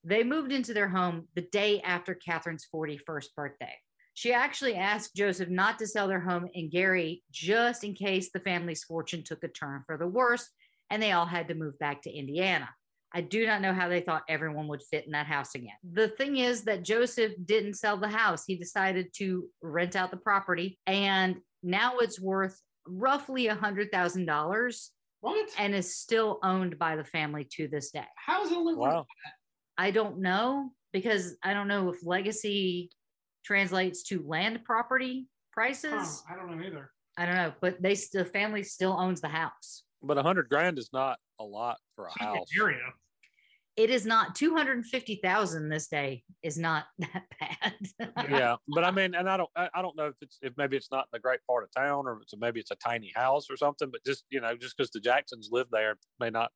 They 0.03 0.23
moved 0.23 0.51
into 0.51 0.73
their 0.73 0.89
home 0.89 1.27
the 1.33 1.41
day 1.41 1.81
after 1.81 2.13
Catherine's 2.13 2.67
41st 2.73 3.25
birthday. 3.35 3.73
She 4.13 4.31
actually 4.31 4.75
asked 4.75 5.15
Joseph 5.15 5.49
not 5.49 5.79
to 5.79 5.87
sell 5.87 6.07
their 6.07 6.19
home 6.19 6.47
in 6.53 6.69
Gary 6.69 7.23
just 7.31 7.83
in 7.83 7.93
case 7.93 8.29
the 8.31 8.39
family's 8.39 8.83
fortune 8.83 9.23
took 9.23 9.43
a 9.43 9.47
turn 9.47 9.83
for 9.85 9.97
the 9.97 10.07
worse 10.07 10.49
and 10.89 11.01
they 11.01 11.11
all 11.11 11.25
had 11.25 11.47
to 11.47 11.55
move 11.55 11.77
back 11.79 12.01
to 12.03 12.11
Indiana. 12.11 12.69
I 13.13 13.21
do 13.21 13.45
not 13.45 13.61
know 13.61 13.73
how 13.73 13.89
they 13.89 14.01
thought 14.01 14.23
everyone 14.29 14.67
would 14.67 14.83
fit 14.83 15.05
in 15.05 15.11
that 15.11 15.27
house 15.27 15.55
again. 15.55 15.75
The 15.93 16.09
thing 16.09 16.37
is 16.37 16.63
that 16.63 16.83
Joseph 16.83 17.33
didn't 17.43 17.75
sell 17.75 17.97
the 17.97 18.09
house. 18.09 18.43
He 18.45 18.55
decided 18.57 19.13
to 19.15 19.47
rent 19.61 19.95
out 19.95 20.11
the 20.11 20.17
property, 20.17 20.77
and 20.85 21.37
now 21.63 21.97
it's 21.99 22.19
worth 22.19 22.59
roughly 22.85 23.47
a 23.47 23.55
$100,000 23.55 24.89
What? 25.27 25.49
and 25.57 25.75
is 25.75 25.95
still 25.95 26.39
owned 26.43 26.77
by 26.79 26.95
the 26.95 27.03
family 27.03 27.47
to 27.51 27.67
this 27.67 27.91
day. 27.91 28.05
How 28.15 28.43
is 28.43 28.51
it 28.51 28.57
only 28.57 28.73
worth 28.75 28.93
Wow. 28.93 29.05
I 29.77 29.91
don't 29.91 30.19
know 30.19 30.71
because 30.93 31.35
I 31.43 31.53
don't 31.53 31.67
know 31.67 31.89
if 31.89 31.97
legacy 32.05 32.89
translates 33.45 34.03
to 34.03 34.23
land 34.27 34.63
property 34.65 35.27
prices. 35.53 36.23
Oh, 36.29 36.33
I 36.33 36.35
don't 36.35 36.57
know 36.57 36.65
either. 36.65 36.91
I 37.17 37.25
don't 37.25 37.35
know, 37.35 37.53
but 37.61 37.81
they 37.81 37.95
the 38.13 38.25
family 38.25 38.63
still 38.63 38.93
owns 38.93 39.21
the 39.21 39.27
house. 39.27 39.83
But 40.03 40.17
a 40.17 40.23
hundred 40.23 40.49
grand 40.49 40.77
is 40.77 40.89
not 40.93 41.17
a 41.39 41.43
lot 41.43 41.77
for 41.95 42.05
a 42.05 42.09
It's 42.11 42.21
house. 42.21 42.47
area. 42.59 42.77
It 43.77 43.91
is 43.91 44.07
not 44.07 44.33
250,000 44.35 45.69
this 45.69 45.87
day 45.87 46.23
is 46.41 46.57
not 46.57 46.85
that 46.99 47.23
bad. 47.39 48.29
yeah, 48.29 48.55
but 48.67 48.83
I 48.83 48.89
mean, 48.91 49.13
and 49.13 49.29
I 49.29 49.37
don't, 49.37 49.49
I 49.55 49.81
don't 49.83 49.95
know 49.95 50.07
if 50.07 50.15
it's 50.21 50.39
if 50.41 50.53
maybe 50.57 50.75
it's 50.75 50.91
not 50.91 51.05
in 51.13 51.17
a 51.17 51.21
great 51.21 51.41
part 51.47 51.63
of 51.63 51.69
town 51.71 52.07
or 52.07 52.19
it's 52.23 52.33
maybe 52.37 52.59
it's 52.59 52.71
a 52.71 52.75
tiny 52.75 53.11
house 53.15 53.45
or 53.49 53.55
something. 53.55 53.89
But 53.91 54.03
just 54.03 54.23
you 54.31 54.41
know, 54.41 54.55
just 54.57 54.75
because 54.75 54.89
the 54.89 54.99
Jacksons 54.99 55.49
live 55.51 55.67
there 55.71 55.95
may 56.19 56.31
not. 56.31 56.51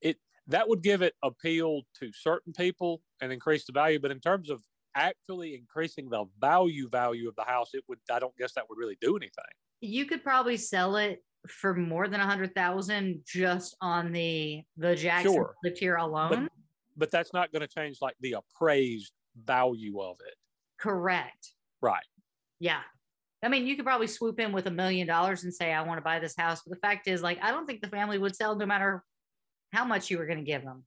It 0.00 0.16
that 0.48 0.68
would 0.68 0.82
give 0.82 1.00
it 1.02 1.14
appeal 1.22 1.82
to 2.00 2.10
certain 2.12 2.52
people 2.52 3.02
and 3.22 3.32
increase 3.32 3.64
the 3.64 3.72
value. 3.72 4.00
But 4.00 4.10
in 4.10 4.18
terms 4.18 4.50
of 4.50 4.62
actually 4.96 5.54
increasing 5.54 6.10
the 6.10 6.24
value 6.40 6.88
value 6.88 7.28
of 7.28 7.36
the 7.36 7.44
house, 7.44 7.70
it 7.72 7.84
would. 7.88 7.98
I 8.10 8.18
don't 8.18 8.36
guess 8.36 8.52
that 8.54 8.64
would 8.68 8.78
really 8.78 8.98
do 9.00 9.16
anything. 9.16 9.44
you 9.80 10.06
could 10.06 10.24
probably 10.24 10.56
sell 10.56 10.96
it 10.96 11.22
for 11.48 11.74
more 11.74 12.08
than 12.08 12.20
a 12.20 12.26
hundred 12.26 12.54
thousand 12.54 13.22
just 13.26 13.76
on 13.80 14.12
the 14.12 14.62
the 14.76 14.94
Jackson 14.94 15.32
Sure. 15.32 15.54
lived 15.64 15.78
here 15.78 15.96
alone. 15.96 16.48
But 16.96 17.10
that's 17.10 17.32
not 17.32 17.52
going 17.52 17.62
to 17.62 17.68
change 17.68 17.98
like 18.02 18.16
the 18.20 18.34
appraised 18.34 19.12
value 19.42 20.00
of 20.00 20.16
it. 20.26 20.34
Correct. 20.78 21.52
Right. 21.80 22.04
Yeah. 22.58 22.80
I 23.42 23.48
mean, 23.48 23.66
you 23.66 23.74
could 23.74 23.86
probably 23.86 24.06
swoop 24.06 24.38
in 24.38 24.52
with 24.52 24.66
a 24.66 24.70
million 24.70 25.06
dollars 25.06 25.44
and 25.44 25.54
say, 25.54 25.72
I 25.72 25.80
want 25.82 25.96
to 25.98 26.02
buy 26.02 26.18
this 26.18 26.36
house. 26.36 26.60
But 26.62 26.74
the 26.74 26.80
fact 26.80 27.08
is, 27.08 27.22
like, 27.22 27.38
I 27.42 27.50
don't 27.50 27.66
think 27.66 27.80
the 27.80 27.88
family 27.88 28.18
would 28.18 28.36
sell 28.36 28.54
no 28.54 28.66
matter 28.66 29.02
how 29.72 29.84
much 29.84 30.10
you 30.10 30.18
were 30.18 30.26
going 30.26 30.38
to 30.38 30.44
give 30.44 30.62
them. 30.62 30.84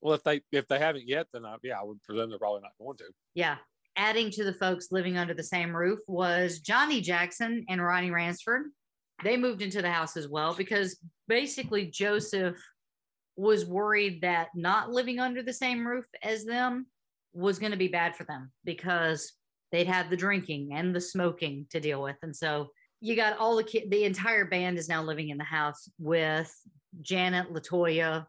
Well, 0.00 0.14
if 0.14 0.22
they 0.22 0.42
if 0.52 0.68
they 0.68 0.78
haven't 0.78 1.08
yet, 1.08 1.26
then 1.32 1.44
I, 1.44 1.56
yeah, 1.64 1.80
I 1.80 1.82
would 1.82 2.00
presume 2.04 2.30
they're 2.30 2.38
probably 2.38 2.60
not 2.60 2.72
going 2.78 2.96
to. 2.98 3.04
Yeah. 3.34 3.56
Adding 3.96 4.30
to 4.32 4.44
the 4.44 4.52
folks 4.52 4.88
living 4.92 5.16
under 5.16 5.34
the 5.34 5.42
same 5.42 5.74
roof 5.74 5.98
was 6.06 6.60
Johnny 6.60 7.00
Jackson 7.00 7.64
and 7.68 7.82
Ronnie 7.82 8.10
Rancifer. 8.10 8.64
They 9.24 9.36
moved 9.36 9.62
into 9.62 9.82
the 9.82 9.90
house 9.90 10.16
as 10.16 10.28
well 10.28 10.54
because 10.54 10.98
basically 11.28 11.86
Joseph 11.86 12.56
was 13.36 13.66
worried 13.66 14.22
that 14.22 14.48
not 14.54 14.90
living 14.90 15.18
under 15.20 15.42
the 15.42 15.52
same 15.52 15.86
roof 15.86 16.06
as 16.22 16.44
them 16.44 16.86
was 17.32 17.58
going 17.58 17.72
to 17.72 17.78
be 17.78 17.88
bad 17.88 18.16
for 18.16 18.24
them 18.24 18.50
because 18.64 19.32
they'd 19.72 19.86
have 19.86 20.10
the 20.10 20.16
drinking 20.16 20.70
and 20.72 20.94
the 20.94 21.00
smoking 21.00 21.66
to 21.70 21.80
deal 21.80 22.02
with. 22.02 22.16
And 22.22 22.34
so 22.34 22.68
you 23.00 23.14
got 23.14 23.38
all 23.38 23.56
the 23.56 23.64
kid, 23.64 23.90
the 23.90 24.04
entire 24.04 24.46
band 24.46 24.78
is 24.78 24.88
now 24.88 25.02
living 25.02 25.28
in 25.28 25.38
the 25.38 25.44
house 25.44 25.88
with 25.98 26.52
Janet, 27.02 27.52
Latoya, 27.52 28.26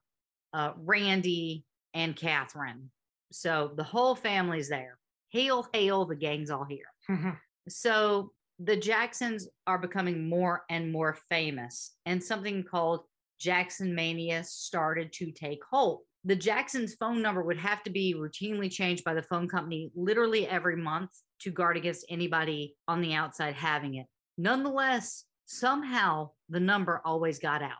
uh, 0.53 0.72
Randy, 0.77 1.64
and 1.93 2.15
Catherine. 2.15 2.91
So 3.31 3.72
the 3.76 3.84
whole 3.84 4.15
family's 4.15 4.69
there. 4.69 4.97
Hail, 5.30 5.68
hail, 5.73 6.05
the 6.05 6.15
gang's 6.15 6.49
all 6.49 6.65
here. 6.65 7.39
So 7.69 8.31
the 8.59 8.75
Jacksons 8.77 9.47
are 9.67 9.77
becoming 9.77 10.27
more 10.29 10.63
and 10.69 10.91
more 10.91 11.17
famous, 11.29 11.93
and 12.05 12.23
something 12.23 12.63
called 12.63 13.01
Jackson 13.39 13.93
Mania 13.93 14.43
started 14.43 15.13
to 15.13 15.31
take 15.31 15.59
hold. 15.69 16.01
The 16.25 16.35
Jacksons' 16.35 16.95
phone 16.95 17.21
number 17.21 17.43
would 17.43 17.59
have 17.59 17.84
to 17.84 17.89
be 17.91 18.15
routinely 18.15 18.69
changed 18.71 19.03
by 19.03 19.13
the 19.13 19.21
phone 19.21 19.47
company 19.47 19.91
literally 19.95 20.47
every 20.47 20.75
month 20.75 21.11
to 21.41 21.51
guard 21.51 21.77
against 21.77 22.05
anybody 22.09 22.75
on 22.88 22.99
the 23.01 23.13
outside 23.13 23.53
having 23.53 23.95
it. 23.95 24.07
Nonetheless, 24.39 25.23
somehow 25.45 26.31
the 26.49 26.59
number 26.59 27.01
always 27.05 27.39
got 27.39 27.61
out. 27.61 27.77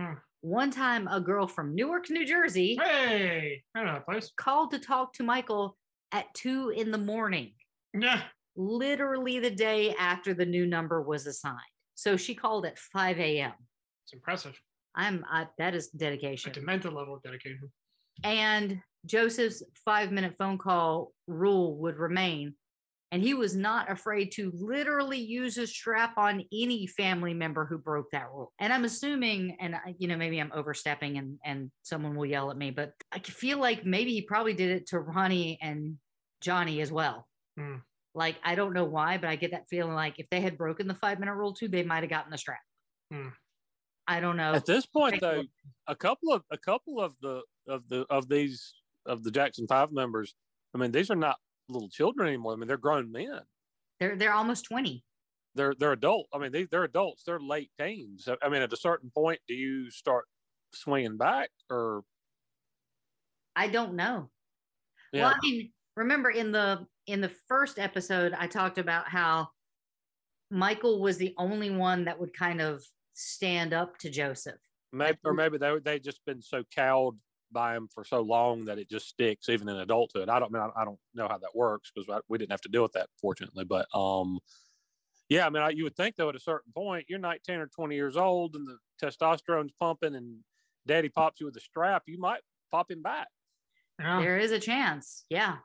Hmm. 0.00 0.14
One 0.40 0.70
time, 0.70 1.06
a 1.08 1.20
girl 1.20 1.46
from 1.46 1.74
Newark, 1.74 2.10
New 2.10 2.26
Jersey, 2.26 2.78
Hey, 2.82 3.62
I 3.74 3.84
know 3.84 3.92
that 3.92 4.04
place. 4.04 4.30
called 4.36 4.70
to 4.72 4.78
talk 4.78 5.12
to 5.14 5.22
Michael 5.22 5.76
at 6.12 6.32
two 6.34 6.70
in 6.70 6.90
the 6.90 6.98
morning 6.98 7.52
Yeah. 7.98 8.22
Literally 8.56 9.38
the 9.38 9.50
day 9.50 9.94
after 9.98 10.34
the 10.34 10.46
new 10.46 10.66
number 10.66 11.02
was 11.02 11.26
assigned. 11.26 11.58
So 11.94 12.16
she 12.16 12.34
called 12.34 12.66
at 12.66 12.78
5 12.78 13.18
a.m. 13.18 13.52
It's 14.04 14.12
impressive. 14.12 14.58
I'm 14.94 15.24
I, 15.30 15.46
that 15.58 15.74
is 15.74 15.88
dedication. 15.88 16.50
A 16.50 16.54
demented 16.54 16.92
level 16.92 17.14
of 17.16 17.22
dedication. 17.22 17.70
And 18.22 18.80
Joseph's 19.06 19.62
five 19.84 20.12
minute 20.12 20.34
phone 20.38 20.58
call 20.58 21.12
rule 21.26 21.76
would 21.78 21.96
remain. 21.96 22.54
And 23.12 23.22
he 23.22 23.34
was 23.34 23.54
not 23.54 23.90
afraid 23.92 24.32
to 24.32 24.50
literally 24.54 25.18
use 25.20 25.56
a 25.56 25.68
strap 25.68 26.18
on 26.18 26.42
any 26.52 26.86
family 26.88 27.32
member 27.32 27.64
who 27.64 27.78
broke 27.78 28.10
that 28.10 28.28
rule. 28.32 28.52
And 28.58 28.72
I'm 28.72 28.84
assuming, 28.84 29.56
and 29.60 29.76
I- 29.76 29.94
you 29.98 30.08
know, 30.08 30.16
maybe 30.16 30.40
I'm 30.40 30.50
overstepping 30.52 31.16
and, 31.18 31.38
and 31.44 31.70
someone 31.82 32.16
will 32.16 32.26
yell 32.26 32.50
at 32.50 32.56
me, 32.56 32.72
but 32.72 32.92
I 33.12 33.20
feel 33.20 33.58
like 33.58 33.84
maybe 33.86 34.12
he 34.12 34.22
probably 34.22 34.54
did 34.54 34.70
it 34.70 34.86
to 34.88 34.98
Ronnie 34.98 35.58
and 35.62 35.98
Johnny 36.40 36.80
as 36.80 36.90
well. 36.90 37.28
Hmm. 37.56 37.76
Like, 38.14 38.36
I 38.44 38.54
don't 38.54 38.72
know 38.72 38.84
why, 38.84 39.18
but 39.18 39.28
I 39.28 39.36
get 39.36 39.50
that 39.50 39.68
feeling 39.68 39.94
like 39.94 40.18
if 40.18 40.28
they 40.30 40.40
had 40.40 40.56
broken 40.56 40.86
the 40.86 40.94
five 40.94 41.18
minute 41.18 41.34
rule 41.34 41.52
too, 41.52 41.68
they 41.68 41.82
might 41.82 42.02
have 42.02 42.10
gotten 42.10 42.30
the 42.30 42.38
strap. 42.38 42.60
Hmm. 43.12 43.28
I 44.06 44.20
don't 44.20 44.36
know. 44.36 44.52
At 44.52 44.66
this 44.66 44.86
point, 44.86 45.20
though, 45.20 45.44
a 45.86 45.96
couple 45.96 46.32
of 46.32 46.42
a 46.50 46.58
couple 46.58 47.00
of 47.00 47.14
the 47.22 47.42
of 47.66 47.88
the 47.88 48.04
of 48.10 48.28
these 48.28 48.74
of 49.06 49.24
the 49.24 49.30
Jackson 49.30 49.66
Five 49.66 49.92
members. 49.92 50.34
I 50.74 50.78
mean, 50.78 50.92
these 50.92 51.10
are 51.10 51.16
not 51.16 51.38
little 51.68 51.88
children 51.88 52.28
anymore. 52.28 52.52
I 52.52 52.56
mean, 52.56 52.68
they're 52.68 52.76
grown 52.76 53.10
men. 53.10 53.40
They're 54.00 54.16
they're 54.16 54.34
almost 54.34 54.66
20. 54.66 55.04
They're 55.54 55.74
they're 55.78 55.92
adult. 55.92 56.26
I 56.32 56.38
mean, 56.38 56.52
they, 56.52 56.64
they're 56.64 56.84
adults. 56.84 57.22
They're 57.24 57.40
late 57.40 57.70
teens. 57.80 58.28
I 58.42 58.48
mean, 58.48 58.62
at 58.62 58.72
a 58.72 58.76
certain 58.76 59.10
point, 59.14 59.40
do 59.48 59.54
you 59.54 59.90
start 59.90 60.26
swinging 60.74 61.16
back 61.16 61.50
or? 61.70 62.02
I 63.56 63.68
don't 63.68 63.94
know. 63.94 64.30
Yeah, 65.12 65.26
Well, 65.26 65.34
I 65.36 65.38
mean, 65.46 65.72
remember 65.96 66.28
in 66.30 66.50
the 66.50 66.86
in 67.06 67.20
the 67.20 67.32
first 67.48 67.78
episode, 67.78 68.32
I 68.32 68.46
talked 68.46 68.78
about 68.78 69.08
how 69.08 69.48
Michael 70.50 71.00
was 71.00 71.16
the 71.16 71.34
only 71.38 71.70
one 71.70 72.04
that 72.04 72.18
would 72.18 72.32
kind 72.32 72.60
of 72.60 72.82
stand 73.14 73.72
up 73.72 73.98
to 73.98 74.10
Joseph. 74.10 74.60
maybe 74.92 75.18
or 75.24 75.34
maybe 75.34 75.58
they 75.58 75.78
they 75.78 75.98
just 75.98 76.24
been 76.24 76.42
so 76.42 76.62
cowed 76.74 77.16
by 77.52 77.76
him 77.76 77.88
for 77.92 78.04
so 78.04 78.20
long 78.20 78.64
that 78.64 78.78
it 78.78 78.90
just 78.90 79.08
sticks 79.08 79.48
even 79.48 79.68
in 79.68 79.76
adulthood. 79.76 80.28
I 80.28 80.38
don't 80.38 80.52
mean 80.52 80.62
I, 80.62 80.80
I 80.80 80.84
don't 80.84 80.98
know 81.14 81.28
how 81.28 81.38
that 81.38 81.54
works 81.54 81.92
because 81.94 82.22
we 82.28 82.38
didn't 82.38 82.50
have 82.50 82.60
to 82.62 82.68
deal 82.68 82.82
with 82.82 82.92
that 82.92 83.08
fortunately, 83.20 83.64
but 83.64 83.86
um, 83.94 84.38
yeah, 85.28 85.46
I 85.46 85.50
mean 85.50 85.62
I, 85.62 85.70
you 85.70 85.84
would 85.84 85.96
think 85.96 86.16
though 86.16 86.28
at 86.28 86.36
a 86.36 86.40
certain 86.40 86.72
point 86.72 87.06
you're 87.08 87.18
19 87.18 87.56
or 87.56 87.66
20 87.68 87.94
years 87.94 88.16
old 88.16 88.56
and 88.56 88.66
the 88.66 88.78
testosterone's 89.02 89.72
pumping 89.78 90.14
and 90.14 90.38
daddy 90.86 91.08
pops 91.08 91.40
you 91.40 91.46
with 91.46 91.56
a 91.56 91.60
strap, 91.60 92.02
you 92.06 92.18
might 92.18 92.40
pop 92.70 92.90
him 92.90 93.02
back. 93.02 93.28
Yeah. 94.00 94.20
There 94.20 94.38
is 94.38 94.50
a 94.50 94.58
chance. 94.58 95.24
Yeah. 95.30 95.56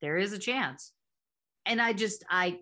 There 0.00 0.16
is 0.16 0.32
a 0.32 0.38
chance. 0.38 0.92
And 1.64 1.80
I 1.80 1.92
just 1.92 2.24
I 2.30 2.60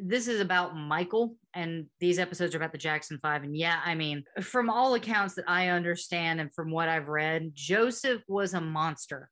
this 0.00 0.26
is 0.26 0.40
about 0.40 0.76
Michael 0.76 1.36
and 1.54 1.86
these 2.00 2.18
episodes 2.18 2.52
are 2.54 2.58
about 2.58 2.72
the 2.72 2.78
Jackson 2.78 3.18
5 3.22 3.44
and 3.44 3.56
yeah, 3.56 3.80
I 3.84 3.94
mean, 3.94 4.24
from 4.40 4.68
all 4.68 4.94
accounts 4.94 5.34
that 5.34 5.48
I 5.48 5.68
understand 5.68 6.40
and 6.40 6.52
from 6.52 6.70
what 6.70 6.88
I've 6.88 7.08
read, 7.08 7.52
Joseph 7.54 8.22
was 8.26 8.54
a 8.54 8.60
monster. 8.60 9.30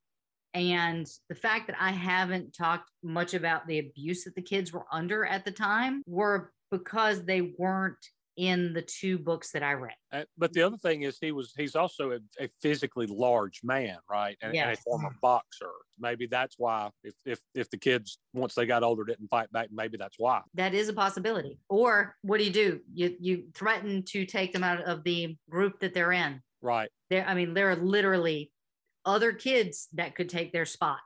And 0.55 1.07
the 1.29 1.35
fact 1.35 1.67
that 1.67 1.77
I 1.81 1.91
haven't 1.91 2.55
talked 2.55 2.91
much 3.03 3.35
about 3.35 3.67
the 3.67 3.79
abuse 3.79 4.25
that 4.25 4.35
the 4.35 4.43
kids 4.43 4.73
were 4.73 4.85
under 4.93 5.25
at 5.25 5.45
the 5.45 5.51
time 5.51 6.03
were 6.07 6.53
because 6.71 7.25
they 7.25 7.55
weren't 7.59 7.97
in 8.37 8.73
the 8.73 8.83
two 8.83 9.19
books 9.19 9.51
that 9.53 9.63
I 9.63 9.73
read. 9.73 9.95
Uh, 10.13 10.25
but 10.39 10.53
the 10.53 10.63
other 10.63 10.77
thing 10.77 11.03
is 11.03 11.19
he 11.21 11.33
was 11.33 11.53
he's 11.57 11.77
also 11.77 12.13
a, 12.13 12.19
a 12.41 12.49
physically 12.61 13.07
large 13.07 13.61
man, 13.63 13.99
right? 14.11 14.37
And, 14.41 14.57
and 14.57 14.73
a 14.73 14.77
former 14.77 15.15
boxer. 15.21 15.71
Maybe 15.99 16.27
that's 16.27 16.57
why 16.59 16.91
if, 17.05 17.15
if 17.25 17.41
if 17.55 17.71
the 17.71 17.77
kids 17.77 18.19
once 18.33 18.55
they 18.55 18.67
got 18.67 18.83
older 18.83 19.05
didn't 19.05 19.29
fight 19.29 19.53
back, 19.53 19.69
maybe 19.71 19.97
that's 19.97 20.19
why. 20.19 20.41
that 20.55 20.75
is 20.75 20.89
a 20.89 20.93
possibility. 20.93 21.59
Or 21.69 22.17
what 22.23 22.39
do 22.39 22.45
you 22.45 22.53
do? 22.53 22.81
You 22.93 23.17
you 23.21 23.45
threaten 23.55 24.03
to 24.07 24.25
take 24.25 24.53
them 24.53 24.65
out 24.65 24.83
of 24.83 25.05
the 25.05 25.37
group 25.51 25.81
that 25.81 25.95
they're 25.95 26.13
in. 26.13 26.41
Right. 26.63 26.91
There, 27.11 27.27
I 27.27 27.35
mean, 27.35 27.55
there 27.55 27.71
are 27.71 27.77
literally 27.77 28.51
other 29.05 29.33
kids 29.33 29.89
that 29.95 30.15
could 30.15 30.29
take 30.29 30.53
their 30.53 30.65
spot. 30.65 30.99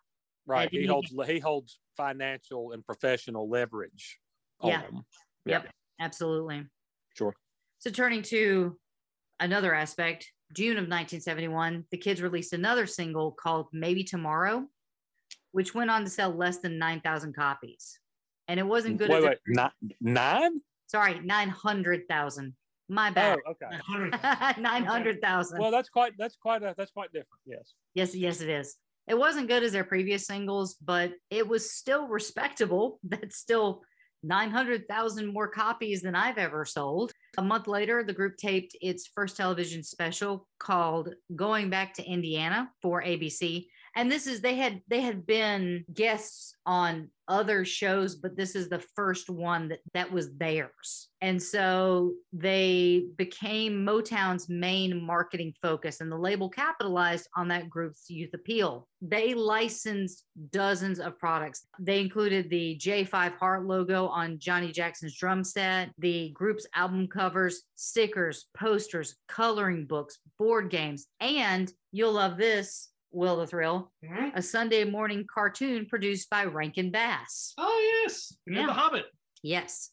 Right. 0.47 0.69
He 0.71 0.87
holds 0.87 1.13
he 1.27 1.41
holds 1.41 1.81
financial 1.97 2.73
and 2.73 2.85
professional 2.85 3.49
leverage. 3.49 4.19
on 4.61 4.71
Yeah. 4.71 4.83
them. 4.83 5.03
Yep, 5.47 5.69
absolutely. 6.01 6.67
Sure. 7.17 7.35
So 7.79 7.91
turning 7.91 8.23
to 8.23 8.77
another 9.41 9.75
aspect, 9.75 10.31
June 10.55 10.73
of 10.73 10.85
1971, 10.85 11.85
the 11.91 11.99
kids 11.99 12.23
released 12.23 12.53
another 12.53 12.87
single 12.87 13.33
called 13.33 13.69
Maybe 13.73 14.05
Tomorrow, 14.05 14.67
which 15.53 15.75
went 15.75 15.91
on 15.91 16.05
to 16.05 16.11
sell 16.11 16.31
less 16.31 16.59
than 16.59 16.79
9,000 16.79 17.35
copies. 17.35 17.99
And 18.49 18.61
it 18.61 18.67
wasn't 18.67 18.99
good. 18.99 19.11
Wait, 19.11 19.25
wait, 19.25 19.39
nine? 19.47 19.71
nine? 20.01 20.61
Sorry, 20.87 21.19
900,000. 21.21 22.55
My 22.89 23.11
bad. 23.11 23.39
Oh, 23.45 23.53
okay. 23.53 24.61
900,000. 24.61 25.59
Well, 25.59 25.73
that's 25.73 25.89
quite 25.89 26.13
that's 26.17 26.37
quite 26.37 26.63
a, 26.63 26.73
that's 26.77 26.93
quite 26.93 27.09
different. 27.09 27.41
Yes. 27.45 27.75
Yes, 27.95 28.15
yes, 28.15 28.41
it 28.41 28.49
is. 28.49 28.77
It 29.09 29.19
wasn't 29.19 29.49
good 29.49 29.63
as 29.63 29.73
their 29.73 29.85
previous 29.85 30.27
singles, 30.27 30.75
but 30.75 31.13
it 31.31 31.49
was 31.49 31.73
still 31.73 32.09
respectable. 32.09 32.99
That's 33.05 33.37
still 33.37 33.83
900,000 34.27 35.27
more 35.27 35.49
copies 35.49 36.03
than 36.03 36.15
I've 36.15 36.39
ever 36.39 36.65
sold. 36.65 37.13
A 37.39 37.43
month 37.43 37.69
later, 37.69 38.03
the 38.03 38.13
group 38.13 38.37
taped 38.37 38.77
its 38.81 39.07
first 39.07 39.37
television 39.37 39.83
special 39.83 40.49
called 40.59 41.15
Going 41.35 41.71
Back 41.71 41.95
to 41.95 42.05
Indiana 42.05 42.71
for 42.83 43.03
ABC. 43.03 43.67
And 43.97 44.13
this 44.13 44.27
is 44.27 44.43
they 44.43 44.57
had 44.57 44.83
they 44.89 45.01
had 45.01 45.27
been 45.27 45.85
guests 45.93 46.55
on 46.67 47.09
other 47.29 47.65
shows, 47.65 48.15
but 48.15 48.37
this 48.37 48.55
is 48.55 48.69
the 48.69 48.79
first 48.95 49.31
one 49.31 49.69
that 49.69 49.81
that 49.95 50.13
was 50.13 50.37
theirs. 50.37 51.09
And 51.23 51.43
so 51.43 52.13
they 52.31 53.07
became 53.17 53.87
Motown's 53.87 54.51
main 54.51 55.03
marketing 55.03 55.55
focus, 55.63 56.03
and 56.03 56.13
the 56.13 56.17
label 56.17 56.51
capitalized 56.51 57.27
on 57.35 57.49
that 57.49 57.71
group's 57.71 58.11
youth 58.11 58.35
appeal. 58.35 58.87
They 59.01 59.33
licensed 59.33 60.25
dozens 60.51 61.01
of 61.01 61.19
products. 61.19 61.67
They 61.79 62.01
included 62.01 62.51
the 62.51 62.77
J5 62.77 63.39
Heart 63.39 63.65
logo 63.65 64.09
on 64.09 64.39
Johnny 64.39 64.73
Jackson's 64.73 65.17
drum 65.17 65.43
set, 65.43 65.91
the 65.99 66.31
group's 66.31 66.67
album 66.75 67.09
covers, 67.09 67.63
stickers, 67.77 68.47
posters, 68.55 69.17
coloring 69.27 69.87
books, 69.87 70.19
board 70.39 70.69
games, 70.69 71.07
and 71.21 71.73
you'll 71.93 72.13
love 72.13 72.37
this, 72.37 72.91
Will 73.17 73.37
the 73.39 73.47
Thrill, 73.47 73.91
Mhm. 74.05 74.33
a 74.37 74.43
Sunday 74.43 74.85
morning 74.85 75.27
cartoon 75.33 75.87
produced 75.87 76.29
by 76.29 76.45
Rankin 76.45 76.91
Bass. 76.91 77.55
Oh 77.57 78.03
yes, 78.03 78.37
Yeah. 78.47 78.67
the 78.67 78.73
Hobbit. 78.75 79.07
Yes. 79.43 79.91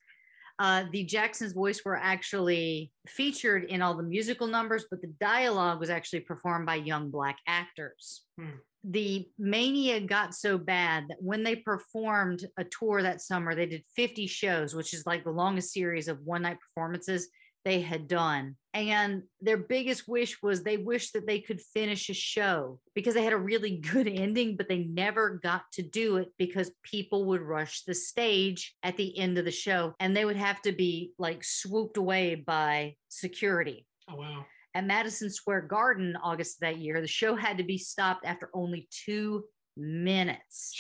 Uh, 0.59 0.85
the 0.91 1.03
Jackson's 1.05 1.53
voice 1.53 1.83
were 1.83 1.95
actually 1.95 2.91
featured 3.07 3.63
in 3.63 3.81
all 3.81 3.95
the 3.95 4.03
musical 4.03 4.45
numbers, 4.45 4.85
but 4.91 5.01
the 5.01 5.07
dialogue 5.19 5.79
was 5.79 5.89
actually 5.89 6.19
performed 6.19 6.65
by 6.65 6.75
young 6.75 7.09
black 7.09 7.37
actors. 7.47 8.25
Hmm. 8.37 8.57
The 8.83 9.29
mania 9.39 10.01
got 10.01 10.35
so 10.35 10.57
bad 10.57 11.05
that 11.07 11.21
when 11.23 11.43
they 11.43 11.55
performed 11.55 12.45
a 12.57 12.65
tour 12.65 13.01
that 13.01 13.21
summer, 13.21 13.55
they 13.55 13.65
did 13.65 13.85
50 13.95 14.27
shows, 14.27 14.75
which 14.75 14.93
is 14.93 15.05
like 15.05 15.23
the 15.23 15.31
longest 15.31 15.71
series 15.71 16.09
of 16.09 16.19
one 16.21 16.41
night 16.41 16.57
performances 16.59 17.29
they 17.63 17.79
had 17.81 18.07
done. 18.09 18.57
And 18.73 19.23
their 19.39 19.57
biggest 19.57 20.07
wish 20.07 20.41
was 20.41 20.63
they 20.63 20.77
wished 20.77 21.13
that 21.13 21.27
they 21.27 21.39
could 21.39 21.61
finish 21.61 22.09
a 22.09 22.13
show 22.13 22.79
because 22.95 23.13
they 23.13 23.23
had 23.23 23.33
a 23.33 23.37
really 23.37 23.77
good 23.93 24.07
ending, 24.07 24.57
but 24.57 24.67
they 24.67 24.79
never 24.79 25.39
got 25.43 25.63
to 25.73 25.83
do 25.83 26.17
it 26.17 26.29
because 26.37 26.71
people 26.83 27.25
would 27.25 27.41
rush 27.41 27.83
the 27.83 27.93
stage 27.93 28.75
at 28.81 28.97
the 28.97 29.17
end 29.17 29.37
of 29.37 29.45
the 29.45 29.51
show 29.51 29.93
and 29.99 30.15
they 30.15 30.25
would 30.25 30.37
have 30.37 30.61
to 30.63 30.71
be 30.71 31.11
like 31.19 31.43
swooped 31.43 31.97
away 31.97 32.35
by 32.35 32.95
security. 33.09 33.85
Oh 34.09 34.15
wow. 34.15 34.45
At 34.75 34.85
Madison 34.85 35.29
Square 35.29 35.61
Garden, 35.63 36.17
August 36.21 36.57
of 36.57 36.61
that 36.61 36.79
year, 36.79 36.99
the 36.99 37.07
show 37.07 37.35
had 37.35 37.59
to 37.59 37.63
be 37.63 37.77
stopped 37.77 38.25
after 38.25 38.49
only 38.55 38.87
two 39.05 39.43
minutes. 39.77 40.73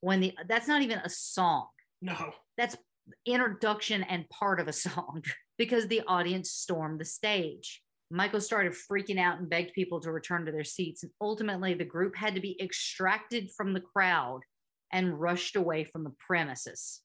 When 0.00 0.20
the 0.20 0.34
that's 0.48 0.68
not 0.68 0.82
even 0.82 0.98
a 0.98 1.08
song 1.08 1.68
No. 2.00 2.32
that's 2.56 2.76
introduction 3.24 4.02
and 4.04 4.28
part 4.28 4.60
of 4.60 4.68
a 4.68 4.72
song 4.84 5.22
because 5.58 5.86
the 5.86 6.02
audience 6.06 6.50
stormed 6.50 7.00
the 7.00 7.04
stage. 7.04 7.82
Michael 8.10 8.40
started 8.40 8.72
freaking 8.72 9.18
out 9.18 9.38
and 9.38 9.50
begged 9.50 9.72
people 9.72 10.00
to 10.00 10.12
return 10.12 10.46
to 10.46 10.52
their 10.52 10.64
seats. 10.64 11.02
And 11.02 11.10
ultimately, 11.20 11.74
the 11.74 11.84
group 11.84 12.14
had 12.14 12.34
to 12.36 12.40
be 12.40 12.60
extracted 12.62 13.50
from 13.56 13.72
the 13.72 13.80
crowd 13.80 14.40
and 14.92 15.20
rushed 15.20 15.56
away 15.56 15.84
from 15.84 16.04
the 16.04 16.14
premises. 16.24 17.00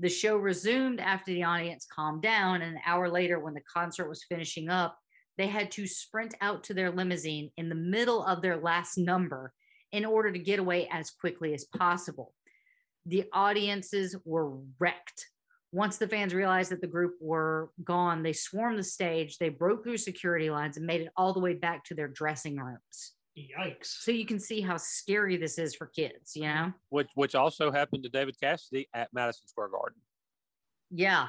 The 0.00 0.08
show 0.08 0.36
resumed 0.36 1.00
after 1.00 1.32
the 1.32 1.42
audience 1.42 1.86
calmed 1.92 2.22
down. 2.22 2.62
And 2.62 2.76
an 2.76 2.80
hour 2.86 3.10
later, 3.10 3.38
when 3.38 3.54
the 3.54 3.60
concert 3.72 4.08
was 4.08 4.24
finishing 4.28 4.70
up, 4.70 4.96
they 5.36 5.46
had 5.46 5.70
to 5.72 5.86
sprint 5.86 6.34
out 6.40 6.64
to 6.64 6.74
their 6.74 6.90
limousine 6.90 7.50
in 7.56 7.68
the 7.68 7.74
middle 7.74 8.24
of 8.24 8.40
their 8.40 8.56
last 8.56 8.96
number 8.96 9.52
in 9.92 10.04
order 10.04 10.32
to 10.32 10.38
get 10.38 10.58
away 10.58 10.88
as 10.90 11.10
quickly 11.10 11.54
as 11.54 11.64
possible 11.64 12.32
the 13.08 13.24
audiences 13.32 14.14
were 14.24 14.52
wrecked. 14.78 15.26
Once 15.72 15.96
the 15.98 16.08
fans 16.08 16.32
realized 16.34 16.70
that 16.70 16.80
the 16.80 16.86
group 16.86 17.14
were 17.20 17.70
gone, 17.84 18.22
they 18.22 18.32
swarmed 18.32 18.78
the 18.78 18.82
stage, 18.84 19.38
they 19.38 19.48
broke 19.48 19.82
through 19.82 19.96
security 19.96 20.50
lines 20.50 20.76
and 20.76 20.86
made 20.86 21.00
it 21.00 21.08
all 21.16 21.32
the 21.32 21.40
way 21.40 21.54
back 21.54 21.84
to 21.84 21.94
their 21.94 22.08
dressing 22.08 22.56
rooms. 22.56 23.12
Yikes. 23.36 23.86
So 24.02 24.10
you 24.10 24.26
can 24.26 24.40
see 24.40 24.60
how 24.60 24.76
scary 24.76 25.36
this 25.36 25.58
is 25.58 25.74
for 25.74 25.86
kids, 25.86 26.32
you 26.34 26.42
know? 26.42 26.72
Which 26.88 27.08
which 27.14 27.34
also 27.34 27.70
happened 27.70 28.02
to 28.04 28.08
David 28.08 28.36
Cassidy 28.42 28.88
at 28.94 29.08
Madison 29.12 29.46
Square 29.46 29.68
Garden. 29.68 30.00
Yeah, 30.90 31.28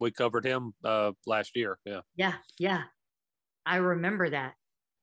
We 0.00 0.10
covered 0.10 0.44
him 0.44 0.72
uh, 0.84 1.12
last 1.26 1.54
year. 1.54 1.78
Yeah. 1.84 2.00
yeah, 2.16 2.34
yeah. 2.58 2.82
I 3.66 3.76
remember 3.76 4.30
that. 4.30 4.54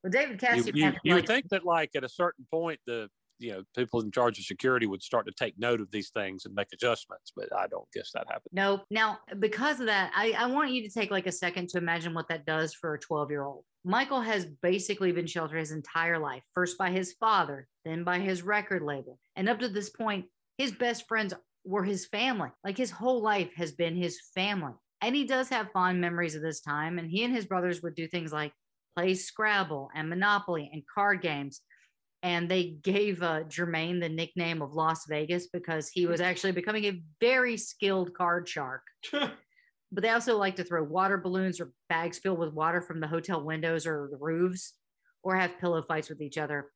Well, 0.03 0.11
David 0.11 0.41
You, 0.41 0.47
Cassidy, 0.47 0.79
you, 0.79 0.85
had, 0.85 0.97
you 1.03 1.13
like- 1.13 1.21
would 1.21 1.27
think 1.27 1.49
that 1.49 1.65
like 1.65 1.91
at 1.95 2.03
a 2.03 2.09
certain 2.09 2.45
point 2.51 2.79
the 2.87 3.09
you 3.41 3.51
know 3.51 3.63
people 3.75 4.01
in 4.01 4.11
charge 4.11 4.39
of 4.39 4.45
security 4.45 4.85
would 4.85 5.01
start 5.01 5.25
to 5.25 5.33
take 5.33 5.57
note 5.57 5.81
of 5.81 5.91
these 5.91 6.09
things 6.09 6.45
and 6.45 6.53
make 6.53 6.67
adjustments, 6.73 7.31
but 7.35 7.49
I 7.55 7.67
don't 7.67 7.87
guess 7.93 8.11
that 8.13 8.27
happened. 8.27 8.51
No. 8.51 8.81
Now, 8.89 9.19
because 9.39 9.79
of 9.79 9.87
that, 9.87 10.11
I, 10.15 10.33
I 10.37 10.45
want 10.47 10.71
you 10.71 10.83
to 10.83 10.93
take 10.93 11.11
like 11.11 11.27
a 11.27 11.31
second 11.31 11.69
to 11.69 11.77
imagine 11.77 12.13
what 12.13 12.27
that 12.29 12.45
does 12.45 12.73
for 12.73 12.93
a 12.93 12.99
12 12.99 13.31
year 13.31 13.43
old. 13.43 13.63
Michael 13.83 14.21
has 14.21 14.45
basically 14.61 15.11
been 15.11 15.25
sheltered 15.25 15.59
his 15.59 15.71
entire 15.71 16.19
life, 16.19 16.43
first 16.53 16.77
by 16.77 16.91
his 16.91 17.13
father, 17.13 17.67
then 17.83 18.03
by 18.03 18.19
his 18.19 18.43
record 18.43 18.83
label. 18.83 19.17
And 19.35 19.49
up 19.49 19.59
to 19.59 19.69
this 19.69 19.89
point, 19.89 20.25
his 20.57 20.71
best 20.71 21.07
friends 21.07 21.33
were 21.65 21.83
his 21.83 22.05
family. 22.05 22.49
Like 22.63 22.77
his 22.77 22.91
whole 22.91 23.21
life 23.21 23.49
has 23.55 23.71
been 23.71 23.95
his 23.95 24.19
family. 24.35 24.73
And 25.01 25.15
he 25.15 25.25
does 25.25 25.49
have 25.49 25.71
fond 25.73 25.99
memories 25.99 26.35
of 26.35 26.43
this 26.43 26.61
time. 26.61 26.99
And 26.99 27.09
he 27.09 27.23
and 27.23 27.35
his 27.35 27.45
brothers 27.45 27.81
would 27.81 27.95
do 27.95 28.07
things 28.07 28.31
like 28.31 28.53
play 28.95 29.15
Scrabble 29.15 29.89
and 29.95 30.09
Monopoly 30.09 30.69
and 30.71 30.83
card 30.93 31.21
games. 31.21 31.61
And 32.23 32.49
they 32.49 32.75
gave 32.83 33.23
uh, 33.23 33.43
Jermaine 33.43 33.99
the 33.99 34.09
nickname 34.09 34.61
of 34.61 34.73
Las 34.73 35.05
Vegas 35.07 35.47
because 35.47 35.89
he 35.89 36.05
was 36.05 36.21
actually 36.21 36.51
becoming 36.51 36.85
a 36.85 37.01
very 37.19 37.57
skilled 37.57 38.13
card 38.13 38.47
shark. 38.47 38.83
but 39.11 40.03
they 40.03 40.09
also 40.09 40.37
like 40.37 40.55
to 40.55 40.63
throw 40.63 40.83
water 40.83 41.17
balloons 41.17 41.59
or 41.59 41.71
bags 41.89 42.19
filled 42.19 42.39
with 42.39 42.53
water 42.53 42.81
from 42.81 42.99
the 42.99 43.07
hotel 43.07 43.43
windows 43.43 43.85
or 43.85 44.07
the 44.11 44.17
roofs 44.17 44.73
or 45.23 45.35
have 45.35 45.59
pillow 45.59 45.81
fights 45.81 46.09
with 46.09 46.21
each 46.21 46.37
other. 46.37 46.71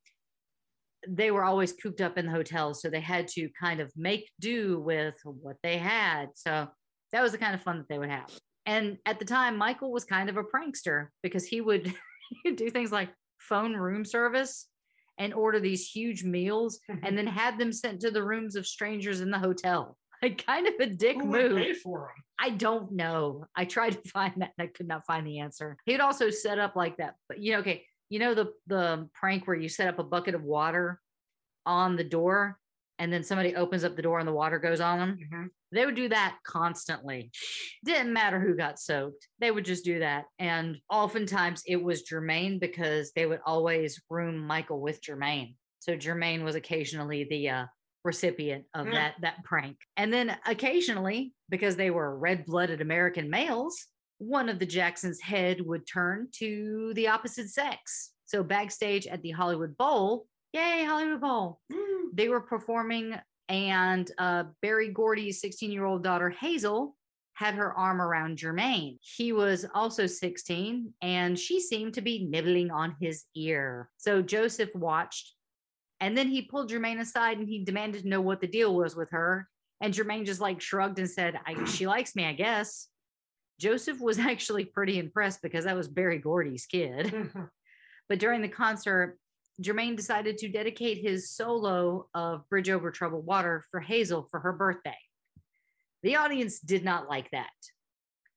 They 1.08 1.32
were 1.32 1.44
always 1.44 1.74
cooped 1.74 2.02
up 2.02 2.18
in 2.18 2.26
the 2.26 2.32
hotels, 2.32 2.82
so 2.82 2.90
they 2.90 3.00
had 3.00 3.28
to 3.30 3.48
kind 3.60 3.80
of 3.80 3.92
make 3.96 4.32
do 4.40 4.80
with 4.80 5.16
what 5.24 5.58
they 5.62 5.78
had. 5.78 6.30
So 6.36 6.68
that 7.12 7.22
was 7.22 7.32
the 7.32 7.38
kind 7.38 7.54
of 7.54 7.62
fun 7.62 7.78
that 7.78 7.88
they 7.88 8.00
would 8.00 8.10
have. 8.10 8.32
And 8.66 8.98
at 9.06 9.20
the 9.20 9.26
time, 9.26 9.58
Michael 9.58 9.92
was 9.92 10.06
kind 10.06 10.30
of 10.30 10.38
a 10.38 10.44
prankster 10.44 11.08
because 11.22 11.46
he 11.46 11.62
would, 11.62 11.86
he 11.86 12.38
would 12.46 12.56
do 12.56 12.70
things 12.70 12.92
like 12.92 13.10
phone 13.38 13.76
room 13.76 14.04
service 14.04 14.68
and 15.18 15.34
order 15.34 15.60
these 15.60 15.88
huge 15.90 16.24
meals 16.24 16.80
and 17.04 17.18
then 17.18 17.28
have 17.28 17.58
them 17.58 17.72
sent 17.72 18.02
to 18.02 18.12
the 18.12 18.24
rooms 18.24 18.56
of 18.56 18.68
strangers 18.68 19.22
in 19.22 19.32
the 19.32 19.40
hotel. 19.40 19.98
Like 20.22 20.46
kind 20.46 20.66
of 20.66 20.74
a 20.80 20.88
dick 20.88 21.18
Who 21.18 21.26
move. 21.26 21.58
pay 21.58 21.74
for 21.74 22.10
them? 22.16 22.24
I 22.40 22.50
don't 22.50 22.94
know. 22.94 23.46
I 23.54 23.66
tried 23.66 24.02
to 24.02 24.10
find 24.14 24.34
that 24.38 24.54
and 24.58 24.66
I 24.66 24.72
could 24.72 24.88
not 24.88 25.06
find 25.06 25.28
the 25.28 25.40
answer. 25.40 25.78
He'd 25.86 26.00
also 26.00 26.30
set 26.30 26.58
up 26.58 26.76
like 26.76 26.98
that, 26.98 27.16
but 27.28 27.40
you 27.40 27.52
know, 27.52 27.60
okay, 27.60 27.84
you 28.10 28.20
know 28.20 28.34
the 28.34 28.54
the 28.66 29.10
prank 29.14 29.46
where 29.46 29.58
you 29.58 29.68
set 29.68 29.90
up 29.90 30.00
a 30.00 30.04
bucket 30.04 30.34
of 30.34 30.42
water 30.42 31.02
on 31.66 31.98
the 31.98 32.04
door 32.04 32.58
and 33.00 33.12
then 33.12 33.24
somebody 33.24 33.56
opens 33.56 33.84
up 33.84 33.96
the 33.96 34.02
door 34.02 34.20
and 34.20 34.28
the 34.28 34.34
water 34.34 34.60
goes 34.60 34.80
on 34.80 35.00
them. 35.00 35.18
Mhm. 35.32 35.50
They 35.72 35.86
would 35.86 35.96
do 35.96 36.10
that 36.10 36.38
constantly. 36.46 37.32
Didn't 37.84 38.14
matter 38.14 38.40
who 38.40 38.56
got 38.56 38.80
soaked. 38.80 39.28
They 39.40 39.52
would 39.52 39.66
just 39.66 39.84
do 39.84 40.00
that. 40.00 40.26
And 40.40 40.78
oftentimes 40.90 41.64
it 41.66 41.84
was 41.84 42.08
Jermaine 42.10 42.60
because 42.60 43.12
they 43.12 43.26
would 43.26 43.42
always 43.46 44.02
room 44.10 44.38
Michael 44.38 44.80
with 44.80 45.02
Jermaine. 45.02 45.56
So 45.80 45.98
Jermaine 45.98 46.44
was 46.44 46.56
occasionally 46.56 47.26
the 47.26 47.50
uh, 47.50 47.66
recipient 48.04 48.66
of 48.74 48.86
that 48.92 49.16
that 49.22 49.44
prank. 49.44 49.78
And 49.98 50.14
then 50.14 50.38
occasionally, 50.46 51.34
because 51.50 51.76
they 51.76 51.92
were 51.92 52.18
red-blooded 52.18 52.80
American 52.80 53.30
males, 53.30 53.88
one 54.18 54.48
of 54.48 54.60
the 54.60 54.66
Jacksons' 54.66 55.20
head 55.22 55.60
would 55.62 55.86
turn 55.86 56.30
to 56.38 56.94
the 56.96 57.10
opposite 57.10 57.50
sex. 57.50 58.12
So 58.26 58.44
backstage 58.44 59.06
at 59.08 59.22
the 59.22 59.32
Hollywood 59.32 59.76
Bowl, 59.76 60.28
yay 60.54 60.86
Hollywood 60.86 61.22
Bowl, 61.22 61.60
they 62.16 62.30
were 62.30 62.42
performing, 62.42 63.16
and 63.50 64.10
uh, 64.18 64.46
Berry 64.62 64.90
Gordy's 64.90 65.42
16-year-old 65.42 66.04
daughter 66.04 66.30
Hazel 66.30 66.96
had 67.34 67.56
her 67.56 67.74
arm 67.74 68.02
around 68.02 68.38
Jermaine. 68.38 68.98
He 69.02 69.34
was 69.34 69.66
also 69.76 70.08
16, 70.08 70.94
and 71.02 71.38
she 71.38 71.60
seemed 71.60 71.94
to 71.96 72.02
be 72.02 72.26
nibbling 72.26 72.72
on 72.72 72.96
his 73.00 73.26
ear. 73.36 73.90
So 73.98 74.22
Joseph 74.22 74.74
watched 74.74 75.36
and 76.00 76.18
then 76.18 76.28
he 76.28 76.42
pulled 76.42 76.70
Jermaine 76.70 77.00
aside 77.00 77.38
and 77.38 77.48
he 77.48 77.64
demanded 77.64 78.04
to 78.04 78.10
know 78.10 78.22
what 78.22 78.42
the 78.42 78.48
deal 78.48 78.76
was 78.76 78.96
with 78.96 79.10
her. 79.12 79.48
And 79.82 79.94
Jermaine 79.94 80.26
just 80.26 80.42
like 80.42 80.62
shrugged 80.62 81.00
and 81.00 81.10
said, 81.10 81.40
I, 81.46 81.64
She 81.66 81.88
likes 81.88 82.16
me, 82.16 82.26
I 82.26 82.34
guess. 82.34 82.88
Joseph 83.60 84.00
was 84.00 84.20
actually 84.32 84.66
pretty 84.66 85.00
impressed 85.00 85.42
because 85.42 85.66
that 85.66 85.76
was 85.76 85.88
Berry 85.88 86.20
Gordy's 86.20 86.66
kid. 86.66 87.32
but 88.10 88.20
during 88.20 88.42
the 88.42 88.50
concert, 88.50 89.18
Jermaine 89.62 89.96
decided 89.96 90.38
to 90.40 90.50
dedicate 90.50 91.02
his 91.02 91.32
solo 91.32 92.08
of 92.14 92.48
Bridge 92.50 92.70
Over 92.70 92.92
Troubled 92.92 93.26
Water 93.26 93.64
for 93.72 93.80
Hazel 93.80 94.28
for 94.30 94.40
her 94.42 94.52
birthday. 94.52 94.98
The 96.04 96.18
audience 96.18 96.60
did 96.60 96.84
not 96.84 97.08
like 97.08 97.32
that. 97.32 97.50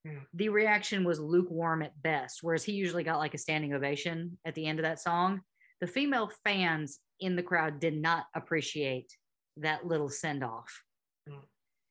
Hmm. 0.06 0.18
The 0.34 0.48
reaction 0.48 1.04
was 1.04 1.18
lukewarm 1.18 1.82
at 1.82 2.00
best, 2.00 2.38
whereas 2.42 2.64
he 2.64 2.72
usually 2.72 3.04
got 3.04 3.18
like 3.18 3.34
a 3.34 3.38
standing 3.38 3.74
ovation 3.74 4.38
at 4.44 4.54
the 4.54 4.66
end 4.66 4.78
of 4.78 4.84
that 4.84 5.00
song. 5.00 5.40
The 5.80 5.86
female 5.86 6.30
fans 6.44 7.00
in 7.20 7.36
the 7.36 7.42
crowd 7.42 7.80
did 7.80 8.00
not 8.00 8.26
appreciate 8.34 9.12
that 9.56 9.86
little 9.86 10.08
send 10.08 10.44
off. 10.44 10.82
Hmm. 11.28 11.40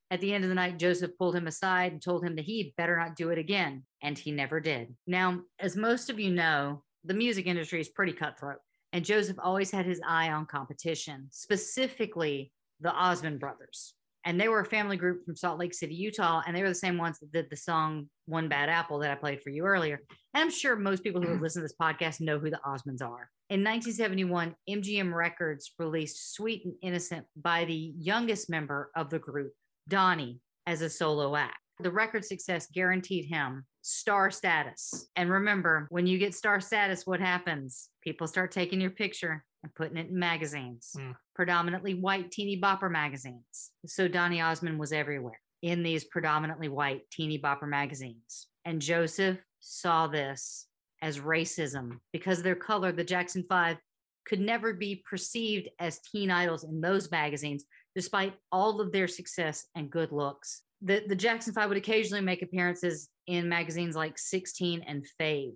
At 0.10 0.22
the 0.22 0.34
end 0.34 0.46
of 0.46 0.50
the 0.50 0.56
night, 0.56 0.80
Joseph 0.80 1.18
pulled 1.18 1.36
him 1.36 1.48
aside 1.48 1.92
and 1.92 2.02
told 2.02 2.24
him 2.24 2.38
that 2.38 2.46
he 2.46 2.74
better 2.78 2.98
not 2.98 3.18
do 3.18 3.30
it 3.30 3.38
again, 3.38 3.84
and 4.02 4.18
he 4.18 4.32
never 4.32 4.62
did. 4.62 4.96
Now, 5.06 5.42
as 5.60 5.76
most 5.76 6.10
of 6.10 6.18
you 6.18 6.32
know, 6.32 6.84
the 7.04 7.14
music 7.14 7.46
industry 7.46 7.82
is 7.82 7.90
pretty 7.90 8.14
cutthroat, 8.14 8.60
and 8.94 9.06
Joseph 9.06 9.38
always 9.42 9.72
had 9.72 9.86
his 9.86 10.02
eye 10.08 10.30
on 10.30 10.46
competition, 10.46 11.28
specifically 11.32 12.52
the 12.80 12.92
Osmond 12.92 13.40
brothers. 13.40 13.94
And 14.26 14.40
they 14.40 14.50
were 14.50 14.60
a 14.60 14.66
family 14.66 14.98
group 14.98 15.24
from 15.26 15.38
Salt 15.38 15.58
Lake 15.58 15.74
City, 15.74 15.96
Utah, 15.96 16.42
and 16.46 16.56
they 16.56 16.62
were 16.62 16.70
the 16.70 16.76
same 16.76 16.98
ones 16.98 17.20
that 17.20 17.32
did 17.32 17.50
the 17.50 17.56
song 17.56 18.10
One 18.26 18.50
Bad 18.50 18.68
Apple 18.68 19.00
that 19.00 19.12
I 19.12 19.16
played 19.16 19.42
for 19.42 19.52
you 19.52 19.64
earlier. 19.64 20.02
And 20.34 20.42
I'm 20.42 20.52
sure 20.52 20.76
most 20.76 21.04
people 21.04 21.22
who 21.22 21.30
mm-hmm. 21.30 21.44
listen 21.44 21.62
to 21.62 21.66
this 21.66 21.76
podcast 21.82 22.20
know 22.20 22.38
who 22.38 22.50
the 22.50 22.60
Osmonds 22.66 23.02
are. 23.02 23.30
In 23.50 23.64
1971, 23.64 24.54
MGM 24.70 25.14
Records 25.14 25.72
released 25.80 26.34
Sweet 26.34 26.66
and 26.66 26.74
Innocent 26.82 27.26
by 27.38 27.64
the 27.64 27.94
youngest 27.98 28.50
member 28.50 28.92
of 28.98 29.10
the 29.10 29.20
group, 29.20 29.54
Donny, 29.88 30.42
as 30.66 30.82
a 30.82 30.90
solo 30.90 31.38
act. 31.38 31.56
The 31.80 31.92
record 31.92 32.26
success 32.26 32.68
guaranteed 32.74 33.26
him 33.26 33.66
star 33.82 34.32
status. 34.32 35.10
And 35.16 35.30
remember, 35.30 35.88
when 35.90 36.08
you 36.08 36.18
get 36.18 36.34
star 36.36 36.60
status, 36.60 37.06
what 37.06 37.20
happens? 37.20 37.90
People 38.02 38.28
start 38.28 38.52
taking 38.52 38.82
your 38.82 38.90
picture 38.92 39.46
and 39.64 39.74
putting 39.76 39.98
it 39.98 40.08
in 40.10 40.18
magazines, 40.18 40.92
Hmm. 40.98 41.12
predominantly 41.36 41.94
white 41.94 42.32
teeny 42.32 42.60
bopper 42.60 42.90
magazines. 42.92 43.72
So 43.86 44.08
Donny 44.08 44.42
Osmond 44.42 44.80
was 44.80 44.92
everywhere 44.92 45.40
in 45.62 45.84
these 45.84 46.04
predominantly 46.06 46.68
white 46.68 47.10
teeny 47.12 47.40
bopper 47.40 47.68
magazines. 47.68 48.48
And 48.66 48.82
Joseph 48.82 49.38
saw 49.60 50.08
this 50.08 50.68
as 51.02 51.20
racism 51.20 52.00
because 52.12 52.40
of 52.40 52.44
their 52.44 52.56
color. 52.56 52.92
The 52.92 53.04
Jackson 53.04 53.44
Five 53.48 53.78
could 54.26 54.40
never 54.40 54.74
be 54.74 55.04
perceived 55.10 55.70
as 55.80 56.00
teen 56.02 56.30
idols 56.32 56.64
in 56.64 56.82
those 56.82 57.10
magazines, 57.12 57.66
despite 57.96 58.34
all 58.52 58.82
of 58.82 58.92
their 58.92 59.08
success 59.08 59.68
and 59.76 59.90
good 59.90 60.12
looks. 60.12 60.64
The, 60.82 61.04
the 61.08 61.16
Jackson 61.16 61.54
Five 61.54 61.70
would 61.70 61.78
occasionally 61.78 62.22
make 62.24 62.42
appearances 62.42 63.10
in 63.26 63.50
magazines 63.50 63.96
like 63.96 64.18
16 64.18 64.82
and 64.88 65.06
Fave, 65.20 65.56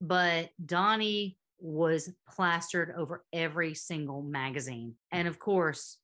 but 0.00 0.50
Donny 0.64 1.36
was 1.58 2.10
plastered 2.28 2.94
over 2.96 3.24
every 3.32 3.74
single 3.74 4.22
magazine. 4.22 4.94
And 5.10 5.28
of 5.28 5.38
course, 5.38 5.98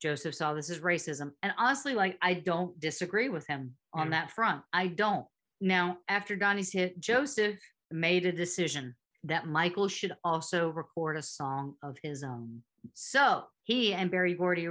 Joseph 0.00 0.34
saw 0.34 0.54
this 0.54 0.70
as 0.70 0.80
racism. 0.80 1.32
And 1.42 1.52
honestly, 1.58 1.94
like, 1.94 2.18
I 2.22 2.34
don't 2.34 2.78
disagree 2.78 3.28
with 3.28 3.46
him 3.46 3.74
on 3.92 4.06
Yeah. 4.06 4.20
that 4.20 4.30
front. 4.32 4.62
I 4.72 4.88
don't. 4.88 5.26
Now, 5.60 5.98
after 6.08 6.36
Donny's 6.36 6.72
hit, 6.72 7.00
Joseph 7.00 7.58
made 7.90 8.26
a 8.26 8.32
decision 8.32 8.94
that 9.24 9.46
Michael 9.46 9.88
should 9.88 10.12
also 10.22 10.68
record 10.70 11.16
a 11.16 11.22
song 11.22 11.74
of 11.82 11.98
his 12.02 12.22
own. 12.22 12.62
So 12.94 13.44
he 13.64 13.92
and 13.92 14.10
Berry 14.10 14.34
Gordy 14.34 14.68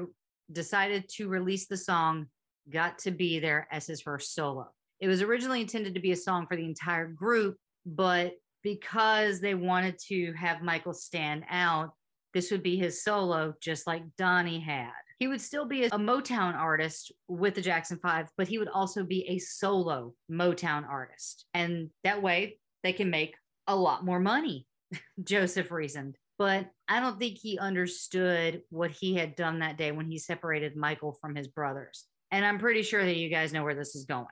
decided 0.52 1.10
to 1.16 1.28
release 1.28 1.68
the 1.68 1.78
song 1.78 2.28
Got 2.72 3.00
to 3.00 3.12
Be 3.12 3.40
There 3.40 3.68
as 3.72 3.88
his 3.88 4.02
first 4.02 4.34
solo. 4.34 4.70
It 5.00 5.08
was 5.08 5.22
originally 5.22 5.62
intended 5.62 5.94
to 5.94 6.00
be 6.00 6.12
a 6.12 6.16
song 6.16 6.48
for 6.48 6.56
the 6.56 6.66
entire 6.66 7.08
group, 7.08 7.58
but 7.86 8.34
because 8.64 9.40
they 9.40 9.54
wanted 9.54 9.98
to 10.08 10.34
have 10.34 10.62
Michael 10.62 10.94
stand 10.94 11.44
out, 11.50 11.92
this 12.34 12.52
would 12.52 12.64
be 12.64 12.78
his 12.78 13.04
solo, 13.04 13.54
just 13.62 13.88
like 13.88 14.04
Donny 14.18 14.60
had. 14.60 14.92
He 15.20 15.28
would 15.28 15.42
still 15.42 15.66
be 15.66 15.86
a 15.86 15.92
Motown 15.92 16.56
artist 16.56 17.12
with 17.28 17.56
the 17.56 17.62
Jackson 17.62 17.98
Five, 18.02 18.28
but 18.38 18.48
he 18.48 18.60
would 18.60 18.68
also 18.68 19.04
be 19.04 19.28
a 19.28 19.40
solo 19.40 20.14
Motown 20.32 20.88
artist. 20.88 21.46
And 21.54 21.90
that 22.04 22.22
way 22.22 22.60
they 22.84 22.94
can 22.94 23.10
make 23.10 23.36
a 23.66 23.76
lot 23.76 24.06
more 24.06 24.20
money, 24.20 24.68
Joseph 25.24 25.72
reasoned. 25.72 26.18
But 26.38 26.70
I 26.88 27.00
don't 27.00 27.18
think 27.18 27.40
he 27.40 27.58
understood 27.58 28.62
what 28.70 28.92
he 28.92 29.16
had 29.16 29.36
done 29.36 29.60
that 29.60 29.78
day 29.78 29.92
when 29.92 30.06
he 30.06 30.20
separated 30.20 30.76
Michael 30.76 31.18
from 31.20 31.36
his 31.36 31.48
brothers. 31.48 32.06
And 32.32 32.46
I'm 32.46 32.60
pretty 32.60 32.84
sure 32.84 33.04
that 33.06 33.18
you 33.18 33.30
guys 33.30 33.54
know 33.54 33.64
where 33.64 33.76
this 33.76 33.96
is 33.96 34.06
going. 34.06 34.28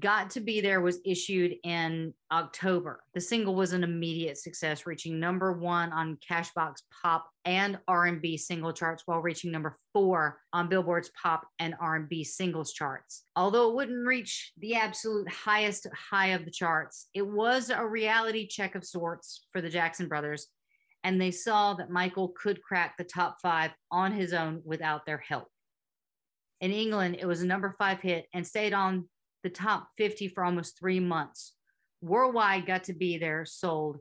Got 0.00 0.30
to 0.30 0.40
Be 0.40 0.60
There 0.60 0.80
was 0.80 0.98
issued 1.04 1.54
in 1.62 2.12
October. 2.32 3.04
The 3.14 3.20
single 3.20 3.54
was 3.54 3.72
an 3.72 3.84
immediate 3.84 4.36
success, 4.36 4.84
reaching 4.84 5.20
number 5.20 5.52
one 5.52 5.92
on 5.92 6.18
Cashbox 6.28 6.82
Pop 7.00 7.30
and 7.44 7.78
R&B 7.86 8.36
single 8.36 8.72
charts, 8.72 9.04
while 9.06 9.20
reaching 9.20 9.52
number 9.52 9.76
four 9.92 10.40
on 10.52 10.68
Billboard's 10.68 11.12
Pop 11.22 11.46
and 11.60 11.76
R&B 11.78 12.24
singles 12.24 12.72
charts. 12.72 13.26
Although 13.36 13.70
it 13.70 13.76
wouldn't 13.76 14.04
reach 14.04 14.50
the 14.58 14.74
absolute 14.74 15.30
highest 15.30 15.86
high 15.94 16.28
of 16.28 16.44
the 16.44 16.50
charts, 16.50 17.06
it 17.14 17.24
was 17.24 17.70
a 17.70 17.86
reality 17.86 18.48
check 18.48 18.74
of 18.74 18.84
sorts 18.84 19.46
for 19.52 19.60
the 19.60 19.70
Jackson 19.70 20.08
brothers, 20.08 20.48
and 21.04 21.20
they 21.20 21.30
saw 21.30 21.74
that 21.74 21.90
Michael 21.90 22.30
could 22.30 22.60
crack 22.60 22.96
the 22.96 23.04
top 23.04 23.36
five 23.40 23.70
on 23.92 24.10
his 24.10 24.32
own 24.32 24.62
without 24.64 25.06
their 25.06 25.18
help. 25.18 25.46
In 26.60 26.72
England, 26.72 27.16
it 27.20 27.26
was 27.26 27.42
a 27.42 27.46
number 27.46 27.74
five 27.78 28.00
hit 28.00 28.26
and 28.32 28.46
stayed 28.46 28.72
on 28.72 29.08
the 29.42 29.50
top 29.50 29.88
50 29.98 30.28
for 30.28 30.44
almost 30.44 30.78
three 30.78 31.00
months. 31.00 31.54
Worldwide 32.00 32.66
got 32.66 32.84
to 32.84 32.92
be 32.92 33.18
there, 33.18 33.44
sold 33.44 33.98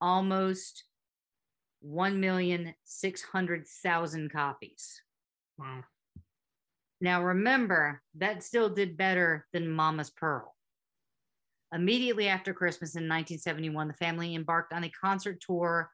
almost 0.00 0.84
1,600,000 1.84 4.32
copies. 4.32 5.02
Wow. 5.58 5.84
Now, 7.00 7.24
remember, 7.24 8.02
that 8.16 8.42
still 8.42 8.68
did 8.70 8.96
better 8.96 9.46
than 9.52 9.70
Mama's 9.70 10.10
Pearl. 10.10 10.54
Immediately 11.72 12.28
after 12.28 12.54
Christmas 12.54 12.94
in 12.94 13.02
1971, 13.02 13.88
the 13.88 13.94
family 13.94 14.34
embarked 14.34 14.72
on 14.72 14.84
a 14.84 14.90
concert 14.90 15.42
tour 15.44 15.90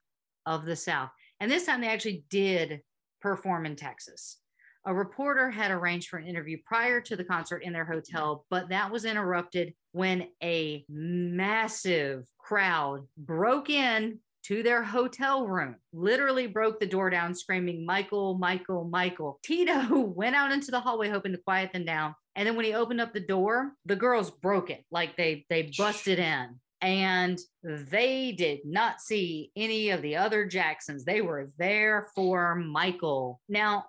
of 0.47 0.65
the 0.65 0.77
South. 0.77 1.11
And 1.41 1.51
this 1.51 1.67
time 1.67 1.81
they 1.81 1.89
actually 1.89 2.25
did 2.31 2.83
perform 3.21 3.67
in 3.67 3.75
Texas. 3.75 4.39
A 4.85 4.95
reporter 4.95 5.51
had 5.51 5.71
arranged 5.71 6.09
for 6.09 6.19
an 6.19 6.27
interview 6.27 6.59
prior 6.65 7.01
to 7.03 7.15
the 7.15 7.25
concert 7.25 7.59
in 7.59 7.73
their 7.73 7.85
hotel, 7.85 8.45
but 8.51 8.71
that 8.71 8.91
was 8.91 9.05
interrupted 9.05 9.75
when 9.93 10.29
a 10.43 10.85
massive 10.89 12.27
crowd 12.39 13.07
broke 13.17 13.71
in 13.71 14.19
to 14.45 14.63
their 14.63 14.83
hotel 14.83 15.47
room, 15.47 15.77
literally 15.93 16.47
broke 16.47 16.81
the 16.81 16.87
door 16.87 17.11
down, 17.11 17.35
screaming, 17.35 17.87
Michael, 17.87 18.37
Michael, 18.39 18.85
Michael. 18.85 19.39
Tito 19.45 19.99
went 20.01 20.35
out 20.35 20.53
into 20.53 20.71
the 20.71 20.81
hallway 20.81 21.09
hoping 21.09 21.33
to 21.33 21.39
quiet 21.39 21.73
them 21.73 21.85
down. 21.85 22.15
And 22.35 22.47
then 22.47 22.57
when 22.57 22.65
he 22.65 22.75
opened 22.75 23.01
up 23.01 23.13
the 23.13 23.21
door, 23.21 23.73
the 23.85 23.97
girls 23.97 24.31
broke 24.31 24.71
it. 24.71 24.85
Like 24.91 25.17
they 25.17 25.47
they 25.49 25.71
busted 25.77 26.19
in. 26.19 26.59
And 26.81 27.39
they 27.63 28.33
did 28.33 28.61
not 28.65 29.01
see 29.01 29.53
any 29.55 29.91
of 29.91 30.03
the 30.03 30.17
other 30.17 30.47
Jacksons. 30.47 31.05
They 31.05 31.21
were 31.21 31.49
there 31.57 32.09
for 32.17 32.57
Michael. 32.57 33.41
Now, 33.49 33.85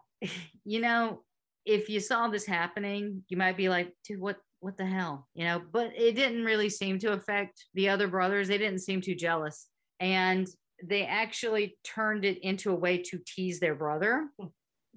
you 0.65 0.81
know, 0.81 1.21
if 1.65 1.89
you 1.89 1.99
saw 1.99 2.27
this 2.27 2.45
happening, 2.45 3.23
you 3.29 3.37
might 3.37 3.57
be 3.57 3.69
like, 3.69 3.93
dude, 4.05 4.19
what 4.19 4.37
what 4.59 4.77
the 4.77 4.85
hell? 4.85 5.27
You 5.35 5.43
know, 5.43 5.61
but 5.71 5.91
it 5.93 6.15
didn't 6.15 6.45
really 6.45 6.69
seem 6.69 6.97
to 6.99 7.11
affect 7.11 7.65
the 7.73 7.89
other 7.89 8.07
brothers. 8.07 8.47
They 8.47 8.57
didn't 8.57 8.79
seem 8.79 9.01
too 9.01 9.13
jealous. 9.13 9.67
And 9.99 10.47
they 10.81 11.05
actually 11.05 11.77
turned 11.83 12.23
it 12.23 12.41
into 12.41 12.71
a 12.71 12.75
way 12.75 12.97
to 12.99 13.19
tease 13.25 13.59
their 13.59 13.75
brother. 13.75 14.29
Hmm. 14.39 14.47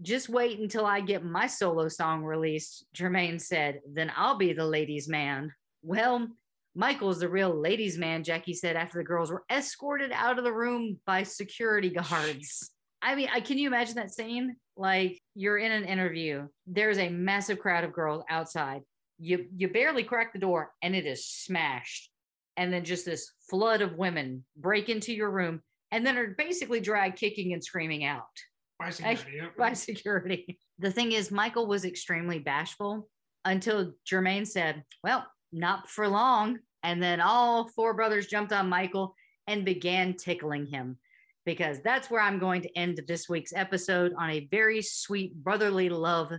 Just 0.03 0.28
wait 0.28 0.61
until 0.61 0.86
I 0.86 1.01
get 1.01 1.24
my 1.24 1.47
solo 1.47 1.89
song 1.89 2.23
released, 2.23 2.85
Jermaine 2.94 3.40
said, 3.40 3.81
then 3.90 4.12
I'll 4.15 4.36
be 4.36 4.53
the 4.53 4.66
ladies' 4.66 5.09
man. 5.09 5.53
Well, 5.82 6.28
Michael's 6.74 7.20
the 7.20 7.28
real 7.28 7.59
ladies' 7.59 7.97
man, 7.97 8.23
Jackie 8.23 8.53
said 8.53 8.77
after 8.77 8.98
the 8.98 9.05
girls 9.05 9.31
were 9.31 9.44
escorted 9.51 10.12
out 10.12 10.39
of 10.39 10.44
the 10.44 10.53
room 10.53 11.01
by 11.07 11.23
security 11.23 11.89
guards. 11.90 12.70
I 13.07 13.15
mean, 13.15 13.28
I 13.33 13.39
can 13.39 13.57
you 13.57 13.69
imagine 13.69 13.95
that 13.95 14.12
scene? 14.12 14.57
Like 14.77 15.23
you're 15.37 15.59
in 15.59 15.70
an 15.70 15.85
interview, 15.85 16.49
there's 16.66 16.99
a 16.99 17.09
massive 17.09 17.61
crowd 17.61 17.85
of 17.85 17.93
girls 17.93 18.24
outside. 18.28 18.83
You 19.19 19.47
you 19.57 19.69
barely 19.69 20.03
crack 20.03 20.33
the 20.33 20.41
door 20.41 20.73
and 20.83 20.95
it 20.97 21.07
is 21.07 21.24
smashed. 21.24 22.11
And 22.57 22.73
then 22.73 22.85
just 22.85 23.05
this 23.05 23.33
flood 23.49 23.81
of 23.81 23.97
women 23.97 24.45
break 24.57 24.89
into 24.89 25.15
your 25.15 25.31
room 25.31 25.62
and 25.93 26.05
then 26.05 26.19
are 26.19 26.35
basically 26.37 26.81
dragged 26.81 27.16
kicking 27.16 27.53
and 27.53 27.62
screaming 27.62 28.05
out 28.05 28.24
By 28.81 28.91
security, 28.91 29.33
yeah. 29.37 29.49
by 29.57 29.73
security. 29.74 30.59
The 30.81 30.91
thing 30.91 31.12
is, 31.12 31.31
Michael 31.31 31.69
was 31.69 31.85
extremely 31.85 32.41
bashful 32.41 33.09
until 33.45 33.93
Jermaine 34.11 34.49
said, 34.49 34.83
Well, 35.05 35.24
not 35.53 35.89
for 35.89 36.09
long. 36.09 36.59
And 36.83 37.01
then 37.01 37.20
all 37.20 37.69
four 37.69 37.95
brothers 37.95 38.27
jumped 38.27 38.53
on 38.53 38.69
Michael 38.69 39.15
and 39.47 39.65
began 39.65 40.15
tickling 40.15 40.66
him 40.66 40.99
because 41.47 41.81
that's 41.81 42.10
where 42.10 42.20
I'm 42.20 42.39
going 42.39 42.60
to 42.62 42.78
end 42.78 43.01
this 43.09 43.28
week's 43.28 43.55
episode 43.55 44.12
on 44.18 44.28
a 44.31 44.47
very 44.51 44.82
sweet 44.82 45.35
brotherly 45.43 45.89
love 45.89 46.32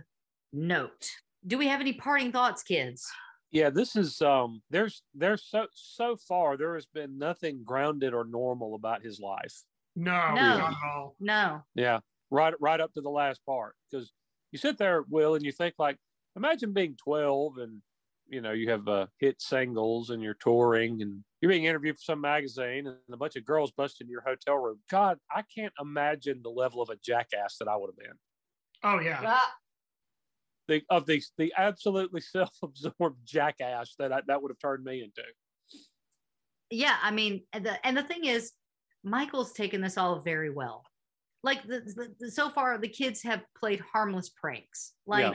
note. 0.52 1.10
Do 1.46 1.58
we 1.58 1.66
have 1.66 1.80
any 1.80 1.94
parting 1.94 2.30
thoughts, 2.30 2.62
kids? 2.62 3.04
Yeah, 3.50 3.70
this 3.70 3.96
is 3.96 4.20
um 4.20 4.60
there's 4.70 5.02
there's 5.14 5.42
so 5.44 5.66
so 5.72 6.16
far 6.16 6.56
there 6.58 6.74
has 6.74 6.84
been 6.86 7.18
nothing 7.18 7.62
grounded 7.64 8.12
or 8.12 8.24
normal 8.24 8.74
about 8.74 9.02
his 9.02 9.18
life. 9.18 9.62
No, 9.96 10.12
No. 10.34 10.58
not 10.58 10.70
at 10.72 10.76
all. 10.86 11.16
No. 11.18 11.62
Yeah, 11.74 12.00
right 12.30 12.54
right 12.60 12.80
up 12.80 12.92
to 12.92 13.00
the 13.00 13.08
last 13.08 13.40
part 13.46 13.74
because 13.90 14.12
you 14.52 14.58
sit 14.58 14.76
there, 14.78 15.02
Will, 15.08 15.34
and 15.34 15.44
you 15.44 15.52
think 15.52 15.74
like, 15.78 15.96
imagine 16.36 16.72
being 16.72 16.96
12 17.02 17.58
and 17.58 17.80
you 18.28 18.40
know 18.40 18.52
you 18.52 18.70
have 18.70 18.86
uh, 18.88 19.06
hit 19.18 19.40
singles 19.40 20.10
and 20.10 20.22
you're 20.22 20.34
touring 20.34 21.02
and 21.02 21.24
you're 21.40 21.50
being 21.50 21.64
interviewed 21.64 21.96
for 21.96 22.02
some 22.02 22.20
magazine 22.20 22.86
and 22.86 22.96
a 23.12 23.16
bunch 23.16 23.36
of 23.36 23.44
girls 23.44 23.72
bust 23.72 24.00
into 24.00 24.10
your 24.10 24.22
hotel 24.22 24.56
room. 24.56 24.80
God, 24.90 25.18
I 25.34 25.42
can't 25.54 25.72
imagine 25.80 26.40
the 26.42 26.50
level 26.50 26.82
of 26.82 26.90
a 26.90 26.96
jackass 26.96 27.56
that 27.58 27.68
I 27.68 27.76
would 27.76 27.88
have 27.90 27.96
been. 27.96 28.18
Oh 28.82 29.00
yeah. 29.00 29.20
Ah, 29.24 29.54
The 30.68 30.82
of 30.90 31.06
the 31.06 31.22
the 31.38 31.52
absolutely 31.56 32.20
self-absorbed 32.36 33.18
jackass 33.24 33.94
that 33.98 34.12
I, 34.12 34.20
that 34.26 34.42
would 34.42 34.50
have 34.50 34.58
turned 34.58 34.84
me 34.84 35.02
into. 35.02 35.22
yeah, 36.70 36.96
I 37.02 37.10
mean, 37.10 37.44
and 37.52 37.64
the, 37.64 37.86
and 37.86 37.96
the 37.96 38.02
thing 38.02 38.24
is, 38.24 38.52
Michael's 39.04 39.52
taken 39.52 39.80
this 39.80 39.96
all 39.96 40.20
very 40.20 40.50
well. 40.50 40.84
Like 41.42 41.62
the, 41.62 41.80
the, 41.80 42.14
the- 42.18 42.30
so 42.30 42.50
far, 42.50 42.76
the 42.78 42.88
kids 42.88 43.22
have 43.22 43.42
played 43.58 43.80
harmless 43.80 44.28
pranks. 44.28 44.92
Like 45.06 45.22
Yeah. 45.22 45.34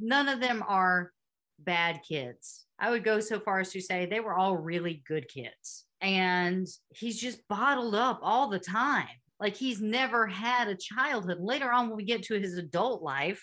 none 0.00 0.28
of 0.28 0.40
them 0.40 0.62
are 0.66 1.12
bad 1.58 2.00
kids. 2.06 2.64
I 2.78 2.90
would 2.90 3.04
go 3.04 3.20
so 3.20 3.40
far 3.40 3.60
as 3.60 3.70
to 3.72 3.80
say 3.80 4.06
they 4.06 4.20
were 4.20 4.34
all 4.34 4.56
really 4.56 5.02
good 5.06 5.28
kids. 5.28 5.84
And 6.00 6.66
he's 6.90 7.20
just 7.20 7.46
bottled 7.48 7.94
up 7.94 8.20
all 8.22 8.48
the 8.48 8.58
time. 8.58 9.06
Like 9.40 9.56
he's 9.56 9.80
never 9.80 10.26
had 10.26 10.68
a 10.68 10.74
childhood. 10.74 11.38
Later 11.40 11.70
on, 11.70 11.88
when 11.88 11.96
we 11.96 12.04
get 12.04 12.22
to 12.24 12.38
his 12.38 12.58
adult 12.58 13.02
life, 13.02 13.42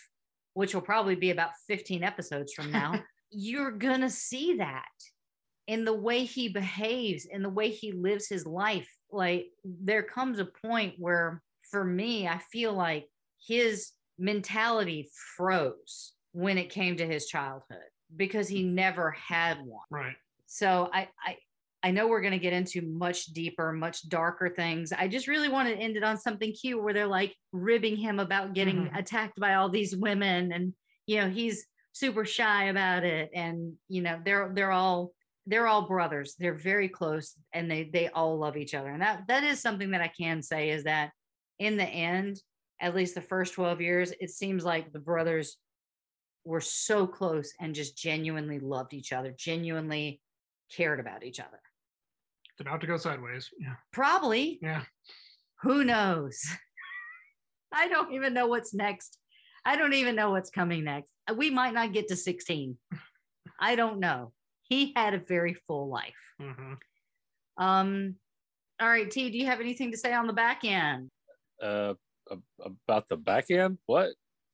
which 0.53 0.73
will 0.73 0.81
probably 0.81 1.15
be 1.15 1.31
about 1.31 1.51
15 1.67 2.03
episodes 2.03 2.53
from 2.53 2.71
now, 2.71 3.01
you're 3.31 3.71
going 3.71 4.01
to 4.01 4.09
see 4.09 4.57
that 4.57 4.85
in 5.67 5.85
the 5.85 5.93
way 5.93 6.25
he 6.25 6.49
behaves, 6.49 7.25
in 7.25 7.41
the 7.41 7.49
way 7.49 7.69
he 7.69 7.91
lives 7.91 8.27
his 8.27 8.45
life. 8.45 8.89
Like 9.11 9.47
there 9.63 10.03
comes 10.03 10.39
a 10.39 10.45
point 10.45 10.95
where, 10.97 11.41
for 11.69 11.83
me, 11.83 12.27
I 12.27 12.39
feel 12.51 12.73
like 12.73 13.07
his 13.39 13.91
mentality 14.19 15.09
froze 15.35 16.13
when 16.33 16.57
it 16.57 16.69
came 16.69 16.97
to 16.97 17.05
his 17.05 17.27
childhood 17.27 17.79
because 18.15 18.47
he 18.47 18.63
never 18.63 19.11
had 19.11 19.57
one. 19.63 19.85
Right. 19.89 20.15
So 20.45 20.89
I 20.93 21.07
I 21.25 21.38
I 21.83 21.91
know 21.91 22.07
we're 22.07 22.21
going 22.21 22.33
to 22.33 22.38
get 22.39 22.53
into 22.53 22.81
much 22.83 23.25
deeper, 23.27 23.71
much 23.73 24.07
darker 24.07 24.49
things. 24.49 24.91
I 24.93 25.07
just 25.07 25.27
really 25.27 25.49
want 25.49 25.67
to 25.67 25.75
end 25.75 25.97
it 25.97 26.03
on 26.03 26.15
something 26.17 26.53
cute 26.53 26.81
where 26.81 26.93
they're 26.93 27.07
like 27.07 27.35
ribbing 27.51 27.95
him 27.97 28.19
about 28.19 28.53
getting 28.53 28.85
Mhm. 28.85 28.95
attacked 28.99 29.39
by 29.39 29.55
all 29.55 29.69
these 29.69 29.95
women 29.95 30.51
and 30.51 30.73
you 31.07 31.19
know, 31.19 31.29
he's 31.29 31.65
super 31.93 32.23
shy 32.23 32.65
about 32.65 33.03
it 33.03 33.31
and 33.33 33.73
you 33.88 34.01
know, 34.01 34.21
they're 34.23 34.51
they're 34.53 34.71
all 34.71 35.11
they're 35.47 35.65
all 35.65 35.88
brothers. 35.88 36.35
They're 36.38 36.53
very 36.53 36.88
close 36.88 37.35
and 37.53 37.69
they 37.69 37.89
they 37.91 38.09
all 38.09 38.38
love 38.38 38.57
each 38.57 38.75
other. 38.75 38.89
And 38.91 39.01
that 39.01 39.23
that 39.27 39.43
is 39.43 39.59
something 39.59 39.91
that 39.91 40.01
I 40.01 40.07
can 40.09 40.43
say 40.43 40.69
is 40.69 40.83
that 40.83 41.11
in 41.57 41.77
the 41.77 41.83
end, 41.88 42.39
at 42.79 42.95
least 42.95 43.15
the 43.15 43.21
first 43.21 43.53
12 43.55 43.81
years, 43.81 44.13
it 44.19 44.29
seems 44.29 44.63
like 44.63 44.91
the 44.91 44.99
brothers 44.99 45.57
were 46.43 46.61
so 46.61 47.05
close 47.07 47.53
and 47.59 47.76
just 47.76 47.97
genuinely 47.97 48.59
loved 48.59 48.93
each 48.93 49.13
other, 49.13 49.34
genuinely 49.38 50.22
cared 50.76 50.99
about 50.99 51.23
each 51.23 51.39
other. 51.39 51.59
It's 52.51 52.61
about 52.61 52.81
to 52.81 52.88
go 52.88 52.97
sideways. 52.97 53.49
Yeah. 53.59 53.76
Probably, 53.93 54.59
Yeah. 54.61 54.84
who 55.61 55.84
knows? 55.84 56.41
I 57.73 57.88
don't 57.88 58.13
even 58.13 58.34
know 58.34 58.47
what's 58.47 58.73
next. 58.73 59.18
I 59.63 59.76
don't 59.77 59.93
even 59.93 60.15
know 60.15 60.31
what's 60.31 60.49
coming 60.49 60.84
next. 60.84 61.11
We 61.35 61.49
might 61.51 61.73
not 61.73 61.93
get 61.93 62.07
to 62.09 62.15
16. 62.15 62.77
I 63.59 63.76
don't 63.76 63.99
know. 63.99 64.34
He 64.63 64.91
had 64.95 65.13
a 65.13 65.19
very 65.19 65.53
full 65.68 65.88
life. 65.89 66.15
hmm 66.39 66.73
Um, 67.57 68.15
all 68.80 68.89
right, 68.89 69.09
T, 69.09 69.30
do 69.30 69.38
you 69.38 69.45
have 69.45 69.59
anything 69.61 69.91
to 69.91 69.97
say 69.97 70.11
on 70.13 70.26
the 70.26 70.34
back 70.34 70.63
end? 70.63 71.09
Uh, 71.61 71.93
about 72.88 73.07
the 73.07 73.18
back 73.18 73.51
end, 73.51 73.77
what? 73.85 74.09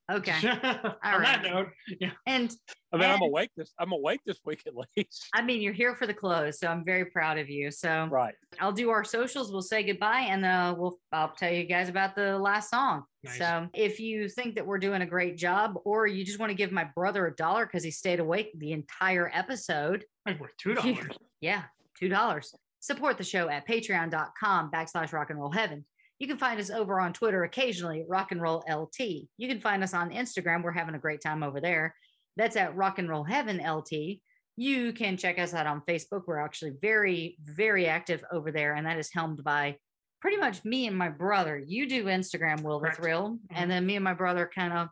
Okay. 0.10 0.32
On 1.04 1.22
that 1.22 1.42
note, 1.44 1.68
yeah. 2.00 2.12
And 2.26 2.54
I 2.94 2.98
mean, 2.98 3.10
I'm 3.10 3.22
awake 3.22 3.50
this. 3.58 3.74
I'm 3.78 3.92
awake 3.92 4.22
this 4.26 4.40
week 4.46 4.64
at 4.66 4.74
least. 4.96 5.28
I 5.34 5.42
mean, 5.42 5.62
you're 5.62 5.74
here 5.74 5.96
for 5.96 6.08
the 6.08 6.14
close, 6.14 6.60
so 6.60 6.68
I'm 6.68 6.86
very 6.86 7.06
proud 7.06 7.38
of 7.38 7.50
you. 7.50 7.72
So 7.72 8.08
Right. 8.10 8.34
I'll 8.62 8.72
do 8.72 8.90
our 8.90 9.04
socials. 9.04 9.52
We'll 9.52 9.62
say 9.62 9.84
goodbye, 9.84 10.28
and 10.30 10.46
uh, 10.46 10.76
we'll 10.78 10.98
I'll 11.12 11.34
tell 11.34 11.52
you 11.52 11.66
guys 11.66 11.90
about 11.90 12.16
the 12.16 12.38
last 12.38 12.70
song. 12.70 13.04
Nice. 13.24 13.38
So 13.38 13.68
if 13.74 14.00
you 14.00 14.30
think 14.30 14.56
that 14.56 14.66
we're 14.66 14.78
doing 14.78 15.02
a 15.02 15.06
great 15.06 15.36
job, 15.38 15.78
or 15.84 16.08
you 16.08 16.24
just 16.24 16.40
want 16.40 16.52
to 16.52 16.56
give 16.56 16.72
my 16.72 16.86
brother 16.96 17.28
a 17.28 17.36
dollar 17.36 17.66
because 17.66 17.84
he 17.84 17.92
stayed 17.92 18.22
awake 18.22 18.52
the 18.58 18.72
entire 18.72 19.30
episode, 19.34 20.06
Like 20.26 20.40
worth 20.40 20.56
two 20.58 20.74
dollars. 20.74 21.18
yeah, 21.42 21.64
two 22.00 22.08
dollars. 22.08 22.56
Support 22.80 23.18
the 23.18 23.24
show 23.26 23.50
at 23.50 23.68
patreon.com 23.68 24.72
backslash 24.72 25.12
rock 25.12 25.32
and 25.32 25.40
roll 25.40 25.52
heaven. 25.52 25.84
You 26.20 26.28
can 26.28 26.38
find 26.38 26.60
us 26.60 26.70
over 26.70 27.00
on 27.00 27.14
Twitter 27.14 27.44
occasionally 27.44 28.04
rock 28.08 28.32
and 28.32 28.42
roll 28.42 28.64
LT. 28.70 29.00
You 29.38 29.48
can 29.48 29.62
find 29.62 29.84
us 29.84 29.94
on 29.94 30.10
Instagram. 30.10 30.64
We're 30.64 30.72
having 30.72 30.96
a 30.96 31.00
great 31.00 31.22
time 31.22 31.44
over 31.44 31.62
there. 31.62 31.96
That's 32.36 32.56
at 32.56 32.76
rock 32.76 33.00
and 33.00 33.10
roll 33.10 33.24
heaven 33.24 33.58
LT. 33.58 34.20
You 34.56 34.94
can 34.94 35.18
check 35.18 35.38
us 35.38 35.54
out 35.54 35.68
on 35.68 35.84
Facebook. 35.88 36.24
We're 36.26 36.40
actually 36.40 36.74
very, 36.82 37.38
very 37.44 37.88
active 37.88 38.24
over 38.32 38.52
there, 38.52 38.74
and 38.74 38.88
that 38.88 38.98
is 38.98 39.14
helmed 39.14 39.44
by 39.44 39.78
pretty 40.20 40.38
much 40.38 40.66
me 40.66 40.88
and 40.88 40.98
my 40.98 41.10
brother. 41.10 41.62
You 41.64 41.88
do 41.88 42.06
Instagram, 42.06 42.62
Will 42.62 42.80
the. 42.80 42.92
Thrill, 42.92 43.30
mm-hmm. 43.30 43.56
and 43.56 43.70
then 43.70 43.86
me 43.86 43.96
and 43.96 44.04
my 44.04 44.14
brother 44.14 44.50
kind 44.54 44.74
of 44.74 44.90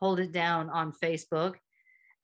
hold 0.00 0.18
it 0.18 0.32
down 0.32 0.68
on 0.70 0.92
Facebook. 0.92 1.54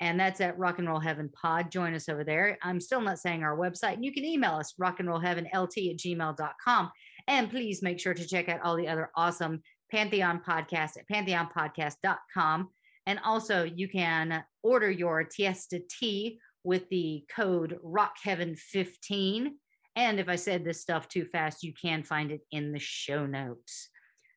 And 0.01 0.19
that's 0.19 0.41
at 0.41 0.59
Rock 0.59 0.79
and 0.79 0.89
Roll 0.89 0.99
Heaven 0.99 1.29
Pod. 1.29 1.71
Join 1.71 1.95
us 1.95 2.09
over 2.09 2.25
there. 2.25 2.59
I'm 2.63 2.81
still 2.81 3.03
not 3.03 3.19
saying 3.19 3.43
our 3.43 3.57
website. 3.57 3.95
And 3.95 4.05
you 4.05 4.13
can 4.13 4.25
email 4.25 4.53
us, 4.53 4.75
rock 4.79 4.99
and 4.99 5.09
roll 5.09 5.21
heaven 5.21 5.47
LT 5.55 5.77
at 5.77 5.99
gmail.com. 5.99 6.91
And 7.29 7.51
please 7.51 7.83
make 7.83 8.01
sure 8.01 8.15
to 8.15 8.27
check 8.27 8.49
out 8.49 8.61
all 8.63 8.77
the 8.77 8.89
other 8.89 9.11
awesome 9.17 9.63
Pantheon 9.91 10.41
podcasts 10.47 10.97
at 10.97 11.09
pantheonpodcast.com. 11.13 12.69
And 13.07 13.19
also, 13.25 13.65
you 13.65 13.89
can 13.89 14.45
order 14.63 14.91
your 14.91 15.25
Tiesta 15.25 15.81
tea 15.89 16.39
with 16.65 16.89
the 16.91 17.25
code 17.35 17.79
RockHeaven15. 17.85 19.49
And 19.97 20.21
if 20.21 20.29
I 20.29 20.37
said 20.37 20.65
this 20.65 20.81
stuff 20.81 21.09
too 21.09 21.25
fast, 21.25 21.63
you 21.63 21.73
can 21.81 22.03
find 22.03 22.31
it 22.31 22.43
in 22.53 22.73
the 22.73 22.79
show 22.79 23.27
notes. 23.27 23.89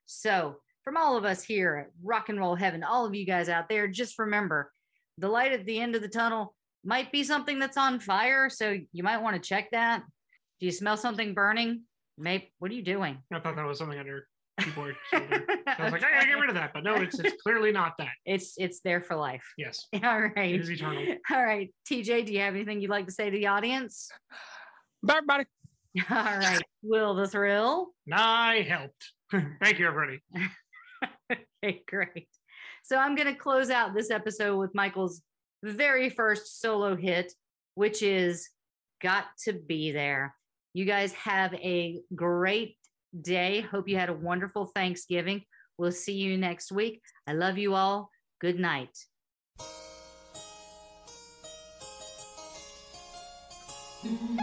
So, 0.06 0.58
from 0.84 0.98
all 0.98 1.16
of 1.16 1.24
us 1.24 1.44
here 1.44 1.78
at 1.78 1.92
Rock 2.04 2.30
and 2.30 2.40
Roll 2.40 2.56
Heaven, 2.56 2.84
all 2.84 3.06
of 3.06 3.16
you 3.16 3.26
guys 3.26 3.48
out 3.48 3.70
there, 3.70 3.88
just 3.88 4.20
remember 4.20 4.72
the 5.18 5.30
light 5.30 5.54
at 5.54 5.66
the 5.66 5.80
end 5.80 5.96
of 5.96 6.02
the 6.02 6.10
tunnel 6.10 6.56
might 6.84 7.12
be 7.12 7.24
something 7.24 7.60
that's 7.60 7.78
on 7.78 8.00
fire. 8.00 8.50
So, 8.50 8.78
you 8.92 9.04
might 9.04 9.22
want 9.22 9.36
to 9.36 9.48
check 9.48 9.72
that. 9.72 10.04
Do 10.60 10.66
you 10.66 10.72
smell 10.72 10.98
something 10.98 11.34
burning? 11.34 11.84
Maybe, 12.18 12.52
what 12.60 12.72
are 12.72 12.76
you 12.76 12.84
doing? 12.84 13.18
I 13.32 13.40
thought 13.40 13.56
that 13.56 13.66
was 13.66 13.80
something 13.80 13.98
under 13.98 14.28
keyboard. 14.60 14.96
shoulder. 15.12 15.46
I 15.68 15.84
was 15.84 15.94
like, 15.94 16.04
I 16.04 16.14
gotta 16.14 16.28
get 16.28 16.40
rid 16.40 16.50
of 16.50 16.56
that, 16.56 16.72
but 16.74 16.84
no, 16.84 16.96
it's 16.96 17.18
it's 17.20 17.42
clearly 17.42 17.72
not 17.72 17.94
that. 17.98 18.14
It's 18.26 18.54
it's 18.58 18.82
there 18.82 19.02
for 19.02 19.16
life. 19.16 19.44
Yes, 19.58 19.88
All 20.04 20.22
right. 20.22 20.54
it 20.54 20.62
is 20.62 20.70
eternal. 20.70 21.04
All 21.32 21.44
right. 21.44 21.74
TJ, 21.90 22.26
do 22.26 22.34
you 22.34 22.40
have 22.40 22.56
anything 22.56 22.82
you'd 22.82 22.92
like 22.92 23.08
to 23.08 23.12
say 23.12 23.30
to 23.30 23.38
the 23.38 23.48
audience? 23.48 24.10
Bye, 25.02 25.16
everybody. 25.18 25.46
All 26.10 26.38
right. 26.38 26.62
Will 26.82 27.16
the 27.16 27.28
thrill? 27.28 27.90
I 28.12 28.66
helped. 28.68 29.12
Thank 29.62 29.80
you, 29.80 29.88
everybody. 29.88 30.22
Okay, 31.32 31.82
great. 31.88 32.28
So 32.84 32.98
I'm 32.98 33.16
going 33.16 33.28
to 33.28 33.40
close 33.40 33.70
out 33.70 33.94
this 33.94 34.12
episode 34.12 34.58
with 34.58 34.76
Michael's 34.76 35.22
very 35.64 36.10
first 36.10 36.60
solo 36.62 36.96
hit, 36.96 37.32
which 37.76 38.02
is 38.04 38.50
Got 39.02 39.26
to 39.46 39.54
Be 39.54 39.92
There. 39.92 40.36
You 40.74 40.86
guys 40.86 41.14
have 41.14 41.54
a 41.54 42.02
great 42.16 42.78
day. 43.22 43.62
Hope 43.62 43.88
you 43.88 43.96
had 43.96 44.10
a 44.10 44.14
wonderful 44.14 44.66
Thanksgiving. 44.66 45.44
We'll 45.78 45.92
see 45.92 46.14
you 46.14 46.36
next 46.36 46.72
week. 46.72 47.02
I 47.28 47.34
love 47.34 47.60
you 47.60 47.76
all. 47.76 48.10
Good 48.42 48.60
night. 48.60 48.98
When 54.02 54.38